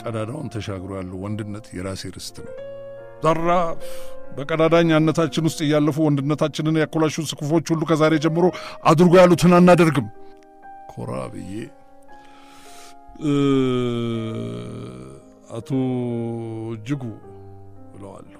ቀዳዳውን 0.00 0.50
ተሻግሮ 0.54 0.90
ያለው 0.98 1.18
ወንድነት 1.24 1.66
የራሴ 1.76 2.12
ርስት 2.14 2.36
ነው። 2.44 2.54
ዘራፍ 3.22 3.82
በቀዳዳኛነታችን 4.36 5.46
ውስጥ 5.48 5.60
እያለፉ 5.64 5.96
ወንድነታችንን 6.06 6.80
ያኮላሹ 6.80 7.24
ክፉዎች 7.32 7.66
ሁሉ 7.72 7.82
ከዛሬ 7.90 8.14
ጀምሮ 8.24 8.46
አድርጎ 8.90 9.12
ያሉትን 9.20 9.54
አናደርግም። 9.58 10.08
ኮራ 10.92 11.10
ብዬ 11.32 11.52
አቶ 15.56 15.68
እጅጉ 16.74 17.02
ብለዋለሁ። 17.92 18.36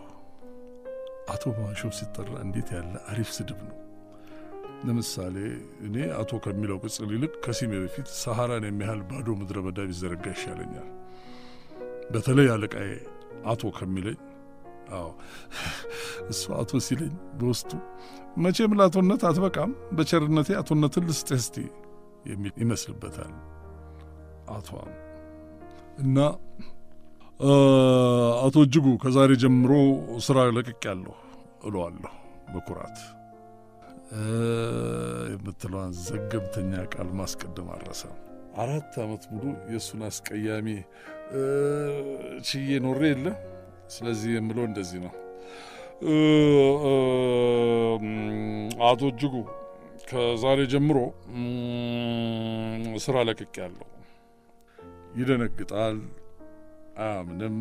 አቶ 1.32 1.42
በማሾፍ 1.56 1.92
ሲጠራ 1.98 2.32
እንዴት 2.44 2.68
ያለ 2.76 2.94
አሪፍ 3.10 3.28
ስድብ 3.36 3.58
ነው! 3.68 3.76
ለምሳሌ 4.86 5.36
እኔ 5.86 5.96
አቶ 6.20 6.32
ከሚለው 6.44 6.78
ቅጽል 6.84 7.10
ይልቅ 7.14 7.32
ከስሜ 7.44 7.72
በፊት 7.82 8.08
ሰሐራን 8.20 8.64
የሚያህል 8.68 9.00
ባዶ 9.10 9.28
ምድረ 9.40 9.58
በዳ 9.66 9.80
ቢዘረጋ 9.90 10.24
ይሻለኛል። 10.34 10.88
በተለይ 12.12 12.48
አለቃዬ 12.54 12.90
አቶ 13.46 13.62
ከሚለኝ 13.76 14.18
አዎ 14.92 15.08
እሱ 16.30 16.42
አቶ 16.56 16.80
ሲለኝ 16.86 17.12
በውስጡ 17.38 17.70
መቼም 18.42 18.74
ለአቶነት 18.78 19.22
አትበቃም፣ 19.28 19.72
በቸርነቴ 19.96 20.48
አቶነትን 20.60 21.04
ልስጥህ 21.08 21.38
እስቲ 21.42 21.56
የሚል 22.30 22.54
ይመስልበታል። 22.62 23.32
አቷም 24.54 24.90
እና 26.00 26.18
አቶ 28.40 28.56
እጅጉ 28.66 28.86
ከዛሬ 29.02 29.30
ጀምሮ 29.42 29.72
ስራ 30.26 30.38
ለቅቄያለሁ 30.56 31.14
እለዋለሁ 31.66 32.12
በኩራት 32.52 32.98
የምትለዋን 35.32 35.92
ዘገምተኛ 36.04 36.72
ቃል 36.92 37.08
ማስቀደም 37.18 37.68
አልረሳም። 37.74 38.16
አራት 38.56 38.94
ዓመት 39.02 39.24
ሙሉ 39.32 39.44
የእሱን 39.72 40.00
አስቀያሚ 40.08 40.68
ችዬ 42.48 42.78
ኖሬ 42.86 43.02
የለ 43.12 43.26
ስለዚህ 43.90 44.30
የምለው 44.34 44.64
እንደዚህ 44.68 45.00
ነው። 45.04 45.12
አቶ 48.88 49.00
እጅጉ 49.10 49.34
ከዛሬ 50.10 50.60
ጀምሮ 50.72 50.98
ስራ 53.04 53.16
ለቅቄያለሁ። 53.28 53.86
ይደነግጣል፣ 55.18 55.98
አያምንም። 57.02 57.56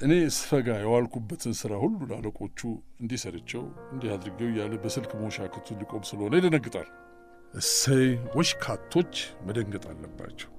እኔ 0.00 0.12
ስፈጋ 0.36 0.68
የዋልኩበትን 0.80 1.54
ስራ 1.60 1.72
ሁሉ 1.82 1.98
ላለቆቹ 2.10 2.60
እንዲህ 3.00 3.18
ሰርቸው 3.24 3.62
እንዲህ 3.92 4.10
አድርገው 4.14 4.48
እያለ 4.50 4.74
በስልክ 4.82 5.12
መሻከቱ 5.22 5.76
ሊቆም 5.80 6.02
ስለሆነ 6.10 6.32
ይደነግጣል። 6.40 6.88
እሰይ 7.54 8.06
ወሽካቶች 8.36 9.14
መደንገጥ 9.46 9.84
አለባቸው። 9.92 10.50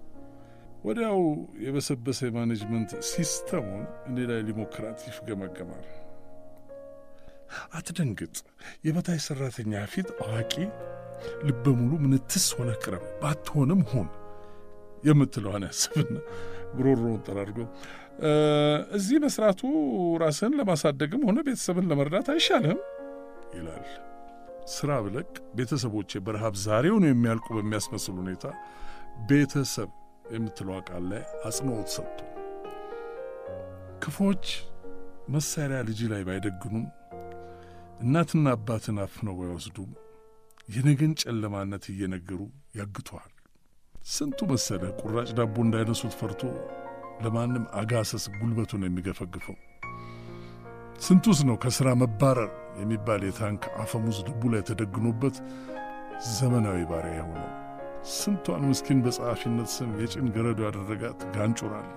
ወዲያው 0.85 1.19
የበሰበሰ 1.65 2.19
የ 2.27 2.38
management 2.38 2.91
system 3.09 3.55
ኡን 3.55 3.85
እኔ 4.07 4.25
ላይ 4.29 4.39
ሊሞክራት 4.47 4.99
ይፍገመገማል። 5.07 5.85
አትደንግጥ፣ 7.77 8.35
የበታይ 8.87 9.19
ሰራተኛ 9.25 9.81
ፊት 9.93 10.09
አዋቂ 10.25 10.53
ልበ 11.47 11.65
ሙሉ 11.79 11.91
ምንትስ 12.03 12.47
ሆነ 12.57 12.71
ቅረብ፣ 12.83 13.03
ባትሆንም 13.21 13.81
ሁን 13.91 14.07
የምትለዋን 15.03 15.65
ያስብና 15.67 16.15
ጉሮሮውን 16.75 17.21
ጠራርጎ 17.27 17.57
እዚህ 18.97 19.17
መስራቱ 19.25 19.61
ራስህን 20.21 20.53
ለማሳደግም 20.59 21.23
ሆነ 21.27 21.39
ቤተሰብን 21.47 21.87
ለመርዳት 21.89 22.27
አይሻልህም 22.33 22.79
ይላል። 23.57 23.85
ስራ 24.75 24.91
ብለቅ 25.05 25.27
ቤተሰቦቼ 25.57 26.11
በረሃብ 26.25 26.55
ዛሬው 26.63 26.95
ነው 27.01 27.09
የሚያልቁ 27.11 27.47
በሚያስመስል 27.57 28.15
ሁኔታ 28.21 28.45
ቤተሰብ 29.29 29.91
የምትለው 30.33 30.79
ቃል 30.87 31.03
ላይ 31.11 31.23
አጽንኦት 31.47 31.89
ሰጥቶ 31.95 32.19
ክፎች 34.03 34.45
መሳሪያ 35.33 35.77
ልጅ 35.87 35.99
ላይ 36.11 36.21
ባይደግኑም 36.27 36.85
እናትና 38.01 38.47
አባትን 38.55 38.97
አፍነው 39.03 39.35
ባይወስዱም 39.39 39.91
የነገን 40.69 41.13
ጨለማነት 41.21 41.83
እየነገሩ 41.91 42.41
ያግቷል። 42.79 43.31
ስንቱ 44.11 44.39
መሰለ 44.51 44.83
ቁራጭ 45.01 45.29
ዳቦ 45.37 45.55
እንዳይነሱት 45.65 46.15
ፈርቶ 46.19 46.41
ለማንም 47.23 47.65
አጋሰስ 47.79 48.25
ጉልበቱን 48.35 48.85
የሚገፈግፈው። 48.85 49.57
ስንቱስ 51.01 51.39
ነው 51.47 51.55
ከሥራ 51.63 51.87
መባረር 52.01 52.49
የሚባል 52.81 53.21
የታንክ 53.25 53.63
አፈሙዝ 53.83 54.17
ልቡ 54.27 54.41
ላይ 54.53 54.63
ተደግኖበት 54.69 55.37
ዘመናዊ 56.33 56.79
ባሪያ 56.91 57.13
የሆነው። 57.17 57.51
ስንቷን 58.11 58.63
ምስኪን 58.69 58.99
በጸሐፊነት 59.03 59.69
ስም 59.75 59.91
የጭን 60.01 60.27
ገረዶ 60.35 60.59
ያደረጋት 60.65 61.19
ጋንጮራል። 61.35 61.87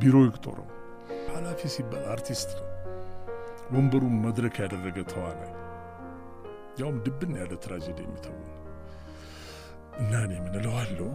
ቢሮ 0.00 0.16
ይቅጦረው 0.24 0.68
ኃላፊ 1.30 1.60
ሲባል 1.74 2.04
አርቲስት 2.12 2.50
ነው። 2.58 2.64
ወንበሩን 3.72 4.14
መድረክ 4.24 4.56
ያደረገ 4.62 4.98
ተዋናይ፣ 5.10 5.52
ያውም 6.80 6.96
ድብን 7.04 7.32
ያለ 7.38 7.52
ትራጀዲ 7.64 7.98
የሚተውን 8.04 8.44
እና 9.98 10.12
እኔ 10.26 10.34
ምን 10.44 10.54
እለዋለሁ 10.60 11.08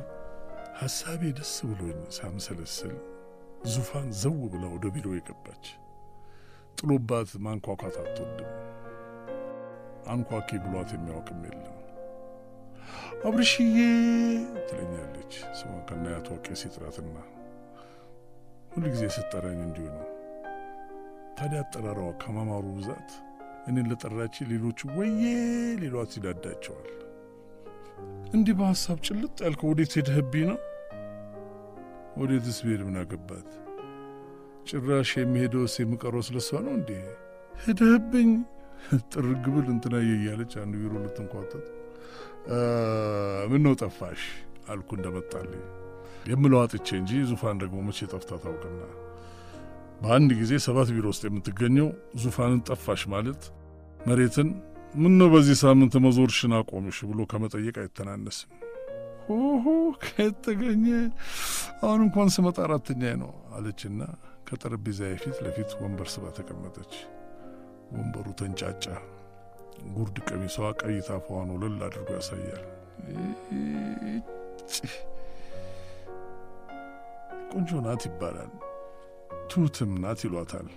ሐሳቤ 0.80 1.32
ደስ 1.38 1.54
ብሎኝ 1.72 2.00
ሳምሰለስል 2.18 2.95
ዙፋን 3.74 4.10
ዘው 4.22 4.40
ብላ 4.54 4.64
ወደ 4.74 4.86
ቢሮ 4.95 5.08
የገባች 5.16 5.66
ጥሎባት 6.78 7.30
ማንኳኳት 7.45 7.98
አትወድም። 8.02 8.52
አንኳኪ 10.14 10.50
ብሏት 10.64 10.90
የሚያውቅም 10.95 11.41
የለም። 11.48 11.78
አብርሽዬ 13.24 13.78
ትለኛለች 14.70 15.34
ስሟን 15.58 15.80
ከናያቷ 15.90 16.28
ቄስ 16.45 16.62
ይጥራትና 16.68 17.16
ሁል 18.72 18.86
ጊዜ 18.94 19.04
ስጠራኝ 19.16 19.60
እንዲሁ 19.66 19.86
ነው። 19.94 20.08
ታዲያ 21.38 21.60
አጠራራዋ 21.64 22.10
ከማማሩ 22.22 22.66
ብዛት 22.78 23.12
እኔን 23.70 23.88
ለጠራች 23.91 24.36
ሌሎቹ 24.52 24.80
ወዬ 24.98 25.22
ሌሏት 25.84 26.12
ይዳዳቸዋል። 26.18 26.90
እንዲህ 28.34 28.56
በሐሳብ 28.60 28.98
ጭልጥ 29.08 29.36
ያልከው 29.45 29.70
ወዴት 29.72 29.94
ሄደህብኝ 29.98 30.45
ነው? 30.52 30.60
ወዴትስ 32.18 32.58
ብሄድ 32.66 32.82
ምን 32.88 32.98
አገባት? 33.02 33.50
ጭራሽ 34.70 35.12
የሚሄደውስ 35.20 35.76
የምቀረው 35.82 36.24
ስለሷ 36.28 36.52
ነው 36.68 36.74
እንዴ? 36.80 36.91
ሄደህብኝ 37.64 38.30
ጥርግ 39.14 39.45
ብል 39.54 39.68
እንትናየ 39.74 40.10
እያለች 40.18 40.54
አንዱ 40.62 40.74
ቢሮ 40.82 40.94
ልትንኳተት 41.04 41.68
ምን 43.52 43.61
ነው 43.65 43.74
ጠፋሽ 43.82 44.22
አልኩ 44.70 44.90
እንደመጣልኝ 44.98 45.64
የምለው 46.30 46.60
አጥቼ 46.64 46.88
እንጂ 46.99 47.11
ዙፋን 47.30 47.57
ደግሞ 47.61 47.78
መቼ 47.88 47.99
ጠፍታ 48.11 48.32
ታውቅና 48.44 48.82
በአንድ 50.02 50.32
ጊዜ 50.40 50.53
ሰባት 50.65 50.90
ቢሮ 50.95 51.06
ውስጥ 51.11 51.24
የምትገኘው 51.28 51.88
ዙፋንን 52.24 52.61
ጠፋሽ 52.70 53.02
ማለት 53.14 53.44
መሬትን 54.07 54.49
ምን 54.94 55.14
ነው 55.20 55.28
በዚህ 55.34 55.56
ሳምንት 55.61 55.94
መዞርሽን 56.06 56.53
አቆምሽ 56.57 56.98
ብሎ 57.10 57.20
ከመጠየቅ 57.32 57.76
አይተናነስም። 57.84 58.49
ሆሆ 59.28 59.65
ከየት 60.03 60.38
ተገኘ? 60.45 60.86
አሁን 61.84 62.02
እንኳን 62.06 62.30
ስመጣ 62.36 62.57
አራተኛ 62.65 63.14
ነው 63.22 63.32
አለችና 63.56 64.02
ከጠረጴዛ 64.48 65.02
ፊት 65.24 65.38
ለፊት 65.45 65.72
ወንበር 65.82 66.07
ስባ 66.14 66.26
ተቀመጠች። 66.38 66.94
ወንበሩ 67.94 68.26
ተንጫጫ። 68.40 68.86
ጉርድ 69.95 70.18
ቀሚሷ 70.28 70.68
ቀይ 70.82 70.98
ታፋዋን 71.08 71.50
ወለል 71.56 71.78
አድርጎ 71.88 72.10
ያሳያል። 72.18 72.64
ቆንጆ 77.54 77.72
ናት 77.86 78.04
ይባላል፣ 78.08 78.52
ትሁትም 79.52 79.91
ናት 80.04 80.22
ይሏታል። 80.26 80.70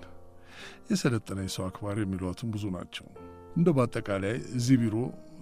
የሰለጠነኝ 0.90 1.48
ሰው 1.54 1.64
አክባሪ 1.68 1.98
የሚሏትም 2.04 2.48
ብዙ 2.54 2.64
ናቸው። 2.76 3.06
እንደ 3.56 3.68
በአጠቃላይ 3.76 4.34
እዚህ 4.56 4.76
ቢሮ 4.82 4.96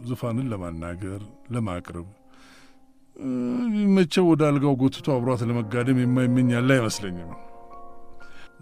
ዙፋንን 0.09 0.47
ለማናገር 0.53 1.23
ለማቅረብ 1.55 2.07
መቼው 3.97 4.25
ወደ 4.31 4.43
አልጋው 4.49 4.75
ጎትቶ 4.81 5.07
አብሯት 5.17 5.43
ለመጋደም 5.49 5.99
የማይመኝ 6.03 6.49
ያለ 6.55 6.71
አይመስለኝም። 6.77 7.33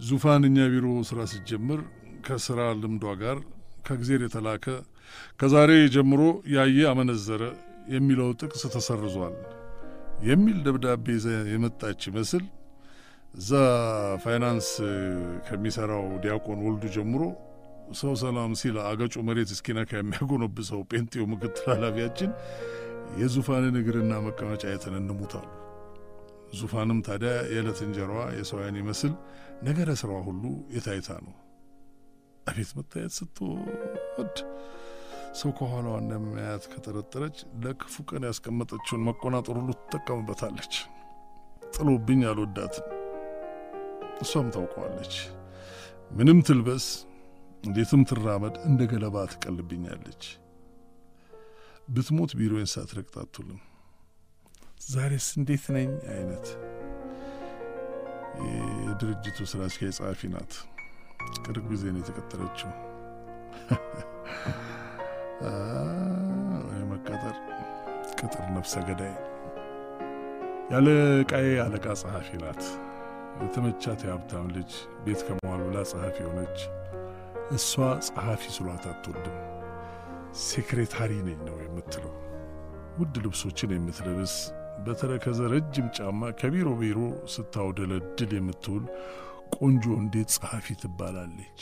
ዙፋን 0.09 0.43
እኛ 0.48 0.66
ቢሮ 0.73 0.86
ስራ 1.09 1.20
ስትጀምር 1.31 1.81
ከስራ 2.27 2.60
ልምዷ 2.81 3.05
ጋር 3.23 3.39
ከእግዜር 3.82 4.20
የተላከ 4.24 4.66
ከዛሬ 5.40 5.70
ጀምሮ 5.94 6.22
ያየ 6.54 6.80
አመነዘረ 6.90 7.42
የሚለው 7.94 8.28
ጥቅስ 8.40 8.62
ተሰርዟል 8.74 9.36
የሚል 10.26 10.59
ደብዳቤ 10.66 11.06
ይዛ 11.16 11.28
የመጣች 11.52 12.02
ይመስል 12.10 12.44
እዛ 13.34 13.50
ፋይናንስ 14.24 14.68
ከሚሰራው 15.46 16.04
ዲያቆን 16.24 16.60
ወልዱ 16.66 16.84
ጀምሮ 16.96 17.22
ሰው 18.00 18.12
ሰላም 18.22 18.52
ሲል 18.60 18.76
አገጩ 18.84 19.14
መሬት 19.28 19.50
እስኪነካ 19.54 19.90
የሚያጎነብሰው 19.98 20.80
ጴንጤው 20.90 21.24
ምክትል 21.32 21.66
ኃላፊያችን 21.72 22.30
የዙፋንን 23.20 23.76
እግርና 23.80 24.12
መቀመጫ 24.26 24.62
የተነንሙታሉ። 24.70 25.48
ዙፋንም 26.59 26.98
ታዲያ 27.06 27.32
የዕለት 27.52 27.80
እንጀራዋ 27.86 28.22
የሰው 28.38 28.60
ይመስል 28.80 29.12
ነገረ 29.62 29.90
ስራዋ 30.00 30.18
ሁሉ 30.28 30.44
የታይታ 30.76 31.10
ነው። 31.26 31.34
አቤት 32.47 32.70
መታየት 32.77 33.12
ስትወድ! 33.16 34.36
ሰው 35.40 35.51
ከኋላዋ 35.59 35.94
እንደሚያያት 36.02 36.64
ከጠረጠረች 36.73 37.36
ለክፉ 37.62 37.94
ቀን 38.10 38.24
ያስቀመጠችውን 38.28 39.05
መቆናጠር 39.06 39.56
ሁሉ 39.60 39.70
ትጠቀምበታለች። 39.82 40.74
ጥሎብኝ 41.74 42.23
አልወዳትም። 42.31 42.89
እሷም 44.23 44.48
ታውቀዋለች። 44.55 45.14
ምንም 46.10 46.40
ትልበስ፣ 46.48 46.86
እንዴትም 47.64 48.02
ትራመድ፣ 48.10 48.55
እንደ 48.69 48.82
ገለባ 48.93 49.24
ትቀልብኛለች። 49.32 50.23
ብትሞት 51.89 52.32
ቢሮዬን 52.39 52.69
ሳትረግጥ 52.73 53.14
ዛሬስ 54.89 55.27
እንዴት 55.39 55.64
ነኝ 55.74 55.90
አይነት 56.12 56.47
የድርጅቱ 58.85 59.39
ስራ 59.51 59.60
አስኪያጅ 59.69 59.97
ጸሐፊ 59.98 60.31
ናት። 60.32 60.52
ቅርብ 61.44 61.65
ጊዜ 61.70 61.85
ነው 61.93 62.01
የተቀጠረችው። 62.03 62.70
መቀጠር 66.93 67.36
ቅጥር 68.19 68.44
ነፍሰ 68.55 68.74
ገዳይ 68.89 69.15
ያለ 70.73 70.89
ቃዬ 71.31 71.47
አለቃ 71.62 71.86
ጸሐፊ 72.01 72.28
ናት። 72.43 72.62
የተመቻት 73.43 74.01
የሀብታም 74.05 74.47
ልጅ 74.57 74.73
ቤት 75.05 75.20
ከመዋል 75.27 75.61
ብላ 75.66 75.78
ጸሐፊ 75.90 76.16
የሆነች 76.23 76.59
እሷ 77.53 77.73
ጸሐፊ 78.07 78.43
ስሏት 78.55 78.85
አትወልድም። 78.90 79.39
secretary 80.43 81.12
ነኝ 81.27 81.40
ነው 81.49 81.57
የምትለው። 81.62 82.15
ውድ 82.99 83.15
ልብሶችን 83.24 83.74
የምትለብስ 83.74 84.35
በተረከዘ 84.85 85.40
ረጅም 85.53 85.89
ጫማ 85.97 86.31
ከቢሮ 86.39 86.69
ቢሮ 86.81 86.99
ስታውደለድል 87.35 88.32
የምትውል 88.36 88.85
ቆንጆ 89.52 89.84
እንዴት 89.98 90.30
ጸሐፊ 90.34 90.66
ትባላለች? 90.82 91.60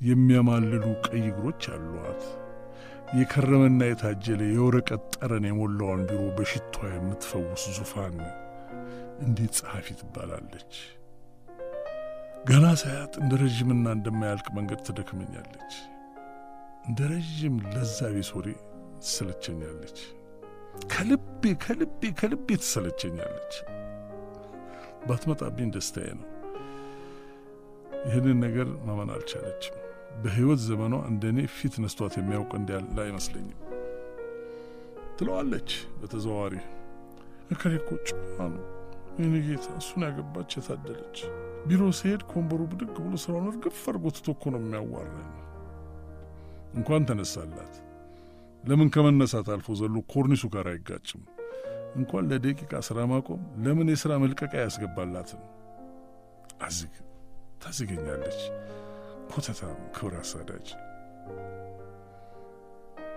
የሚያማልሉ 0.00 0.84
ቀይ 1.06 1.24
እግሮች 1.30 1.62
አሏት። 1.74 2.22
የከረመና 3.16 3.80
የታጀለ 3.86 4.42
የወረቀት 4.48 5.04
ጠረን 5.14 5.44
የሞላውን 5.48 6.02
ቢሮ 6.08 6.22
በሽቷ 6.38 6.76
የምትፈውስ 6.90 7.64
ዙፋን 7.76 8.16
እንዴት 9.26 9.52
ጸሐፊ 9.58 9.86
ትባላለች? 10.00 10.72
ገና 12.46 12.66
ሳያት 12.80 13.14
እንደ 13.20 13.32
ረዥምና 13.40 13.86
እንደማያልቅ 13.96 14.46
መንገድ 14.58 14.80
ትደክመኛለች። 14.88 15.72
እንደ 16.86 17.00
ረዥም 17.12 17.56
ለዛ 17.72 17.98
ወሬ 18.36 18.48
ትሰለቸኛለች። 19.00 19.98
ከልቤ 20.90 21.52
ከልቤ 21.64 22.10
ከልቤ 22.20 22.48
ትሰለቸኛለች። 22.62 23.54
ባትመጣብኝ 25.08 25.68
ደስታዬ 25.74 26.08
ነው። 26.20 26.30
ይህንን 28.06 28.38
ነገር 28.44 28.68
ማመን 28.86 29.10
አልቻለችም። 29.14 29.74
በሕይወት 30.22 30.60
ዘመኗ 30.66 30.94
እንደ 31.08 31.24
እኔ 31.32 31.40
ፊት 31.56 31.74
ነስቷት 31.82 32.14
የሚያውቅ 32.18 32.50
እንዲያለ 32.58 32.96
አይመስለኝም። 33.04 33.58
ትለዋለች 35.18 35.70
በተዘዋዋሪ 35.98 36.54
እከሌ 37.50 37.72
እኮ 37.80 37.90
ጨዋ 38.08 38.38
ነው 38.54 38.64
የኔ 39.18 39.34
ጌታ፣ 39.44 39.66
እሱን 39.80 40.02
ያገባች 40.06 40.50
የታደለች። 40.56 41.18
ቢሮ 41.68 41.82
ሲሄድ 41.98 42.22
ከወንበሩ 42.30 42.60
ብድግ 42.70 42.96
ብሎ 42.98 43.14
ስራውን 43.22 43.46
እርግፍ 43.50 43.78
አድርጎ 43.90 44.12
ትቶ 44.16 44.28
እኮ 44.36 44.44
ነው 44.54 44.60
የሚያዋራኝ። 44.62 45.30
እንኳን 46.74 47.06
ተነሳላት። 47.08 47.74
ለምን 48.64 48.88
ከመነሳት 48.94 49.48
አልፎ 49.54 49.68
ዘሎ 49.80 49.96
ኮርኒሱ 50.12 50.44
ጋር 50.54 50.66
አይጋጭም? 50.72 51.22
እንኳን 51.96 52.24
ለደቂቃ 52.30 52.72
ስራ 52.86 52.98
ማቆም 53.10 53.42
ለምን 53.64 53.90
የሥራ 53.92 54.12
መልቀቂያ 54.22 54.62
ያስገባላትም? 54.66 55.42
አዝግ 56.62 56.94
ታዝገኛለች። 57.56 58.40
ኮተታም 59.30 59.78
ክብር 59.96 60.14
አሳዳጅ። 60.20 60.66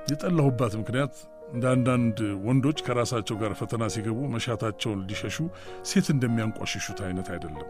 የጠላሁባት 0.09 0.73
ምክንያት 0.79 1.15
እንደ 1.51 1.65
አንዳንድ 1.73 2.17
ወንዶች 2.45 2.79
ከራሳቸው 2.85 3.35
ጋር 3.41 3.51
ፈተና 3.59 3.83
ሲገቡ 3.93 4.19
መሻታቸውን 4.33 4.99
ሊሸሹ 5.09 5.37
ሴት 5.89 6.07
እንደሚያንቋሽሹት 6.13 6.99
አይነት 7.07 7.27
አይደለም። 7.35 7.69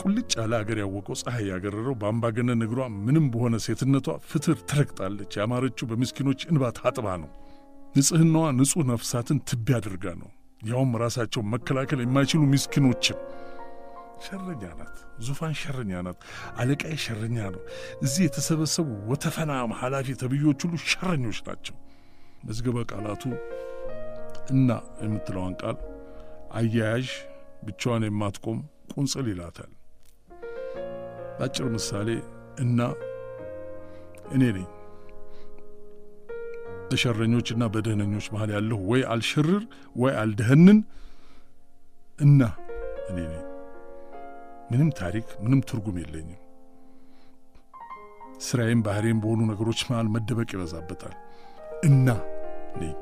ቁልጭ 0.00 0.30
ያለ 0.38 0.52
አገር 0.60 0.78
ያወቀው 0.82 1.16
ፀሐይ 1.20 1.46
ያገረረው 1.52 1.94
በአምባገነን 2.00 2.64
እግሯ 2.66 2.80
ምንም 2.98 3.26
በሆነ 3.32 3.56
ሴትነቷ 3.66 4.16
ፍትር 4.30 4.56
ትረግጣለች። 4.70 5.32
ያማረችው 5.40 5.88
በምስኪኖች 5.90 6.40
እንባ 6.50 6.70
ታጥባ 6.78 7.08
ነው። 7.22 7.30
ንጽህናዋ 7.94 8.46
ንጹሕ 8.58 8.84
ነፍሳትን 8.90 9.38
ትቢ 9.50 9.66
አድርጋ 9.78 10.06
ነው። 10.22 10.30
ያውም 10.62 10.92
ራሳቸውን 11.02 11.50
መከላከል 11.54 12.00
የማይችሉ 12.02 12.42
ምስኪኖችን። 12.52 13.18
ሸረኛ 14.24 14.62
ናት። 14.78 14.96
ዙፋን 15.20 15.54
ሸረኛ 15.60 15.92
ናት። 16.06 16.18
አለቃዬ 16.56 16.94
ሸረኛ 17.04 17.36
ነው። 17.54 17.62
እዚህ 18.02 18.22
የተሰበሰቡ 18.26 18.88
ወተፈናም 19.10 19.72
ኃላፊ 19.80 20.16
ተብዮች 20.22 20.60
ሁሉ 20.66 20.74
ሸረኞች 20.86 21.38
ናቸው። 21.48 21.76
መዝገበ 22.44 22.84
ቃላቱ 22.90 23.22
እና 24.50 24.70
የምትለዋን 25.02 25.54
ቃል 25.62 25.76
አያያዥ 26.52 27.06
ብቻዋን 27.66 28.04
የማትቆም 28.06 28.58
ቁንጽል 28.92 29.26
ይላታል። 29.32 29.72
በአጭር 31.38 31.66
ምሳሌ 31.74 32.08
እና 32.58 32.80
እኔ 34.32 34.42
ነኝ። 34.56 34.68
በሸረኞችና 36.90 37.64
በደህነኞች 37.74 38.26
መሃል 38.34 38.50
ያለሁ 38.56 38.78
ወይ 38.90 39.02
አልሸርር 39.12 39.62
ወይ 39.96 40.12
አልደህንን 40.20 40.78
እና 42.18 42.40
እኔ 43.08 43.18
ነኝ። 43.26 43.45
ምንም 44.70 44.88
ታሪክ፣ 44.98 45.28
ምንም 45.42 45.60
ትርጉም 45.68 45.96
የለኝም። 46.00 46.40
ስራዬም 48.46 48.80
ባህሬም 48.86 49.20
በሆኑ 49.22 49.40
ነገሮች 49.50 49.80
መሃል 49.88 50.08
መደበቅ 50.14 50.48
ይበዛበታል። 50.54 51.14
እና 51.86 52.08
ነኝ። 52.80 52.94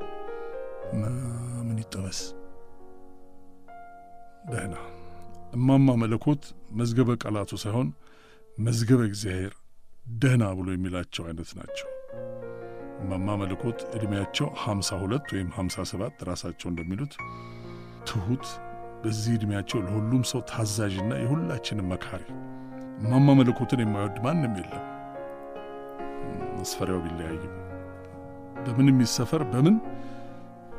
ምን 1.66 1.78
ይጠበስ? 1.82 2.20
ደህና 4.50 4.74
እማማ 5.54 5.88
መለኮት 6.02 6.42
መዝገበ 6.78 7.10
ቃላቱ 7.22 7.52
ሳይሆን 7.62 7.88
መዝገበ 8.58 9.00
እግዚአብሔር 9.10 9.52
ደህና 10.22 10.44
ብሎ 10.56 10.68
የሚላቸው 10.72 11.22
አይነት 11.28 11.50
ናቸው። 11.58 11.88
እማማ 13.00 13.28
መለኮት 13.40 13.78
ዕድሜያቸው 13.96 14.48
ሀምሳ 14.62 14.98
ሁለት 15.02 15.26
ወይም 15.34 15.48
ሀምሳ 15.56 15.84
ሰባት 15.90 16.16
ራሳቸው 16.28 16.68
እንደሚሉት 16.72 17.14
ትሁት፣ 18.08 18.44
በዚህ 19.04 19.32
ዕድሜያቸው 19.36 19.78
ለሁሉም 19.84 20.22
ሰው 20.30 20.40
ታዛዥና 20.50 21.12
የሁላችንም 21.20 21.88
መካሪ። 21.92 22.22
እማማ 23.00 23.28
መለኮትን 23.38 23.80
የማይወድ 23.82 24.16
ማንም 24.24 24.54
የለም። 24.58 24.84
መስፈሪያው 26.56 27.00
ቢለያይም 27.04 27.54
በምንም 28.66 29.00
ይሰፈር 29.04 29.42
በምን 29.50 29.76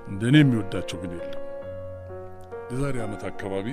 እንደ 0.07 0.22
እኔ 0.30 0.38
የሚወዳቸው 0.41 0.97
ግን 1.03 1.11
የለም። 1.18 1.41
የዛሬ 2.72 2.95
ዓመት 3.03 3.23
አካባቢ 3.30 3.68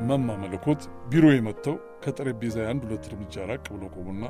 እማማ 0.00 0.36
መለኮት 0.42 0.82
ቢሮ 1.10 1.26
የመጥተው 1.32 1.74
ከጠረጴዛ 2.02 2.56
አንድ 2.70 2.82
ሁለት 2.86 3.04
እርምጃ 3.10 3.44
ራቅ 3.50 3.64
ብሎ 3.74 3.84
ቆሙና 3.96 4.24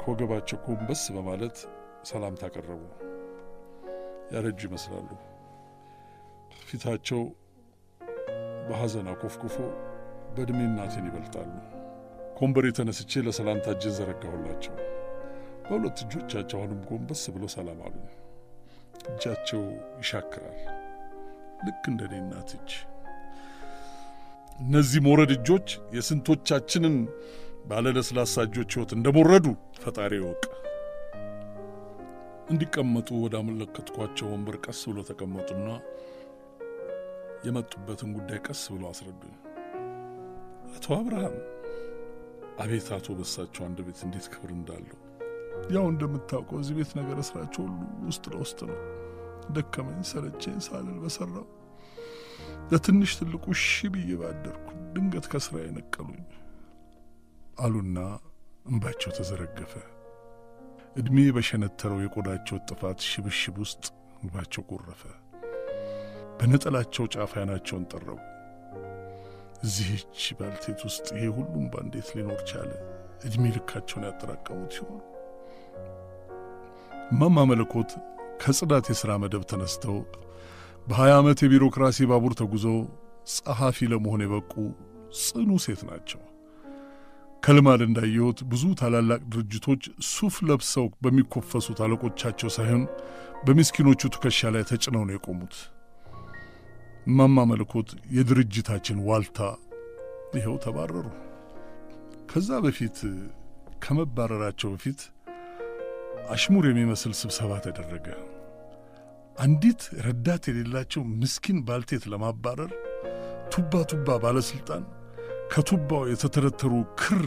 ከወገባቸው 0.00 0.58
ጎንበስ 0.64 1.02
በማለት 1.16 1.56
ሰላምታ 2.10 2.42
አቀረቡ። 2.48 2.82
ያረጁ 4.32 4.60
ይመስላሉ። 4.68 5.08
ፊታቸው 6.68 7.20
በሐዘን 8.68 9.08
አኮፍኩፎ 9.12 9.56
በዕድሜ 10.34 10.60
እናቴን 10.66 11.06
ይበልጣሉ። 11.08 11.50
ከወንበሬ 12.36 12.66
ተነስቼ 12.76 13.20
ለሰላምታ 13.26 13.66
እጄን 13.74 13.94
ዘረጋሁላቸው። 13.96 14.74
በሁለት 15.64 15.98
እጆቻቸው 16.04 16.58
አሁንም 16.58 16.80
ጎንበስ 16.88 17.22
ብሎ 17.34 17.44
ሰላም 17.54 17.80
አሉ። 17.86 17.96
እጃቸው 19.10 19.62
ይሻክራል፣ 20.00 20.58
ልክ 21.66 21.82
እንደ 21.90 22.02
እኔ 22.08 22.14
እናት 22.22 22.50
እጅ። 22.58 22.70
እነዚህ 24.58 25.00
ሞረድ 25.06 25.32
እጆች 25.36 25.66
የስንቶቻችንን 25.96 26.96
ባለ 27.68 27.86
ለስላሳ 27.96 28.44
እጆች 28.46 28.70
ሕይወት 28.74 28.92
እንደሞረዱ 28.96 29.46
ፈጣሪ 29.82 30.12
ይወቅ። 30.20 30.42
እንዲቀመጡ 32.50 33.08
ወዳመለከትኳቸው 33.22 34.26
ወንበር 34.32 34.56
ቀስ 34.64 34.80
ብሎ 34.88 34.98
ተቀመጡና 35.08 35.66
የመጡበትን 37.46 38.10
ጉዳይ 38.16 38.38
ቀስ 38.46 38.62
ብሎ 38.72 38.82
አስረዱኝ። 38.90 39.34
አቶ 40.70 40.86
አብርሃም 40.96 41.36
አቤት 42.62 42.88
አቶ 42.96 43.16
በሳቸው 43.18 43.62
አንድ 43.66 43.78
ቤት 43.86 44.00
እንዴት 44.06 44.26
ክብር 44.32 44.50
እንዳለው 44.56 44.98
ያው 45.74 45.84
እንደምታውቀው 45.92 46.58
እዚህ 46.62 46.74
ቤት 46.78 46.90
ነገር 46.98 47.18
ስራቸው 47.28 47.62
ሁሉ 47.66 47.78
ውስጥ 48.08 48.24
ለውስጥ 48.32 48.58
ነው። 48.70 48.78
ደከመኝ 49.54 50.00
ሰለቸኝ 50.10 50.56
ሳልል 50.66 50.98
በሰራው 51.02 51.46
ለትንሽ 52.70 53.12
ትልቁ 53.18 53.44
እሺ 53.56 53.64
ብዬ 53.94 54.10
ባደርኩ 54.20 54.66
ድንገት 54.94 55.26
ከስራ 55.32 55.56
የነቀሉኝ 55.62 56.24
አሉና 57.58 57.98
እንባቸው 58.66 59.10
ተዘረገፈ። 59.16 59.72
ዕድሜ 60.96 61.18
በሸነተረው 61.36 62.00
የቆዳቸው 62.02 62.58
ጥፋት 62.68 63.00
ሽብሽብ 63.08 63.56
ውስጥ 63.64 63.84
እንባቸው 64.18 64.62
ጎረፈ። 64.70 65.02
በነጠላቸው 66.40 67.04
ጫፍ 67.14 67.32
ዓይናቸውን 67.38 67.84
ጠረቡ። 67.92 68.18
እዚህች 69.64 70.24
ባልቴት 70.38 70.80
ውስጥ 70.86 71.06
ይሄ 71.16 71.26
ሁሉም 71.36 71.64
ባንዴት 71.72 72.08
ሊኖር 72.16 72.40
ቻለ? 72.50 72.70
ዕድሜ 73.26 73.44
ልካቸውን 73.54 74.04
ያጠራቀሙት 74.08 74.72
ሲሆን 74.76 75.00
እማማ 77.12 77.44
መለኮት 77.50 77.90
ከጽዳት 78.40 78.86
የሥራ 78.92 79.10
መደብ 79.22 79.42
ተነስተው 79.50 79.96
በሀያ 80.86 81.14
ዓመት 81.20 81.38
የቢሮክራሲ 81.42 82.06
ባቡር 82.10 82.32
ተጉዘው 82.40 82.76
ጸሐፊ 83.34 83.88
ለመሆን 83.92 84.22
የበቁ 84.24 84.52
ጽኑ 85.22 85.50
ሴት 85.64 85.82
ናቸው። 85.88 86.20
ከልማድ 87.42 87.80
እንዳየሁት 87.86 88.38
ብዙ 88.50 88.64
ታላላቅ 88.80 89.20
ድርጅቶች 89.32 89.82
ሱፍ 90.10 90.36
ለብሰው 90.48 90.86
በሚኮፈሱት 91.02 91.80
አለቆቻቸው 91.84 92.50
ሳይሆን 92.56 92.84
በምስኪኖቹ 93.46 94.00
ትከሻ 94.14 94.50
ላይ 94.54 94.64
ተጭነው 94.70 95.02
ነው 95.08 95.14
የቆሙት። 95.16 95.56
እማማ 97.08 97.44
መለኮት 97.50 97.88
የድርጅታችን 98.16 98.98
ዋልታ 99.08 99.38
ይኸው 100.36 100.56
ተባረሩ። 100.64 101.06
ከዛ 102.30 102.48
በፊት 102.64 102.98
ከመባረራቸው 103.84 104.70
በፊት 104.74 105.00
አሽሙር 106.30 106.64
የሚመስል 106.68 107.12
ስብሰባ 107.20 107.52
ተደረገ። 107.66 108.06
አንዲት 109.36 109.82
ረዳት 110.06 110.44
የሌላቸው 110.50 111.02
ምስኪን 111.20 111.58
ባልቴት 111.66 112.04
ለማባረር 112.12 112.72
ቱባ 113.52 113.82
ቱባ 113.92 114.16
ባለስልጣን 114.24 114.84
ከቱባው 115.52 116.02
የተተረተሩ 116.10 116.72
ክር 117.02 117.24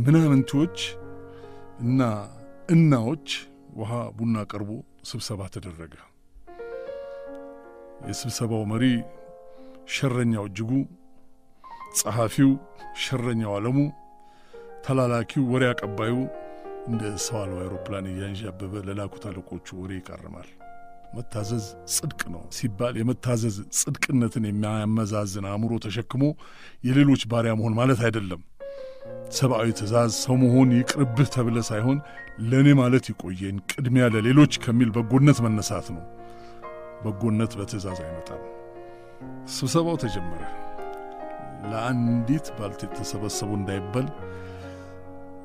ምናምንቴዎች 0.00 0.78
እና 1.82 2.00
እናዎች 2.68 3.28
ውሃ 3.80 3.92
ቡና 4.18 4.38
ቀርቦ 4.50 4.70
ስብሰባ 5.10 5.42
ተደረገ። 5.54 5.94
የስብሰባው 8.08 8.62
መሪ 8.70 8.84
ሸረኛው 9.94 10.44
እጅጉ፣ 10.48 10.70
ጸሐፊው 11.98 12.50
ሸረኛው 13.02 13.52
ዓለሙ፣ 13.56 13.78
ተላላኪው 14.84 15.44
ወሬ 15.52 15.64
አቀባዩ 15.70 16.14
እንደ 16.88 17.02
ሰው 17.24 17.36
አልባ 17.40 17.58
አውሮፕላን 17.64 18.06
እያንዣበበ 18.10 18.74
ለላኩት 18.86 19.24
አለቆቹ 19.30 19.66
ወሬ 19.80 19.92
ይቃርማል። 19.98 20.48
መታዘዝ 21.16 21.64
ጽድቅ 21.94 22.20
ነው 22.34 22.42
ሲባል 22.56 22.94
የመታዘዝ 22.98 23.56
ጽድቅነትን 23.78 24.44
የሚያመዛዝን 24.48 25.46
አእምሮ 25.50 25.72
ተሸክሞ 25.84 26.22
የሌሎች 26.84 27.22
ባሪያ 27.32 27.52
መሆን 27.58 27.74
ማለት 27.80 28.00
አይደለም። 28.06 28.42
ሰብአዊ 29.38 29.68
ትእዛዝ 29.78 30.12
ሰው 30.22 30.34
መሆን 30.42 30.70
ይቅርብህ 30.78 31.28
ተብለ 31.34 31.58
ሳይሆን 31.68 31.98
ለእኔ 32.50 32.68
ማለት 32.80 33.04
ይቆየን፣ 33.12 33.56
ቅድሚያ 33.70 34.06
ለሌሎች 34.14 34.52
ከሚል 34.64 34.90
በጎነት 34.96 35.38
መነሳት 35.46 35.88
ነው። 35.96 36.04
በጎነት 37.02 37.52
በትእዛዝ 37.58 38.00
አይመጣም። 38.04 38.42
ስብሰባው 39.54 39.96
ተጀመረ። 40.02 40.42
ለአንዲት 41.70 42.46
ባልቴት 42.58 42.92
ተሰበሰቡ 42.98 43.50
እንዳይበል 43.58 44.06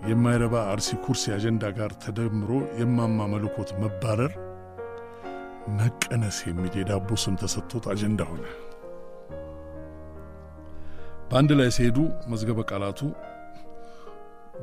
የማይረባ 0.10 0.56
አርሲ 0.72 0.90
ኩርሲ 1.04 1.24
አጀንዳ 1.36 1.66
ጋር 1.78 1.92
ተደምሮ 2.04 2.50
የማማ 2.80 3.28
መለኮት 3.32 3.70
መባረር 3.82 4.34
መቀነስ 5.76 6.38
የሚል 6.48 6.74
የዳቦ 6.80 7.10
ስም 7.24 7.36
ተሰጥቶት 7.42 7.86
አጀንዳ 7.94 8.22
ሆነ። 8.32 8.44
በአንድ 11.30 11.52
ላይ 11.60 11.70
ሲሄዱ 11.76 11.98
መዝገበ 12.32 12.60
ቃላቱ 12.70 13.00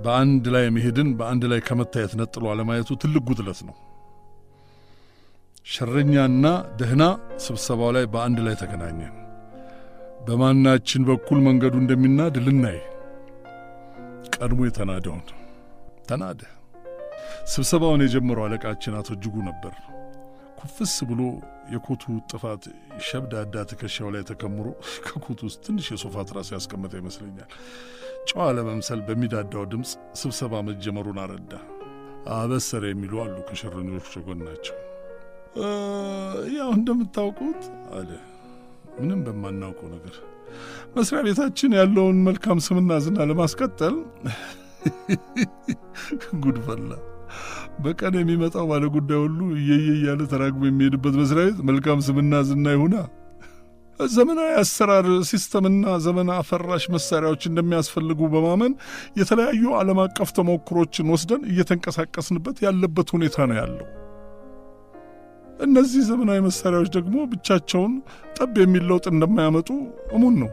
በአንድ 0.05 0.45
ላይ 0.55 0.67
መሄድን 0.77 1.09
በአንድ 1.19 1.43
ላይ 1.53 1.61
ከመታየት 1.67 2.13
ነጥሎ 2.21 2.45
አለማየቱ 2.53 2.91
ትልቅ 3.03 3.23
ጉድለት 3.29 3.61
ነው። 3.69 3.75
ሸረኛና 5.67 6.47
ደህና 6.79 7.03
ስብሰባው 7.45 7.91
ላይ 7.97 8.05
በአንድ 8.13 8.39
ላይ 8.47 8.55
ተገናኘን። 8.63 9.15
በማናችን 10.27 11.03
በኩል 11.09 11.39
መንገዱ 11.47 11.75
እንደሚናድ 11.83 12.35
ልናይ 12.47 12.79
ቀድሞ 14.37 14.61
የተናደውን 14.69 15.23
ተናደ። 16.09 16.43
ስብሰባውን 17.53 18.05
የጀመረው 18.05 18.45
አለቃችን 18.47 18.97
አቶ 18.99 19.09
እጅጉ 19.17 19.35
ነበር። 19.49 19.75
ኩፍስ 20.61 20.95
ብሎ 21.11 21.21
የኮቱ 21.73 22.03
ጥፋት 22.31 22.65
ሸብዳዳ 23.07 23.65
ትከሻው 23.71 24.09
ላይ 24.15 24.23
ተከምሮ 24.31 24.67
ከኮቱ 25.07 25.41
ውስጥ 25.49 25.61
ትንሽ 25.67 25.89
የሶፋ 25.93 26.25
ትራስ 26.29 26.49
ያስቀመጠ 26.55 26.93
ይመስለኛል። 27.01 27.51
ጨዋ 28.29 28.47
ለመምሰል 28.57 29.01
በሚዳዳው 29.07 29.65
ድምፅ 29.73 29.93
ስብሰባ 30.21 30.63
መጀመሩን 30.69 31.21
አረዳ። 31.25 31.53
አበሰረ 32.35 32.83
የሚሉ 32.91 33.15
አሉ 33.25 33.37
ከሸረኞች 33.49 34.11
ጎን 34.27 34.43
ናቸው። 34.49 34.77
ያው 36.57 36.69
እንደምታውቁት 36.77 37.63
አለ 37.97 38.11
ምንም 38.97 39.21
በማናውቀው 39.27 39.89
ነገር 39.95 40.15
መስሪያ 40.97 41.21
ቤታችን 41.27 41.77
ያለውን 41.79 42.19
መልካም 42.27 42.59
ስምና 42.67 42.99
ዝና 43.05 43.27
ለማስቀጠል 43.31 43.95
ጉድ 46.43 46.57
ፈላ። 46.67 46.91
በቀን 47.83 48.15
የሚመጣው 48.19 48.65
ባለ 48.71 48.85
ጉዳይ 48.97 49.19
ሁሉ 49.23 49.41
እየየ 49.59 49.87
እያለ 49.97 50.23
ተራግቦ 50.33 50.63
የሚሄድበት 50.69 51.15
መስሪያ 51.21 51.45
ቤት 51.49 51.61
መልካም 51.69 52.01
ስምና 52.07 52.43
ዝና 52.49 52.67
ይሁና። 52.77 52.97
ዘመናዊ 54.01 54.51
አሰራር 54.61 55.07
ሲስተምና 55.31 55.95
ዘመን 56.05 56.29
አፈራሽ 56.37 56.85
መሳሪያዎች 56.95 57.43
እንደሚያስፈልጉ 57.51 58.21
በማመን 58.35 58.73
የተለያዩ 59.21 59.65
ዓለም 59.81 60.01
አቀፍ 60.05 60.31
ተሞክሮችን 60.39 61.11
ወስደን 61.15 61.43
እየተንቀሳቀስንበት 61.51 62.59
ያለበት 62.67 63.11
ሁኔታ 63.17 63.47
ነው 63.51 63.59
ያለው። 63.63 63.87
እነዚህ 65.63 66.03
ዘመናዊ 66.09 66.39
መሳሪያዎች 66.47 66.89
ደግሞ 66.97 67.17
ብቻቸውን 67.33 67.93
ጠብ 68.37 68.55
የሚል 68.63 68.85
ለውጥ 68.91 69.05
እንደማያመጡ 69.13 69.69
እሙን 70.17 70.35
ነው። 70.43 70.51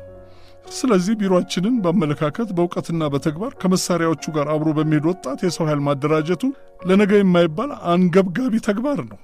ስለዚህ 0.72 1.14
ቢሮአችንን 1.20 1.76
በአመለካከት 1.84 2.50
በእውቀትና 2.58 3.04
በተግባር 3.14 3.54
ከመሳሪያዎቹ 3.62 4.24
ጋር 4.36 4.48
አብሮ 4.54 4.70
በሚሄድ 4.78 5.06
ወጣት 5.12 5.40
የሰው 5.46 5.68
ኃይል 5.70 5.82
ማደራጀቱ 5.88 6.44
ለነገ 6.90 7.12
የማይባል 7.20 7.72
አንገብጋቢ 7.94 8.56
ተግባር 8.68 9.02
ነው። 9.10 9.20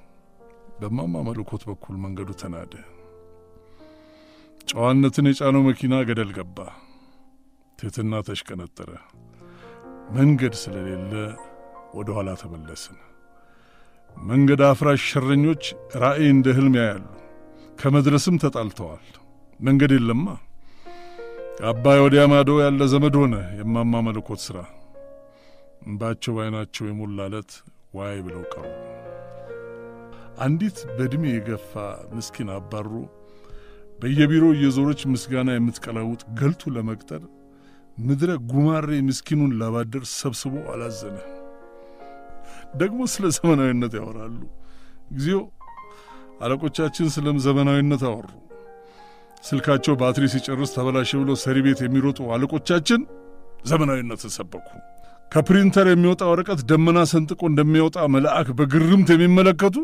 በማማ 0.80 1.16
መለኮት 1.28 1.64
በኩል 1.70 1.96
መንገዱ 2.06 2.30
ተናደ። 2.42 2.74
ጨዋነትን 4.68 5.30
የጫነው 5.30 5.64
መኪና 5.68 5.96
ገደል 6.08 6.32
ገባ። 6.38 6.58
ትሕትና 7.80 8.22
ተሽቀነጠረ። 8.28 8.90
መንገድ 10.16 10.54
ስለሌለ 10.62 11.14
ወደ 11.96 12.10
ኋላ 12.18 12.30
ተመለስን። 12.42 12.98
መንገድ 14.24 14.62
አፍራሽ 14.68 15.02
ሸረኞች 15.12 15.64
ራእይ 16.02 16.28
እንደ 16.30 16.48
ሕልም 16.58 16.76
ያያሉ። 16.80 17.04
ከመድረስም 17.80 18.36
ተጣልተዋል። 18.44 19.06
መንገድ 19.60 19.92
የለማ። 19.96 20.28
አባይ 21.70 22.00
ወዲያ 22.04 22.24
ማዶ 22.32 22.50
ያለ 22.62 22.82
ዘመድ 22.94 23.16
ሆነ 23.20 23.36
የማማ 23.60 24.02
መለኮት 24.08 24.40
ሥራ። 24.46 24.58
እምባቸው 25.86 26.34
በዓይናቸው 26.36 26.84
የሞላለት 26.88 27.52
ዋይ 27.96 28.18
ብለው 28.26 28.44
ቀሩ። 28.54 28.66
አንዲት 30.40 30.78
በዕድሜ 30.96 31.24
የገፋ 31.32 31.74
ምስኪን 32.14 32.50
አባሮ 32.56 32.92
በየቢሮው 34.00 34.52
እየዞረች 34.56 35.02
ምስጋና 35.12 35.50
የምትቀላውጥ 35.56 36.22
ገልቱ 36.40 36.72
ለመቅጠር 36.76 37.22
ምድረ 37.98 38.32
ጉማሬ 38.50 38.90
ምስኪኑን 39.08 39.56
ላባደር 39.60 40.04
ሰብስቦ 40.16 40.56
አላዘነ። 40.74 41.18
ደግሞ 42.76 43.00
ስለ 43.14 43.26
ዘመናዊነት 43.38 43.94
ያወራሉ። 44.00 44.40
ጊዜው 45.12 45.42
አለቆቻችን 46.42 47.08
ስለ 47.16 47.38
ዘመናዊነት 47.46 48.04
አወሩ። 48.10 48.28
ስልካቸው 49.44 49.94
ባትሪ 50.00 50.26
ሲጨርስ 50.34 50.72
ተበላሸ 50.76 51.12
ብሎ 51.22 51.32
ሰሪ 51.44 51.58
ቤት 51.66 51.80
የሚሮጡ 51.86 52.20
አለቆቻችን 52.36 53.02
ዘመናዊነትን 53.66 54.32
ሰበኩ። 54.36 54.68
ከፕሪንተር 55.32 55.88
የሚወጣ 55.92 56.24
ወረቀት 56.32 56.60
ደመና 56.70 57.00
ሰንጥቆ 57.12 57.42
እንደሚወጣ 57.52 57.98
መልአክ 58.14 58.48
በግርምት 58.60 59.10
የሚመለከቱ 59.14 59.76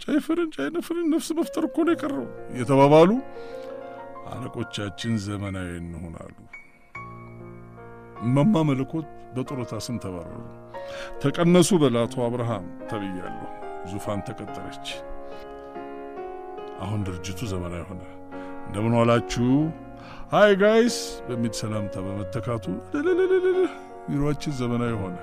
ጫይ 0.00 0.18
ፈረንጅ 0.24 0.54
አይነ 0.62 0.76
ነፍስ 1.12 1.28
መፍጠር 1.38 1.64
እኮ 1.68 1.76
ነው 1.86 1.92
የቀረው 1.94 2.26
የተባባሉ 2.60 3.10
አለቆቻችን 4.32 5.12
ዘመናዊ 5.24 5.68
እንሆናሉ። 5.80 6.34
እማማ 8.22 8.54
መለኮት 8.68 9.06
በጡረታ 9.34 9.74
ስም 9.86 9.96
ተባረሩ። 10.02 10.40
ተቀነሱ 11.22 11.70
በላቶ 11.82 12.14
አብርሃም 12.26 12.66
ተብያለሁ። 12.90 13.48
ዙፋን 13.90 14.20
ተቀጠረች። 14.26 14.86
አሁን 16.82 17.00
ድርጅቱ 17.06 17.40
ዘመናዊ 17.52 17.82
ሆነ። 17.88 18.02
እንደምን 18.66 18.94
ዋላችሁ 18.98 19.48
hi 20.32 20.52
guys 20.60 20.96
በሚል 21.26 21.52
ሰላምታ 21.58 21.94
በመተካቱ 22.04 22.64
ቢሮአችን 24.06 24.54
ዘመናዊ 24.60 24.94
ሆነ። 25.02 25.16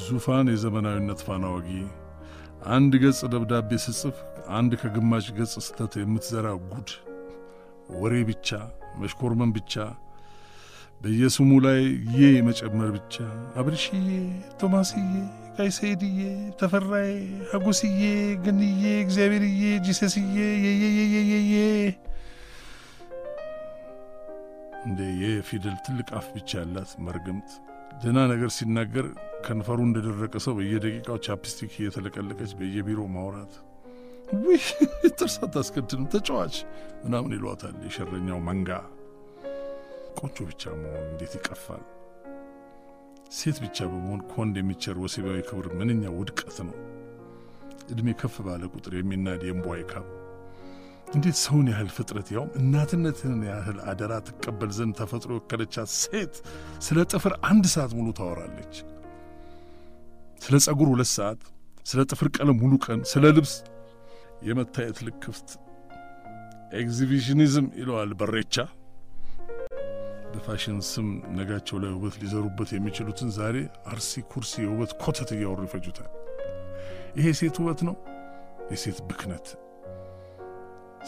ዙፋን 0.00 0.46
የዘመናዊነት 0.52 1.20
ፋና 1.26 1.46
ወጊ፣ 1.54 1.70
አንድ 2.70 2.92
ገጽ 3.02 3.20
ደብዳቤ 3.32 3.70
ስጽፍ 3.84 4.16
አንድ 4.56 4.72
ከግማሽ 4.80 5.26
ገጽ 5.36 5.54
ስተት 5.66 5.92
የምትዘራ 6.00 6.46
ጉድ፣ 6.66 6.90
ወሬ 7.96 8.14
ብቻ 8.30 8.48
መሽኮርመን 9.00 9.50
ብቻ 9.56 9.74
በየስሙ 11.00 11.50
ላይ 11.64 11.80
ዬ 12.14 12.28
መጨመር 12.46 12.88
ብቻ። 12.96 13.14
አብርሽዬ፣ 13.60 14.08
ቶማስዬ፣ 14.60 15.02
ጋሽ 15.56 15.79
ሰይድዬ፣ 15.79 16.18
ተፈራዬ፣ 16.60 17.10
ሀጎስዬ፣ 17.50 18.00
ገንዬ፣ 18.44 18.62
እግዚአብሔርዬ፣ 19.04 19.52
Jesus 19.86 20.10
ዬ 20.10 20.24
የየየየየየ 20.64 21.54
እንደ 24.86 25.00
የፊደል 25.20 25.76
ትልቅ 25.86 26.08
አፍ 26.18 26.26
ብቻ 26.34 26.50
ያላት 26.60 26.90
መርገምት 27.06 27.50
ደህና 28.00 28.18
ነገር 28.32 28.50
ሲናገር 28.56 29.06
ከንፈሩ 29.46 29.78
እንደደረቀ 29.86 30.34
ሰው 30.44 30.54
በየደቂቃው 30.58 31.16
chapstick 31.26 31.72
እየተለቀለቀች 31.78 32.52
በየቢሮ 32.58 33.00
ማውራት። 33.14 33.54
ውይ 34.38 34.62
ጥርስ 35.12 35.36
አታስከድንም 35.44 36.06
ተጫዋች 36.14 36.54
ምናምን 37.04 37.34
ይሏታል 37.36 37.74
የሸረኛው 37.86 38.38
መንጋ። 38.48 38.70
ቆንጆ 40.18 40.36
ብቻ 40.50 40.62
መሆን 40.80 41.06
እንዴት 41.10 41.32
ይቀፋል! 41.38 41.82
ሴት 43.36 43.56
ብቻ 43.64 43.78
በመሆን 43.90 44.20
ከወንድ 44.30 44.56
የሚቸር 44.60 44.96
ወሲባዊ 45.02 45.38
ክብር 45.48 45.66
ምንኛ 45.78 46.04
ውድቀት 46.16 46.58
ነው! 46.66 46.76
ዕድሜ 47.90 48.08
ከፍ 48.20 48.36
ባለ 48.46 48.62
ቁጥር 48.74 48.92
የሚናድ 48.96 49.42
የእምቧይ 49.46 49.82
ካብ 49.90 50.06
እንዴት 51.14 51.36
ሰውን 51.42 51.66
ያህል 51.70 51.90
ፍጥረት 51.96 52.28
ያውም 52.34 52.48
እናትነትን 52.60 53.42
ያህል 53.48 53.76
አደራ 53.90 54.12
ትቀበል 54.26 54.70
ዘንድ 54.76 54.94
ተፈጥሮ 55.00 55.30
የወከለቻት 55.34 55.90
ሴት 55.96 56.34
ስለ 56.86 56.98
ጥፍር 57.12 57.34
አንድ 57.50 57.64
ሰዓት 57.74 57.92
ሙሉ 57.98 58.08
ታወራለች። 58.18 58.74
ስለ 60.42 60.56
ጸጉር 60.66 60.88
ሁለት 60.92 61.10
ሰዓት፣ 61.12 61.40
ስለ 61.86 62.00
ጥፍር 62.10 62.28
ቀለም 62.36 62.56
ሙሉ 62.62 62.72
ቀን፣ 62.84 63.00
ስለ 63.12 63.24
ልብስ 63.36 63.54
የመታየት 64.48 64.98
ልክፍት 65.06 65.48
exhibitionism 66.80 67.68
ይለዋል 67.80 68.12
በሬቻ። 68.20 68.56
በፋሽን 70.36 70.78
ስም 70.88 71.06
ነጋቸው 71.36 71.76
ላይ 71.82 71.90
ውበት 71.94 72.14
ሊዘሩበት 72.22 72.70
የሚችሉትን 72.74 73.28
ዛሬ 73.36 73.56
አርሲ 73.90 74.22
ኩርሲ 74.30 74.52
የውበት 74.64 74.92
ኮተት 75.02 75.30
እያወሩ 75.36 75.60
ይፈጁታል። 75.66 76.10
ይሄ 77.16 77.26
የሴት 77.30 77.56
ውበት 77.60 77.80
ነው፣ 77.88 77.94
የሴት 78.72 78.98
ብክነት። 79.08 79.46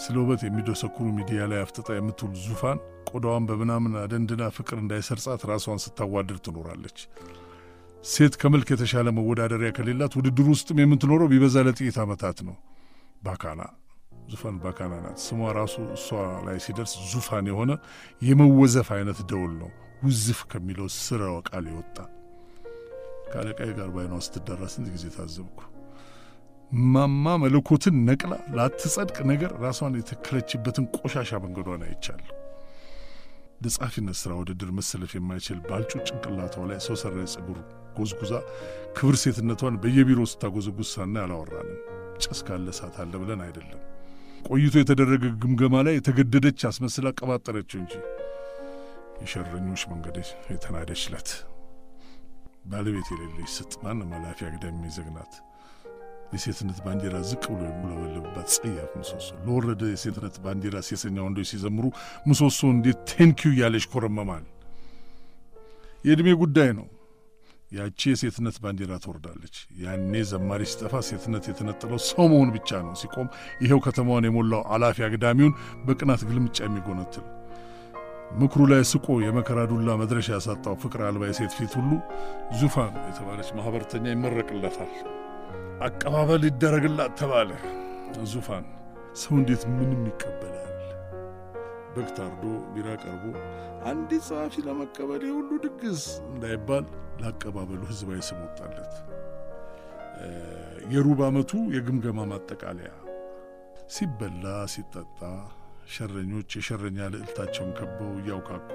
ስለ 0.03 0.15
ውበት 0.23 0.43
የሚደሰኩሩ 0.47 1.07
ሚዲያ 1.17 1.49
ላይ 1.51 1.61
አፍጥጣ 1.63 1.89
የምትውል 1.95 2.35
ዙፋን 2.45 2.79
ቆዳዋን 3.11 3.47
በምናምን 3.49 3.93
አደንድና 4.03 4.45
ፍቅር 4.57 4.79
እንዳይሰርጻት 4.83 5.43
ራሷን 5.51 5.83
ስታዋድር 5.85 6.39
ትኖራለች። 6.47 6.99
ሴት 8.05 8.35
ከመልክ 8.41 8.69
የተሻለ 8.73 9.09
መወዳደሪያ 9.17 9.71
ከሌላት 9.77 10.13
ውድድር 10.19 10.49
ውስጥም 10.53 10.81
የምትኖረው 10.83 11.31
ቢበዛ 11.33 11.65
ለጥቂት 11.67 11.99
ዓመታት 12.05 12.41
ነው። 12.49 12.57
ባካና 13.23 13.61
ዙፋን 14.29 14.57
ባካና 14.63 14.95
ናት። 15.05 15.19
ስሟ 15.25 15.39
ራሱ 15.59 15.77
እሷ 15.95 16.09
ላይ 16.47 16.57
ሲደርስ 16.65 16.95
ዙፋን 17.13 17.47
የሆነ 17.51 17.73
የመወዘፍ 18.23 18.89
አይነት 18.97 19.21
ደውል 19.31 19.53
ነው። 19.63 19.71
ውዝፍ 20.03 20.41
ከሚለው 20.51 20.89
ስረወ 20.99 21.37
ቃል 21.49 21.65
የወጣ 21.71 21.97
ከአለቃዬ 23.31 23.71
ጋር 23.79 23.89
ባይኗ 23.95 24.15
ስትዳራ 24.27 24.63
ስንት 24.75 24.89
ጊዜ 24.95 25.07
ታዘብኩ። 25.17 25.59
ማማ 26.93 27.35
መለኮትን 27.43 27.97
ነቅላ 28.09 28.35
ላትጸድቅ 28.57 29.19
ነገር 29.31 29.51
ራሷን 29.63 29.97
የተከለችበትን 29.99 30.87
ቆሻሻ 30.97 31.41
መንገዷን 31.45 31.85
አይቻለሁ። 31.87 32.35
ለጸሐፊነት 33.63 34.17
ሥራ 34.21 34.33
ውድድር 34.41 34.71
መሰለፍ 34.77 35.13
የማይችል 35.17 35.59
ባልጩ 35.69 35.93
ጭንቅላቷ 36.09 36.67
ላይ 36.71 36.79
ሰው 36.85 36.97
ሰራሽ 37.03 37.33
ጸጉር 37.35 37.59
ጎዝጉዛ 37.97 38.35
ክብር 38.97 39.17
ሴትነቷን 39.23 39.79
በየቢሮ 39.83 40.21
ስታጎዘጉዝ 40.33 40.91
ሳና 40.95 41.17
አላወራንም። 41.25 41.81
ጭስ 42.23 42.41
ካለ 42.47 42.69
እሳት 42.75 42.97
አለ 43.03 43.13
ብለን 43.23 43.41
አይደለም። 43.47 43.81
ቆይቶ 44.47 44.75
የተደረገ 44.81 45.25
ግምገማ 45.43 45.75
ላይ 45.87 45.95
የተገደደች 45.97 46.61
አስመስላ 46.69 47.09
ቀባጠረችው 47.19 47.79
እንጂ 47.83 47.95
የሸረኞች 49.23 49.83
መንገድ 49.93 50.17
የተናደች 50.53 51.03
ለት 51.15 51.31
ባለቤት 52.71 53.09
የሌለች 53.13 53.51
ስጥ 53.57 53.73
ማንም 53.85 54.11
ኃላፊ 54.17 54.39
አግዳሚ 54.49 54.77
የሚዘግናት 54.79 55.33
የሴትነት 56.33 56.79
ባንዲራ 56.85 57.17
ዝቅ 57.29 57.45
ብሎ 57.51 57.63
የሚውለበለብባት 57.69 58.49
ጸያፍ 58.57 58.91
ምሰሶ 58.99 59.29
ለወረደ 59.45 59.83
የሴትነት 59.93 60.37
ባንዲራ 60.45 60.77
ሴሰኛ 60.89 61.17
ወንዶች 61.27 61.49
ሲዘምሩ 61.53 61.85
ምሰሶ 62.29 62.61
እንዴት 62.75 62.99
thank 63.13 63.36
you 63.36 63.51
እያለች 63.55 63.85
ኮረመማል። 63.93 64.45
የዕድሜ 66.05 66.29
ጉዳይ 66.43 66.71
ነው። 66.79 66.87
ያቺ 67.71 68.01
የሴትነት 68.11 68.57
ባንዲራ 68.63 68.93
ትወርዳለች። 69.03 69.57
ያኔ 69.83 70.21
ዘማሪ 70.29 70.63
ሲጠፋ 70.71 71.01
ሴትነት 71.09 71.45
የተነጠለው 71.51 71.99
ሰው 72.07 72.25
መሆን 72.33 72.51
ብቻ 72.55 72.71
ነው። 72.85 72.95
ሲቆም 73.01 73.29
ይኸው 73.65 73.81
ከተማዋን 73.87 74.27
የሞላው 74.29 74.63
አላፊ 74.75 75.05
አግዳሚውን 75.09 75.55
በቅናት 75.87 76.23
ግልምጫ 76.29 76.59
የሚጎነትል 76.67 77.27
ምክሩ 78.39 78.63
ላይ 78.71 78.83
ስቆ 78.89 79.07
የመከራ 79.23 79.61
ዱላ 79.71 79.91
መድረሻ 80.01 80.29
ያሳጣው 80.35 80.75
ፍቅር 80.83 81.03
አልባ 81.07 81.29
የሴት 81.29 81.53
ፊት 81.59 81.75
ሁሉ 81.79 81.91
ዙፋን 82.59 82.95
የተባለች 83.07 83.51
ማኅበርተኛ 83.59 84.07
ይመረቅለታል። 84.13 84.91
አቀባበል 85.87 86.43
ይደረግላት 86.49 87.13
ተባለ። 87.21 87.51
ዙፋን 88.33 88.65
ሰው 89.21 89.35
እንዴት 89.39 89.63
ምንም 89.71 90.03
ይቀበላል? 90.11 90.65
በግ 91.99 92.11
ታርዶ 92.17 92.43
ቢራ 92.73 92.89
ቀርቦ 93.03 93.25
አንዲት 93.89 94.23
ጸሐፊ 94.27 94.55
ለመቀበል 94.67 95.23
የሁሉ 95.27 95.51
ድግስ 95.65 96.03
እንዳይባል 96.27 96.85
ለአቀባበሉ 97.21 97.81
ሕዝባዊ 97.89 98.19
ስም 98.27 98.41
ወጣለት። 98.45 98.93
የሩብ 100.93 101.21
ዓመቱ 101.27 101.53
የግምገማ 101.75 102.21
ማጠቃለያ 102.31 102.91
ሲበላ 103.95 104.45
ሲጠጣ 104.73 105.19
ሸረኞች 105.95 106.57
የሸረኛ 106.59 106.99
ልዕልታቸውን 107.13 107.71
ከበው 107.79 108.13
እያውካኩ 108.21 108.73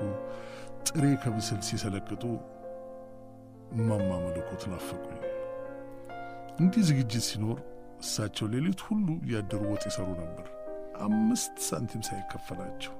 ጥሬ 0.87 1.03
ከብስል 1.23 1.61
ሲሰለቅጡ 1.67 2.23
እማማ 3.75 4.09
መለኮት 4.25 4.65
ናፈቁኝ። 4.71 5.21
እንዲህ 6.59 6.83
ዝግጅት 6.89 7.25
ሲኖር 7.29 7.59
እሳቸው 8.01 8.49
ሌሊት 8.53 8.81
ሁሉ 8.87 9.07
እያደሩ 9.23 9.63
ወጥ 9.71 9.85
ይሰሩ 9.89 10.09
ነበር፣ 10.21 10.47
አምስት 11.05 11.55
ሳንቲም 11.67 12.03
ሳይከፈላቸው። 12.07 12.93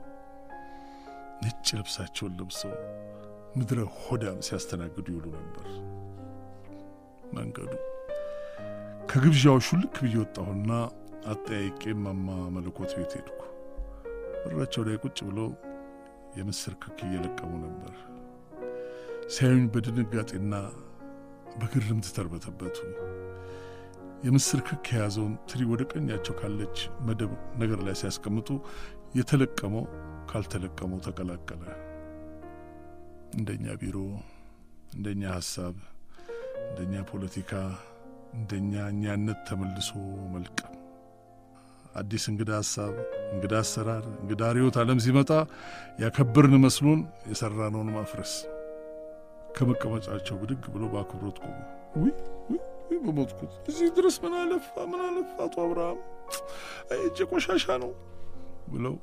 ነጭ 1.43 1.67
ልብሳቸውን 1.77 2.33
ለብሰው 2.39 2.73
ምድረ 3.55 3.79
ሆዳም 3.99 4.37
ሲያስተናግዱ 4.47 5.07
ይውሉ 5.13 5.25
ነበር። 5.37 5.67
መንገዱ 7.33 7.71
ከግብዣው 9.09 9.57
ሹልክ 9.67 9.95
ብዬ 10.03 10.15
ወጣሁና 10.21 10.71
አጠያይቄ 11.31 11.81
እማማ 11.93 12.27
መለኮት 12.55 12.91
ቤት 12.97 13.13
ሄድኩ። 13.17 13.39
በራቸው 14.43 14.83
ላይ 14.87 14.95
ቁጭ 15.03 15.17
ብለው 15.27 15.49
የምስር 16.37 16.73
ክክ 16.83 16.99
እየለቀሙ 17.07 17.51
ነበር። 17.65 17.93
ሲያዩኝ 19.33 19.65
በድንጋጤና 19.73 20.53
በግርምት 21.59 22.07
ተርበተበቱ። 22.15 22.77
የምስር 24.23 24.59
ክክ 24.67 24.85
የያዘውን 24.93 25.33
ትሪ 25.49 25.61
ወደ 25.71 25.81
ቀኛቸው 25.91 26.35
ካለች 26.39 26.77
መደብ 27.07 27.31
ነገር 27.61 27.79
ላይ 27.87 27.95
ሲያስቀምጡ 28.01 28.49
የተለቀመው 29.15 29.85
ካልተለቀመው 30.33 30.99
ተቀላቀለ። 31.05 31.63
እንደኛ 33.37 33.65
ቢሮ፣ 33.81 33.97
እንደኛ 34.95 35.23
ሐሳብ፣ 35.35 35.75
እንደኛ 36.63 36.93
ፖለቲካ፣ 37.11 37.51
እንደኛ 38.33 38.73
እኛነት 38.93 39.39
ተመልሶ 39.47 39.89
መልቀም። 40.33 40.69
አዲስ 41.95 42.23
እንግዳ 42.31 42.51
ሐሳብ፣ 42.61 42.93
እንግዳ 43.33 43.53
አሰራር፣ 43.59 44.05
እንግዳ 44.15 44.41
ርዕዮተ 44.55 44.77
ዓለም 44.83 44.99
ሲመጣ 45.05 45.31
ያከበርን 46.03 46.55
መስሎን 46.63 47.01
የሠራነውን 47.31 47.93
ማፍረስ። 47.95 48.33
ከመቀመጫቸው 49.55 50.35
ብድግ 50.41 50.63
ብሎ 50.75 50.83
በአክብሮት 50.93 51.37
ቆሙ። 51.43 51.57
ውይ 51.99 52.13
በሞትኩት 53.05 53.53
እዚህ 53.69 53.87
ድረስ 53.97 54.15
ምን 54.23 54.33
አለፋ 54.39 54.73
ምን 54.91 55.01
አለፋ 55.07 55.35
አቶ 55.45 55.55
አብርሃም 55.65 55.99
እጀ 57.01 57.17
ቆሻሻ 57.31 57.65
ነው 57.83 57.91
ብለው 58.73 58.95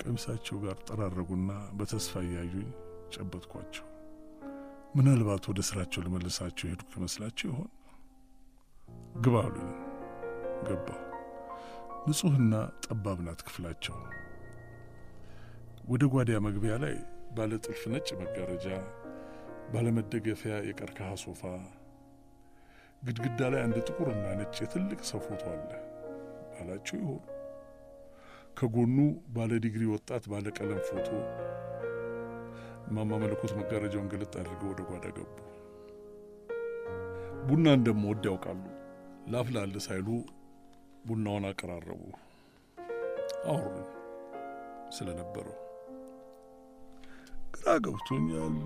ቀሚሳቸው 0.00 0.56
ጋር 0.64 0.76
ጠራረጉና 0.88 1.50
በተስፋ 1.78 2.22
እያዩኝ 2.24 2.68
ጨበጥኳቸው። 3.14 3.86
ምናልባት 4.96 5.44
ወደ 5.50 5.60
ስራቸው 5.68 6.02
ልመልሳቸው 6.04 6.66
ሄድኩ 6.70 6.90
ይመስላቸው 6.98 7.48
ይሆን? 7.50 7.70
ግባ 9.24 9.36
አሉኝ። 9.46 9.70
ገባሁ። 10.66 11.00
ንጹሕና 12.06 12.54
ጠባብ 12.84 13.18
ናት 13.26 13.40
ክፍላቸው። 13.46 13.96
ወደ 15.88 16.04
ጓዳ 16.12 16.38
መግቢያ 16.46 16.74
ላይ 16.84 16.94
ባለ 17.36 17.52
ጥልፍ 17.64 17.82
ነጭ 17.92 18.08
መጋረጃ፣ 18.20 18.66
ባለመደገፊያ 19.72 20.54
የቀርከሃ 20.68 21.10
ሶፋ፣ 21.22 21.42
ግድግዳ 23.02 23.40
ላይ 23.52 23.60
አንድ 23.62 23.76
ጥቁርና 23.88 24.26
ነጭ 24.40 24.54
የትልቅ 24.62 25.00
ሰው 25.10 25.20
ፎቶ 25.26 25.42
አለ 25.52 25.70
ባላቸው 26.52 26.96
ይሆኑ። 27.00 27.22
ከጎኑ 28.56 28.96
ባለ 29.34 29.52
ዲግሪ 29.64 29.82
ወጣት 29.92 30.24
ባለ 30.30 30.46
ቀለም 30.58 30.80
ፎቶ። 30.86 31.08
እማማ 32.86 33.10
መለኮት 33.22 33.52
መጋረጃውን 33.58 34.08
ገለጥ 34.12 34.32
አድርገው 34.40 34.68
ወደ 34.70 34.80
ጓዳ 34.90 35.06
ገቡ። 35.16 35.34
ቡና 37.46 37.66
እንደምወድ 37.76 38.24
ያውቃሉ። 38.28 38.62
ላፍላል 39.32 39.74
ሳይሉ 39.86 40.08
ቡናውን 41.06 41.46
አቀራረቡ። 41.50 42.02
አወሩኝ 43.46 43.88
ስለነበረው 44.96 45.56
ግራ 47.56 47.66
ገብቶኛል። 47.84 48.56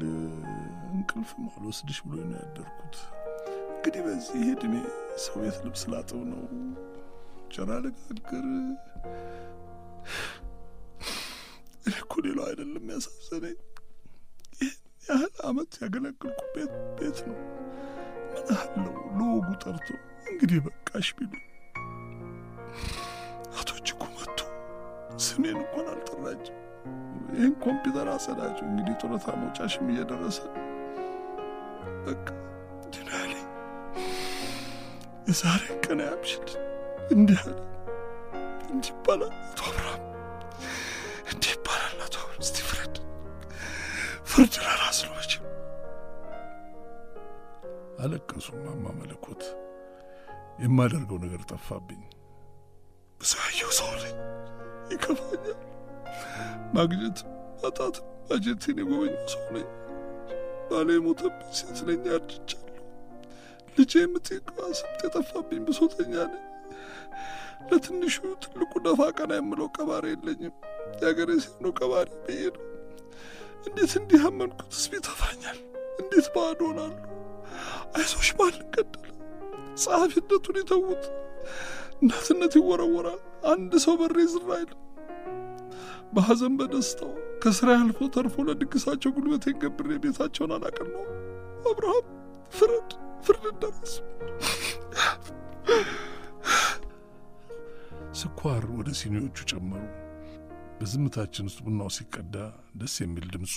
እንቅልፍም 0.90 1.44
አልወስድሽ 1.50 1.98
ብሎ 2.06 2.18
ነው 2.28 2.38
ያደርኩት። 2.40 2.96
እንግዲህ 3.72 4.02
በዚህ 4.06 4.42
ዕድሜ 4.52 4.74
ሰው 5.24 5.36
ቤት 5.42 5.58
ልብስ 5.64 5.82
ላጥብ 5.92 6.22
ነው፣ 6.30 6.42
ጨራ 7.54 7.70
ልጋግር። 7.84 8.46
እኮ 11.92 12.12
ሌላው 12.24 12.46
አይደለም 12.48 12.86
ያሳዘነኝ፣ 12.92 13.56
ይህን 14.60 14.76
ያህል 15.08 15.34
ዓመት 15.48 15.72
ያገለግልኩበት 15.82 16.70
ቤት 16.98 17.18
ነው። 17.28 17.38
ምን 18.32 18.48
አለው 18.56 18.88
ለወጉ 19.18 19.48
ጠርቶ 19.62 19.88
እንግዲህ 20.26 20.58
በቃሽ 20.66 21.08
ቢሉ 21.18 21.32
አቶ 23.54 23.68
እጅጉ 23.78 24.00
መጥቶ 24.16 24.40
ስሜን 25.24 25.56
እንኳን 25.58 25.86
አልጠራችም። 25.92 26.56
ይህን 27.32 27.54
ኮምፒውተር 27.64 28.08
አሰዳቸው 28.12 28.66
እንግዲህ 28.68 28.94
ጡረታ 29.00 29.26
መውጫሽም 29.40 29.88
እየደረሰ 29.92 30.38
በቃ 32.06 32.26
ድና 32.92 33.10
ላይ 33.24 33.42
የዛሬ 35.26 35.64
ቀን 35.84 36.00
ያምሽል 36.06 36.48
እንዲህ 37.14 37.40
አለ። 37.44 37.58
እንዲህ 38.70 38.90
ይባላል 38.92 39.32
አቶ 39.42 39.60
አብርሃም፣ 39.68 40.02
እንዲህ 41.30 41.52
ይባላል 41.54 41.98
አቶ 42.04 42.14
አብርሃም። 42.20 42.42
እስቲ 42.44 42.58
ፍረድ፣ 42.68 42.94
ፍርድ 44.30 44.54
ለራስ 44.64 44.98
ነው 45.04 45.14
መቼም። 45.16 45.46
አለቀሱ 48.00 48.46
እማማ 48.58 48.84
መለኮት። 49.00 49.42
የማደርገው 50.62 51.18
ነገር 51.24 51.42
ጠፋብኝ። 51.50 52.02
ብዙየው 53.20 53.70
ሰው 53.78 53.90
ነኝ፣ 53.98 54.16
ይከፋኛል። 54.92 55.58
ማግኘት 56.74 57.18
ማጣት 57.60 57.96
ማጀቴን 58.28 58.78
የጎበኘው 58.80 59.26
ሰው 59.34 59.44
ነኝ። 59.54 59.68
ባሌ 60.68 60.88
የሞተብኝ 60.96 61.50
ሴት 61.58 61.78
ነኝ፣ 61.88 62.02
አርጅቻለሁ። 62.16 62.66
ልጄ 63.76 63.92
የምትቀዋ 64.02 64.68
ስብት 64.78 65.00
የጠፋብኝ 65.06 65.60
ብሶተኛ 65.68 66.14
ነኝ። 66.32 66.44
ለትንሹ 67.60 68.14
ትልቁ 68.44 68.72
ደፋ 68.84 69.00
ቀና 69.16 69.32
የምለው 69.38 69.68
ቀባሪ 69.76 70.04
የለኝም። 70.12 70.54
የአገሬ 71.00 71.30
ሴት 71.44 71.56
ነው 71.64 71.72
ቀባሪ 71.78 72.08
ብዬ 72.24 72.42
ነው። 72.54 72.64
እንዴት 73.66 73.92
እንዲህ 74.00 74.22
አመንኩትስ 74.28 74.84
ቢጠፋኛል? 74.92 75.58
እንዴት 76.00 76.28
ባዶ 76.34 76.60
ሆናለሁ? 76.68 77.06
አይዞሽ 77.94 78.30
ማን 78.38 78.56
ገደለ? 78.74 79.04
ጸሐፊነቱን 79.82 80.56
የተዉት 80.60 81.04
እናትነት 82.02 82.54
ይወረወራል። 82.58 83.20
አንድ 83.50 83.72
ሰው 83.84 83.94
በሬ 84.00 84.18
ዝር 84.32 84.48
አይልም። 84.56 84.80
በሐዘን 86.12 86.54
በደስታው 86.60 87.12
ከስራ 87.42 87.68
ያልፎ 87.76 88.08
ተርፎ 88.14 88.44
ለድግሳቸው 88.48 89.10
ጉልበቴን 89.16 89.58
ገብሬ 89.62 89.98
ቤታቸውን 90.02 90.54
አላቅን 90.56 90.88
ነው። 90.94 91.04
አብርሃም 91.70 92.06
ፍረድ፣ 92.52 92.90
ፍርድ 93.26 93.44
ደረስ። 93.62 93.92
ስኳር 98.14 98.64
ወደ 98.76 98.90
ሲኒዎቹ 98.98 99.36
ጨመሩ። 99.50 99.82
በዝምታችን 100.78 101.46
ውስጥ 101.48 101.58
ቡናው 101.64 101.90
ሲቀዳ 101.96 102.34
ደስ 102.80 102.94
የሚል 103.02 103.26
ድምፁ 103.34 103.54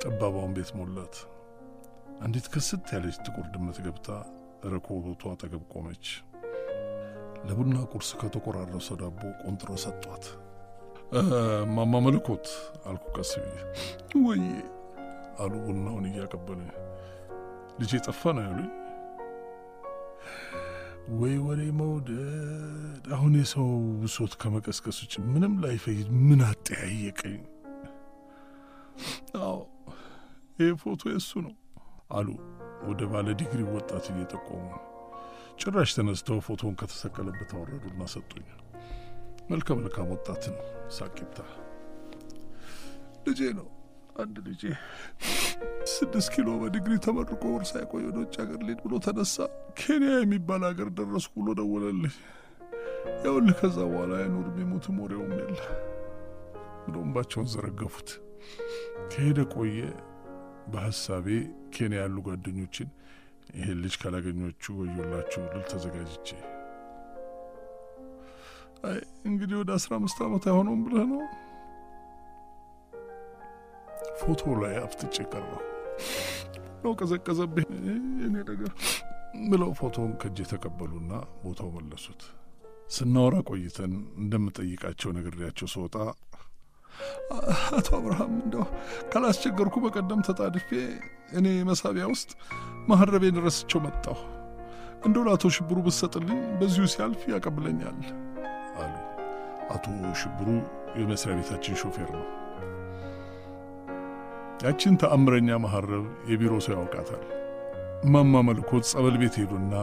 ጠባባውን 0.00 0.52
ቤት 0.56 0.70
ሞላት። 0.78 1.16
አንዲት 2.24 2.46
ክስት 2.52 2.86
ያለች 2.94 3.16
ጥቁር 3.24 3.46
ድመት 3.54 3.78
ገብታ 3.86 4.08
ረኮቦቱ 4.72 5.22
አጠገብ 5.32 5.62
ቆመች። 5.72 6.06
ለቡና 7.48 7.76
ቁርስ 7.92 8.10
ከተቆራረሰ 8.20 8.88
ዳቦ 9.00 9.20
ቆንጥሮ 9.42 9.70
ሰጧት። 9.84 10.24
እማማ 11.18 12.00
መለኮት 12.06 12.46
አልኩ 12.88 13.04
ቀስ 13.16 13.30
ብዬ። 13.42 13.56
ወይ 14.24 14.42
አሉ 15.42 15.52
ቡናውን 15.66 16.06
እያቀበለ። 16.10 16.62
ልጄ 17.80 17.92
ጠፋ 18.06 18.32
ነው 18.36 18.44
ያሉኝ። 18.46 18.70
ወይ 21.12 21.34
ወሬ 21.44 21.60
መውደድ! 21.78 23.04
አሁን 23.16 23.32
የሰው 23.38 23.68
ብሶት 24.00 24.32
ከመቀስቀስ 24.40 24.96
ውጭ 25.02 25.14
ምንም 25.28 25.54
ላይፈይድ 25.62 26.08
ምን 26.22 26.40
አጠያየቀኝ። 26.46 27.38
አዎ 29.42 29.56
ይህ 30.58 30.72
ፎቶ 30.82 31.02
የሱ 31.12 31.30
ነው 31.46 31.54
አሉ 32.10 32.28
ወደ 32.88 33.00
ባለ 33.12 33.28
ዲግሪ 33.40 33.60
ወጣት 33.70 34.06
እየጠቆሙ። 34.12 34.66
ጭራሽ 35.60 35.90
ተነስተው 35.96 36.38
ፎቶን 36.46 36.74
ከተሰቀለበት 36.80 37.50
አወረዱና 37.56 38.02
ሰጡኝ። 38.14 38.46
መልከ 39.50 39.68
መልካም 39.78 40.10
ወጣትን 40.14 40.56
ሳቂታ 40.96 41.38
ልጄ 43.26 43.40
ነው። 43.58 43.68
አንድ 44.16 44.36
ልጄ 44.46 44.62
ስድስት 45.90 46.28
ኪሎ 46.34 46.48
በዲግሪ 46.60 46.94
ተመርቆ 47.04 47.42
ወር 47.50 47.62
ሳይቆይ 47.68 48.02
ወደ 48.06 48.16
ውጭ 48.22 48.34
ሀገር 48.42 48.60
ሊሄድ 48.66 48.80
ብሎ 48.84 48.94
ተነሳ። 49.04 49.36
ኬንያ 49.80 50.12
የሚባል 50.18 50.62
ሀገር 50.68 50.88
ደረስኩ 50.98 51.32
ብሎ 51.38 51.54
ደወለልኝ። 51.60 52.14
ያውልህ 53.24 53.56
ከዛ 53.60 53.78
በኋላ 53.90 54.12
አይኑርም 54.20 54.58
የሞትም 54.62 54.96
ወሬውም 55.02 55.32
የለ 55.36 55.58
ብለው 56.84 57.00
እንባቸውን 57.04 57.48
ዘረገፉት። 57.52 58.10
ከሄደ 59.10 59.38
ቆየ። 59.54 59.78
በሀሳቤ 60.72 61.26
ኬንያ 61.74 61.98
ያሉ 62.02 62.16
ጓደኞችን 62.26 62.88
ይሄን 63.52 63.78
ልጅ 63.84 63.94
ካላገኞቹ 64.00 64.74
ወዮላችሁ 64.78 65.42
ልል 65.48 65.64
ተዘጋጅቼ 65.70 66.28
አይ 68.88 68.98
እንግዲህ 69.28 69.56
ወደ 69.60 69.70
አስራ 69.78 69.92
አምስት 69.98 70.18
ዓመት 70.26 70.44
አይሆነውም 70.48 70.82
ብለህ 70.86 71.06
ነው 71.12 71.22
ፎቶ 74.20 74.42
ላይ 74.62 74.74
አፍጥጬ 74.82 75.16
ቀረሁ 75.32 75.56
ነው 76.84 76.92
ቀዘቀዘብኝ 77.00 77.68
የኔ 78.20 78.34
ነገር 78.42 78.72
ብለው 79.48 79.70
ፎቶውን 79.78 80.12
ከእጄ 80.20 80.38
ተቀበሉና 80.52 81.12
ቦታው 81.42 81.68
መለሱት። 81.76 82.22
ስናወራ 82.90 83.36
ቆይተን 83.48 83.92
እንደምጠይቃቸው 84.20 85.10
ነግሬያቸው 85.16 85.68
ስወጣ 85.72 85.96
አቶ 87.76 87.88
አብርሃም 87.98 88.32
እንደው 88.38 88.64
ካላስቸገርኩ 89.10 89.76
በቀደም 89.84 90.24
ተጣድፌ 90.28 90.68
እኔ 91.38 91.46
መሳቢያ 91.68 92.04
ውስጥ 92.12 92.30
ማህረቤን 92.88 93.38
ረስቸው 93.46 93.80
መጣሁ። 93.86 94.18
እንደው 95.06 95.24
ለአቶ 95.26 95.50
ሽብሩ 95.56 95.78
ብትሰጥልኝ 95.86 96.40
በዚሁ 96.60 96.86
ሲያልፍ 96.92 97.22
ያቀብለኛል 97.32 98.00
አሉ። 98.80 98.94
አቶ 99.70 99.86
ሽብሩ 100.20 100.48
የመስሪያ 100.98 101.36
ቤታችን 101.38 101.78
ሾፌር 101.82 102.10
ነው። 102.16 102.26
ያችን 104.64 104.94
ተአምረኛ 105.00 105.48
መሐረብ 105.64 106.04
የቢሮ 106.30 106.54
ሰው 106.64 106.74
ያውቃታል። 106.76 107.24
እማማ 108.04 108.40
መልኮት 108.48 108.84
ጸበል 108.90 109.14
ቤት 109.20 109.36
ሄዱና 109.40 109.74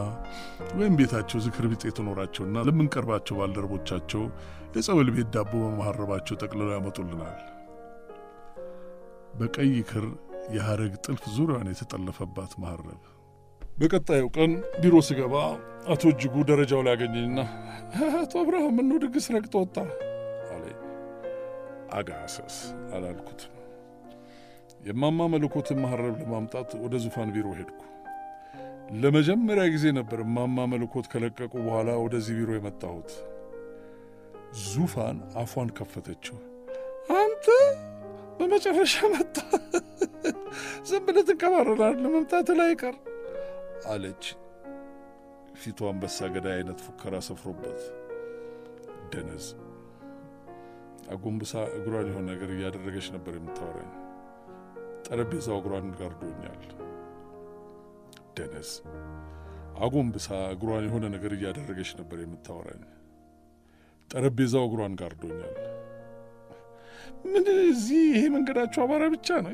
ወይም 0.76 0.94
ቤታቸው 0.98 1.38
ዝክር 1.44 1.64
ቢጤ 1.70 1.82
የተኖራቸውና 1.88 2.64
ለምንቀርባቸው 2.66 3.38
ባልደረቦቻቸው 3.40 4.22
የጸበል 4.76 5.08
ቤት 5.16 5.28
ዳቦ 5.34 5.52
በመሐረባቸው 5.64 6.38
ጠቅልለው 6.42 6.72
ያመጡልናል። 6.74 7.40
በቀይ 9.38 9.74
ክር 9.90 10.06
የሐረግ 10.54 10.92
ጥልፍ 11.04 11.24
ዙሪያዋን 11.36 11.70
የተጠለፈባት 11.72 12.52
መሐረብ። 12.62 13.00
በቀጣዩ 13.60 14.24
ቀን 14.36 14.52
ቢሮ 14.82 14.96
ስገባ 15.08 15.34
አቶ 15.92 16.02
እጅጉ 16.12 16.44
ደረጃው 16.50 16.80
ላይ 16.86 16.94
ያገኘኝና 16.96 17.40
አቶ 18.20 18.32
አብርሃም 18.42 18.76
ምነው 18.78 19.00
ድግስ 19.04 19.26
ረግጦ 19.34 19.54
ወጣ 19.64 19.76
አለኝ። 20.50 20.78
አጋሰስ 21.98 22.56
አላልኩትም። 22.94 23.52
የማማ 24.86 25.20
መለኮትን 25.32 25.78
መሐረብ 25.84 26.14
ለማምጣት 26.20 26.70
ወደ 26.82 26.94
ዙፋን 27.04 27.30
ቢሮ 27.34 27.46
ሄድኩ። 27.58 27.80
ለመጀመሪያ 28.96 29.64
ጊዜ 29.74 29.86
ነበር 29.96 30.18
እማማ 30.24 30.66
መለኮት 30.72 31.06
ከለቀቁ 31.12 31.52
በኋላ 31.64 31.90
ወደዚህ 32.02 32.34
ቢሮ 32.38 32.50
የመጣሁት። 32.56 33.10
ዙፋን 34.66 35.18
አፏን 35.42 35.70
ከፈተችው። 35.78 36.36
አንተ 37.16 37.46
በመጨረሻ 38.38 38.94
መጣ፣ 39.14 39.36
ዝም 40.88 41.04
ብለህ 41.06 41.24
ትንቀባረራለህ፣ 41.28 42.08
መምጣት 42.08 42.48
ላይ 42.60 42.72
ቀር 42.82 42.96
አለች። 43.90 44.24
ፊቱ 45.60 45.78
አንበሳ 45.90 46.28
ገዳይ 46.34 46.56
አይነት 46.58 46.80
ፉከራ 46.86 47.14
ሰፍሮበት 47.28 47.80
ደነዝ 49.12 49.46
አጎንብሳ 51.10 51.52
እግሯን 51.76 52.08
የሆነ 52.10 52.26
ነገር 52.32 52.50
እያደረገች 52.54 53.06
ነበር 53.14 53.34
የምታወራኝ። 53.36 53.92
ጠረጴዛው 55.06 55.58
እግሯን 55.60 55.88
ጋርዶኛል። 55.98 56.62
ደነስ 58.36 58.70
አጎንብሳ 59.78 60.26
እግሯን 60.54 60.84
የሆነ 60.86 61.04
ነገር 61.14 61.32
እያደረገች 61.36 61.90
ነበር 62.00 62.18
የምታወራኝ። 62.22 62.82
ጠረጴዛው 64.10 64.64
እግሯን 64.68 64.94
ጋርዶኛል። 65.00 65.54
ምን 67.24 67.46
እዚህ 67.64 68.02
ይሄ 68.10 68.22
መንገዳቸው 68.34 68.82
አቧራ 68.84 69.04
ብቻ 69.14 69.28
ነው። 69.44 69.52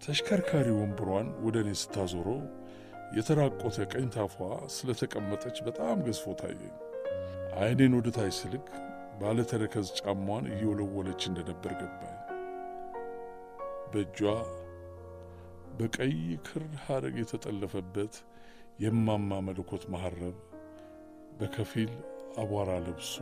ተሽከርካሪ 0.00 0.68
ወንበሯን 0.76 1.28
ወደ 1.44 1.56
እኔ 1.64 1.70
ስታዞረው 1.80 2.40
የተራቆተ 3.16 3.76
ቀኝ 3.92 4.06
ታፏ 4.14 4.36
ስለተቀመጠች 4.74 5.56
በጣም 5.66 5.96
ገዝፎ 6.06 6.34
ታየኝ። 6.40 6.74
ዓይኔን 7.58 7.92
ወደ 7.98 8.08
ታች 8.16 8.34
ስልክ 8.40 8.66
ባለተረከዝ 9.20 9.88
ጫሟን 10.00 10.46
እየወለወለች 10.52 11.22
እንደነበር 11.30 11.72
ገባኝ። 11.80 12.15
በእጇ 13.92 14.20
በቀይ 15.78 16.14
ክር 16.46 16.64
ሐረግ 16.84 17.16
የተጠለፈበት 17.20 18.14
የማማ 18.84 19.38
መለኮት 19.46 19.84
መሐረብ 19.94 20.36
በከፊል 21.38 21.92
አቧራ 22.42 22.70
ለብሶ 22.86 23.14